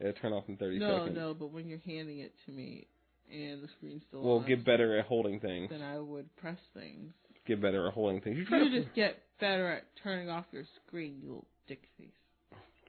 [0.00, 1.16] It'll turn off in 30 no, seconds.
[1.16, 2.86] no, no, but when you're handing it to me
[3.32, 5.70] and the screen's still We'll on, get better at holding things.
[5.70, 7.12] then I would press things.
[7.46, 8.36] Get better at holding things.
[8.38, 11.82] You try You to just get better at turning off your screen, you little dick
[11.98, 12.08] face.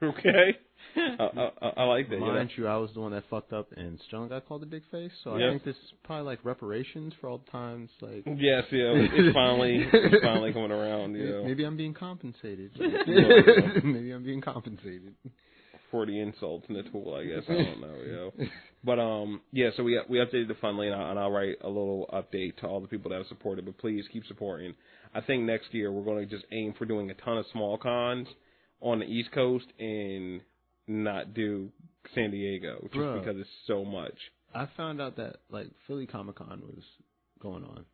[0.01, 0.57] okay.
[0.97, 2.15] I, I, I- I like that.
[2.19, 4.65] Yeah, Mind you, I was the one that fucked up and Sterling got called a
[4.65, 5.47] dick face, so Yep.
[5.47, 9.33] I think this is probably like reparations for all the times like Yes, yeah, it's
[9.33, 12.71] finally it's finally coming around, you know, Maybe I'm being compensated.
[12.79, 15.15] Maybe I'm being compensated.
[16.03, 17.13] The insults in the tool.
[17.13, 18.31] I guess I don't know, yo.
[18.83, 19.69] But um, yeah.
[19.75, 22.67] So we we updated the Fundly, and, I, and I'll write a little update to
[22.67, 23.65] all the people that have supported.
[23.65, 24.75] But please keep supporting.
[25.13, 27.77] I think next year we're going to just aim for doing a ton of small
[27.77, 28.27] cons
[28.81, 30.41] on the East Coast and
[30.87, 31.69] not do
[32.13, 33.19] San Diego just Bruh.
[33.19, 34.13] because it's so much.
[34.53, 36.83] I found out that like Philly Comic Con was
[37.41, 37.85] going on.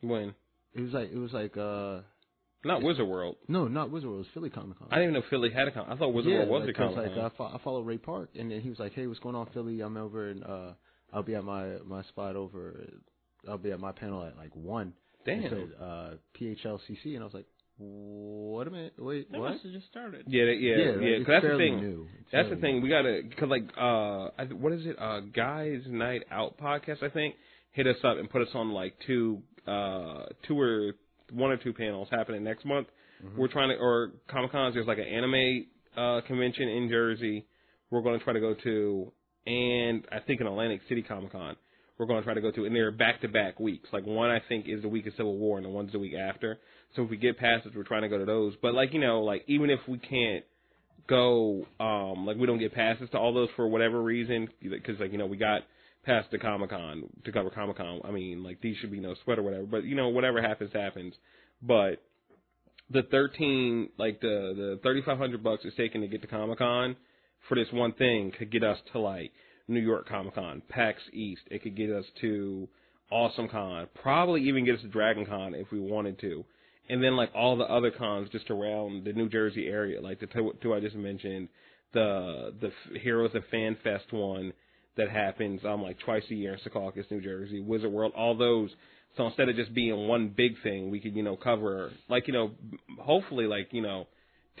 [0.00, 0.34] When
[0.74, 2.00] It was like it was like uh
[2.64, 3.36] not Wizard World.
[3.48, 4.88] no, not Wizard World, it was Philly Comic Con.
[4.90, 5.86] I didn't even know Philly had a con.
[5.88, 7.82] I thought Wizard yeah, World was like, a 'cause, Comic like I, fo- I follow
[7.82, 9.80] Ray Park, and then he was like, "Hey, what's going on, Philly?
[9.80, 10.72] I'm over, and uh,
[11.12, 12.84] I'll be at my my spot over.
[13.48, 14.92] I'll be at my panel at like one."
[15.24, 15.44] Damn.
[15.44, 16.10] It said uh,
[16.40, 17.46] PHLCC, and I was like,
[17.78, 18.94] "What a minute?
[18.98, 20.24] Wait, That what?" must have just started.
[20.26, 20.84] Yeah, that- yeah, yeah.
[20.90, 21.76] like, 'cause it's that's the thing.
[21.80, 22.06] New.
[22.32, 22.74] That's the fairly thing.
[22.76, 22.82] new.
[22.82, 24.96] We gotta, cause like, uh, I, what is it?
[24.98, 27.34] Uh, Guys Night Out podcast, I think,
[27.72, 30.92] hit us up and put us on like two, uh, two or
[31.32, 32.88] one or two panels happening next month.
[33.24, 33.38] Mm-hmm.
[33.38, 34.74] We're trying to, or Comic Cons.
[34.74, 37.46] There's like an anime uh convention in Jersey.
[37.90, 39.12] We're going to try to go to,
[39.46, 41.56] and I think an Atlantic City Comic Con.
[41.98, 43.88] We're going to try to go to, and they're back to back weeks.
[43.92, 46.14] Like one, I think, is the week of Civil War, and the one's the week
[46.14, 46.58] after.
[46.94, 48.54] So if we get passes, we're trying to go to those.
[48.62, 50.44] But like you know, like even if we can't
[51.08, 55.10] go um like we don't get passes to all those for whatever reason because like
[55.10, 55.62] you know we got
[56.08, 58.00] past the Comic Con to cover Comic Con.
[58.04, 59.64] I mean like these should be no sweat or whatever.
[59.64, 61.14] But you know whatever happens happens.
[61.62, 62.02] But
[62.90, 66.58] the thirteen like the the thirty five hundred bucks it's taken to get to Comic
[66.58, 66.96] Con
[67.48, 69.32] for this one thing could get us to like
[69.68, 71.42] New York Comic Con, PAX East.
[71.50, 72.68] It could get us to
[73.10, 76.44] Awesome Con, probably even get us to Dragon Con if we wanted to
[76.88, 80.26] and then like all the other cons just around the New Jersey area, like the
[80.26, 81.48] two, two I just mentioned,
[81.92, 84.52] the the Heroes of Fan Fest one
[84.98, 88.70] that happens um like twice a year in Secaucus, New Jersey, Wizard World, all those.
[89.16, 92.34] So instead of just being one big thing, we could you know cover like you
[92.34, 92.50] know
[93.00, 94.06] hopefully like you know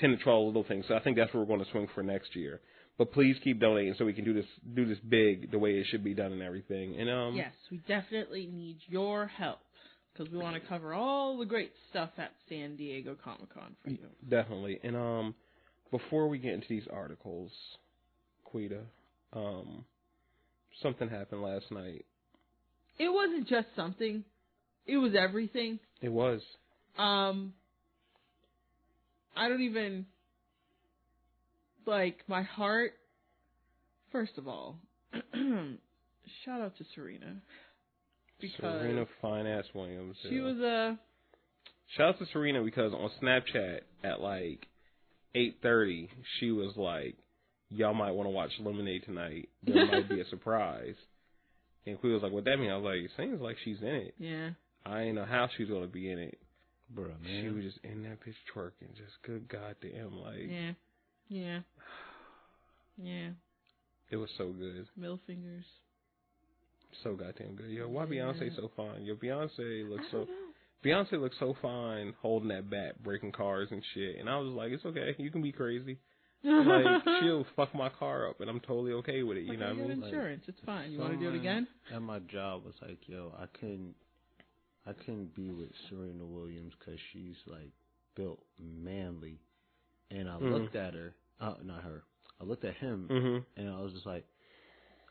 [0.00, 0.86] ten to twelve little things.
[0.88, 2.60] So I think that's what we're going to swing for next year.
[2.96, 5.86] But please keep donating so we can do this do this big the way it
[5.90, 6.96] should be done and everything.
[6.98, 9.58] And um Yes, we definitely need your help
[10.12, 13.90] because we want to cover all the great stuff at San Diego Comic Con for
[13.90, 13.98] you.
[14.28, 14.80] Definitely.
[14.82, 15.34] And um
[15.90, 17.50] before we get into these articles,
[18.44, 18.80] Quita,
[19.32, 19.84] um
[20.82, 22.04] something happened last night.
[22.98, 24.24] It wasn't just something;
[24.86, 25.78] it was everything.
[26.00, 26.40] It was.
[26.96, 27.54] Um,
[29.36, 30.06] I don't even
[31.86, 32.92] like my heart.
[34.10, 34.78] First of all,
[35.12, 37.36] shout out to Serena.
[38.40, 40.16] because Serena Fine Ass Williams.
[40.28, 40.42] she yeah.
[40.42, 40.98] was a
[41.96, 44.66] Shout out to Serena because on Snapchat at like
[45.34, 47.16] eight thirty, she was like,
[47.70, 49.48] "Y'all might want to watch Lemonade tonight.
[49.64, 50.94] There might be a surprise."
[51.86, 53.88] And Queen was like, "What that mean?" I was like, "It seems like she's in
[53.88, 54.14] it.
[54.18, 54.50] yeah.
[54.86, 56.38] I ain't know how she's gonna be in it.
[56.90, 57.42] Bro, man.
[57.42, 58.96] She was just in that bitch twerking.
[58.96, 60.72] Just good goddamn, like Yeah.
[61.28, 61.60] Yeah.
[62.96, 63.30] Yeah.
[64.10, 65.64] it was so good, Middle fingers.
[67.04, 67.70] so goddamn good.
[67.70, 68.22] Yo, why Yeah.
[68.32, 69.04] Beyonce so fine?
[69.04, 70.26] Yo, Beyonce looks so know.
[70.84, 74.16] Beyonce looks so fine holding that bat, breaking cars and shit.
[74.18, 75.98] And I was like, it's okay, you can be crazy.
[76.44, 79.42] Like she'll fuck my car up, and I'm totally okay with it.
[79.42, 80.02] You Like, know what I mean?
[80.04, 80.44] insurance.
[80.46, 80.92] it's fine.
[80.92, 81.66] You want to do it again?
[81.94, 83.94] At my job was like, yo, I couldn't,
[84.86, 87.70] I couldn't be with Serena Williams because she's like
[88.14, 89.40] built manly,
[90.10, 90.52] and I Mhm.
[90.52, 92.02] looked at her, uh, not her,
[92.40, 93.44] I looked at him, Mhm.
[93.56, 94.24] and I was just like,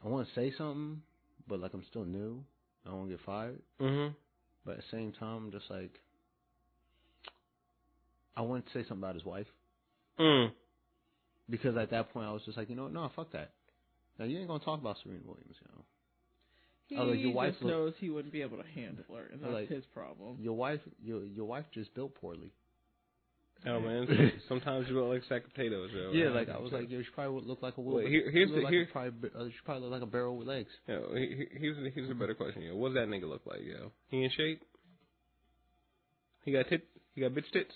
[0.03, 1.01] I want to say something,
[1.47, 2.43] but like I'm still new,
[2.85, 4.15] I don't want to get fired, Mhm.
[4.65, 5.99] but at the same time, I'm just like,
[8.35, 9.47] I want to say something about his wife
[10.19, 10.51] Mm.
[11.49, 13.51] Because at that point I was just like, you know what, no, fuck that.
[14.19, 15.83] Now you ain't gonna talk about Serena Williams, you know.
[16.87, 19.41] He like, your wife just look- knows he wouldn't be able to handle her, and
[19.41, 20.37] that's Like- his problem.
[20.41, 22.51] Your wife, your your wife just built poorly.
[23.65, 24.07] Oh man,
[24.47, 26.11] sometimes you look like sack of potatoes, yo.
[26.11, 28.07] Yeah, like I was like, yo, she probably would look like a Well, wheel.
[28.07, 30.37] here- here's she the- look here- a probably, uh, she probably look like a barrel
[30.37, 30.69] with legs.
[30.87, 32.75] Yo, he- he- here's here's a better question, yo.
[32.75, 33.91] What's that nigga look like, yo?
[34.09, 34.61] He in shape?
[36.45, 36.87] He got tit?
[37.13, 37.73] He got bitch tits?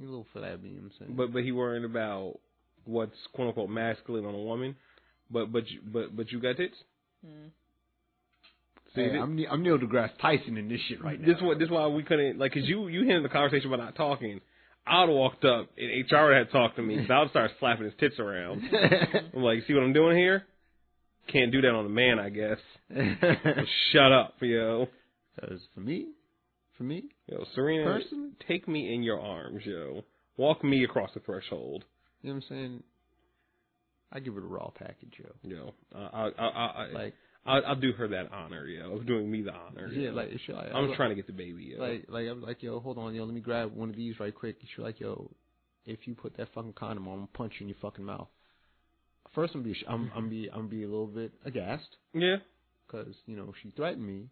[0.00, 1.16] You a little flabby, you know what I'm saying?
[1.16, 2.38] But but he worrying about
[2.86, 4.76] what's quote unquote masculine on a woman.
[5.30, 6.76] But but you but but you got tits?
[7.26, 7.50] Mm.
[8.94, 11.26] See, hey, I'm Ne- I'm Neil deGrasse Tyson in this shit right now.
[11.26, 13.96] this what this why we couldn't like because you you hinted the conversation about not
[13.96, 14.40] talking.
[14.86, 17.04] I'd have walked up and HR had talked to me.
[17.08, 18.62] So I'd start slapping his tits around.
[19.34, 20.44] I'm like, see what I'm doing here?
[21.32, 22.58] Can't do that on a man, I guess.
[23.92, 24.88] Shut up, yo.
[25.34, 26.08] Because for me,
[26.76, 28.30] for me, Yo, Serena, Personally?
[28.46, 30.04] take me in your arms, yo.
[30.36, 31.84] Walk me across the threshold,
[32.24, 32.82] you know what I'm saying?
[34.10, 35.30] I give it a raw package, yo.
[35.42, 35.74] yo.
[35.94, 37.14] I, I, I, I, Like
[37.44, 38.92] I'll, I'll do her that honor, yo.
[38.92, 39.88] Of doing me the honor.
[39.92, 40.14] yeah, yo.
[40.14, 41.82] like it's like I'm trying to get the baby, yo.
[41.82, 44.34] like like I'm like yo, hold on, yo, let me grab one of these right
[44.34, 44.56] quick.
[44.60, 45.30] She's like yo,
[45.84, 48.28] if you put that fucking condom on, I'm gonna punch you in your fucking mouth.
[49.34, 51.88] First, I'm be I'm I'm be I'm be a little bit aghast.
[52.14, 52.36] yeah.
[52.86, 54.28] because you know she threatened me,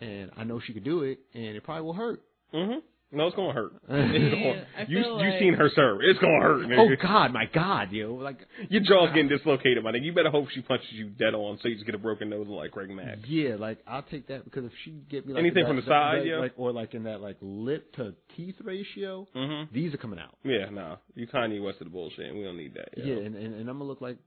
[0.00, 2.22] and I know she could do it, and it probably will hurt.
[2.52, 2.78] Mhm.
[3.12, 3.72] No, it's gonna hurt.
[3.88, 6.00] It's gonna, I you you like- seen her serve?
[6.02, 6.66] It's gonna hurt.
[6.76, 8.38] oh God, my God, yo, like
[8.68, 10.04] Your jaw's getting dislocated, my nigga.
[10.04, 12.48] You better hope she punches you dead on, so you just get a broken nose
[12.48, 13.18] like Greg Mack.
[13.28, 15.82] yeah, like I'll take that because if she get me like Anything that- from the
[15.82, 16.40] that- side, that- yo?
[16.40, 19.70] like or like in that like lip to teeth ratio, Mhm.
[19.72, 20.36] these are coming out.
[20.44, 20.96] Yeah, nah.
[21.14, 22.26] You Kanye West of the bullshit.
[22.26, 22.88] and We don't need that.
[22.96, 24.18] Yeah, and, and and I'm gonna look like,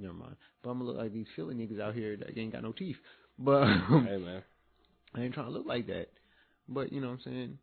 [0.00, 2.62] never mind, but I'm gonna look like these Philly niggas out here that ain't got
[2.64, 2.96] no teeth.
[3.38, 4.42] But Hey man.
[5.14, 6.08] I ain't trying to look like that.
[6.68, 7.58] But you know what I'm saying?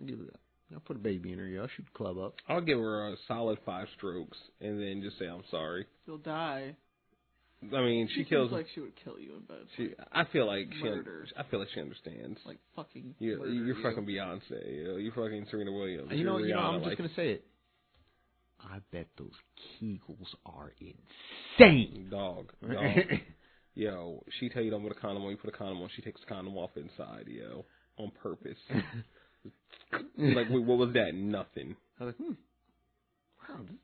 [0.00, 0.34] I give it.
[0.72, 1.46] I'll put a baby in her.
[1.46, 2.34] Yeah, I'll shoot the club up.
[2.48, 5.86] I'll give her a solid five strokes and then just say I'm sorry.
[6.06, 6.76] She'll die.
[7.62, 8.52] I mean, she seems kills.
[8.52, 9.66] like she would kill you in bed.
[9.76, 10.82] She, I feel like she.
[10.82, 11.26] Murder.
[11.36, 12.40] I feel like she understands.
[12.44, 13.14] like fucking.
[13.20, 13.82] You're, murder you're you.
[13.82, 14.84] fucking Beyonce.
[14.84, 14.96] Yo.
[14.96, 16.08] You're fucking Serena Williams.
[16.10, 17.44] You know, You're you know, I'm just gonna say it.
[18.60, 19.32] I bet those
[19.80, 22.08] Kegels are insane.
[22.10, 22.52] dog.
[22.62, 22.80] dog.
[23.74, 25.30] yo, she tell you don't put a condom on.
[25.30, 25.88] You put a condom on.
[25.94, 27.26] She takes the condom off inside.
[27.28, 27.64] Yo,
[27.96, 28.58] on purpose.
[30.18, 31.14] like, wait, what was that?
[31.14, 31.76] Nothing.
[32.00, 32.34] I was like, hmm.
[33.48, 33.76] Wow, this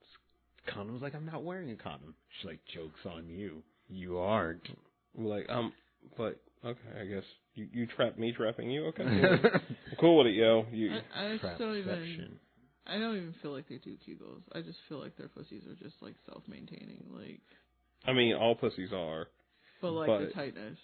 [0.00, 2.14] this condom's like I'm not wearing a condom.
[2.38, 3.62] She's like, jokes on you.
[3.88, 4.68] You aren't.
[5.16, 5.72] Like, um,
[6.16, 7.24] but okay, I guess
[7.54, 8.86] you you trap me trapping you.
[8.86, 9.50] Okay, cool.
[9.52, 10.66] I'm cool with it, yo.
[10.72, 12.38] You I, I just don't even.
[12.86, 14.42] I don't even feel like they do Kegels.
[14.52, 17.40] I just feel like their pussies are just like self-maintaining, like,
[18.04, 19.28] I mean, all pussies are.
[19.80, 20.78] but like the tightness.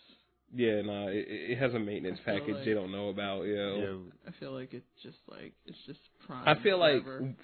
[0.55, 3.43] Yeah, nah, it, it has a maintenance I feel package like- they don't know about,
[3.43, 3.79] yo.
[3.79, 6.47] Yeah, I feel like it's just like it's just prime.
[6.47, 7.35] I feel like forever.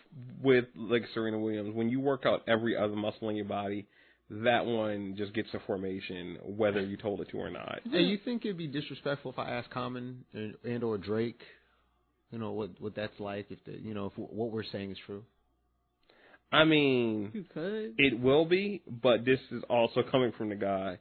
[0.43, 3.87] with like Serena Williams, when you work out every other muscle in your body,
[4.31, 7.81] that one just gets a formation, whether you told it to or not.
[7.91, 11.41] Hey, you think it'd be disrespectful if I asked Common and, and or Drake,
[12.31, 14.99] you know what what that's like if the you know if what we're saying is
[15.05, 15.25] true?
[16.53, 17.95] I mean, you could.
[17.97, 20.99] it will be, but this is also coming from the guy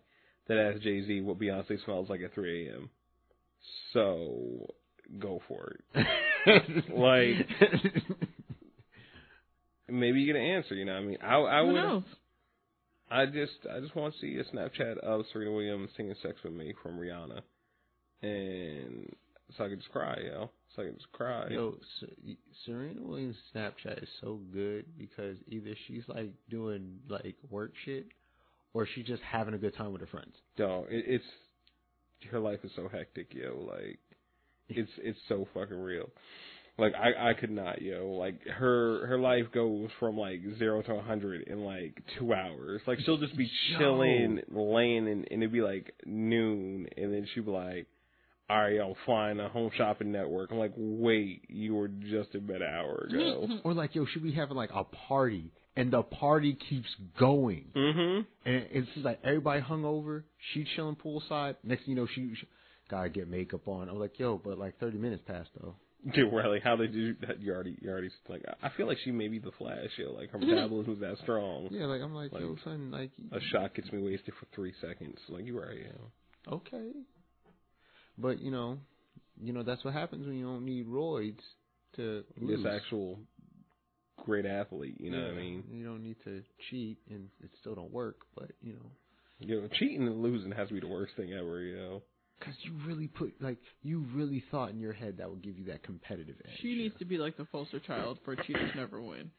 [0.48, 2.90] that asked Jay Z what Beyonce smells like at 3 a.m.
[3.94, 4.68] So
[5.20, 6.08] go for it.
[6.94, 7.48] Like-
[9.88, 10.74] Maybe you get an answer.
[10.76, 11.76] You know, what I mean, I I Who would.
[11.76, 12.04] knows?
[13.10, 16.54] I just I just want to see a Snapchat of Serena Williams singing "Sex with
[16.54, 17.42] Me" from Rihanna,
[18.22, 19.14] and
[19.58, 20.50] so I could just cry, yo.
[20.76, 21.48] So I could just cry.
[21.50, 21.76] Yo,
[22.66, 28.06] Serena Williams' Snapchat is so good because either she's like doing like work shit,
[28.73, 30.34] or she's just having a good time with her friends.
[30.56, 31.26] Yo, it, it's
[32.31, 33.68] her life is so hectic, yo.
[33.72, 33.99] Like,
[34.69, 36.10] it's it's so fucking real.
[36.77, 38.07] Like I I could not, yo.
[38.07, 42.81] Like her her life goes from like zero to a hundred in like two hours.
[42.88, 47.45] Like she'll just be chilling, laying, and, and it'd be like noon, and then she'd
[47.45, 47.88] be like,
[48.49, 52.48] "All right, I'm flying a home shopping network." I'm like, "Wait, you were just in
[52.48, 56.02] bed an hour ago." Or like, yo, should we have like a party and the
[56.03, 56.89] party keeps
[57.19, 57.65] going?
[57.76, 58.26] mhm.
[58.45, 60.26] And it's just like everybody hung over.
[60.53, 61.56] She chilling poolside.
[61.64, 62.48] Next thing you know, she, she
[62.89, 63.89] gotta get makeup on.
[63.89, 65.76] I was like, yo, but like 30 minutes passed though.
[66.15, 66.60] Dude, really?
[66.60, 67.15] How did you?
[67.27, 68.43] That you already, you already like.
[68.64, 69.89] I feel like she may be the Flash.
[69.98, 71.68] Yo, like her metabolism's that strong.
[71.69, 74.73] Yeah, like I'm like, yo, Like, son, like, A shot gets me wasted for three
[74.81, 75.19] seconds.
[75.30, 76.53] Like you right, yeah.
[76.53, 76.89] okay.
[78.18, 78.80] But you know,
[79.39, 81.38] you know that's what happens when you don't need roids
[81.98, 82.64] to lose.
[82.64, 83.19] This actual
[84.26, 84.95] great athlete.
[84.99, 85.64] You know what I mean?
[85.72, 88.18] You don't need to cheat, and it still don't work.
[88.35, 88.91] But you know,
[89.39, 91.61] Yo, cheating and losing has to be the worst thing ever.
[91.61, 92.02] Yo.
[92.39, 95.65] because you really put like you really thought in your head that would give you
[95.65, 96.57] that competitive edge.
[96.61, 99.31] She needs to be like the poster child for cheaters never win.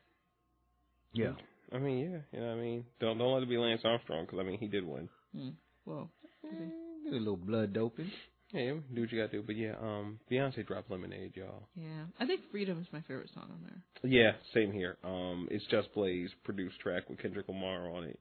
[1.13, 1.33] Yeah.
[1.73, 2.19] I mean, yeah.
[2.33, 2.85] You know what I mean?
[3.01, 5.09] Don't don't let it be Lance Armstrong because I mean he did win.
[5.35, 5.51] Hmm.
[5.87, 6.11] Well,
[6.45, 6.71] okay.
[7.09, 8.11] A little blood doping.
[8.53, 9.43] Yeah, do what you gotta do.
[9.47, 11.69] But yeah, um, Beyonce dropped Lemonade, y'all.
[11.75, 14.11] yeah, I think Freedom is my favorite song on there.
[14.11, 14.97] Yeah, same here.
[15.05, 18.21] Um, it's Just Blaze produced track with Kendrick Lamar on it,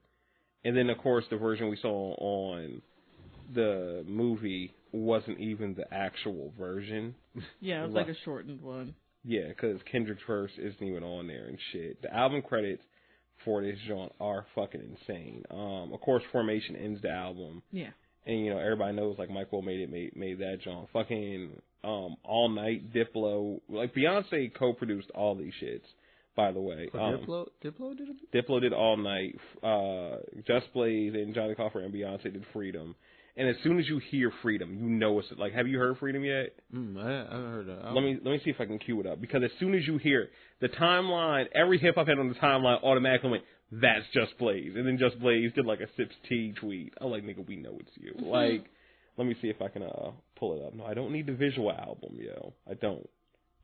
[0.64, 2.80] and then of course the version we saw on
[3.54, 7.14] the movie wasn't even the actual version.
[7.60, 8.94] Yeah, it was like a shortened one.
[9.24, 12.02] Yeah, because Kendrick's verse isn't even on there and shit.
[12.02, 12.82] The album credits
[13.44, 15.44] for this joint are fucking insane.
[15.50, 17.90] Um, of course, Formation ends the album, Yeah.
[18.26, 20.88] And you know everybody knows like Mike Will made it made made that joint.
[20.92, 25.82] Fucking um, all night Diplo, like Beyonce co-produced all these shits.
[26.34, 28.32] By the way, um, Diplo, Diplo did it?
[28.32, 30.16] Diplo did All Night, uh,
[30.46, 32.94] Just Blaze and Jonny Coffer and Beyonce did Freedom.
[33.36, 36.22] And as soon as you hear Freedom, you know it's like, have you heard Freedom
[36.24, 36.54] yet?
[36.74, 37.92] Mm, I, I haven't heard that.
[37.92, 39.86] Let me let me see if I can cue it up because as soon as
[39.86, 40.30] you hear it,
[40.60, 44.86] the timeline, every hip hop head on the timeline automatically went, "That's Just Blaze," and
[44.86, 46.92] then Just Blaze did like a Sips T tweet.
[47.00, 48.14] I'm like, nigga, we know it's you.
[48.18, 48.66] Like,
[49.16, 50.74] let me see if I can uh pull it up.
[50.74, 52.52] No, I don't need the visual album, yo.
[52.70, 53.08] I don't.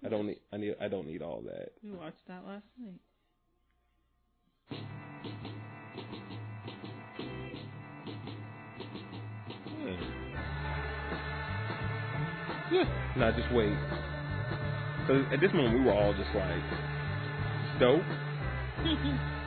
[0.05, 0.39] I don't need.
[0.52, 0.76] I need.
[0.80, 1.72] I don't need all that.
[1.82, 3.01] We watched that last night.
[12.70, 12.85] Yeah,
[13.16, 13.72] Nah, just wait.
[15.09, 16.60] So at this moment, we were all just like,
[17.80, 18.02] dope.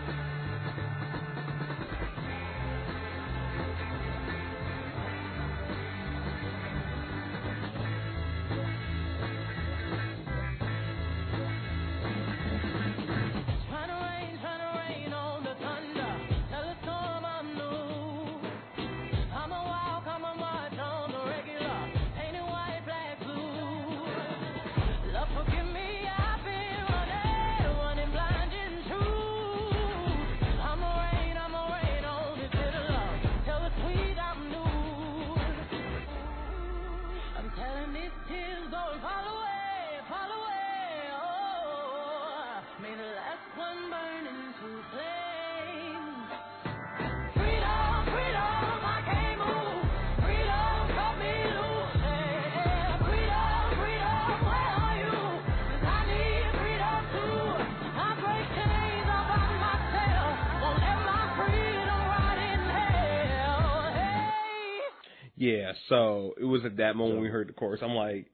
[65.92, 67.82] so it was at that moment we heard the chorus.
[67.84, 68.28] I'm like,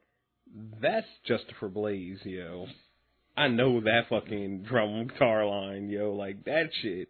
[0.82, 2.68] that's Justifer Blaze, yo.
[3.36, 6.14] I know that fucking drum guitar line, yo.
[6.14, 7.10] Like that shit.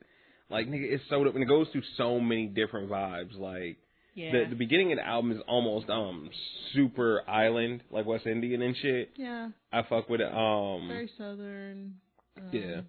[0.50, 3.38] Like nigga, it's so dope, and it goes through so many different vibes.
[3.38, 3.78] Like
[4.16, 4.32] Yeah.
[4.32, 6.30] the the beginning of the album is almost um
[6.74, 9.12] super island, like West Indian and shit.
[9.18, 9.50] yeah.
[9.72, 10.34] I fuck with it.
[10.34, 11.96] Um, Very southern.
[12.38, 12.82] Um, yeah.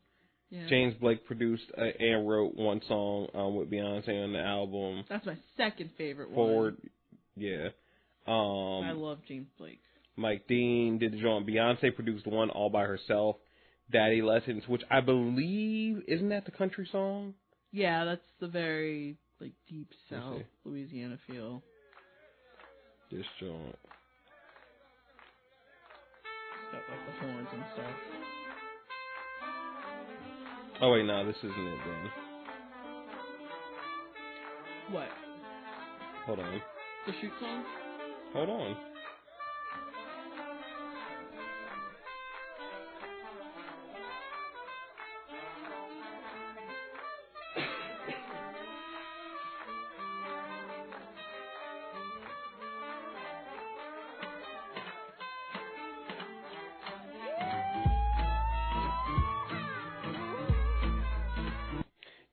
[0.51, 0.67] Yeah.
[0.69, 5.05] James Blake produced uh, and wrote one song um with Beyonce on the album.
[5.09, 6.91] That's my second favorite Forward, one.
[7.39, 7.69] Yeah.
[8.27, 8.31] I
[8.91, 9.81] Um, love James Blake.
[10.17, 11.47] Mike Dean did the joint.
[11.47, 13.37] Beyonce produced one all by herself.
[13.91, 17.35] Daddy Lessons, which I believe isn't that the country song?
[17.73, 20.43] Yeah, that's the very like deep South.
[20.65, 21.63] Louisiana feel.
[23.11, 23.77] This joint.
[26.73, 27.97] Got like the horns and stuff.
[30.83, 32.11] Oh wait, no, this isn't it then.
[34.95, 35.09] What?
[36.27, 36.61] Hold on.
[37.09, 37.65] Shoot song?
[38.35, 38.77] Hold on.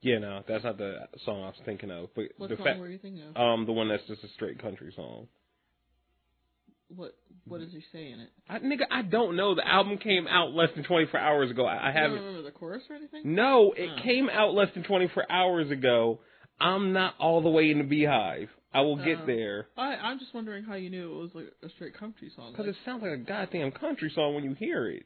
[0.05, 2.09] Yeah, no, that's not the song I was thinking of.
[2.15, 3.35] But What the song fact, were you thinking of?
[3.35, 5.27] um, the one that's just a straight country song.
[6.95, 7.15] what
[7.47, 8.29] What does he say in it?
[8.47, 9.55] I, nigga, I don't know.
[9.55, 11.65] The album came out less than 24 hours ago.
[11.65, 12.19] I, I haven't.
[12.19, 13.21] remember the chorus or anything?
[13.33, 14.03] No, it Oh.
[14.03, 16.19] came out less than 24 hours ago.
[16.59, 18.49] I'm not all the way in the beehive.
[18.73, 19.25] I will get Oh.
[19.25, 19.67] there.
[19.75, 22.51] I I'm just wondering how you knew it was like a straight country song.
[22.51, 25.05] Because Like, it sounds like a goddamn country song when you hear it.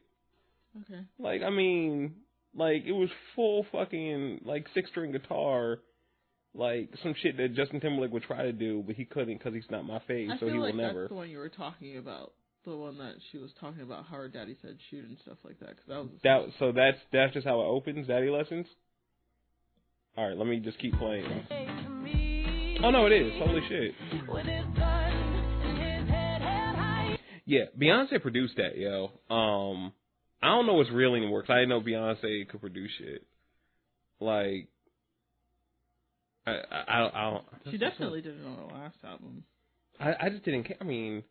[0.82, 1.00] okay.
[1.18, 2.16] Like, I mean,
[2.54, 5.78] like, it was full fucking, like, six string guitar.
[6.52, 9.70] Like, some shit that Justin Timberlake would try to do, but he couldn't because he's
[9.70, 11.00] not my fave, I so feel he like will never.
[11.02, 12.32] that's the one you were talking about.
[12.64, 15.58] The one that she was talking about how her daddy said shoot and stuff like
[15.60, 15.76] that.
[15.76, 18.66] Cause that was That, so that's, that's just how it opens, Daddy Lessons?
[20.18, 21.24] Alright, let me just keep playing.
[22.82, 23.32] Oh no, it is.
[23.38, 23.92] Holy shit.
[24.28, 27.18] With his gun and his head held high.
[27.46, 29.10] Yeah, Beyonce produced that, yo.
[29.34, 29.92] Um,
[30.42, 33.26] I don't know what's real anymore because I didn't know Beyonce could produce shit.
[34.20, 34.68] Like,
[36.46, 39.44] I, I, I don't, I, don't, she definitely did it on her last album.
[39.98, 40.76] I, I just didn't care.
[40.80, 41.22] I mean,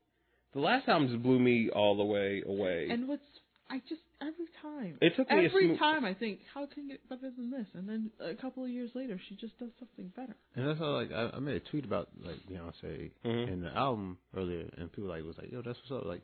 [0.54, 2.88] the last album just blew me all the way away.
[2.92, 3.24] And what's
[3.72, 6.86] I just every time it took me a every smooth, time I think how can
[6.86, 9.70] it get better than this, and then a couple of years later she just does
[9.78, 10.36] something better.
[10.56, 13.52] And that's how like I, I made a tweet about like Beyonce Mhm.
[13.54, 16.22] in the album earlier, and people like was like, "Yo, that's what's up." Like,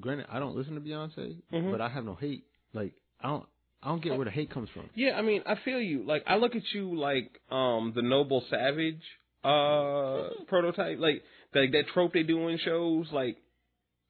[0.00, 1.70] granted, I don't listen to Beyonce, Mhm.
[1.72, 2.44] but I have no hate.
[2.72, 3.46] Like, I don't,
[3.82, 4.88] I don't get where the hate comes from.
[4.94, 6.02] Yeah, I mean, I feel you.
[6.04, 9.02] Like, I look at you like um the Noble Savage
[9.44, 11.22] uh prototype, like
[11.54, 13.06] like that trope they do in shows.
[13.12, 13.36] Like,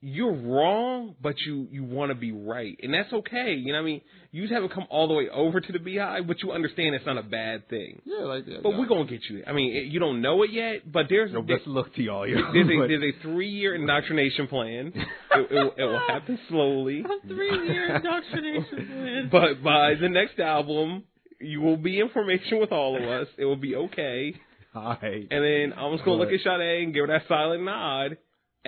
[0.00, 3.54] you're wrong, but you you want to be right, and that's okay.
[3.54, 4.00] You know what I mean?
[4.30, 7.04] You just haven't come all the way over to the Beehive, but you understand it's
[7.06, 8.00] not a bad thing.
[8.04, 8.62] Yeah, like, that.
[8.62, 9.42] But we're gonna get you.
[9.46, 12.28] I mean, it, you don't know it yet, but there's No, best luck to y'all.
[12.28, 12.36] Yo.
[12.52, 14.92] there's a there's a three year indoctrination plan.
[14.94, 15.06] it,
[15.50, 17.00] it, will- it will happen slowly.
[17.24, 19.28] A three year indoctrination plan.
[19.32, 21.04] But by the next album,
[21.40, 23.26] you will be information with all of us.
[23.36, 24.34] It will be okay.
[24.76, 25.26] Alright.
[25.30, 28.16] And then I'm just gonna look at Sade and give her that silent nod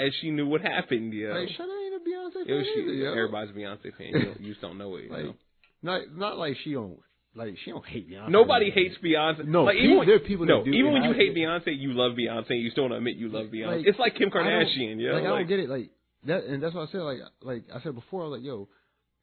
[0.07, 1.13] as she knew what happened.
[1.13, 3.11] Yeah, Like, shut ain't a Beyonce was she, either, yo.
[3.13, 4.07] everybody's Beyonce fan.
[4.09, 5.11] You, don't- you just don't know it.
[5.11, 5.35] Like, know?
[5.83, 6.99] not not like she don't
[7.35, 8.29] like she don't hate Beyonce.
[8.31, 9.45] Nobody hates Beyonce.
[9.47, 11.69] No, like, even there are people that no, do, even when you I- hate Beyonce,
[11.79, 12.61] you love Beyonce.
[12.61, 13.77] You still don't admit you love Beyonce.
[13.79, 15.01] Like, it's like Kim Kardashian.
[15.01, 15.69] Yeah, Like, I don't get it.
[15.69, 15.91] Like
[16.25, 17.03] that, and that's what I said.
[17.03, 18.23] Like like I said before.
[18.25, 18.69] I was like, yo,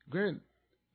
[0.09, 0.39] Grant,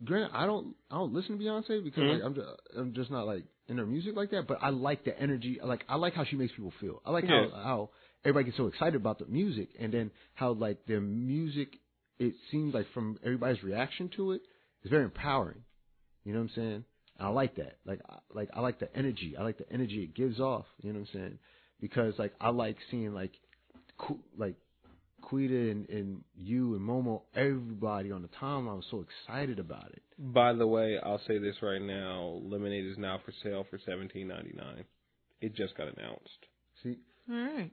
[0.05, 2.15] Grant, I don't I don't listen to Beyonce because Mhm.
[2.15, 4.47] like I'm just I'm just not like in her music like that.
[4.49, 5.59] But I like the energy.
[5.63, 7.01] Like I like how she makes people feel.
[7.07, 7.49] I like Yeah.
[7.53, 7.91] how how
[8.25, 11.69] everybody gets so excited about the music, and then how like their music.
[12.19, 14.43] It seems like from everybody's reaction to it,
[14.83, 15.63] it's very empowering.
[16.25, 16.85] You know what I'm saying?
[17.19, 17.79] And I like that.
[17.85, 19.35] Like I, like I like the energy.
[19.39, 20.67] I like the energy it gives off.
[20.83, 21.39] You know what I'm saying?
[21.81, 23.33] Because like I like seeing like
[23.99, 24.55] cool like
[25.23, 29.91] Quita and, and you and Momo, everybody on the timeline I was so excited about
[29.93, 30.03] it.
[30.19, 34.29] By the way, I'll say this right now: Lemonade is now for sale for seventeen
[34.29, 34.85] ninety nine.
[35.41, 36.29] It just got announced.
[36.83, 37.73] See, All right.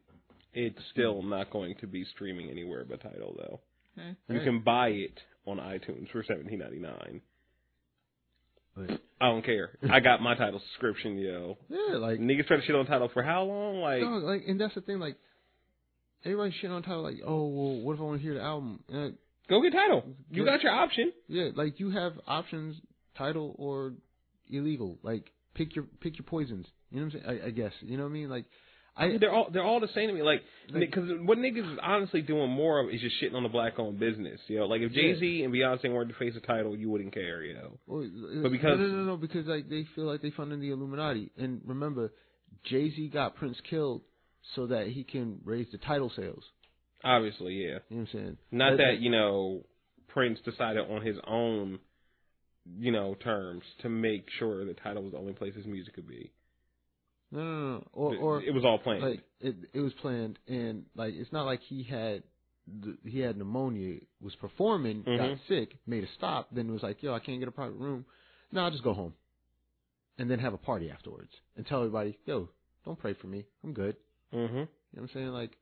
[0.54, 3.60] It's still not going to be streaming anywhere but Tidal though.
[3.98, 4.16] Okay.
[4.30, 7.22] You can buy it on iTunes for seventeen ninety nine.
[8.76, 9.72] but I don't care.
[9.92, 11.58] I got my Tidal subscription, yo.
[11.70, 13.82] yeah, like Niggas try to shit on Tidal for how long?
[13.82, 15.00] Like, dog, like, and that's the thing.
[15.00, 15.18] Like
[16.26, 17.04] everybody shit on Tidal.
[17.04, 18.80] Like, oh, well, what if I want to hear the album?
[18.94, 19.10] Uh,
[19.50, 20.04] go get Tidal.
[20.32, 20.52] You Yeah.
[20.52, 21.12] got your option.
[21.28, 22.76] yeah, like you have options,
[23.18, 23.94] Tidal or
[24.50, 24.98] illegal.
[25.04, 26.66] Like pick your pick your poisons.
[26.92, 27.42] You know what I'm saying?
[27.44, 27.74] I, I guess.
[27.82, 28.30] You know what I mean?
[28.30, 28.46] Like
[29.00, 30.22] I they're all they're all the same to me.
[30.22, 33.50] Like, Like- because what niggas is honestly doing more of is just shitting on the
[33.50, 34.40] black owned business.
[34.48, 37.14] You know, like if Jay Z and Beyonce weren't to face a Tidal, you wouldn't
[37.14, 37.42] care.
[37.44, 37.80] You know.
[37.88, 38.08] Well,
[38.44, 41.32] But because- no, no, no, no, because like they feel like they funded the Illuminati,
[41.38, 42.12] and remember,
[42.66, 44.02] Jay Z got Prince killed
[44.56, 46.44] so that he can raise the Tidal sales.
[47.04, 47.66] Obviously, yeah.
[47.66, 48.38] You know what I'm saying?
[48.52, 49.64] Not Like- that you know
[50.08, 51.80] Prince decided on his own,
[52.78, 56.08] you know, terms to make sure the Tidal was the only place his music could
[56.08, 56.32] be.
[57.32, 57.88] No, no, no.
[57.94, 59.04] Or, It- or it was all planned.
[59.04, 62.24] like it, it was planned, and like it's not like he had,
[62.68, 65.40] the, he had pneumonia, was performing, got Mhm.
[65.48, 68.06] sick, made a stop, then was like, yo, I can't get a private room.
[68.52, 69.14] No, I'll just go home,
[70.18, 72.50] and then have a party afterwards, and tell everybody, yo,
[72.84, 73.96] don't pray for me, I'm good.
[74.32, 75.28] hmm You know what I'm saying?
[75.30, 75.58] Like,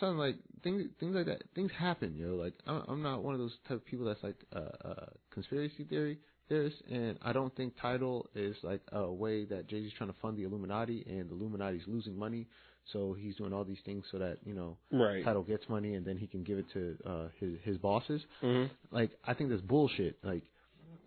[0.00, 1.42] something like things, things like that.
[1.54, 2.34] Things happen, yo.
[2.34, 5.84] Like, I'm, I'm not one of those type of people that's like uh, uh, conspiracy
[5.84, 10.12] theory theorist, and I don't think Tidal is like a way that Jay Z's trying
[10.12, 12.46] to fund the Illuminati, and the Illuminati's losing money,
[12.92, 15.24] so he's doing all these things so that you know Right.
[15.24, 18.22] Tidal gets money, and then he can give it to uh, his his bosses.
[18.40, 20.16] hmm Like, I think that's bullshit.
[20.22, 20.42] Like,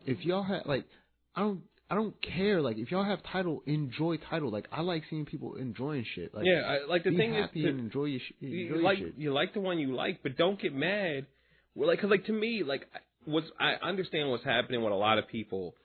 [0.05, 0.85] if y'all have like,
[1.35, 1.61] I don't.
[1.91, 2.61] I don't care.
[2.61, 4.51] Like, if y'all have Tidal, enjoy Tidal.
[4.51, 6.35] Like, I like seeing people enjoying shit.
[6.35, 8.97] Like, yeah, I, like the thing is, and enjoy your, sh- enjoy you your like
[8.99, 9.13] shit.
[9.17, 11.25] you like the one you like, but don't get mad.
[11.73, 12.85] Well, like, cause like to me, like
[13.25, 15.75] what's I understand what's happening with a lot of people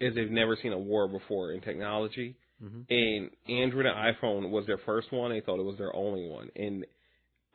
[0.00, 2.36] is they've never seen a war before in technology.
[2.62, 2.84] Mhm.
[2.90, 5.30] And Android and iPhone was their first one.
[5.30, 6.50] They thought it was their only one.
[6.56, 6.84] And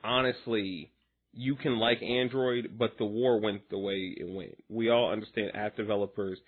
[0.04, 0.92] honestly,
[1.34, 4.56] you can like Android, but the war went the way it went.
[4.70, 6.40] We all understand app developers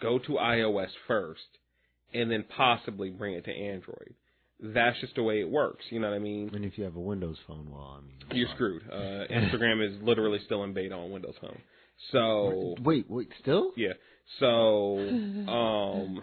[0.00, 1.58] go to iOS first
[2.14, 4.14] and then possibly bring it to Android.
[4.62, 5.84] That's just the way it works.
[5.90, 6.50] You know what I mean?
[6.54, 8.56] And if you have a Windows phone, well, I mean, You're sorry.
[8.56, 8.82] screwed.
[8.90, 11.58] Uh, Instagram is literally still in beta on Windows Phone.
[12.12, 13.72] So Wait, wait, still?
[13.76, 13.92] yeah.
[14.38, 14.98] So
[15.48, 16.22] um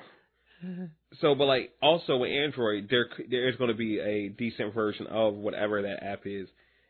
[1.21, 5.07] so but like also with Android there there is going to be a decent version
[5.07, 6.47] of whatever that app is,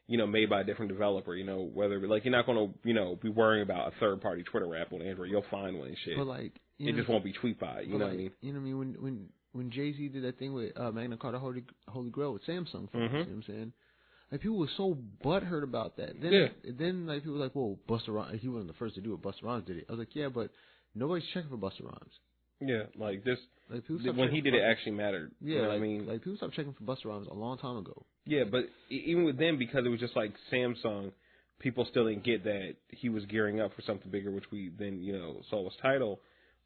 [0.08, 2.88] you know, made by a different developer, you know, whether like you're not going to,
[2.88, 5.30] you know, be worrying about a third party Twitter app on Android.
[5.30, 6.18] You'll find one and shit.
[6.18, 8.18] But like, you it know, just won't be tweet by, you know like, what I
[8.18, 8.32] mean?
[8.42, 8.78] You know what I mean?
[8.78, 12.34] When when when Jay Z did that thing with uh, Magna Carta Holy Holy Grail
[12.34, 13.04] with Samsung, for Mhm.
[13.04, 13.74] you know what I'm saying.
[14.32, 16.20] Like people were so butthurt about that.
[16.22, 16.48] Then Yeah.
[16.78, 19.22] then like people were like, "Whoa, Busta Rhymes." He wasn't the first to do it.
[19.22, 19.86] Busta Rhymes did it.
[19.88, 20.52] I was like, "Yeah, but
[20.94, 22.14] nobody's checking for Busta Rhymes."
[22.60, 23.38] Yeah, like this
[23.70, 25.32] Like when he did it Busta- actually mattered.
[25.42, 26.06] Yeah, you know like, what I mean?
[26.08, 28.06] like people stopped checking for Busta Rhymes a long time ago.
[28.26, 31.12] Yeah, but even with them, because it was just like Samsung,
[31.60, 35.00] people still didn't get that he was gearing up for something bigger, which we then
[35.02, 36.20] you know saw was Tidal.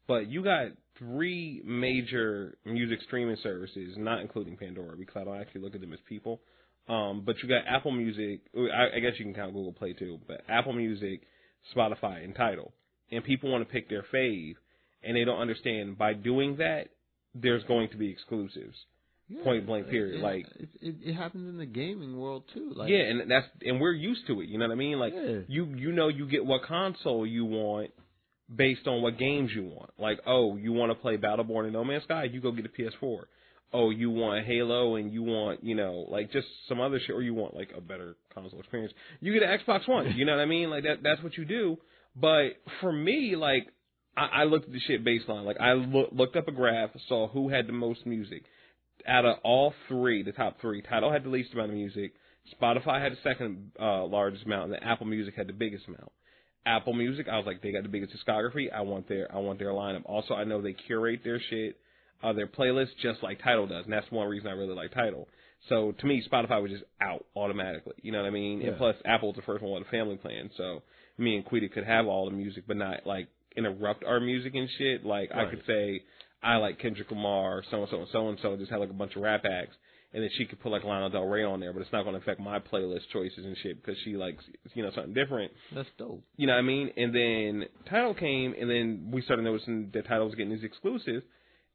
[0.08, 5.60] But you got three major music streaming services, not including Pandora, because I don't actually
[5.60, 6.40] look at them as people.
[6.88, 8.40] Um, but you got Apple Music.
[8.56, 11.22] I, I guess you can count Google Play too, but Apple Music,
[11.74, 12.72] Spotify, and Tidal.
[13.10, 14.54] And people want to pick their fave,
[15.02, 16.88] and they don't understand by doing that,
[17.34, 18.76] there's going to be exclusives.
[19.28, 22.72] Yeah, Point blank period, it- like- it, it, it happens in the gaming world too.
[22.74, 24.48] Like yeah, and that's and we're used to it.
[24.48, 24.98] You know what I mean?
[24.98, 25.38] Like Yeah.
[25.48, 27.90] you you know you get what console you want
[28.54, 29.90] based on what games you want.
[29.98, 32.68] Like oh, you want to play Battleborn and No Man's Sky, you go get a
[32.68, 33.20] PS4.
[33.72, 37.22] Oh, you want Halo and you want you know like just some other shit, or
[37.22, 38.92] you want like a better console experience.
[39.20, 40.14] You get an Xbox One.
[40.16, 40.70] You know what I mean?
[40.70, 41.78] Like that that's what you do.
[42.14, 42.50] But
[42.80, 43.68] for me, like
[44.16, 45.44] I, I looked at the shit baseline.
[45.44, 48.44] Like I look, looked up a graph, saw who had the most music
[49.06, 52.12] out of all three, the top three, Tidal had the least amount of music.
[52.60, 56.10] Spotify had the second uh, largest amount, and Apple Music had the biggest amount.
[56.66, 58.72] Apple Music, I was like, they got the biggest discography.
[58.72, 60.02] I want their, I want their lineup.
[60.04, 61.76] Also, I know they curate their shit,
[62.22, 65.28] uh, their playlist just like Tidal does, and that's one reason I really like Tidal.
[65.68, 67.94] So to me, Spotify was just out automatically.
[68.02, 68.62] You know what I mean?
[68.62, 70.82] And plus, Apple's the first one with a family plan, so
[71.18, 74.68] me and Quita could have all the music, but not like interrupt our music and
[74.78, 75.04] shit.
[75.04, 76.02] Like I could say,
[76.42, 78.94] I like Kendrick Lamar, so and so and so and so, just have like a
[78.94, 79.76] bunch of rap acts,
[80.12, 82.16] and then she could put like Lana Del Rey on there, but it's not going
[82.16, 84.42] to affect my playlist choices and shit because she likes
[84.74, 85.52] you know something different.
[85.74, 86.22] that's dope.
[86.36, 86.90] You know what I mean?
[86.96, 91.24] And then Tidal came, and then we started noticing that Tidal was getting these exclusives,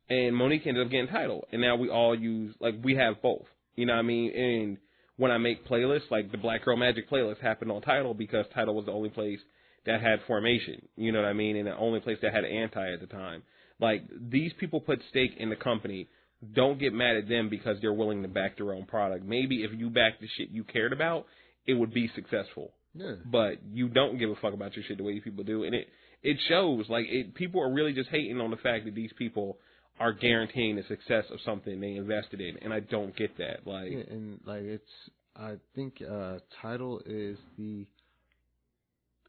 [0.09, 3.45] and Monique ended up getting Tidal, and now we all use like we have both.
[3.75, 4.31] You know what I mean?
[4.33, 4.77] And
[5.17, 8.75] when I make playlists, like the Black Girl Magic playlist happened on Tidal because Tidal
[8.75, 9.39] was the only place
[9.85, 10.87] that had formation.
[10.95, 11.55] You know what I mean?
[11.57, 13.43] And the only place that had anti at the time.
[13.79, 16.07] Like these people put stake in the company.
[16.53, 19.25] Don't get mad at them because they're willing to back their own product.
[19.25, 21.25] Maybe if you back the shit you cared about,
[21.65, 23.15] it would be successful Yeah.
[23.25, 25.87] but you don't give a fuck about your shit the way people do, and it
[26.23, 26.85] it shows.
[26.89, 29.57] Like it, people are really just hating on the fact that these people
[29.99, 33.65] are guaranteeing the success of something they invested in, and I don't get that.
[33.65, 34.91] Like, Yeah, and like it's
[35.35, 37.85] I think uh Tidal is the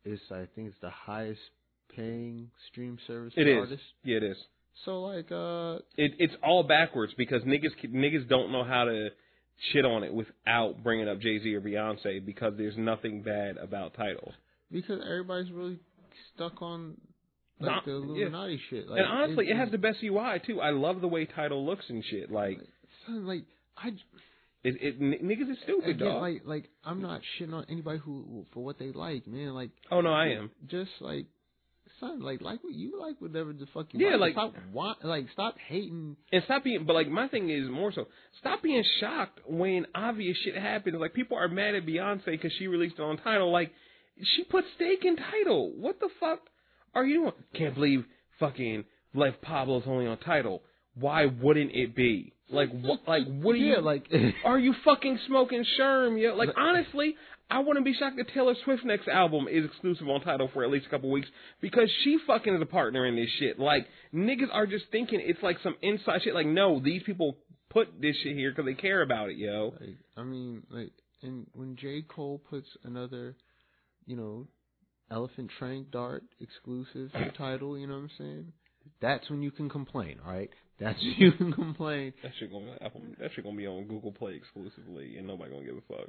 [0.05, 1.41] is I think it's the highest
[1.95, 3.87] paying stream service it is, artists.
[4.05, 4.37] yeah, it is.
[4.85, 9.09] So like uh It it's all backwards because niggas niggas don't know how to
[9.73, 13.95] shit on it without bringing up Jay Z or Beyonce because there's nothing bad about
[13.95, 14.33] titles.
[14.71, 15.79] because everybody's really
[16.35, 16.97] stuck on
[17.61, 18.57] like the yeah.
[18.71, 18.89] Shit.
[18.89, 20.61] Like, and honestly, it, has the best UI too.
[20.61, 22.31] I love the way Tidal looks and shit.
[22.31, 22.59] Like,
[23.07, 23.45] son, like
[23.77, 23.89] I
[24.65, 26.23] it, it n- niggas is stupid, again, dog.
[26.23, 29.55] like like I'm not shitting on anybody who for what they like, man.
[29.55, 30.51] Like oh no, I am.
[30.69, 31.27] just like
[32.01, 34.35] son, like like what you like whatever the fuck you Yeah, like.
[34.37, 36.17] like- stop want like stop hating.
[36.33, 38.07] And stop being, but like my thing is more so,
[38.41, 40.97] stop being shocked when obvious shit happens.
[40.99, 43.51] Like people are mad at Beyonce because she released it on Tidal.
[43.53, 43.73] Like
[44.23, 45.73] she put stake in Tidal.
[45.77, 46.41] What the fuck
[46.95, 47.33] are you doing?
[47.55, 48.05] Can't believe
[48.41, 48.85] fucking
[49.15, 50.63] Life Pablo's only on Tidal.
[50.95, 52.33] Why wouldn't it be?
[52.51, 53.01] Like what?
[53.07, 53.83] Like what are yeah, you?
[53.83, 54.07] like
[54.45, 56.21] are you fucking smoking sherm?
[56.21, 57.15] Yo, like honestly,
[57.51, 60.71] I wouldn't be shocked if Taylor Swift's next album is exclusive on Tidal for at
[60.71, 61.29] least a couple weeks
[61.61, 63.59] because she fucking is a partner in this shit.
[63.59, 66.35] Like niggas are just thinking it's like some inside shit.
[66.35, 67.37] Like no, these people
[67.71, 69.75] put this shit here because they care about it, yo.
[69.79, 70.93] Like, I mean, like,
[71.23, 72.03] and when J.
[72.03, 73.37] Cole puts another,
[74.07, 74.47] you know,
[75.11, 78.53] Elephant Trank Dart exclusive Tidal, you know what I'm saying?
[79.01, 80.51] That's when you can complain, all right?
[80.81, 82.13] That's when you can complain.
[82.23, 83.03] That shit gonna be on Apple.
[83.21, 86.09] That shit gonna be on Google Play exclusively, and nobody gonna give a fuck.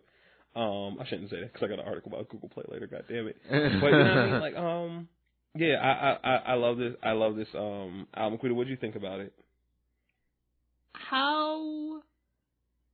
[0.56, 2.88] Um, I shouldn't say that because I got an article about Google Play later.
[2.88, 3.38] God damn it.
[3.50, 4.40] But you know what I mean?
[4.42, 5.08] Like, um,
[5.56, 6.94] Yeah, I, I I I love this.
[7.04, 8.40] I love this um album.
[8.40, 9.34] Quita, what do you think about it?
[10.94, 12.02] How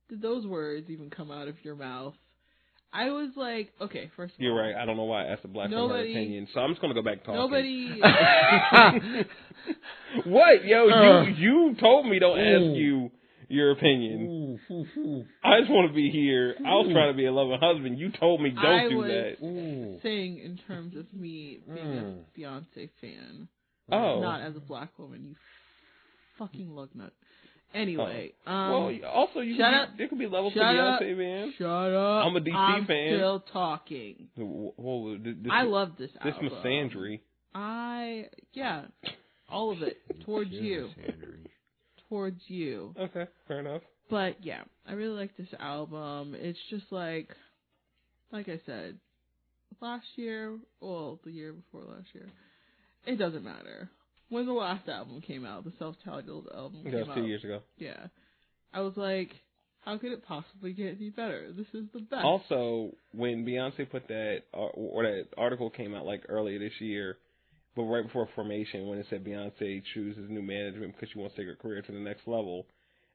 [0.08, 2.14] did those words even come out of your mouth?
[2.96, 4.74] I was like, okay, first of You're right.
[4.74, 6.94] I don't know why I asked the black woman her opinion, so I'm just gonna
[6.94, 7.34] go back talking.
[7.34, 8.00] Nobody.
[10.24, 10.88] what, yo?
[10.88, 11.22] Uh.
[11.24, 12.70] you you told me don't Ooh.
[12.70, 13.10] ask you
[13.48, 14.58] your opinion.
[14.70, 16.54] Ooh, ooh, ooh, I just want to be here.
[16.58, 17.98] I was trying to be a loving husband.
[17.98, 19.98] You told me don't I do was- that.
[20.02, 22.20] saying in terms of me being Mm.
[22.20, 23.48] a Beyonce fan,
[23.90, 25.22] Oh, not as a black woman.
[25.24, 25.34] You
[26.38, 27.12] fucking lug nut.
[27.76, 29.90] Anyway, um, well, also you shut could up.
[29.92, 31.00] be, there could be levels to Shut up.
[31.02, 31.54] Beyonce, man.
[31.58, 32.24] shut up.
[32.26, 33.18] I'm a DC I'm fan.
[33.18, 34.28] Still talking.
[34.36, 36.44] Whoa, this, I love this album.
[36.44, 36.64] this album.
[36.64, 37.20] misandry.
[37.54, 38.82] I yeah,
[39.50, 40.88] all of it towards you,
[42.08, 42.94] towards you.
[42.98, 43.82] Okay, fair enough.
[44.08, 46.34] But yeah, I really like this album.
[46.38, 47.28] It's just like,
[48.32, 48.96] like I said,
[49.82, 52.28] last year, well, the year before last year,
[53.06, 53.90] it doesn't matter.
[54.28, 57.60] When the last album came out, the self-titled album That was out, two years ago.
[57.76, 58.06] yeah,
[58.72, 59.30] I was like,
[59.80, 61.52] how could it possibly get any better?
[61.52, 62.24] This is the best.
[62.24, 67.18] Also, when Beyonce put that or, or that article came out like earlier this year,
[67.76, 71.42] but right before Formation, when it said Beyonce chooses new management because she wants to
[71.42, 72.66] take her career to the next level,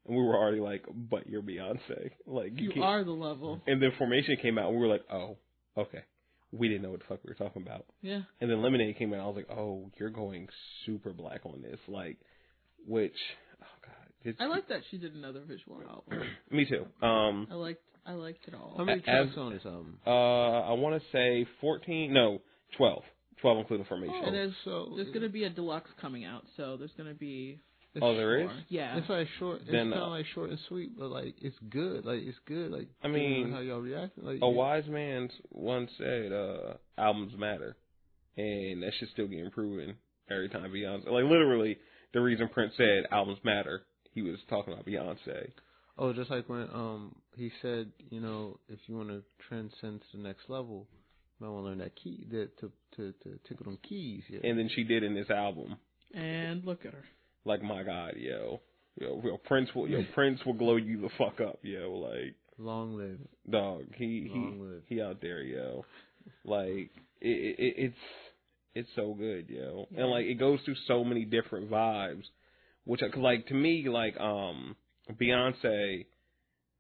[0.08, 3.62] and we were already like, "But you're Beyonce, like you, you can't." are the level.
[3.68, 5.38] And then Formation came out, and we were like, "Oh,
[5.78, 6.04] okay."
[6.52, 7.86] We didn't know what the fuck we were talking about.
[8.02, 8.22] Yeah.
[8.42, 9.22] And then Lemonade came out.
[9.22, 10.48] I was like, "Oh, you're going
[10.86, 12.18] super black on this," like,
[12.86, 13.16] which,
[13.62, 16.28] oh god, it's, I like that she did another visual album.
[16.52, 16.86] Me too.
[17.06, 18.74] Um, I liked I liked it all.
[18.78, 19.98] How many As- tracks on this album?
[20.06, 22.42] Uh, I want to say 14, no,
[22.78, 23.04] 12.
[23.42, 24.24] 12 including Formation.
[24.24, 27.60] and there's so there's gonna be a deluxe coming out, so there's gonna be
[27.94, 28.48] it's Oh, there is?
[28.48, 28.58] more.
[28.70, 28.98] Yeah.
[28.98, 29.62] It's like short.
[29.62, 32.06] It's Then, kind uh, of like short and sweet, but like it's good.
[32.06, 32.72] Like it's good.
[32.72, 34.24] Like I mean, how y'all reacting.
[34.26, 37.76] Like A you- wise man once said, uh, albums matter.
[38.38, 39.96] And that shit still getting proven
[40.30, 41.06] every time Beyonce.
[41.12, 41.78] Like, literally,
[42.14, 43.82] the reason Prince said albums matter,
[44.14, 45.52] he was talking about Beyonce.
[45.98, 50.18] Oh, just like when um he said, you know, if you want to transcend to
[50.18, 50.88] the next level,
[51.40, 54.24] you might want to learn that key, that to to to tickle them keys.
[54.30, 54.40] Yeah.
[54.46, 55.76] And then she did in this album.
[56.14, 57.04] and look at her.
[57.46, 58.62] Like, my God, yo.
[59.00, 61.92] Yo, yo Prince will, yo, Prince will glow you the fuck up, yo.
[61.94, 63.20] Like, Long live.
[63.50, 64.82] dog, he, Long he, live.
[64.88, 65.86] he out there, yo.
[66.46, 67.96] Like it, it it's
[68.76, 69.88] it's so good, yo.
[69.96, 72.24] And like it goes through so many different vibes,
[72.86, 74.76] which like to me like um
[75.20, 76.06] Beyonce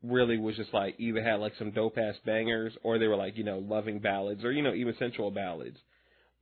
[0.04, 3.38] really was just like either had like some dope ass bangers or they were like
[3.38, 5.78] you know loving ballads or you know even sensual ballads,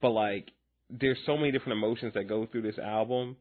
[0.02, 0.50] but like
[0.90, 3.38] there's so many different emotions that go through this album.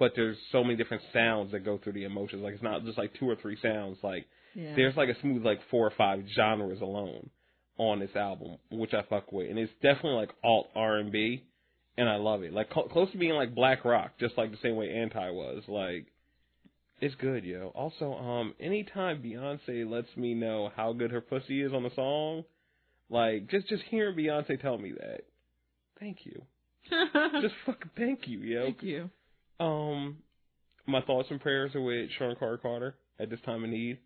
[0.00, 2.42] But there's so many different sounds that go through the emotions.
[2.42, 3.98] Like it's not just like two or three sounds.
[4.02, 4.74] Like Yeah.
[4.74, 7.30] there's like a smooth like four or five genres alone
[7.76, 11.44] on this album, which I fuck with, and it's definitely like alt R and B,
[11.96, 12.52] and I love it.
[12.52, 15.62] Like cl- close to being like black rock, just like the same way Anti was.
[15.68, 16.06] Like
[17.02, 17.70] it's good, yo.
[17.74, 22.44] Also, um, anytime Beyonce lets me know how good her pussy is on the song,
[23.10, 25.22] like just just hearing Beyonce tell me that,
[25.98, 26.42] thank you,
[27.42, 28.64] just fucking thank you, yo.
[28.64, 29.10] Thank you.
[29.60, 30.16] Um,
[30.86, 33.98] my thoughts and prayers are with Shawn Carter Carter at this time of need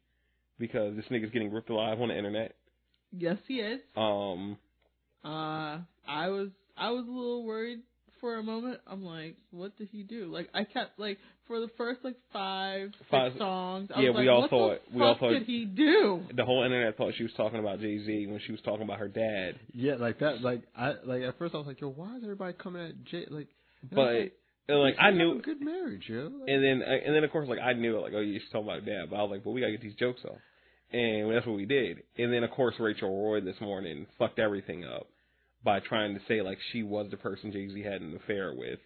[0.58, 2.54] because this nigga's getting ripped alive on the internet.
[3.16, 3.80] Yes, he is.
[3.96, 4.58] Um,
[5.24, 7.78] Uh, I was I was a little worried
[8.20, 8.80] for a moment.
[8.86, 10.26] I'm like, what did he do?
[10.26, 13.90] Like, I kept like for the first like five, six Five- songs.
[13.94, 15.64] I yeah, was we like, all what thought- the we all fuck thought- did he
[15.64, 16.22] do?
[16.34, 18.98] the whole internet thought she was talking about Jay Z when she was talking about
[18.98, 19.58] her dad.
[19.72, 20.40] Yeah, like that.
[20.42, 23.26] Like I like at first I was like, yo, why is everybody coming at Jay?
[23.30, 23.48] Like,
[23.90, 24.32] and I was But
[24.68, 26.22] and, like I knew, a good marriage, yo.
[26.24, 28.38] Like, and then uh, and then of course like I knew it, like oh you
[28.40, 30.38] she's talking about dad, but I was like but we gotta get these jokes off,
[30.92, 32.02] and that's what we did.
[32.18, 35.06] And then of course Rachel Roy this morning fucked everything up
[35.64, 38.78] by trying to say like she was the person Jay Z had an affair with.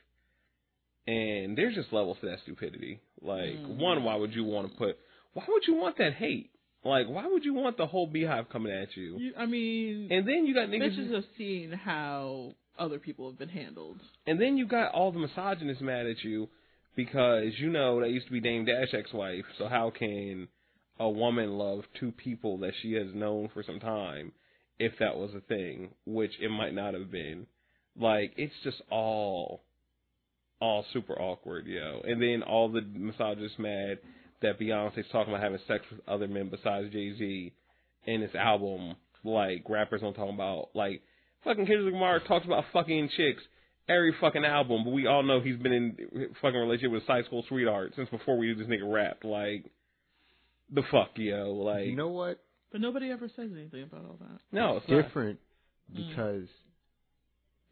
[1.06, 3.00] And there's just levels to that stupidity.
[3.22, 3.76] Like, Mm.
[3.78, 4.98] one, why would you want to put?
[5.32, 6.50] Why would you want that hate?
[6.84, 9.16] Like, why would you want the whole beehive coming at you?
[9.18, 10.98] You, I mean, And then you got niggas.
[10.98, 14.00] bitches have seen how other people have been handled.
[14.26, 16.48] And then you got all the misogynists mad at you
[16.96, 19.44] because you know that used to be Dame Dash ex-wife.
[19.58, 20.48] So how can
[20.98, 24.32] a woman love two people that she has known for some time
[24.78, 27.46] if that was a thing, which it might not have been?
[27.98, 29.62] Like it's just all,
[30.60, 32.00] all super awkward, yo.
[32.04, 33.98] And then all the misogynists mad
[34.42, 37.52] that Beyonce's talking about having sex with other men besides Jay Z
[38.06, 38.94] in this album.
[39.24, 41.02] Like rappers don't talk about like
[41.44, 43.42] fucking Kendrick Lamar talks about fucking chicks
[43.88, 45.96] every fucking album, but we all know he's been in
[46.42, 49.18] fucking relationship with high school sweetheart since before we knew this nigga rap.
[49.24, 49.64] Like
[50.72, 51.52] the fuck, yo.
[51.54, 52.40] Like you know what?
[52.70, 54.40] But nobody ever says anything about all that.
[54.52, 55.02] no, it's not.
[55.02, 55.38] Different
[55.90, 56.08] Mm.
[56.10, 56.48] because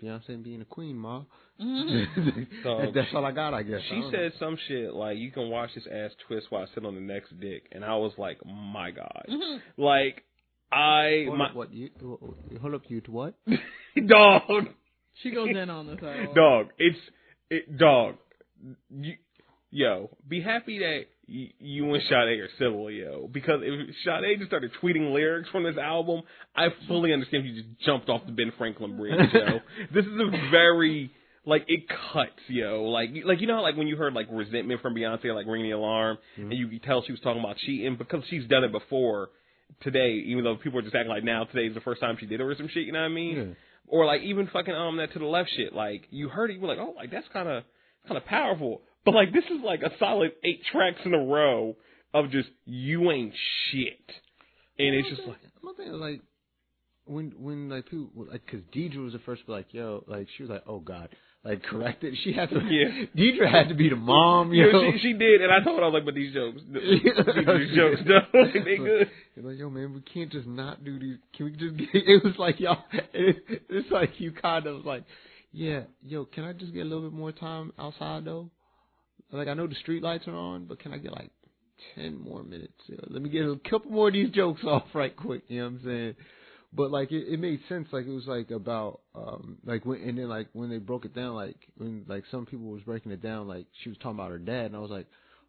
[0.03, 1.25] Beyonce being a queen, ma.
[1.61, 2.47] Mhm.
[2.65, 3.81] Dog, That's all I got, I guess.
[3.91, 6.85] She don't said some shit like, "You can watch this ass twist while I sit
[6.85, 9.61] on the next dick," and I was like, "My God!" Mhm.
[9.79, 10.25] Like,
[10.73, 11.27] I know.
[11.27, 11.91] Hold my up, what you?
[12.61, 13.35] Hold up, you to what?
[14.07, 14.67] dog,
[15.23, 16.35] She goes in on the title.
[16.35, 16.69] dog.
[16.79, 16.99] It's
[17.51, 18.17] it, dog.
[18.91, 19.15] You,
[19.71, 23.29] yo, be happy that y- you and Sade are civil, yo.
[23.33, 26.23] Because if Sade just started tweeting lyrics from this album,
[26.55, 29.61] I fully understand if you just jumped off the Ben Franklin bridge, yo.
[29.95, 31.11] this is a very
[31.45, 32.85] like it cuts, yo.
[32.85, 35.71] Like like you know how like when you heard like resentment from Beyonce, like ringing
[35.71, 36.51] the alarm, mm-hmm.
[36.51, 39.31] and you could tell she was talking about cheating because she's done it before.
[39.83, 42.41] Today, even though people are just acting like now today's the first time she did
[42.41, 43.37] it or some shit, you know what I mean?
[43.37, 43.55] Yeah.
[43.87, 45.75] or like even fucking um that to the left shit.
[45.75, 47.63] Like you heard it, you were like, oh, like that's kind of
[48.09, 48.83] kind of powerful.
[49.05, 51.77] But like this is like a solid eight tracks in a row
[52.15, 53.35] of just you ain't
[53.71, 54.13] shit,
[54.79, 56.21] and it's just like my thing is like
[57.05, 60.27] when when like people like because Deidre was the first to be like yo like
[60.37, 61.09] she was like oh god
[61.47, 63.07] like corrected she had to Yeah.
[63.17, 65.79] Deidre had to be the mom you yo know, she, she did, and I told
[65.79, 69.11] her I was like, but these jokes, these jokes, though, like, they good.
[69.35, 71.17] You're like, yo, man, we can't just not do these.
[71.37, 71.89] Can we just get?
[71.93, 72.79] It was like, y'all.
[73.13, 73.37] It,
[73.69, 75.05] it's like you kind of was like,
[75.53, 78.51] yeah, yo, can I just get a little bit more time outside though?
[79.33, 81.31] Like, I know the street lights are on, but can I get like
[81.95, 82.73] ten more minutes?
[83.09, 85.43] Let me get a couple more of these jokes off right quick.
[85.49, 86.15] You know what I'm saying?
[86.73, 87.89] But like, it, it made sense.
[87.93, 91.15] Like, it was like about, um, like when and then like when they broke it
[91.15, 94.31] down, like when like some people was breaking it down, like she was talking about
[94.31, 95.07] her dad, and I was like.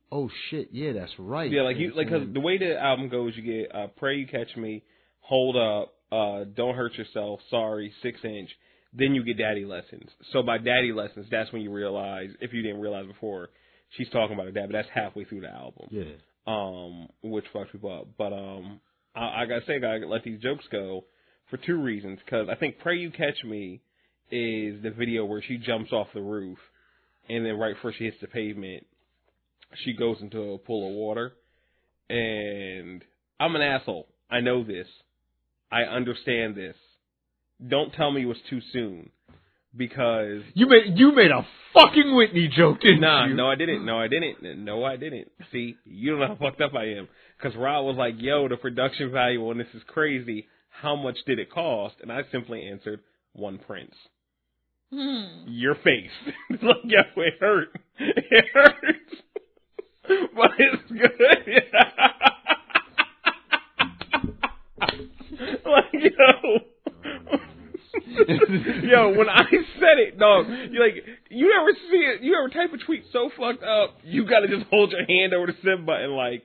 [0.10, 0.69] Oh shit!
[0.72, 1.52] Yeah, that's right.
[1.52, 4.26] Yeah, like you, like cause the way the album goes, you get uh, "Pray You
[4.26, 4.81] Catch Me,"
[5.19, 8.49] "Hold Up," uh, "Don't Hurt Yourself," "Sorry," six Inch."
[8.94, 12.61] Then you get "Daddy Lessons." So by "Daddy Lessons," that's when you realize, if you
[12.61, 13.49] didn't realize before,
[13.98, 14.68] she's talking about her dad.
[14.68, 15.88] But that's halfway through the album.
[15.91, 16.06] yeah.
[16.48, 18.07] um, which fucks people up.
[18.18, 18.80] But um,
[19.18, 21.06] I, I gotta say, I gotta let these jokes go
[21.49, 22.19] for two reasons.
[22.23, 23.81] Because I think "Pray You Catch Me"
[24.31, 26.57] is the video where she jumps off the roof,
[27.30, 28.85] and then right before she hits the pavement,
[29.84, 31.34] she goes into a pool of water.
[32.10, 33.03] And
[33.39, 34.07] I'm an asshole.
[34.30, 34.88] I know this.
[35.72, 36.76] I understand this.
[37.65, 39.10] Don't tell me it was too soon,
[39.76, 43.34] because You made you made a fucking Whitney joke, didn't Nah, you?
[43.34, 43.84] no, I didn't.
[43.85, 44.64] No, I didn't.
[44.64, 45.30] No, I didn't.
[45.52, 47.07] See, you don't know how fucked up I am.
[47.38, 50.47] Because Rod was like, "Yo, the production value on this is crazy.
[50.69, 53.01] How much did it cost?" And I simply answered,
[53.34, 53.95] "One prince."
[54.91, 55.45] Hmm.
[55.47, 56.11] Your face.
[56.49, 57.69] It's like, yo, it hurt.
[57.99, 59.15] It hurts,
[60.35, 61.64] but it's good.
[65.65, 66.59] like, yo.
[68.84, 70.95] Yo, when I said it, dog, you like
[71.30, 72.22] you ever see it?
[72.22, 73.97] You ever type a tweet so fucked up?
[74.03, 76.43] You gotta just hold your hand over the send button, like,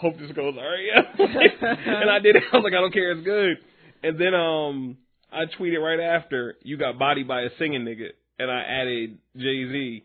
[0.00, 0.84] hope this goes alright.
[0.86, 1.26] Yeah.
[2.02, 2.42] and I did it.
[2.52, 3.58] I was like, I don't care, it's good.
[4.02, 4.96] And then um,
[5.32, 9.68] I tweeted right after you got bodied by a singing nigga, and I added Jay
[9.70, 10.04] Z,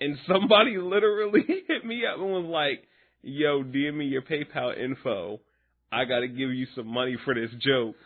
[0.00, 2.84] and somebody literally hit me up and was like,
[3.22, 5.40] Yo, DM me your PayPal info.
[5.92, 7.96] I gotta give you some money for this joke.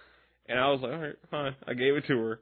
[0.48, 1.54] And I was like, all right, fine.
[1.66, 2.40] I gave it to her.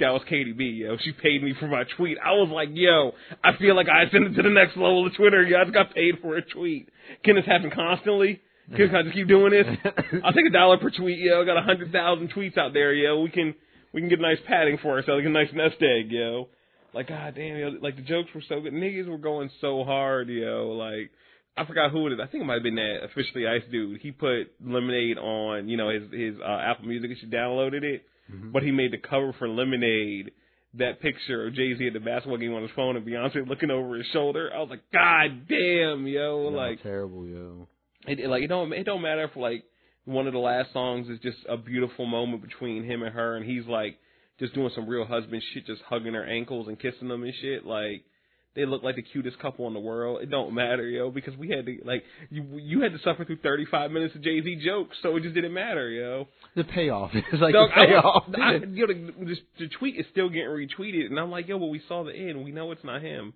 [0.00, 0.96] That was Katie B, yo.
[0.96, 2.18] She paid me for my tweet.
[2.18, 3.12] I was like, yo,
[3.44, 5.42] I feel like I sent it to the next level of Twitter.
[5.42, 6.88] Yo, I just got paid for a tweet.
[7.24, 8.40] Can this happen constantly?
[8.74, 9.66] Can I just keep doing this?
[10.24, 11.42] I'll take a dollar per tweet, yo.
[11.42, 13.20] I got a hundred thousand tweets out there, yo.
[13.20, 13.54] We can
[13.92, 16.48] we can get a nice padding for ourselves, like a nice nest egg, yo.
[16.92, 18.72] Like, god damn, yo, like the jokes were so good.
[18.72, 20.74] Niggas were going so hard, yo.
[20.78, 21.10] Like
[21.56, 22.18] I forgot who it is.
[22.22, 24.00] I think it might have been that officially Ice dude.
[24.00, 27.10] He put Lemonade on, you know, his his uh, Apple Music.
[27.10, 28.52] and She downloaded it, Mm-hmm.
[28.52, 30.30] but he made the cover for Lemonade
[30.74, 33.70] that picture of Jay Z at the basketball game on his phone and Beyonce looking
[33.70, 34.50] over his shoulder.
[34.52, 37.68] I was like, God damn, yo, No, like terrible, yo.
[38.08, 39.64] it, it- like it don't it don't matter if like
[40.06, 43.44] one of the last songs is just a beautiful moment between him and her, and
[43.46, 43.98] he's like
[44.40, 47.64] just doing some real husband shit, just hugging her ankles and kissing them and shit.
[47.64, 48.04] Like
[48.54, 50.22] they look like the cutest couple in the world.
[50.22, 53.38] It don't matter, yo, because we had to like you you had to suffer through
[53.38, 56.28] thirty five minutes of Jay Z jokes, so it just didn't matter, yo.
[56.54, 58.24] The payoff is like Dog, the payoff.
[58.40, 61.58] I, I, yo, the, the, the tweet is still getting retweeted, and I'm like, yo,
[61.58, 62.44] but we saw the end.
[62.44, 63.34] We know it's not him.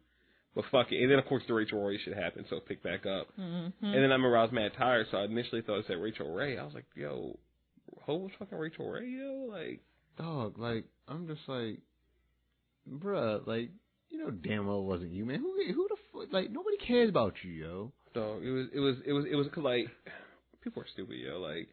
[0.54, 1.00] But fuck it.
[1.00, 3.28] And then of course the Rachel Roy shit happened, so pick back up.
[3.38, 3.84] Mm-hmm.
[3.84, 6.32] And then I remember I was mad tired, so I initially thought it said Rachel
[6.32, 6.58] Ray.
[6.58, 7.38] I was like, yo,
[8.06, 9.48] who was fucking Rachel Ray, yo?
[9.50, 9.80] Like,
[10.18, 11.78] Dog, like I'm just like,
[12.90, 13.70] bruh, like
[14.10, 15.38] you know damn well it wasn't you, man.
[15.40, 16.32] Who who the fuck?
[16.32, 17.92] Like nobody cares about you, yo.
[18.14, 19.86] dog, it was, it was, it was, it was cause like,
[20.62, 21.38] people are stupid, yo.
[21.38, 21.68] Like,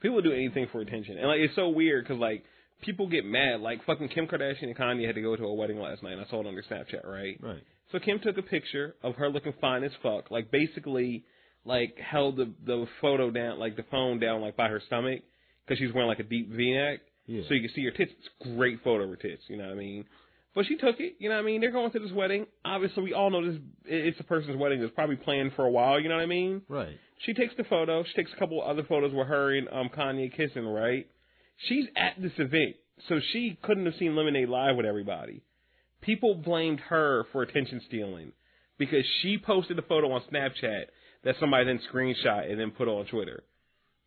[0.00, 2.44] people do anything for attention, and like it's so weird because like
[2.82, 3.60] people get mad.
[3.60, 6.12] Like fucking Kim Kardashian and Kanye had to go to a wedding last night.
[6.12, 7.38] and I saw it on their Snapchat, right?
[7.42, 7.62] Right.
[7.92, 11.24] So Kim took a picture of her looking fine as fuck, like basically
[11.64, 15.20] like held the the photo down, like the phone down, like by her stomach,
[15.66, 17.00] because she's wearing like a deep V-neck.
[17.26, 17.42] Yeah.
[17.48, 18.10] so you can see her tits.
[18.18, 19.42] It's great photo of her tits.
[19.48, 20.04] You know what I mean?
[20.54, 21.14] But she took it.
[21.18, 21.60] You know what I mean?
[21.60, 22.46] They're going to this wedding.
[22.64, 23.60] Obviously, we all know this.
[23.84, 26.00] It's a person's wedding that's probably planned for a while.
[26.00, 26.62] You know what I mean?
[26.68, 26.98] right.
[27.26, 28.02] She takes the photo.
[28.02, 30.66] She takes a couple other photos with her and um Kanye kissing.
[30.66, 31.06] Right?
[31.68, 32.76] She's at this event,
[33.08, 35.42] so she couldn't have seen Lemonade live with everybody.
[36.00, 38.32] People blamed her for attention stealing
[38.78, 40.84] because she posted a photo on Snapchat
[41.24, 43.42] that somebody then screenshot and then put on Twitter.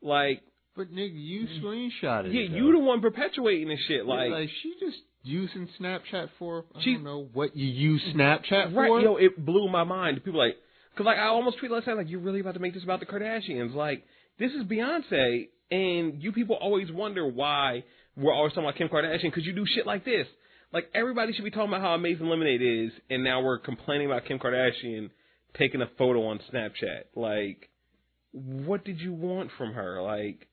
[0.02, 0.42] Like,
[0.76, 2.26] But nigga, you screenshotted.
[2.26, 2.34] It.
[2.34, 4.06] Yeah, it, you the one perpetuating this shit.
[4.08, 8.76] like, Like, she just using Snapchat for I She- don't know what you use Snapchat
[8.76, 8.88] right?
[8.88, 9.02] for.
[9.02, 10.24] Yo, it blew my mind.
[10.24, 10.58] People like,
[10.96, 13.00] cause like I almost tweeted last night, like, you're really about to make this about
[13.00, 13.74] the Kardashians?
[13.74, 14.04] Like,
[14.38, 17.84] this is Beyonce, and you people always wonder why
[18.16, 20.28] we're always talking about Kim Kardashian because you do shit like this.
[20.72, 24.26] Like everybody should be talking about how amazing Lemonade is, and now we're complaining about
[24.26, 25.10] Kim Kardashian
[25.58, 27.04] taking a photo on Snapchat.
[27.16, 27.70] Like,
[28.32, 30.02] what did you want from her?
[30.02, 30.48] Like,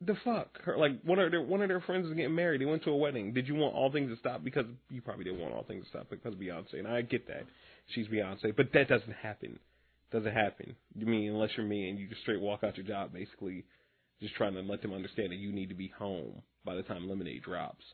[0.00, 0.62] the fuck?
[0.62, 2.60] Her like one of their one of their friends is getting married.
[2.60, 3.32] They went to a wedding.
[3.32, 4.44] Did you want all things to stop?
[4.44, 7.26] Because you probably didn't want all things to stop because of Beyonce, and I get
[7.28, 7.44] that
[7.88, 9.58] she's Beyonce, but that doesn't happen.
[10.12, 10.76] Doesn't happen.
[10.94, 13.64] You mean unless you're me and you just straight walk out your job, basically,
[14.20, 17.08] just trying to let them understand that you need to be home by the time
[17.08, 17.84] Lemonade drops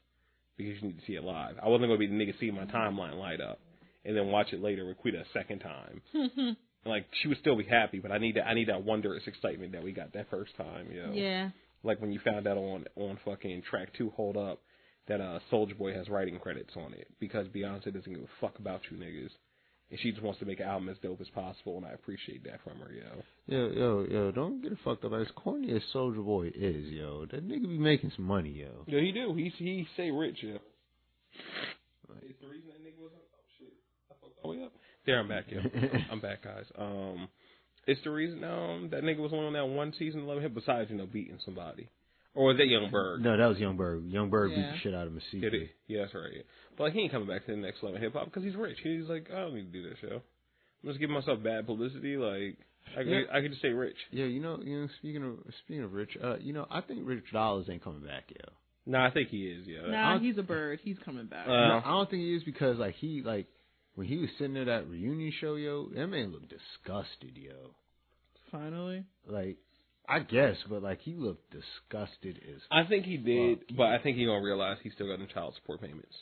[0.56, 1.56] because you need to see it live.
[1.62, 3.59] I wasn't gonna be the nigga seeing my timeline light up
[4.05, 6.56] and then watch it later with Quita a second time.
[6.85, 9.72] like she would still be happy, but I need that I need that wondrous excitement
[9.72, 11.12] that we got that first time, you know.
[11.12, 11.51] Yeah.
[11.82, 14.61] Like when you found out on on fucking track two, hold up,
[15.09, 18.59] that uh Soldier Boy has writing credits on it because Beyonce doesn't give a fuck
[18.59, 19.31] about you niggas.
[19.90, 22.44] And she just wants to make an album as dope as possible and I appreciate
[22.44, 23.23] that from her, yo.
[23.47, 25.12] Yo, yo, yo, don't get fucked up.
[25.15, 28.85] As corny as Soldier Boy is, yo, that nigga be making some money, yo.
[28.86, 29.35] Yeah, he do.
[29.35, 30.59] He he say rich, yeah.
[32.23, 33.27] It's the reason that nigga was up.
[33.35, 33.73] Oh shit.
[34.11, 34.73] I fucked all the way up.
[35.07, 35.61] There I'm back, yo.
[36.12, 36.66] I'm back, guys.
[36.78, 37.28] Um
[37.91, 40.91] it's the reason um that nigga was only on that one season eleven hit besides,
[40.91, 41.89] you know, beating somebody.
[42.35, 43.23] Or was that Young Berg?
[43.23, 44.05] No, that was Young Bird.
[44.07, 45.51] Young Bird beat the shit out of Masika.
[45.51, 45.69] Did he?
[45.89, 46.31] Yeah, that's right.
[46.33, 46.43] Yeah.
[46.79, 48.79] But like, he ain't coming back to the next level hip hop because he's rich.
[48.85, 50.23] He's like, I don't need to do this show.
[50.83, 52.17] I'm just giving myself bad publicity.
[52.17, 52.57] Like,
[52.97, 53.23] I could, Yeah.
[53.33, 53.97] I could just say rich.
[54.12, 54.89] Yeah, you know, you know.
[55.01, 58.25] Speaking of speaking of Rich, uh, you know, I think Rich Dollaz ain't coming back,
[58.31, 58.49] yo.
[58.87, 59.67] Nah, I think he is.
[59.67, 59.91] Yeah.
[59.91, 60.79] Nah, he's a bird.
[60.85, 61.47] He's coming back.
[61.49, 63.49] Uh, no, I don't think he is because like he like
[63.97, 67.75] when he was sitting at that reunion show, yo, that man looked disgusted, yo.
[68.51, 69.05] Finally.
[69.27, 69.59] Like,
[70.09, 72.62] I guess, but like he looked disgusted as.
[72.70, 75.28] I think he did, Fuck but I think he gonna realize he still got them
[75.32, 76.14] child support payments.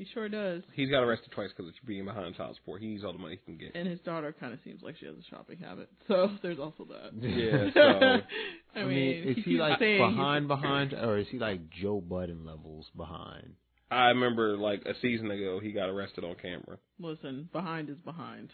[0.00, 0.62] He sure does.
[0.72, 2.80] He's got arrested twice because of being behind child support.
[2.80, 3.74] He needs all the money he can get.
[3.74, 5.90] And his daughter kind of seems like she has a shopping habit.
[6.08, 7.12] So there's also that.
[7.20, 7.70] Yeah.
[7.74, 7.80] So
[8.74, 12.00] I, I mean, mean, is he keeps like behind, behind, or is he like Joe
[12.00, 13.56] Budden levels behind?
[13.90, 16.78] I remember like a season ago he got arrested on camera.
[16.98, 18.50] Listen, behind is behind.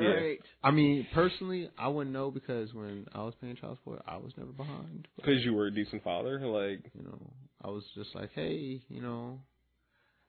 [0.00, 0.34] Yeah.
[0.62, 4.32] I mean, personally, I wouldn't know because when I was paying child support, I was
[4.36, 5.08] never behind.
[5.16, 7.18] Because you were a decent father, like you know,
[7.62, 9.40] I was just like, hey, you know,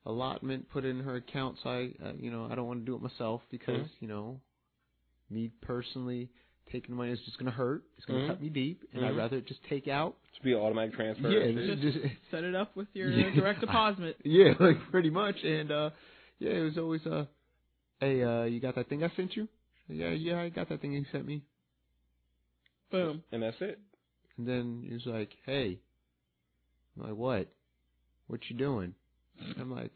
[0.05, 2.95] allotment put in her account, so I, uh, you know, I don't want to do
[2.95, 3.89] it myself because, Mhm.
[4.01, 4.41] you know,
[5.29, 6.29] me personally
[6.71, 7.83] taking money is just gonna hurt.
[7.97, 8.27] It's gonna Mhm.
[8.27, 9.07] cut me deep, and Mhm.
[9.07, 10.15] I'd rather just take out.
[10.35, 11.29] to be an automatic transfer.
[11.29, 11.69] Yeah, and shit.
[11.69, 13.29] it's Just just- set it up with your Yeah.
[13.35, 14.15] direct deposit.
[14.23, 15.43] Yeah, like pretty much.
[15.43, 15.89] And uh
[16.39, 17.25] yeah, it was always uh
[17.99, 19.47] hey, uh you got that thing I sent you?
[19.87, 21.43] Yeah, yeah, I got that thing you sent me.
[22.91, 23.23] Boom.
[23.31, 23.79] and that's it.
[24.37, 25.79] And then he was like, Hey
[26.97, 27.47] I'm like, What?
[28.27, 28.93] What you doing?
[29.59, 29.91] I'm like,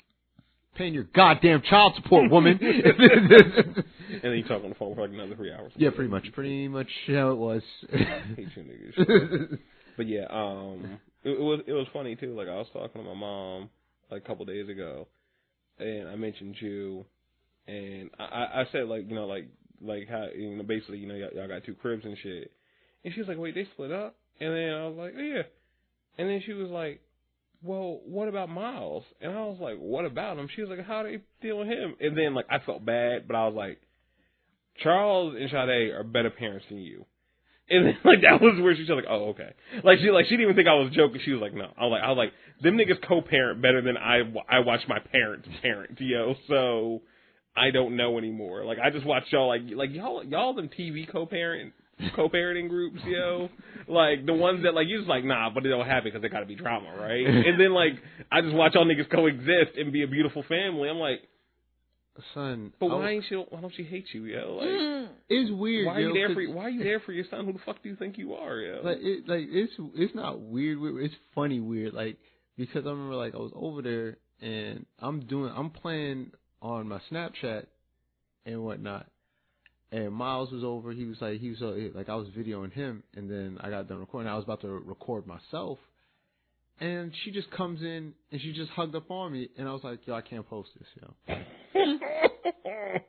[0.75, 5.11] Paying your goddamn child support, woman And then you talk on the phone for like
[5.11, 5.71] another three hours.
[5.75, 6.25] Yeah, pretty much.
[6.33, 7.61] Pretty much how it was.
[7.91, 9.57] hate you niggas.
[9.97, 12.35] But yeah, um, it, it was it was funny too.
[12.35, 13.69] Like I was talking to my mom
[14.09, 15.07] like a couple days ago,
[15.77, 17.05] and I mentioned you,
[17.67, 19.47] and I, I said like you know like
[19.81, 22.51] like how you know basically you know y'all, y'all got two cribs and shit,
[23.03, 25.43] and she was like wait they split up, and then I was like oh yeah,
[26.17, 27.01] and then she was like.
[27.65, 29.05] Well, what about Miles?
[29.21, 30.49] And I was like, what about him?
[30.53, 31.95] She was like, how do they deal with him?
[32.01, 33.79] And then like I felt bad, but I was like,
[34.81, 37.05] Charles and Sade are better parents than you.
[37.69, 39.53] And then like that was where she was like, oh okay.
[39.81, 41.21] Like she like she didn't even think I was joking.
[41.23, 41.71] She was like, no.
[41.77, 44.99] I was like I was like them niggas co-parent better than I I watch my
[44.99, 46.35] parents parent, yo.
[46.49, 47.01] So
[47.55, 48.65] I don't know anymore.
[48.65, 51.73] Like I just watch y'all like like y'all y'all them TV co-parent
[52.15, 53.49] co-parenting groups, yo.
[53.85, 56.29] Like the ones that like you just like nah, but it don't happen because they
[56.29, 57.25] got to be drama, right?
[57.27, 57.91] and then like
[58.31, 60.89] I just watch y'all niggas coexist and be a beautiful family.
[60.89, 61.19] I'm like,
[62.33, 63.35] Son, but why ain't she?
[63.35, 64.57] Why don't she hate you, yo?
[64.57, 64.67] Like.
[64.67, 65.07] Mm.
[65.29, 65.87] it's weird.
[65.87, 67.45] Why are yo, you there for why are you there for your son?
[67.45, 68.81] Who the fuck do you think you are, yo?
[68.83, 72.17] like it like it's it's not weird, weird it's funny weird like
[72.55, 76.31] because I remember like I was over there and I'm doing I'm playing
[76.63, 77.67] on my Snapchat
[78.47, 79.05] and whatnot
[79.91, 83.03] and Miles was over he was like he was uh, like I was videoing him
[83.15, 85.77] and then I got done recording I was about to record myself
[86.79, 89.83] and she just comes in and she just hugged up on me, and I was
[89.83, 91.35] like, yo, I can't post this, yo.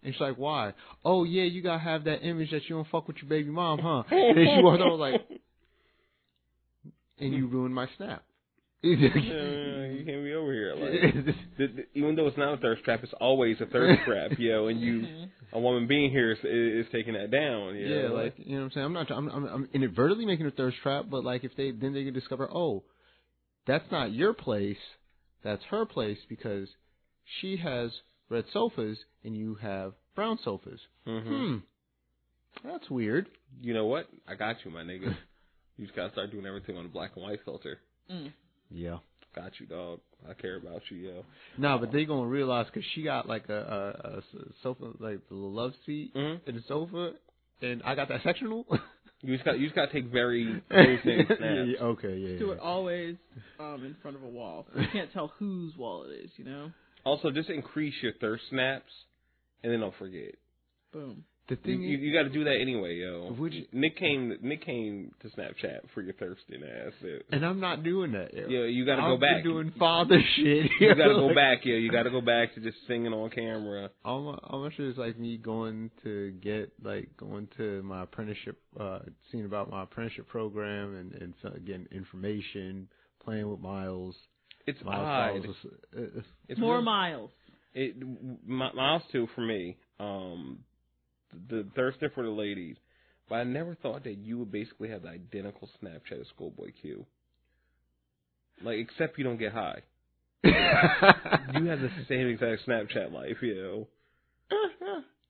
[0.00, 0.74] And she's like, why?
[1.04, 3.80] Oh yeah, you gotta have that image that you don't fuck with your baby mom,
[3.80, 4.04] huh?
[4.10, 5.28] And then she walked over like,
[7.18, 8.22] and you ruined my snap.
[9.98, 10.74] You can't be over here.
[10.74, 11.24] Like,
[11.58, 14.68] the, the, even though it's not a thirst trap, it's always a thirst trap, yo.
[14.68, 17.74] And you, a woman being here is, is taking that down.
[17.74, 18.14] You yeah, know?
[18.14, 18.86] like you know what I'm saying.
[18.86, 19.10] I'm not.
[19.10, 22.14] I'm, I'm, I'm inadvertently making a thirst trap, but like if they then they can
[22.14, 22.84] discover, oh,
[23.66, 24.78] that's not your place,
[25.42, 26.68] that's her place because
[27.40, 27.90] she has
[28.28, 30.80] red sofas and you have brown sofas.
[31.06, 31.26] Mhm.
[32.62, 33.28] Hmm, that's weird.
[33.60, 34.08] You know what?
[34.28, 35.16] I got you, my nigga.
[35.76, 37.78] You just gotta start doing everything on a black and white filter.
[38.10, 38.32] Mm.
[38.70, 38.98] Yeah.
[39.34, 40.00] Got you, dog.
[40.28, 41.24] I care about you, yo.
[41.58, 44.22] No, but they gonna realize because she got like a a
[44.62, 46.48] sofa, like the love seat Mm-hmm.
[46.48, 47.12] in the sofa,
[47.62, 48.66] and I got that sectional.
[49.20, 52.38] You just got you just gotta take very close in yeah, yeah, okay, yeah.
[52.38, 52.52] Do yeah.
[52.52, 53.16] it always
[53.58, 54.68] um, in front of a wall.
[54.72, 56.70] So you can't tell whose wall it is, you know?
[57.02, 58.92] Also, just increase your thirst snaps,
[59.64, 60.36] and then don't forget.
[60.92, 61.24] Boom.
[61.48, 63.34] The You, thing you, is, you got to do that anyway, yo.
[63.38, 64.36] Would you- Nick came.
[64.42, 66.92] Nick came to Snapchat for your thirsting ass.
[67.00, 68.34] Yo, and I'm not doing that.
[68.34, 68.48] Yo.
[68.48, 69.44] Yo, you got to I've go been back.
[69.44, 70.70] doing father shit.
[70.78, 71.74] You got to go Like, back, yo.
[71.76, 73.88] You got to go back to just singing on camera.
[74.04, 78.58] How mu- how much is like me going to get like going to my apprenticeship,
[78.78, 78.98] uh,
[79.32, 81.34] seeing about my apprenticeship program and and
[81.66, 82.88] getting information,
[83.24, 84.14] playing with Miles.
[84.66, 85.32] It's Miles odd.
[85.32, 85.56] Miles was,
[85.96, 87.30] uh, uh, It's More real- miles.
[87.72, 87.96] It
[88.46, 89.76] Miles too for me.
[90.00, 90.58] Um,
[91.48, 92.76] the thirsting for the ladies,
[93.28, 97.04] but I never thought that you would basically have the identical Snapchat as Schoolboy Q.
[98.62, 99.82] Like, except you don't get high.
[100.44, 103.88] You have the same exact Snapchat life, yo.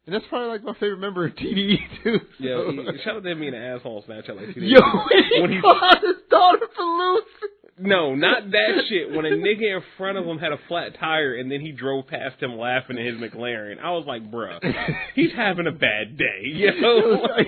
[0.07, 2.19] and that's probably like my favorite member of TDE too.
[2.41, 5.25] So- he, shout out to him being an asshole on Snapchat like days Yo, when
[5.35, 7.25] he When he- called his daughter for loose.
[7.81, 9.11] No, not that shit.
[9.11, 12.07] When a nigga in front of him had a flat tire and then he drove
[12.07, 14.59] past him laughing in his McLaren, I was like, bruh,
[15.15, 16.73] he's having a bad day, yo.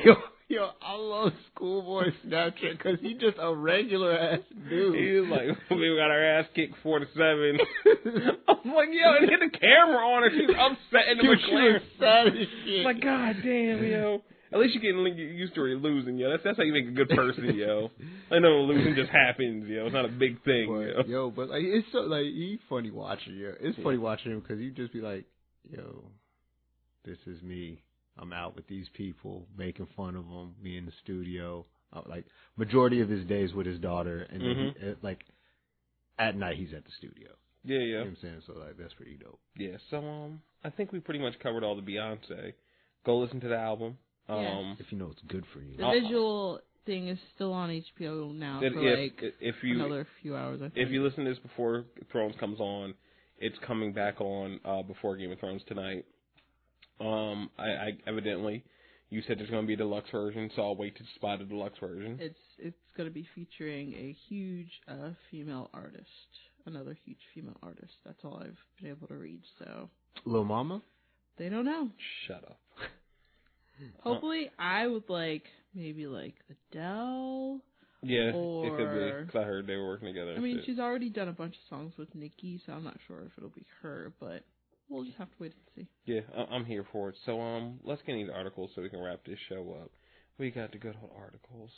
[0.04, 0.14] yo,
[0.48, 4.94] yo, I love Schoolboy Snapchat because he just a regular ass dude.
[4.96, 7.58] He was like, we got our ass kicked four to seven.
[8.48, 10.30] I'm like, yo, and hit the camera on her.
[10.30, 11.72] She's upset in the Yo, she McLaren.
[11.74, 12.32] was sad as
[12.64, 12.78] shit.
[12.80, 14.22] I'm like, god damn, yo.
[14.52, 16.30] At least you're getting used to losing, yo.
[16.30, 17.90] That's that's how you make a good person, yo.
[18.32, 19.86] I know losing just happens, yo.
[19.86, 20.92] It's not a big thing, yo.
[20.96, 23.52] But, yo, but like it's so like he funny watching yo.
[23.60, 25.24] It's funny watching him because you just be like,
[25.70, 26.04] yo,
[27.04, 27.82] this is me.
[28.18, 30.54] I'm out with these people, making fun of them.
[30.62, 34.74] Me in the studio, uh, like majority of his days with his daughter, and then
[34.78, 35.20] he, uh, like
[36.18, 37.28] at night he's at the studio.
[37.64, 37.92] Yeah, You yeah.
[37.98, 38.42] know what I'm saying?
[38.46, 39.40] So like that's pretty dope.
[39.56, 42.54] Yeah, so um I think we pretty much covered all the Beyonce.
[43.06, 43.96] Go listen to the album.
[44.28, 45.76] Um If you know it's good for you.
[45.76, 50.06] The visual thing is still on HBO now it- for if like if you another
[50.22, 50.60] few hours.
[50.62, 50.74] I think.
[50.76, 52.94] if you listen to this before Thrones comes on,
[53.38, 56.04] it's coming back on uh before Game of Thrones tonight.
[57.00, 58.64] Um I, I evidently
[59.08, 61.78] you said there's gonna be a deluxe version, so I'll wait to spot a deluxe
[61.80, 62.18] version.
[62.20, 66.06] It's it's going to be featuring a huge uh, female artist,
[66.66, 67.92] another huge female artist.
[68.04, 69.40] That's all I've been able to read.
[69.58, 69.88] So
[70.26, 70.82] Lil Mama.
[71.38, 71.88] they don't know.
[72.26, 72.60] Shut up.
[74.02, 75.44] Hopefully, I would like
[75.74, 77.60] maybe like Adele.
[78.02, 79.26] Yeah, it could Or- be.
[79.30, 80.34] 'cause I heard they were working together.
[80.34, 80.64] I mean, shit.
[80.66, 83.50] she's already done a bunch of songs with Nicki, so I'm not sure if it'll
[83.50, 84.42] be her, but
[84.88, 85.88] we'll just have to wait and see.
[86.06, 87.16] Yeah, I- I'm here for it.
[87.26, 89.90] So um, let's get into articles so we can wrap this show up.
[90.38, 91.70] We got the good old articles.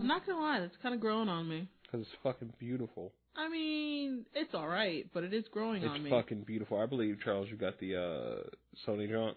[0.00, 1.68] I'm not gonna lie, that's kind of growing on me.
[1.90, 3.12] Cause it's fucking beautiful.
[3.36, 6.10] I mean, it's all right, but it is growing It's on me.
[6.10, 6.78] It's fucking beautiful.
[6.78, 8.42] I believe Charles, you got the uh
[8.86, 9.36] Sony joint.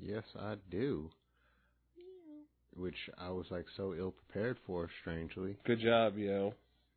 [0.00, 1.10] Yes, I do.
[2.74, 5.56] Which I was like so ill prepared for, strangely.
[5.66, 6.54] Good job, yo.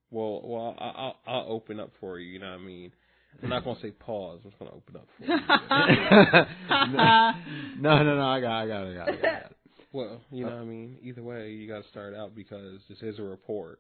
[0.09, 2.31] Well, well, I, I'll I'll open up for you.
[2.31, 2.91] You know what I mean?
[3.43, 4.39] I'm not gonna say pause.
[4.43, 5.35] I'm just gonna open up for you.
[7.81, 8.26] no, no, no.
[8.26, 9.17] I got, I got, I got, I got.
[9.17, 9.55] it.
[9.91, 10.97] well, you know what I mean.
[11.03, 13.80] Either way, you got to start out because this is a report.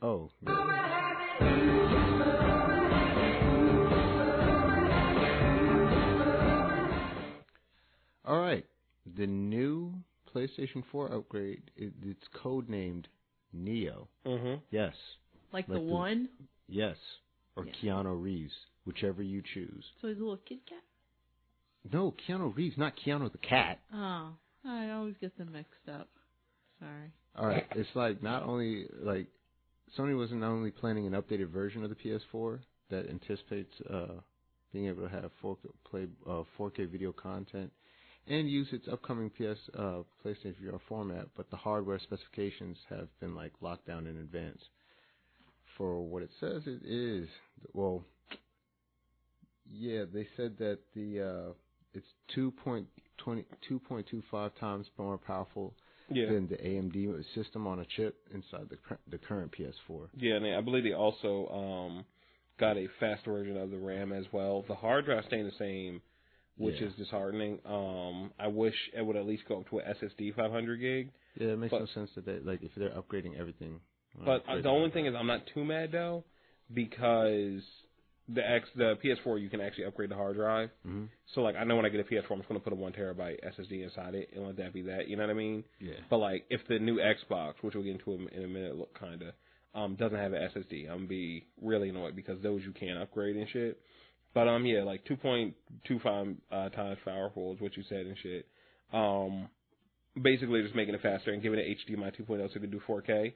[0.00, 1.11] Oh, yeah.
[8.24, 8.64] All right.
[9.16, 9.92] The new
[10.34, 13.04] PlayStation 4 upgrade, it, it's codenamed
[13.52, 14.08] Neo.
[14.26, 14.54] Mm-hmm.
[14.70, 14.94] Yes,
[15.52, 16.28] like the the- one.
[16.68, 16.96] yes,
[17.56, 17.72] or Yeah.
[17.82, 18.52] Keanu Reeves,
[18.86, 19.84] whichever you choose.
[20.00, 20.78] So he's a little kid cat.
[21.92, 23.80] No, Keanu Reeves, not Keanu the cat.
[23.92, 24.30] Oh,
[24.64, 26.08] I always get them mixed up.
[26.78, 27.12] Sorry.
[27.36, 29.26] All right, it's like not only like
[29.96, 32.60] Sony wasn't not only planning an updated version of the PS4
[32.90, 34.20] that anticipates uh,
[34.72, 35.56] being able to have 4K,
[35.88, 37.70] play uh, 4K video content
[38.28, 43.34] and use its upcoming PS uh, PlayStation VR format, but the hardware specifications have been
[43.34, 44.60] like locked down in advance.
[45.76, 47.28] For what it says it is,
[47.72, 48.04] well,
[49.70, 51.52] yeah, they said that the uh,
[51.94, 52.06] it's
[52.36, 52.84] 2.20
[53.26, 55.74] 2.25 times more powerful
[56.14, 56.26] Yeah.
[56.26, 58.78] than the AMD system on a chip inside the
[59.10, 60.08] the current PS4.
[60.16, 62.04] Yeah, and I believe they also um,
[62.58, 64.64] got a faster version of the RAM as well.
[64.68, 66.00] The hard drive staying the same,
[66.56, 66.88] which Yeah.
[66.88, 67.58] is disheartening.
[67.64, 71.10] Um, I wish it would at least go up to a SSD 500 gig.
[71.38, 73.80] Yeah, it makes But- no sense that they like if they're upgrading everything.
[74.24, 76.24] But the only thing is, I'm not too mad though,
[76.72, 77.62] because
[78.34, 80.70] the X, the PS4, you can actually upgrade the hard drive.
[80.86, 81.08] Mhm.
[81.34, 82.92] So like, I know when I get a PS4, I'm just gonna put a one
[82.92, 85.08] terabyte SSD inside it and let that be that.
[85.08, 85.64] You know what I mean?
[85.80, 85.94] yeah.
[86.10, 88.98] But like, if the new Xbox, which we'll get into in in a minute, look
[88.98, 89.34] kinda,
[89.74, 93.36] um, doesn't have an SSD, I'm gonna be really annoyed because those you can't upgrade
[93.36, 93.80] and shit.
[94.34, 98.46] But um, yeah, like 2.25 uh, times powerful is what you said and shit.
[98.92, 99.48] Um,
[100.20, 103.32] basically just making it faster and giving it HDMI 2.0 so it can do 4K.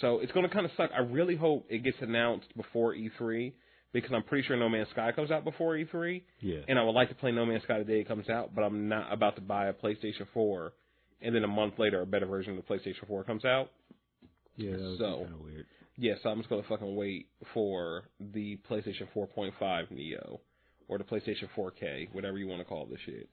[0.00, 0.90] So it's gonna kind of suck.
[0.94, 3.52] I really hope it gets announced before E3
[3.92, 6.58] because I'm pretty sure No Man's Sky comes out before E3 Yeah.
[6.68, 8.62] and I would like to play No Man's Sky the day it comes out, but
[8.62, 10.72] I'm not about to buy a PlayStation 4,
[11.22, 13.70] and then a month later a better version of the PlayStation 4 comes out.
[14.56, 15.66] yeah, that would so- kind of weird.
[16.00, 20.40] Yeah, so I'm just gonna fucking wait for the PlayStation 4.5 Neo
[20.86, 23.28] or the PlayStation 4K, whatever you want to call this shit.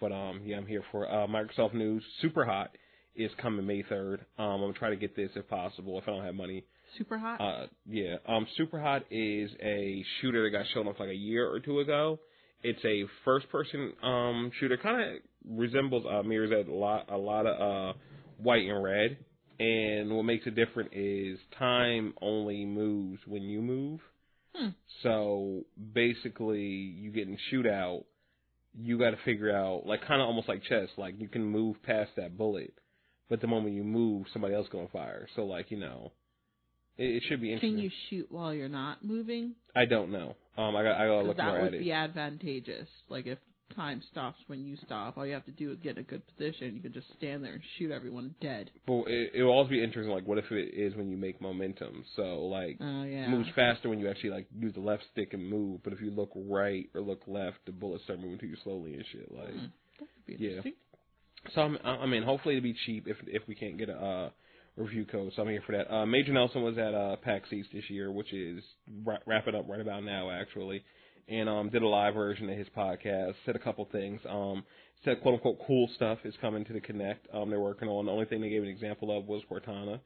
[0.00, 2.02] But um, yeah, I'm here for uh, Microsoft news.
[2.20, 2.70] Super Hot
[3.14, 4.20] is coming May 3rd.
[4.36, 5.96] Um, I'm gonna try to get this if possible.
[5.98, 6.64] If I don't have money,
[6.96, 7.40] Super hot.
[7.40, 8.16] uh, yeah.
[8.26, 11.80] Um, Super Hot is a shooter that got shown off like a year or two
[11.80, 12.18] ago.
[12.62, 17.60] It's a first-person um shooter, kind of resembles uh, mirrors a lot, a lot of
[17.60, 17.98] uh
[18.38, 19.18] white and red.
[19.60, 24.00] And what makes it different is time only moves when you move.
[24.54, 24.68] Hmm.
[25.02, 25.62] So
[25.92, 28.04] basically, you get in shootout.
[28.80, 30.88] You got to figure out, like, kind of almost like chess.
[30.96, 32.72] Like you can move past that bullet,
[33.28, 35.26] but the moment you move, somebody else gonna fire.
[35.34, 36.12] So like, you know,
[36.98, 37.76] it, it should be interesting.
[37.76, 39.54] Can you shoot while you're not moving?
[39.74, 40.34] I don't know.
[40.56, 42.88] Um, I got I gotta look that more would at be advantageous.
[43.08, 43.38] Like if
[43.74, 46.22] time stops when you stop, all you have to do is get in a good
[46.26, 46.74] position.
[46.74, 48.70] You can just stand there and shoot everyone dead.
[48.86, 50.12] But it, it will also be interesting.
[50.12, 52.04] Like, what if it is when you make momentum?
[52.16, 53.28] So like, Oh yeah.
[53.28, 55.80] moves faster when you actually like use the left stick and move.
[55.84, 58.94] But if you look right or look left, the bullets start moving to you slowly
[58.94, 59.30] and shit.
[59.32, 59.54] Like,
[60.26, 60.48] be Yeah.
[60.48, 60.72] interesting.
[61.54, 64.30] so I'm, I mean, hopefully it'll be cheap if if we can't get a uh,
[64.78, 65.32] review code.
[65.34, 65.92] So I'm here for that.
[65.92, 68.62] Uh, Major Nelson was at uh, PAX East this year, which is
[69.04, 70.82] ra- wrapping up right about now actually,
[71.28, 73.34] and um, did a live version of his podcast.
[73.44, 74.20] Said a couple things.
[74.28, 74.64] Um,
[75.04, 77.18] said quote unquote cool stuff is coming to the Kinect.
[77.32, 78.06] Um, they're working on.
[78.06, 80.00] The only thing they gave an example of was Cortana.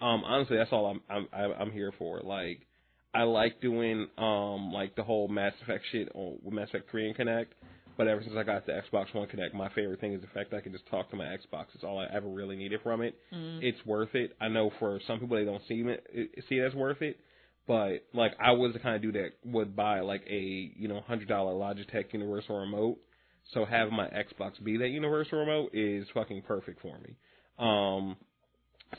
[0.00, 2.20] Um, honestly, that's all I'm I'm I'm here for.
[2.22, 2.60] Like,
[3.14, 7.08] I like doing um like the whole Mass Effect shit on with Mass Effect 3
[7.08, 7.46] and Kinect.
[7.98, 10.52] But ever since I got the Xbox One Kinect, my favorite thing is the fact
[10.52, 11.66] that I can just talk to my Xbox.
[11.74, 13.16] It's all I ever really needed from it.
[13.34, 13.58] Mm.
[13.60, 14.36] It's worth it.
[14.40, 17.18] I know for some people they don't see it see it as worth it,
[17.66, 21.00] but like I was the kind of dude that would buy like a you know
[21.00, 22.98] hundred dollar Logitech Universal Remote.
[23.52, 27.16] So having my Xbox be that Universal Remote is fucking perfect for me.
[27.58, 28.16] Um,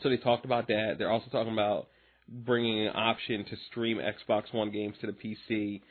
[0.03, 0.95] so they talked about that.
[0.97, 1.87] They're also talking about
[2.27, 5.81] bringing an option to stream Xbox One games to the PC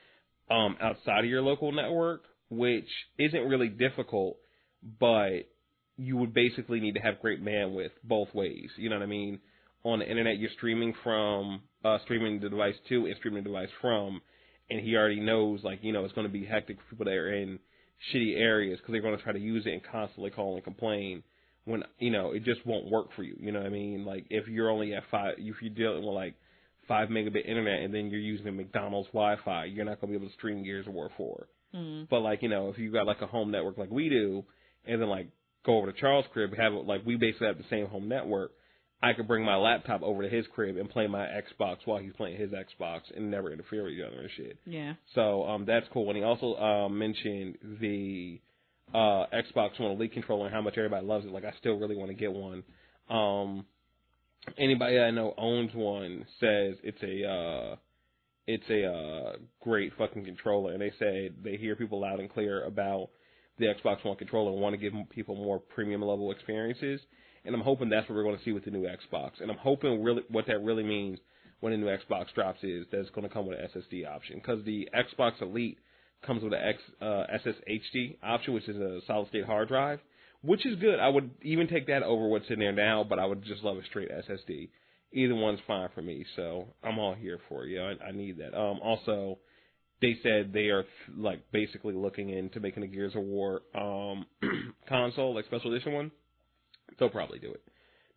[0.51, 2.89] um, outside of your local network, which
[3.19, 4.37] isn't really difficult,
[5.01, 5.49] but
[5.97, 8.71] you would basically need to have great bandwidth both ways.
[8.77, 9.41] You know what I mean?
[9.85, 13.69] On the internet, you're streaming from uh, streaming the device to and streaming the device
[13.81, 14.21] from,
[14.71, 17.15] and he already knows like you know it's going to be hectic for people that
[17.15, 17.59] are in
[18.13, 21.23] shitty areas because they're going to try to use it and constantly call and complain
[21.65, 23.37] when you know it just won't work for you.
[23.39, 24.05] You know what I mean?
[24.05, 26.35] Like if you're only at five, if you're dealing with like
[26.89, 30.31] five megabit internet and then you're using McDonald's Wi-Fi, you're not going to be able
[30.31, 31.47] to stream Gears of War 4.
[31.75, 32.09] Mm.
[32.09, 34.45] But like you know, if you got like a home network like we do,
[34.87, 35.29] and then like
[35.65, 38.53] go over to Charles' crib, have it like we basically have the same home network.
[39.01, 42.13] I could bring my laptop over to his crib and play my Xbox while he's
[42.15, 44.59] playing his Xbox and never interfere with each other and shit.
[44.67, 44.95] Yeah.
[45.15, 46.09] So um, that's cool.
[46.09, 48.41] And he also um, mentioned the
[48.93, 51.31] uh, Xbox One Elite controller and how much everybody loves it.
[51.31, 52.65] Like I still really want to get one.
[53.09, 53.67] Um,
[54.57, 57.77] anybody I know owns one says it's a uh,
[58.49, 62.65] it's a uh, great fucking controller, and they say they hear people loud and clear
[62.65, 63.11] about
[63.59, 66.99] the Xbox One controller and want to give people more premium level experiences.
[67.45, 69.43] And I'm hoping that's what we're going to see with the new Xbox.
[69.43, 71.19] And I'm hoping really what that really means
[71.61, 74.37] when the new Xbox drops is that it's going to come with an SSD option
[74.37, 75.79] because the Xbox Elite
[76.25, 80.01] comes with an X, uh, SSHD option, which is a solid state hard drive,
[80.41, 81.01] which is good.
[81.01, 83.77] I would even take that over what's in there now, but I would just love
[83.77, 84.71] a straight SSD.
[85.13, 87.81] Either one's fine for me, so I'm all here for you.
[87.81, 88.55] I, I need that.
[88.55, 89.39] Um, also,
[90.01, 90.85] they said they are
[91.17, 94.27] like basically looking into making a Gears of War um
[94.89, 96.11] console, like special edition one.
[96.99, 97.63] They'll probably do it.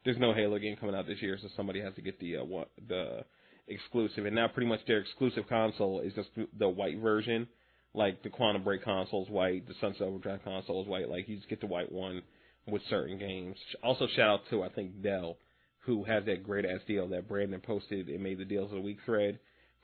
[0.04, 2.44] There's no Halo game coming out this year, so somebody has to get the uh,
[2.44, 3.24] what the
[3.68, 4.26] exclusive.
[4.26, 7.48] And now pretty much their exclusive console is just the white version.
[7.94, 11.10] Like the Quantum Break console is white, the Sunset Overdrive console is white.
[11.10, 12.22] Like you just get the white one
[12.68, 13.58] with certain games.
[13.84, 15.38] Also shout out to I think Dell,
[15.82, 18.82] who has that great ass deal that Brandon posted and made the deals of the
[18.82, 19.40] week thread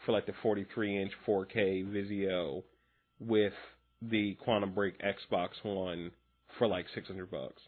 [0.06, 2.64] for like the 43 inch 4K Vizio
[3.20, 3.54] with
[4.02, 6.12] the Quantum Break Xbox One
[6.58, 7.62] for like 600 bucks.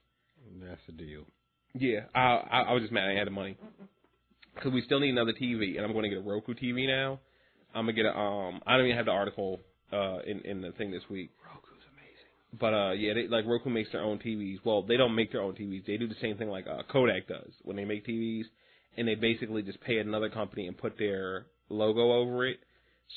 [0.61, 1.23] That's the deal.
[1.73, 3.57] Yeah, I, I I was just mad I had the money
[4.55, 7.19] because we still need another TV, and I'm going to get a Roku TV now.
[7.73, 8.61] I'm gonna get a um.
[8.65, 9.59] I don't even have the article
[9.93, 11.29] uh in in the thing this week.
[11.43, 11.68] Amazing.
[12.57, 14.59] But uh, yeah, they, like Roku makes their own TVs.
[14.63, 15.85] Well, they don't make their own TVs.
[15.85, 18.45] They do the same thing like uh, Kodak does when they make TVs,
[18.97, 22.59] and they basically just pay another company and put their logo over it.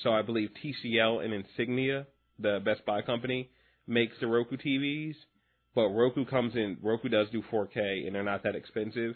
[0.02, 2.06] So I believe TCL and Insignia,
[2.38, 3.50] the Best Buy company,
[3.86, 5.14] makes the Roku TVs.
[5.74, 6.76] But Roku comes in.
[6.82, 9.14] Roku does do 4K, and they're not that expensive.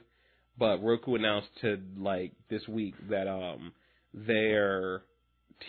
[0.59, 3.73] But Roku announced to like this week that um
[4.15, 5.03] their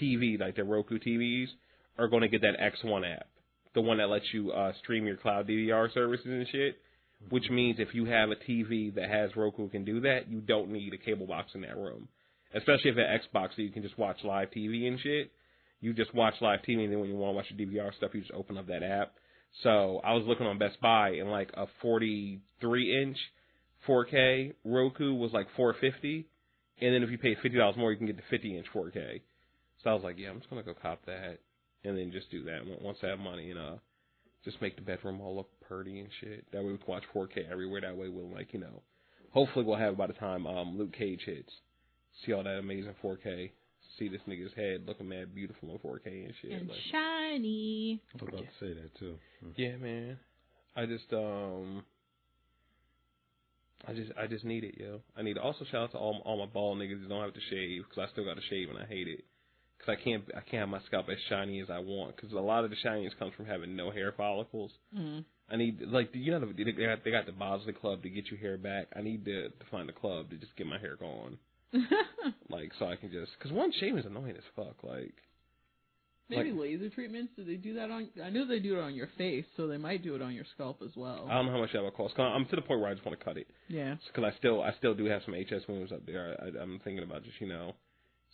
[0.01, 1.47] TV, like their Roku TVs,
[1.97, 3.27] are going to get that X1 app,
[3.73, 6.77] the one that lets you uh, stream your cloud DVR services and shit.
[7.29, 10.71] Which means if you have a TV that has Roku can do that, you don't
[10.71, 12.07] need a cable box in that room.
[12.53, 15.31] Especially if an Xbox, so you can just watch live TV and shit.
[15.81, 18.11] You just watch live TV, and then when you want to watch your DVR stuff,
[18.13, 19.13] you just open up that app.
[19.63, 23.17] So I was looking on Best Buy, and like a 43 inch
[23.87, 26.27] 4K Roku was like 450,
[26.81, 29.21] and then if you pay fifty dollars more, you can get the 50 inch 4K.
[29.83, 31.39] So I was like, yeah, I'm just gonna go cop that,
[31.83, 33.75] and then just do that once I have money, and uh,
[34.43, 36.45] just make the bedroom all look pretty and shit.
[36.51, 37.81] That way we can watch 4K everywhere.
[37.81, 38.81] That way we'll like, you know,
[39.31, 41.51] hopefully we'll have by the time um Luke Cage hits,
[42.25, 43.51] see all that amazing 4K,
[43.99, 46.51] see this nigga's head looking mad beautiful in 4K and shit.
[46.51, 48.01] And like, shiny.
[48.13, 49.15] I was about to say that too.
[49.41, 49.49] Hmm.
[49.55, 50.17] yeah, man.
[50.75, 51.83] I just um.
[53.87, 55.01] I just I just need it, yo.
[55.15, 57.39] I need also shout out to all all my bald niggas that don't have to
[57.49, 59.23] shave because I still got to shave and I hate it
[59.77, 62.35] because I can't I can't have my scalp as shiny as I want because a
[62.39, 64.71] lot of the shininess comes from having no hair follicles.
[64.97, 65.23] Mm.
[65.49, 68.39] I need like you know they got they got the Bosley Club to get your
[68.39, 68.87] hair back.
[68.95, 71.37] I need to to find a club to just get my hair going,
[72.49, 74.83] like so I can just because one shaving is annoying as fuck.
[74.83, 75.13] Like
[76.29, 77.31] Maybe laser treatments.
[77.37, 78.09] Do they do that on?
[78.21, 80.43] I know they do it on your face, so they might do it on your
[80.55, 81.25] scalp as well.
[81.29, 82.15] I don't know how much that would cost.
[82.15, 83.47] 'Cause I'm to the point where I just want to cut it.
[83.69, 83.95] yeah.
[84.07, 86.35] because I still I still do have some HS wounds up there.
[86.41, 87.75] I, I'm thinking about just you know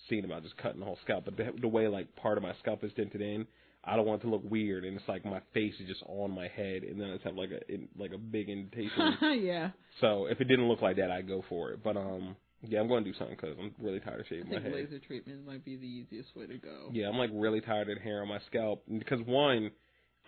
[0.10, 2.54] seeing about just cutting the whole scalp, but the, the way like part of my
[2.62, 3.48] scalp is dented in,
[3.86, 6.32] I don't want it to look weird, and it's like my face is just on
[6.32, 9.18] my head, and then it's have like a in, like a big indentation.
[9.42, 9.72] yeah.
[10.00, 11.84] so if it didn't look like that, I'd go for it.
[11.84, 14.50] But um, yeah, I'm going to do something because I'm really tired of I shaving
[14.52, 14.74] my head.
[14.74, 16.90] laser treatment might be the easiest way to go.
[16.92, 19.72] Yeah, I'm like really tired of hair on my scalp And because one,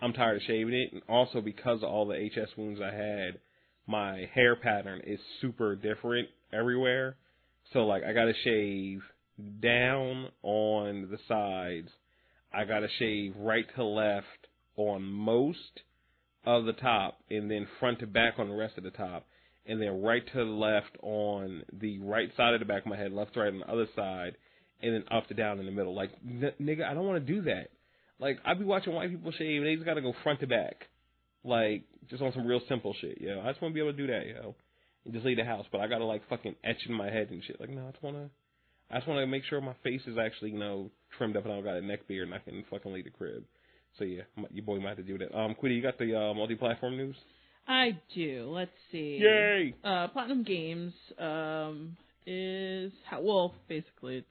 [0.02, 3.38] I'm tired of shaving it, and also because of all the HS wounds I had,
[3.86, 7.16] my hair pattern is super different everywhere.
[7.72, 9.00] So like I gotta shave
[9.60, 11.88] down on the sides.
[12.52, 15.82] I gotta shave right to left on most
[16.44, 19.26] of the top, and then front to back on the rest of the top,
[19.66, 23.12] and then right to left on the right side of the back of my head,
[23.12, 24.36] left to right on the other side,
[24.80, 25.94] and then up to down in the middle.
[25.94, 27.70] Like, n- nigga, I don't want to do that.
[28.18, 30.86] Like, I be watching white people shave, and they just gotta go front to back,
[31.44, 33.40] like just on some real simple shit, yo.
[33.40, 34.54] I just want to be able to do that, yo,
[35.04, 35.66] and just leave the house.
[35.70, 37.60] But I gotta like fucking etch in my head and shit.
[37.60, 38.30] Like, no, I just wanna,
[38.90, 41.56] I just wanna make sure my face is actually, you know, trimmed up, and I
[41.56, 43.44] don't got a neck beard, and I can fucking leave the crib.
[43.98, 45.36] So yeah, my, your boy might have to do that.
[45.36, 47.16] Um, Quiddy, you got the uh, multi-platform news?
[47.66, 48.48] I do.
[48.50, 49.18] Let's see.
[49.20, 49.74] Yay!
[49.82, 54.28] Uh, Platinum Games um, is how well basically its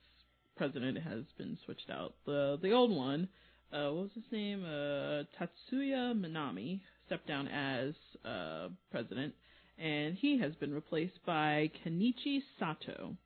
[0.56, 2.14] president has been switched out.
[2.26, 3.28] The the old one,
[3.74, 4.64] uh, what was his name?
[4.64, 7.94] Uh, Tatsuya Minami stepped down as
[8.24, 9.34] uh, president,
[9.78, 13.18] and he has been replaced by Kenichi Sato.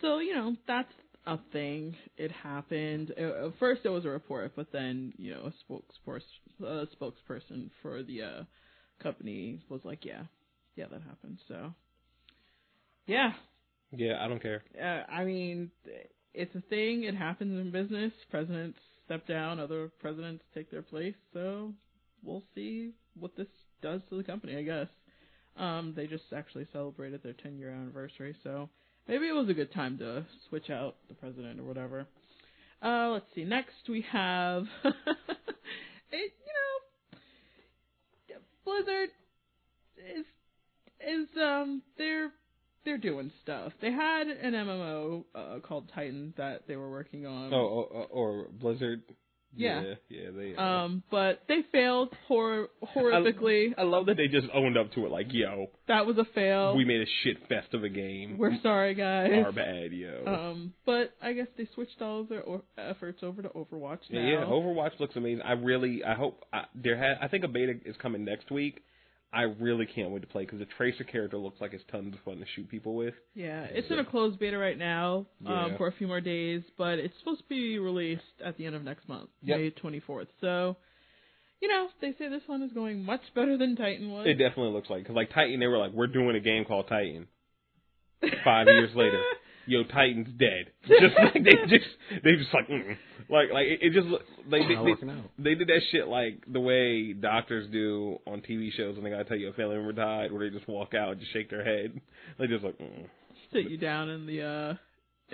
[0.00, 0.92] So you know that's
[1.26, 1.96] a thing.
[2.16, 3.12] It happened.
[3.18, 6.22] Uh, At first, there was a report, but then you know a spokesperson,
[6.62, 8.42] a spokesperson for the uh,
[9.02, 10.22] company was like, yeah,
[10.76, 11.38] yeah, that happened.
[11.48, 11.74] So,
[13.06, 13.32] yeah,
[13.92, 14.64] Yeah, I don't care.
[14.80, 15.70] uh, I mean,
[16.34, 17.04] it's a thing.
[17.04, 18.12] It happens in business.
[18.30, 21.14] Presidents step down, other presidents take their place.
[21.32, 21.72] So,
[22.22, 23.48] we'll see what this
[23.82, 24.56] does to the company.
[24.56, 24.88] I guess.
[25.56, 28.68] Um, they just actually celebrated their 10 year anniversary, so
[29.08, 32.06] maybe it was a good time to switch out the president or whatever.
[32.82, 33.44] Uh, let's see.
[33.44, 34.94] Next we have, it,
[36.12, 39.10] you know, Blizzard
[39.98, 40.26] is
[41.00, 42.30] is um they're
[42.84, 43.72] they're doing stuff.
[43.80, 47.52] They had an MMO uh, called Titan that they were working on.
[47.52, 49.02] Oh, oh, oh, or Blizzard.
[49.56, 49.82] Yeah.
[49.82, 50.54] yeah, yeah, they.
[50.56, 53.74] uh, Um, but they failed hor- horrifically.
[53.76, 55.10] I love that they just owned up to it.
[55.10, 56.76] Like, yo, that was a fail.
[56.76, 58.38] we made a shit fest of a game.
[58.38, 59.30] We're sorry, guys.
[59.44, 60.24] Our bad, yo.
[60.26, 62.44] Um, but I guess they switched all of their
[62.78, 64.20] efforts over to Overwatch now.
[64.20, 65.42] Yeah, yeah, Overwatch looks amazing.
[65.42, 66.96] I really, I hope I, there.
[66.96, 68.82] Ha- I think a beta is coming next week.
[69.32, 72.20] I really can't wait to play because the Tracer character looks like it's tons of
[72.24, 73.14] fun to shoot people with.
[73.34, 75.76] Yeah, it's in a closed beta right now um, Yeah.
[75.76, 78.82] for a few more days, but it's supposed to be released at the end of
[78.84, 79.58] next month, Yep.
[79.58, 80.28] May 24th.
[80.40, 80.76] So,
[81.60, 84.26] you know, they say this one is going much better than Titan was.
[84.26, 86.86] It definitely looks like because like Titan, they were like, we're doing a game called
[86.88, 87.26] Titan.
[88.44, 89.22] Five years later,
[89.66, 90.70] yo, Titan's dead.
[90.86, 92.96] Just like they just they just like mm.
[93.28, 96.60] like like it, it just look- they they, they, they did that shit like the
[96.60, 100.32] way doctors do on TV shows when they gotta tell you a family member died,
[100.32, 102.00] where they just walk out and just shake their head.
[102.38, 103.06] They just like, mm.
[103.52, 104.74] Sit you down in the uh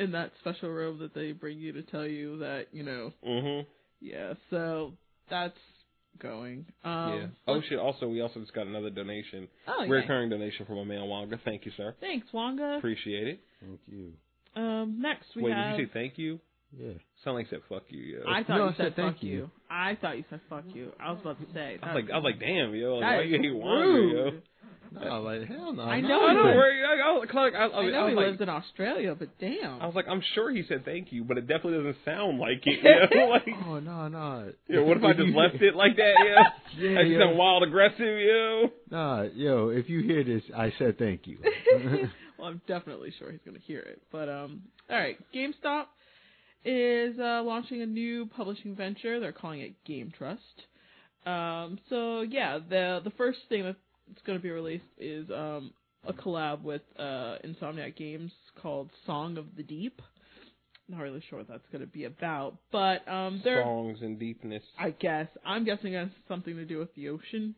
[0.03, 3.13] in that special room that they bring you to tell you that you know.
[3.27, 3.69] Mm-hmm.
[4.01, 4.93] Yeah, so
[5.31, 5.57] that's
[6.21, 6.67] going.
[6.85, 7.27] Um, yeah.
[7.49, 7.79] Oh shit!
[7.79, 9.91] Also, we also just got another donation, Oh, yeah.
[9.91, 11.39] recurring donation from a man Wanga.
[11.45, 11.95] Thank you, sir.
[12.01, 12.79] Thanks, Wanga.
[12.79, 13.41] Appreciate it.
[13.61, 14.13] Thank you.
[14.55, 15.77] Um, next we Wait, have.
[15.77, 16.41] did you say thank you?
[16.79, 16.93] Yeah.
[17.25, 18.21] Sound like you said fuck you, yo.
[18.29, 19.31] I thought No, you I said, said thank fuck you.
[19.33, 19.51] you.
[19.71, 20.93] I thought you said fuck you.
[20.99, 21.79] I was about to say.
[21.83, 24.13] I was like, I was like, damn, yo, like, that why you hate Wanga, rude.
[24.35, 24.41] yo?
[24.93, 25.83] No, like hell no.
[25.83, 26.09] I no.
[26.09, 26.85] know I he don't lives- worry.
[26.85, 29.29] I, I, was- like, I, I, I know was he like, lives in Australia, but
[29.41, 29.81] damn.
[29.81, 32.63] I was like, I'm sure he said thank you, but it definitely doesn't sound like
[32.67, 32.81] it.
[33.13, 33.27] You know?
[33.29, 34.53] like, Oh no no.
[34.69, 36.15] yeah, what if I just left it like that?
[36.27, 36.43] Yeah,
[36.91, 37.19] Yeah, I just yeah.
[37.27, 38.69] sound wild aggressive, yo.
[38.91, 41.39] Nah, yo, if you hear this, I said thank you.
[42.39, 44.03] well, I'm definitely sure he's going to hear it.
[44.13, 45.85] But um, all right, GameStop
[46.65, 49.19] is uh, launching a new publishing venture.
[49.21, 50.41] They're calling it Game Trust.
[51.27, 53.75] Um, so yeah, the the first thing
[54.13, 55.73] that's going to be released is um
[56.07, 60.01] a collab with uh Insomniac Games called Song of the Deep.
[60.89, 64.63] Not really sure what that's going to be about, but um, they're Songs and deepness.
[64.79, 65.29] I guess.
[65.47, 67.55] I'm guessing it has something to do with the ocean.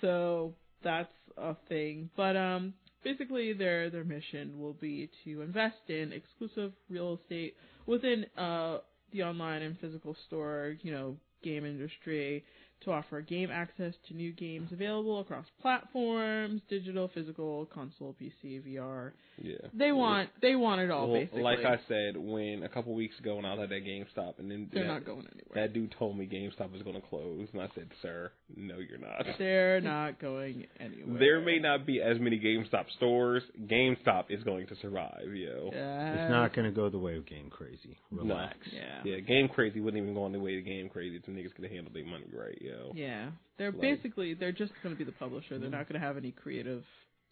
[0.00, 0.54] So
[0.84, 2.10] that's a thing.
[2.16, 8.26] But um basically their their mission will be to invest in exclusive real estate within
[8.36, 8.78] uh
[9.12, 12.44] the online and physical store, you know, game industry
[12.84, 19.12] to offer game access to new games available across platforms, digital, physical, console, PC, VR.
[19.40, 19.54] Yeah.
[19.72, 21.42] They want they want it all Well, basically.
[21.42, 24.50] like I said, when a couple weeks ago when I was at that GameStop, and
[24.50, 25.66] then They're that, not going anywhere.
[25.66, 28.98] that dude told me GameStop was going to close, and I said, "Sir, no, you're
[28.98, 31.18] not." They're not going anywhere.
[31.18, 33.42] There may not be as many GameStop stores.
[33.66, 35.70] GameStop is going to survive, yo.
[35.72, 36.12] Yeah.
[36.24, 37.96] it's not gonna go the way of Game Crazy.
[38.10, 38.56] Relax.
[38.72, 39.00] Yeah.
[39.04, 41.54] Yeah, Game Crazy wouldn't even go on the way to Game Crazy if the niggas
[41.54, 42.92] could handle their money right, yo.
[42.94, 45.58] Yeah, they're Like- basically they're just going to be the publisher.
[45.58, 46.84] They're not going to have any creative,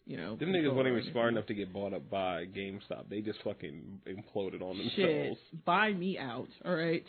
[0.05, 0.35] you know.
[0.35, 3.09] Them niggas weren't even smart enough to get bought up by GameStop.
[3.09, 4.95] They just fucking imploded on themselves.
[4.95, 6.47] Shit, buy me out.
[6.65, 7.05] All right.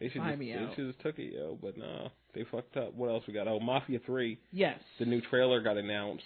[0.00, 0.74] They should Buy just, me they out.
[0.74, 1.56] should just took it, yo.
[1.62, 2.92] But nah, they fucked up.
[2.94, 3.46] What else we got?
[3.46, 4.38] Oh, Mafia Three.
[4.50, 4.78] Yes.
[4.98, 6.24] The new trailer got announced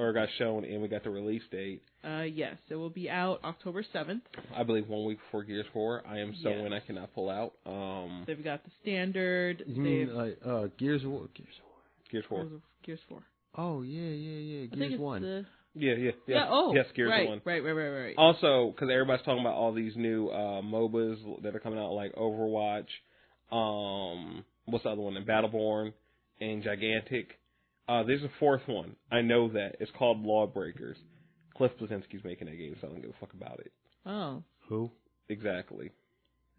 [0.00, 1.82] or got shown, and we got the release date.
[2.04, 4.22] Uh, yes, it will be out October seventh.
[4.56, 6.02] I believe one week before Gears Four.
[6.08, 6.66] I am so Yes.
[6.66, 6.72] in.
[6.72, 7.52] I cannot pull out.
[7.66, 9.62] Um, They've got the standard.
[9.66, 11.28] You mean like uh Gears of War?
[11.34, 11.74] Gears War.
[12.10, 12.44] Gears Four.
[12.44, 13.22] Gears, Gears four.
[13.56, 14.66] Oh yeah, yeah, yeah.
[14.66, 15.22] Gears One.
[15.22, 16.34] the- Yeah, yeah, yeah.
[16.36, 16.46] yeah.
[16.50, 16.72] Oh.
[16.74, 17.42] yes, Gears right, One.
[17.44, 17.62] Right.
[17.62, 17.72] Right.
[17.72, 17.88] Right.
[17.88, 18.02] Right.
[18.06, 18.14] Right.
[18.16, 22.14] Also, because everybody's talking about all these new uh, MOBAs that are coming out, like
[22.14, 22.88] Overwatch,
[23.52, 25.16] um, what's the other one?
[25.16, 25.92] And Battleborn
[26.40, 27.38] and Gigantic.
[27.90, 28.94] Uh, there's a fourth one.
[29.10, 29.76] I know that.
[29.80, 30.96] It's called Lawbreakers.
[31.56, 33.72] Cliff Bleszinski's making that game, so I don't give a fuck about it.
[34.06, 34.92] Oh, Who?
[35.28, 35.90] Exactly.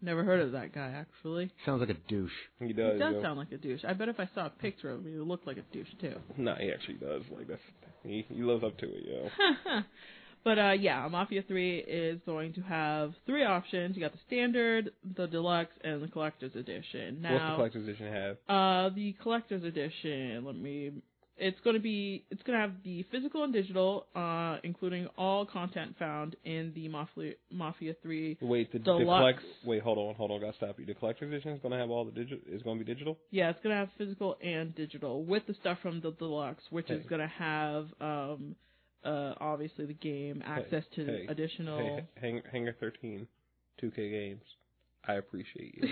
[0.02, 1.50] never heard of that guy actually.
[1.64, 2.30] Sounds like a douche.
[2.60, 2.92] He does.
[2.94, 3.00] He does.
[3.00, 3.22] does yo.
[3.22, 3.80] sound like a douche.
[3.88, 5.88] I bet if I saw a picture of him, he would look like a douche
[6.00, 6.16] too.
[6.36, 7.22] No, he actually does.
[7.34, 7.60] Like that's
[8.04, 9.28] he, he lives up to it, yo.
[10.44, 13.96] but uh yeah, Mafia 3 is going to have three options.
[13.96, 17.22] You got the standard, the deluxe, and the collector's edition.
[17.22, 18.36] Now, What's the collector's edition have?
[18.48, 20.92] uh the collector's edition, let me
[21.36, 25.46] it's going to be it's going to have the physical and digital uh including all
[25.46, 28.38] content found in the Mafia Mafia 3.
[28.40, 29.20] Wait, the, the Deluxe.
[29.20, 29.40] collect.
[29.64, 30.40] Wait, hold on, hold on.
[30.40, 30.86] Gotta stop you.
[30.86, 32.38] The collector's edition is gonna have all the digital.
[32.50, 33.18] Is gonna be digital.
[33.30, 36.90] Yeah, it's going to have physical and digital with the stuff from the deluxe, which
[36.90, 38.54] is going to have um
[39.04, 43.26] uh obviously the game access to hey, additional Hey, Hang, Hangar 13,
[43.82, 44.42] 2K Games.
[45.06, 45.88] I appreciate you.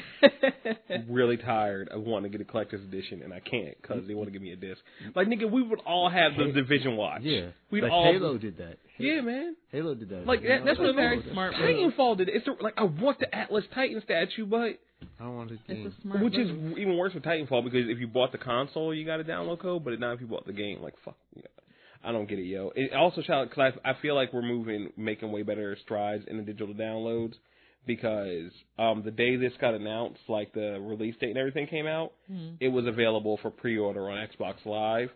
[0.88, 4.14] I'm really tired of wanting to get a collector's edition, and I can't because they
[4.14, 4.80] want to give me a disc.
[5.02, 5.18] Mm-hmm.
[5.18, 7.22] Like, nigga, we would all have the Hey, Division Watch.
[7.22, 7.48] Yeah.
[7.72, 8.12] We'd like all.
[8.12, 8.78] Halo did that.
[8.98, 9.56] Yeah, man.
[9.72, 10.26] Halo did that.
[10.26, 11.54] Like, You that, know, that's like, what very oh, smart.
[11.54, 12.36] Titanfall did it.
[12.36, 14.78] It's the, like, I want the Atlas Titan statue, but.
[15.18, 15.58] I don't want to.
[15.66, 16.78] It's a smart Which is move.
[16.78, 19.82] even worse with Titanfall because if you bought the console, you got a download code,
[19.82, 20.82] but not if you bought the game.
[20.82, 21.16] Like, fuck.
[21.34, 21.42] Yeah.
[22.04, 22.70] I don't get it, yo.
[22.76, 26.36] It also shout because I I feel like we're moving, making way better strides in
[26.36, 27.34] the digital downloads
[27.86, 32.12] because um the day this got announced, like the release date and everything came out,
[32.30, 32.56] Mhm.
[32.60, 35.10] it was available for pre-order on Xbox Live.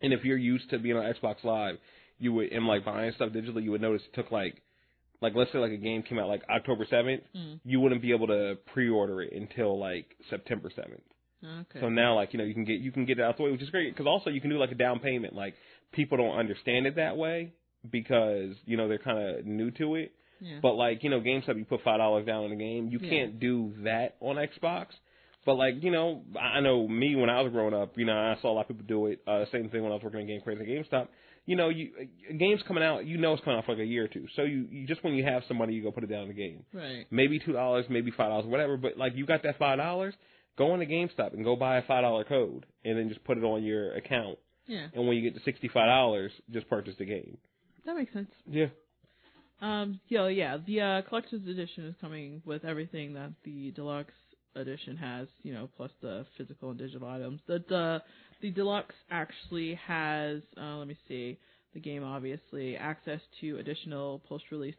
[0.00, 1.78] And if you're used to being on Xbox Live,
[2.18, 4.60] you would and like buying stuff digitally, you would notice it took like
[5.20, 7.60] like let's say like a game came out like October seventh, Mm.
[7.64, 11.02] you wouldn't be able to pre-order it until like September seventh.
[11.44, 11.80] Okay.
[11.80, 13.50] So now, like you know, you can get you can get it out the way,
[13.52, 15.34] which is great because also you can do like a down payment.
[15.34, 15.54] Like
[15.92, 17.52] people don't understand it that way
[17.90, 20.12] because you know they're kind of new to it.
[20.40, 20.58] Yeah.
[20.62, 22.88] But like you know, GameStop, you put five dollars down on a game.
[22.90, 23.10] You Yeah.
[23.10, 24.86] can't do that on Xbox.
[25.46, 28.36] But like you know, I know me when I was growing up, you know, I
[28.40, 29.20] saw a lot of people do it.
[29.26, 31.08] Uh, same thing when I was working at Game Crazy GameStop.
[31.46, 31.90] You know, you
[32.30, 34.26] a game's coming out, you know it's coming out for like a year or two.
[34.34, 36.28] So you, you just when you have some money, you go put it down in
[36.28, 37.04] the game right.
[37.10, 38.78] maybe two dollars, maybe five dollars, whatever.
[38.78, 40.14] But like you got that five dollars,
[40.56, 43.36] go on to GameStop and go buy a five dollar code, and then just put
[43.36, 44.38] it on your account.
[44.66, 44.86] Yeah.
[44.94, 47.36] And when you get to sixty five dollars, just purchase the game.
[47.84, 48.30] That makes sense.
[48.50, 48.68] Yeah.
[49.64, 50.58] Um, yeah, yeah.
[50.66, 54.12] The uh, collector's edition is coming with everything that the deluxe
[54.54, 57.40] edition has, you know, plus the physical and digital items.
[57.46, 58.02] The the,
[58.42, 61.38] the deluxe actually has, uh, let me see,
[61.72, 64.74] the game obviously access to additional post-release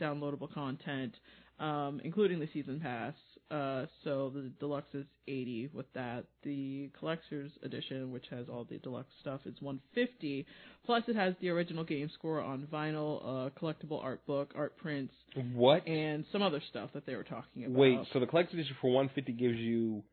[0.00, 1.14] downloadable content,
[1.58, 3.14] um, including the season pass.
[3.50, 6.24] Uh, so the deluxe is 80 with that.
[6.44, 10.46] The collector's edition, which has all the deluxe stuff, is 150.
[10.86, 15.12] Plus, it has the original game score on vinyl, uh, collectible art book, art prints,
[15.54, 15.86] What?
[15.88, 17.76] and some other stuff that they were talking about.
[17.76, 17.98] Wait.
[18.12, 20.04] So the collector's edition for one fifty gives you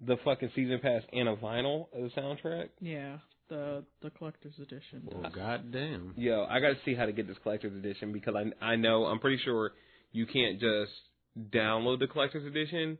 [0.00, 2.68] the fucking season pass and a vinyl of the soundtrack.
[2.80, 5.02] yeah, the the collector's edition.
[5.04, 6.14] Well, goddamn.
[6.16, 9.04] Yo, I got to see how to get this collector's edition because I I know
[9.06, 9.72] I'm pretty sure
[10.12, 10.92] you can't just
[11.38, 12.98] download the collector's edition,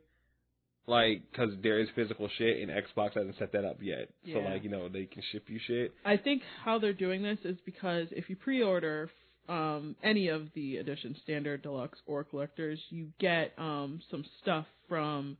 [0.87, 4.09] like because there is physical shit and Xbox hasn't set that up yet.
[4.31, 5.93] So like you know they can ship you shit.
[6.05, 9.09] I think how they're doing this is because if you pre-order
[9.47, 15.37] um, any of the editions, standard, deluxe, or collectors, you get um, some stuff from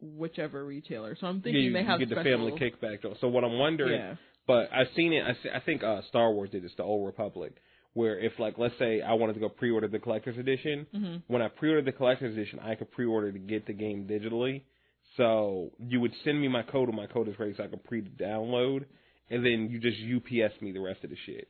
[0.00, 1.16] whichever retailer.
[1.20, 3.02] So I'm thinking yeah, you, they you have get the special, family kickback.
[3.02, 3.14] though.
[3.20, 4.14] So what I'm wondering, Yeah,
[4.46, 5.24] but I've seen it.
[5.24, 7.54] I, see- I think uh, Star Wars did this, the Old Republic,
[7.94, 11.40] where if like let's say I wanted to go pre-order the collector's edition, hmm when
[11.42, 14.62] I pre-ordered the collector's edition, I could pre-order to get the game digitally.
[15.16, 17.84] So you would send me my code, and my code is ready, so I could
[17.84, 18.84] pre-download,
[19.30, 21.48] and then you just UPS me the rest of the shit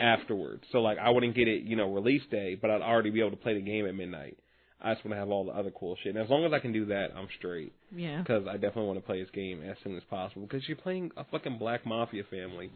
[0.00, 0.62] afterwards.
[0.72, 3.30] So like I wouldn't get it, you know, release day, but I'd already be able
[3.30, 4.38] to play the game at midnight.
[4.82, 6.14] I just want to have all the other cool shit.
[6.14, 7.74] And as long as I can do that, I'm straight.
[7.94, 8.20] yeah.
[8.22, 10.42] Because I definitely want to play this game as soon as possible.
[10.46, 12.70] Because you're playing a fucking black mafia family,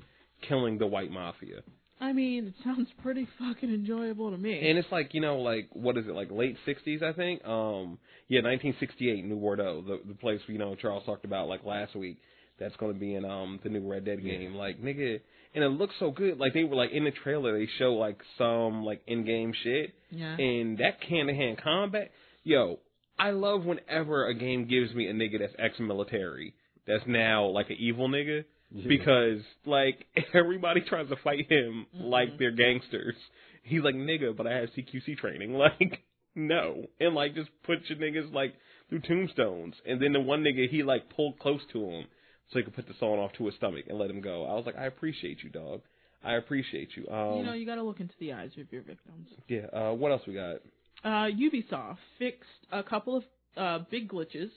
[0.47, 1.63] killing the white mafia.
[2.01, 4.69] I mean, it sounds pretty fucking enjoyable to me.
[4.69, 7.45] And it's like you know, like what is it, like late '60s, I think.
[7.45, 7.99] Um,
[8.29, 12.19] yeah, 1968, New Bordeaux, the the place you know Charles talked about like last week.
[12.59, 14.55] That's going to be in um the new Red Dead game.
[14.55, 15.21] Like nigga,
[15.55, 16.39] and it looks so good.
[16.39, 20.37] Like they were like in the trailer, they show like some like in-game shit, yeah.
[20.37, 22.11] and that hand-to-hand combat.
[22.43, 22.79] Yo,
[23.19, 26.55] I love whenever a game gives me a nigga that's ex-military,
[26.87, 28.45] that's now like an evil nigga
[28.77, 28.89] Yeah.
[28.89, 30.05] because like
[30.35, 32.11] everybody tries to fight him Mhm.
[32.11, 33.15] like they're gangsters.
[33.63, 35.55] He's like nigga, but I have CQC training.
[35.59, 36.01] Like
[36.35, 38.55] no, and like just put your niggas like
[38.89, 42.05] through tombstones, and then the one nigga he like pulled close to him
[42.51, 44.45] so he could put the sawn off to his stomach and let him go.
[44.45, 45.81] I was like, I appreciate you, dog.
[46.25, 47.07] I appreciate you.
[47.09, 49.29] Um, you know, you got to look into the eyes of your victims.
[49.49, 49.67] yeah.
[49.73, 50.57] Uh, what else we got?
[51.05, 53.25] Uh, Ubisoft fixed a couple of
[53.57, 54.51] uh, big glitches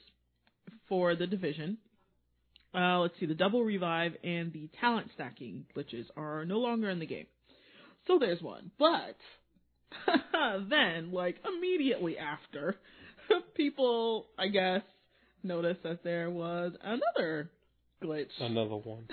[0.90, 1.78] for the division.
[2.76, 7.00] Uh, let's see, the double revive and the talent stacking glitches are no longer in
[7.00, 7.28] the game.
[8.08, 8.72] So there's one.
[8.78, 9.18] But
[10.70, 12.76] then, like immediately after,
[13.56, 14.82] people, I guess,
[15.44, 17.50] noticed that there was another
[18.04, 19.08] glitch Another one.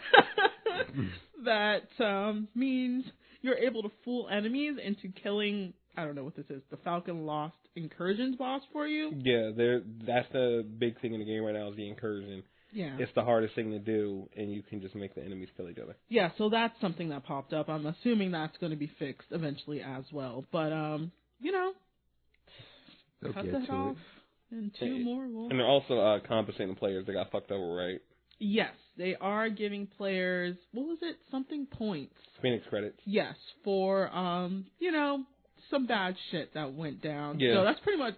[1.45, 3.05] that um, means
[3.43, 5.73] you're able to fool enemies into killing.
[5.97, 6.63] I don't know what this is.
[6.71, 9.13] The Falcon Lost Incursions boss for you.
[9.17, 9.83] Yeah, there.
[10.07, 12.43] That's the big thing in the game right now is the incursion.
[12.75, 12.97] Yeah.
[12.99, 15.79] It's the hardest thing to do, and you can just make the enemies kill each
[15.79, 15.95] other.
[16.09, 17.69] Yeah, so that's something that popped up.
[17.69, 20.45] I'm assuming that's going to be fixed eventually as well.
[20.53, 21.73] But um, you know,
[23.23, 23.97] They'll cut that off.
[24.51, 24.57] it.
[24.57, 25.49] And two And- more will.
[25.51, 28.01] And they're also uh, compensating players that got fucked over, right?
[28.39, 31.17] Yes, they are giving players what was it?
[31.31, 32.15] Something points.
[32.43, 32.99] Phoenix credits.
[33.05, 35.23] Yes, for um, you know,
[35.71, 37.41] some bad shit that went down.
[37.41, 37.55] Yeah.
[37.55, 38.15] So that's pretty much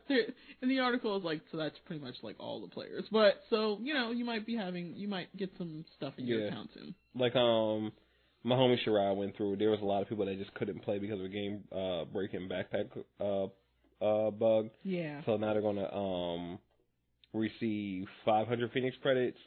[0.62, 3.04] in the article is like so that's pretty much like all the players.
[3.10, 6.40] But so you know you might be having you might get some stuff in your
[6.40, 6.46] Yeah.
[6.48, 6.94] account soon.
[7.14, 7.92] Like um,
[8.44, 9.56] my homie Shirai went through.
[9.56, 12.04] There was a lot of people that just couldn't play because of a game uh
[12.04, 12.88] breaking backpack
[13.20, 13.46] uh
[14.04, 14.70] uh bug.
[14.82, 15.22] Yeah.
[15.26, 16.58] So now they're gonna um
[17.32, 19.38] receive 500 Phoenix credits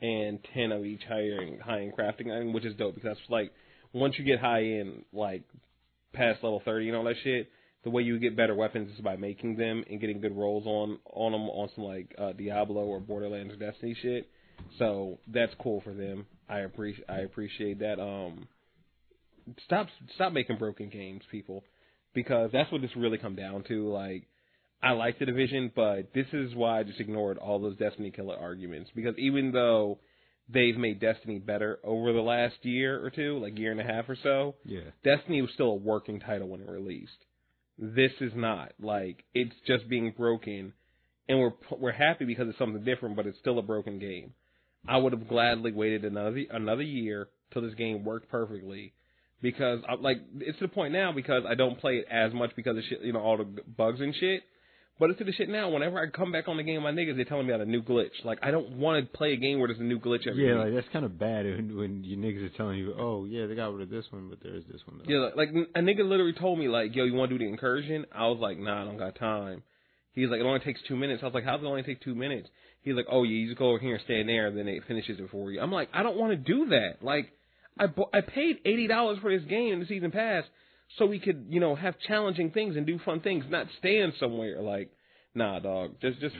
[0.00, 3.52] and 10 of each higher high end crafting item, which is dope because that's like
[3.92, 5.42] once you get high end, like
[6.16, 7.48] past level thirty and all that shit,
[7.84, 10.98] the way you get better weapons is by making them and getting good rolls on
[11.12, 14.28] on them on some like uh, Diablo or Borderlands or Destiny shit.
[14.78, 16.26] So that's cool for them.
[16.48, 18.00] I appreciate I appreciate that.
[18.00, 18.48] Um,
[19.64, 21.64] stop stop making broken games, people,
[22.14, 23.92] because that's what this really come down to.
[23.92, 24.26] Like,
[24.82, 28.36] I like the division, but this is why I just ignored all those Destiny killer
[28.36, 29.98] arguments because even though
[30.48, 34.08] they've made Destiny better over the last year or two, like year and a half
[34.08, 34.80] or so, Yeah.
[35.04, 37.24] Destiny was still a working title when it released.
[37.78, 40.72] This is not like it's just being broken,
[41.28, 44.32] and we're we're happy because it's something different, but it's still a broken game.
[44.88, 48.94] I would have gladly waited another another year till this game worked perfectly,
[49.42, 52.56] because I, like it's to the point now because I don't play it as much
[52.56, 54.42] because of shit, you know, all the bugs and shit.
[54.98, 55.68] But it's to the shit now.
[55.68, 57.82] Whenever I come back on the game, my niggas they're telling me about a new
[57.82, 58.24] glitch.
[58.24, 60.54] Like I don't want to play a game where there's a new glitch every Yeah,
[60.54, 60.64] week.
[60.64, 63.54] like that's kind of bad when, when your niggas are telling you, oh yeah, they
[63.54, 64.98] got rid of this one, but there is this one.
[64.98, 65.12] Though.
[65.12, 68.06] Yeah, like a nigga literally told me like, "Yo, you want to do the incursion?"
[68.10, 69.62] I was like, "Nah, I don't got time."
[70.14, 72.00] He's like, "It only takes two minutes." I was like, "How does it only take
[72.00, 72.48] two minutes?"
[72.80, 74.82] He's like, "Oh, yeah, you just go over here and stand there, and then it
[74.88, 77.32] finishes it for you." I'm like, "I don't want to do that." Like,
[77.78, 80.44] I bu- I paid eighty dollars for this game in the season pass
[80.98, 84.60] so we could you know have challenging things and do fun things, not stand somewhere
[84.62, 84.90] like,
[85.34, 85.92] nah, dog.
[86.00, 86.36] Just just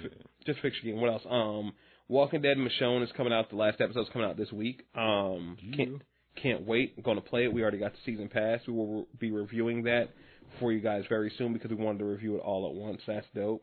[0.46, 1.00] just fix your game.
[1.00, 1.22] What else?
[1.28, 1.72] Um,
[2.08, 3.50] Walking Dead Michonne is coming out.
[3.50, 4.82] The last episode's coming out this week.
[4.94, 6.02] Um, can't
[6.40, 6.94] can't wait.
[6.96, 7.52] I'm going to play it.
[7.52, 8.60] We already got the season pass.
[8.66, 10.10] We will re- be reviewing that
[10.60, 13.00] for you guys very soon because we wanted to review it all at once.
[13.06, 13.62] That's dope.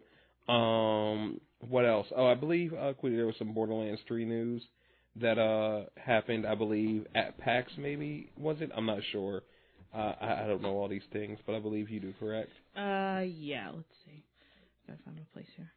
[0.53, 2.07] Um, what else?
[2.15, 4.61] Oh, I believe uh, there was some Borderlands 3 news
[5.21, 6.45] that uh happened.
[6.45, 8.71] I believe at PAX maybe was it?
[8.75, 9.43] I'm not sure.
[9.93, 12.13] Uh, I, I don't know all these things, but I believe you do.
[12.19, 12.49] Correct?
[12.75, 14.23] Uh, yeah, let's see.
[14.88, 15.72] Gotta find my place here.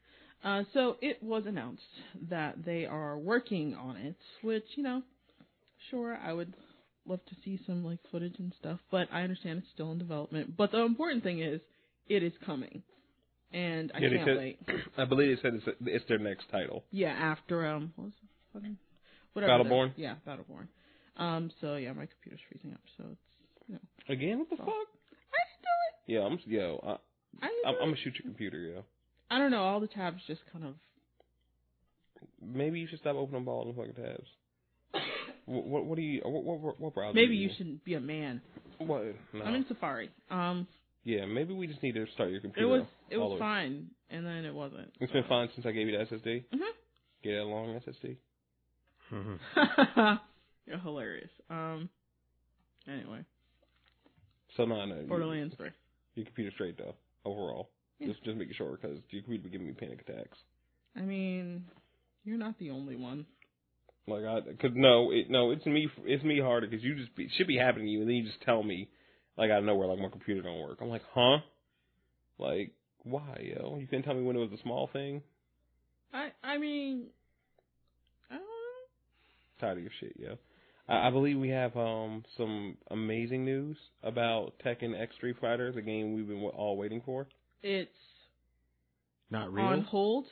[0.44, 1.82] Uh, so it was announced
[2.30, 5.02] that they are working on it, which, you know,
[5.90, 6.54] sure, I would
[7.06, 10.56] love to see some, like, footage and stuff, but I understand it's still in development.
[10.56, 11.60] But the important thing is,
[12.08, 12.82] it is coming.
[13.52, 14.58] And I Yeah, can't said- wait.
[14.98, 16.84] I believe they said it's, it's their next title.
[16.90, 18.12] Yeah, after, um, what was
[18.62, 18.72] it?
[19.32, 19.62] Whatever.
[19.64, 19.92] the- Battleborn?
[19.96, 20.68] Yeah, Battleborn.
[21.16, 23.04] Um, so yeah, my computer's freezing up, so
[23.68, 23.80] you know.
[24.08, 24.38] Again?
[24.38, 24.68] What the fuck?
[24.68, 26.12] I it!
[26.12, 26.80] Yeah, I'm yo.
[26.84, 26.90] I.
[27.44, 28.84] I I'm, I'm gonna shoot your computer, yo.
[29.30, 30.74] I don't know, all the tabs just kind of
[32.42, 34.28] Maybe you should stop opening all the fucking tabs.
[35.48, 36.22] What, what, what do you?
[36.24, 37.14] What, what, what, what browser?
[37.14, 38.40] Maybe do you shouldn't be a man.
[38.78, 39.04] What?
[39.32, 39.44] No.
[39.44, 40.10] I'm in Safari.
[40.28, 40.66] Um,
[41.04, 42.66] yeah, maybe we just need to start your computer.
[42.66, 43.38] it was it was way.
[43.38, 44.90] fine, and then it wasn't.
[44.98, 46.46] It's been fine since I gave you the SSD.
[46.52, 46.72] Mhm.
[47.22, 48.16] Get that long SSD.
[50.66, 51.30] You're hilarious.
[51.48, 51.90] Um.
[52.88, 53.20] Anyway,
[54.56, 54.96] So no, no.
[55.00, 55.70] you- Borderlands 3.
[56.14, 56.94] Your computer's straight though.
[57.24, 57.68] Overall,
[57.98, 58.08] Yeah.
[58.08, 60.38] just just making sure because your computer be giving me panic attacks.
[60.94, 61.66] I mean,
[62.24, 63.26] you're not the only one.
[64.06, 65.88] Like I, cause no, it no, it's me.
[66.04, 68.16] It's me harder because you just be, it should be happening to you, and then
[68.16, 68.88] you just tell me,
[69.36, 70.78] like out of nowhere, like my computer don't work.
[70.80, 71.38] I'm like, huh?
[72.38, 73.76] Like why, yo?
[73.80, 75.22] You couldn't tell me when it was a small thing.
[76.14, 77.06] I I mean,
[78.30, 79.60] I don't know.
[79.60, 80.38] Tired of your shit, yo.
[80.88, 85.82] I, I believe we have um some amazing news about Tekken X Street Fighter, the
[85.82, 87.26] game we've been all waiting for.
[87.62, 87.90] It's
[89.30, 89.64] Not real.
[89.64, 90.26] on hold.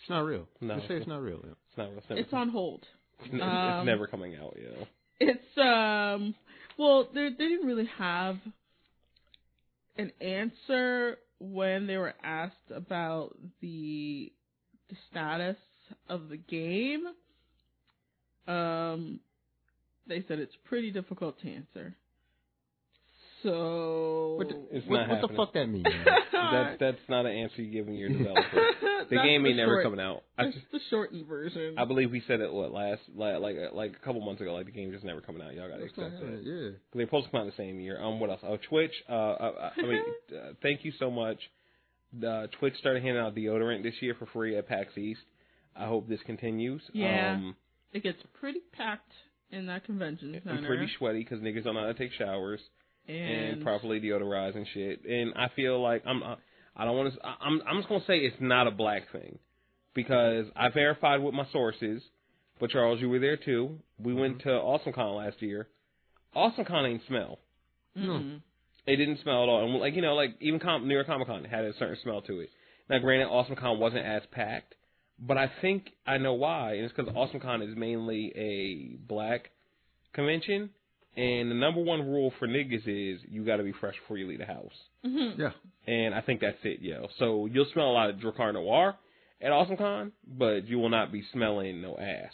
[0.00, 0.48] It's not real.
[0.60, 0.76] No.
[0.76, 1.40] Just say it's not real.
[1.44, 1.50] Yeah.
[1.68, 1.88] It's not.
[1.96, 2.84] It's never, It's on hold.
[3.24, 4.86] It's, ne- um, it's never coming out, yo.
[5.20, 6.34] It's um
[6.76, 8.36] well they they didn't really have
[9.96, 14.32] an answer when they were asked about the
[14.90, 15.56] the status
[16.08, 17.04] of the game.
[18.48, 19.20] Um
[20.08, 21.96] they said it's pretty difficult to answer.
[23.42, 25.36] So What, It's what, not what the happening.
[25.36, 25.82] fuck that mean?
[25.84, 26.04] man?
[26.32, 28.42] That's that's not an answer you're giving your developer.
[28.52, 30.22] The That's game ain't never short- coming out.
[30.38, 31.74] I That's just, the shortened version.
[31.78, 34.54] I believe we said it what last like like like a couple months ago.
[34.54, 35.54] Like the game just never coming out.
[35.54, 36.40] Y'all got to That's accept that.
[36.42, 36.70] yeah.
[36.70, 38.00] Cause they're supposed to come out the same year.
[38.02, 38.40] Um, what else?
[38.42, 38.92] Oh, Twitch.
[39.08, 40.02] Uh, uh, I mean,
[40.32, 41.38] uh, thank you so much.
[42.26, 45.20] Uh, Twitch started handing out deodorant this year for free at PAX East.
[45.76, 46.80] I hope this continues.
[46.94, 47.34] Yeah.
[47.34, 47.56] Um,
[47.92, 49.12] it gets pretty packed
[49.50, 50.58] in that convention center.
[50.58, 52.60] I'm pretty sweaty because niggas don't know how to take showers
[53.08, 55.04] and, and properly deodorize and shit.
[55.04, 56.22] And I feel like I'm.
[56.22, 56.36] uh,
[56.76, 57.20] I don't want to.
[57.26, 57.60] I'm.
[57.68, 59.38] I'm just gonna say it's not a black thing
[59.94, 62.02] because I verified with my sources.
[62.60, 63.78] But Charles, you were there too.
[63.98, 65.68] We went to AwesomeCon last year.
[66.36, 67.38] AwesomeCon ain't smell.
[67.96, 68.40] Mhm.
[68.86, 69.64] It didn't smell at all.
[69.64, 72.22] And like you know, like even Com- New York Comic Con had a certain smell
[72.22, 72.50] to it.
[72.88, 74.74] Now, granted, AwesomeCon wasn't as packed,
[75.18, 76.74] but I think I know why.
[76.74, 79.50] And it's because AwesomeCon is mainly a black
[80.12, 80.70] convention,
[81.16, 84.26] and the number one rule for niggas is you got to be fresh before you
[84.26, 84.72] leave the house.
[85.04, 85.38] Mhm.
[85.38, 85.52] Yeah.
[85.86, 87.08] And I think that's it, yo.
[87.18, 88.96] So you'll smell a lot of Drakkar Noir
[89.40, 92.32] at AwesomeCon, but you will not be smelling no ass.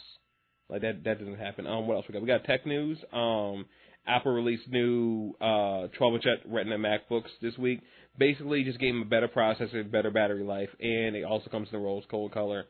[0.69, 1.67] Like that that doesn't happen.
[1.67, 2.21] Um what else we got?
[2.21, 2.97] We got tech news.
[3.11, 3.65] Um
[4.07, 7.81] Apple released new uh 12 inch Retina MacBooks this week.
[8.17, 11.79] Basically, just gave them a better processor, better battery life, and it also comes in
[11.79, 12.65] the rose gold color.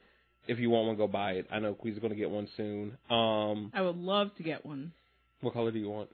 [0.48, 1.48] If you want one, go buy it.
[1.52, 2.98] I know Quee's going to get one soon.
[3.10, 4.92] Um, I would love to get one.
[5.42, 6.10] what color do you want?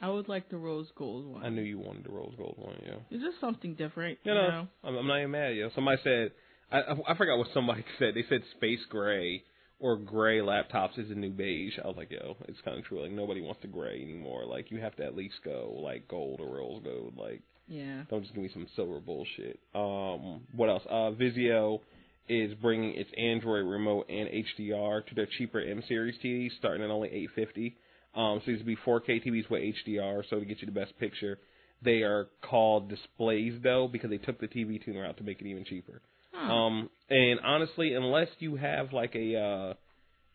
[0.00, 1.44] I would like the rose gold one.
[1.44, 2.76] I knew you wanted the rose gold one.
[2.84, 2.94] Yeah.
[3.10, 4.18] It's just something different.
[4.24, 4.68] You You know, know?
[4.84, 5.54] I'm, I'm not even mad.
[5.56, 6.32] Yo, somebody said,
[6.70, 8.14] I I forgot what somebody said.
[8.14, 9.42] They said space gray
[9.80, 11.74] or gray laptops is the new beige.
[11.82, 13.02] I was like, yo, it's kind of true.
[13.02, 14.44] Like nobody wants the gray anymore.
[14.46, 17.14] Like you have to at least go like gold or rose gold.
[17.16, 18.02] Like Yeah.
[18.08, 19.58] don't just give me some silver bullshit.
[19.74, 20.82] Um, what else?
[20.88, 21.80] Uh, Vizio
[22.28, 26.90] is bringing its Android remote and HDR to their cheaper M series TVs, starting at
[26.90, 27.76] only 850.
[28.14, 30.96] Um, so these would be 4K TVs with HDR, so to get you the best
[30.98, 31.38] picture.
[31.82, 35.46] They are called displays though because they took the TV tuner out to make it
[35.46, 36.00] even cheaper.
[36.50, 39.74] Um, and honestly, unless you have like a, uh,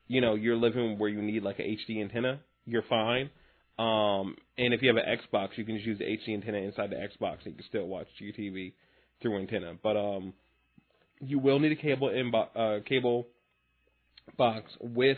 [0.07, 3.29] you know, you're living where you need like a HD antenna, you're fine.
[3.77, 6.89] Um, and if you have an Xbox, you can just use the HD antenna inside
[6.89, 8.73] the Xbox, and you can still watch your TV
[9.21, 9.73] through antenna.
[9.81, 10.33] But um,
[11.21, 13.27] you will need a cable inbo- uh, cable
[14.38, 15.17] box with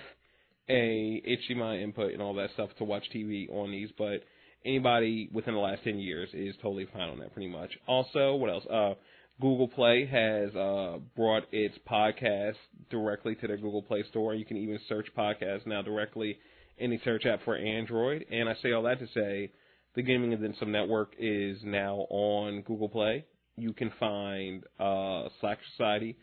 [0.69, 3.89] a HDMI input and all that stuff to watch TV on these.
[3.97, 4.23] But
[4.63, 7.71] anybody within the last ten years is totally fine on that, pretty much.
[7.87, 8.65] Also, what else?
[8.71, 8.93] Uh,
[9.41, 12.55] Google Play has uh, brought its podcast
[12.89, 14.35] directly to their Google Play Store.
[14.35, 16.37] You can even search podcasts now directly
[16.77, 18.25] in the search app for Android.
[18.31, 19.51] And I say all that to say,
[19.95, 23.25] the Gaming and Then Some Network is now on Google Play.
[23.57, 26.17] You can find uh, Slack Society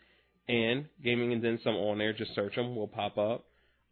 [0.47, 2.13] and Gaming and Then Some on there.
[2.13, 3.45] Just search them; will pop up.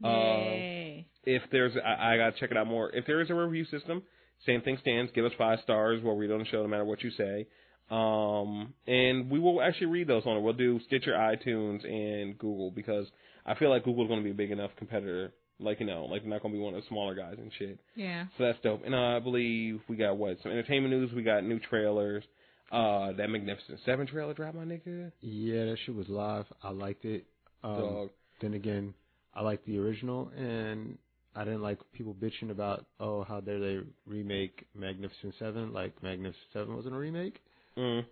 [0.03, 1.07] Uh, Yay.
[1.25, 2.89] if there's, I, I gotta check it out more.
[2.91, 4.03] If there is a review system,
[4.45, 5.11] same thing stands.
[5.14, 6.01] Give us five stars.
[6.03, 7.47] We'll read on the show no matter what you say.
[7.90, 10.41] Um, and we will actually read those on it.
[10.41, 13.07] We'll do Stitcher, iTunes, and Google because
[13.45, 15.32] I feel like Google's going to be a big enough competitor.
[15.59, 17.51] Like you know, like they're not going to be one of the smaller guys and
[17.57, 17.80] shit.
[17.95, 18.25] yeah.
[18.38, 18.83] So that's dope.
[18.85, 21.11] And uh, I believe we got what some entertainment news.
[21.16, 22.24] We got new trailers.
[22.72, 25.11] Uh, that Magnificent Seven trailer dropped, my nigga.
[25.22, 26.45] Yeah, that shit was live.
[26.61, 27.25] I liked it.
[27.64, 28.09] Um, Dog.
[28.41, 28.93] Then again,
[29.33, 30.98] I liked the original, and
[31.35, 36.43] I didn't like people bitching about oh how dare they remake Magnificent Seven like Magnificent
[36.53, 37.41] Seven wasn't a remake,
[37.77, 38.06] Mm.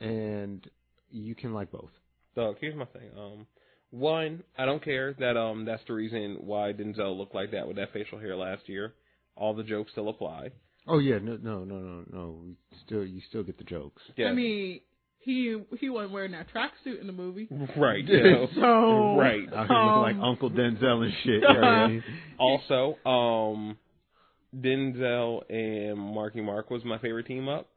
[0.00, 0.70] and
[1.10, 1.90] you can like both.
[2.36, 3.10] Dog, here's my thing.
[3.18, 3.46] Um,
[3.90, 7.76] one, I don't care that um that's the reason why Denzel looked like that with
[7.76, 8.94] that facial hair last year.
[9.34, 10.50] All the jokes still apply.
[10.86, 12.40] Oh yeah, no, no, no, no, no.
[12.86, 14.02] Still, you still get the jokes.
[14.16, 14.26] Yeah.
[14.28, 14.80] I mean,
[15.20, 17.48] he he wasn't wearing that tracksuit in the movie.
[17.76, 18.04] right.
[18.04, 18.46] You know.
[18.54, 19.52] So Right.
[19.52, 21.34] Out here looking like um, Uncle Denzel and shit.
[21.34, 22.04] you know what I mean?
[22.38, 23.76] also, um,
[24.56, 27.68] Denzel and Marky Mark was my favorite team up,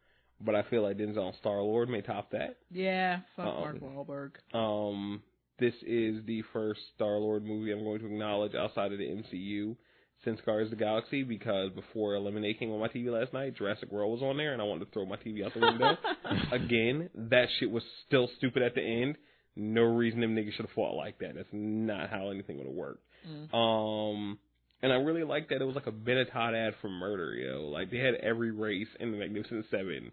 [0.44, 2.58] but I feel like Denzel and Star Lord may top that.
[2.72, 3.60] Yeah, fuck Uh-oh.
[3.60, 4.32] Mark Wahlberg.
[4.54, 5.22] Um,
[5.60, 9.76] this is the first Star Lord movie I'm going to acknowledge outside of the MCU
[10.24, 13.92] since Guardians of the Galaxy because before Eliminate came on my TV last night, Jurassic
[13.92, 15.98] World was on there, and I wanted to throw my TV out the window.
[16.52, 19.18] Again, that shit was still stupid at the end.
[19.56, 21.36] No reason them niggas should have fought like that.
[21.36, 23.04] That's not how anything would have worked.
[23.28, 23.54] Mm.
[23.54, 24.40] Um,
[24.82, 27.68] and I really liked that it was like a Benetton ad for murder, yo.
[27.68, 30.12] Like they had every race in the Magnificent Seven,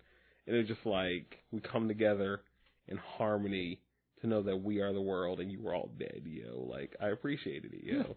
[0.49, 2.41] and it's just like we come together
[2.89, 3.81] in harmony
[4.21, 6.67] to know that we are the world and you were all dead, yo.
[6.69, 8.17] Like I appreciated it, yo.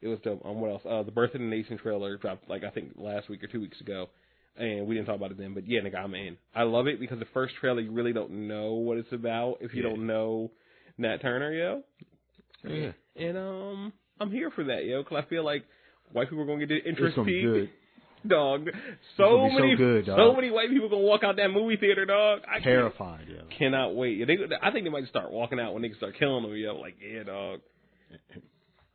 [0.00, 0.44] It was dope.
[0.44, 0.82] Um, what else?
[0.88, 3.60] Uh, the Birth of the Nation trailer dropped like I think last week or two
[3.60, 4.08] weeks ago,
[4.56, 5.54] and we didn't talk about it then.
[5.54, 6.36] But yeah, nigga, I'm in.
[6.54, 9.74] I love it because the first trailer you really don't know what it's about if
[9.74, 9.90] you Yeah.
[9.90, 10.50] don't know
[10.98, 11.82] Nat Turner, yo.
[12.64, 15.64] Yeah, And um, I'm here for that, yo, because I feel like
[16.12, 17.70] white people are gonna get the it's gonna be good.
[18.26, 18.68] Dog,
[19.16, 22.04] so be so many, good, so many white people gonna walk out that movie theater,
[22.04, 22.40] dog.
[22.48, 23.42] I Terrified, yo.
[23.58, 24.18] cannot wait.
[24.18, 26.76] Yeah, They, I think they might start walking out when they start killing them, yo.
[26.76, 27.60] Like, yeah, dog.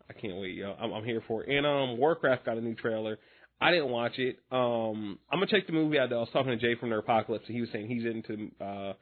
[0.09, 0.75] I can't wait, yo.
[0.80, 1.49] I'm, I'm here for it.
[1.49, 3.19] And um, Warcraft got a new trailer.
[3.59, 4.38] I didn't watch it.
[4.51, 6.09] Um, I'm gonna check the movie out.
[6.09, 6.17] Though.
[6.17, 8.93] I was talking to Jay from the Apocalypse, and he was saying he's into uh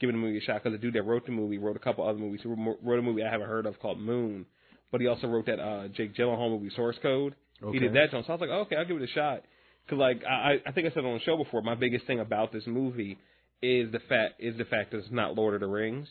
[0.00, 2.06] giving the movie a shot because the dude that wrote the movie wrote a couple
[2.08, 2.40] other movies.
[2.42, 4.46] He wrote a movie I haven't heard of called Moon,
[4.92, 7.34] but he also wrote that uh Jake Gyllenhaal movie Source Code.
[7.62, 7.72] Okay.
[7.72, 8.22] He did that, John.
[8.24, 9.42] So I was like, okay, I'll give it a shot.
[9.88, 12.52] Cause like I, I think I said on the show before, my biggest thing about
[12.52, 13.18] this movie
[13.62, 16.08] is the fact is the fact that it's not Lord of the Rings,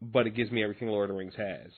[0.00, 1.70] but it gives me everything Lord of the Rings has.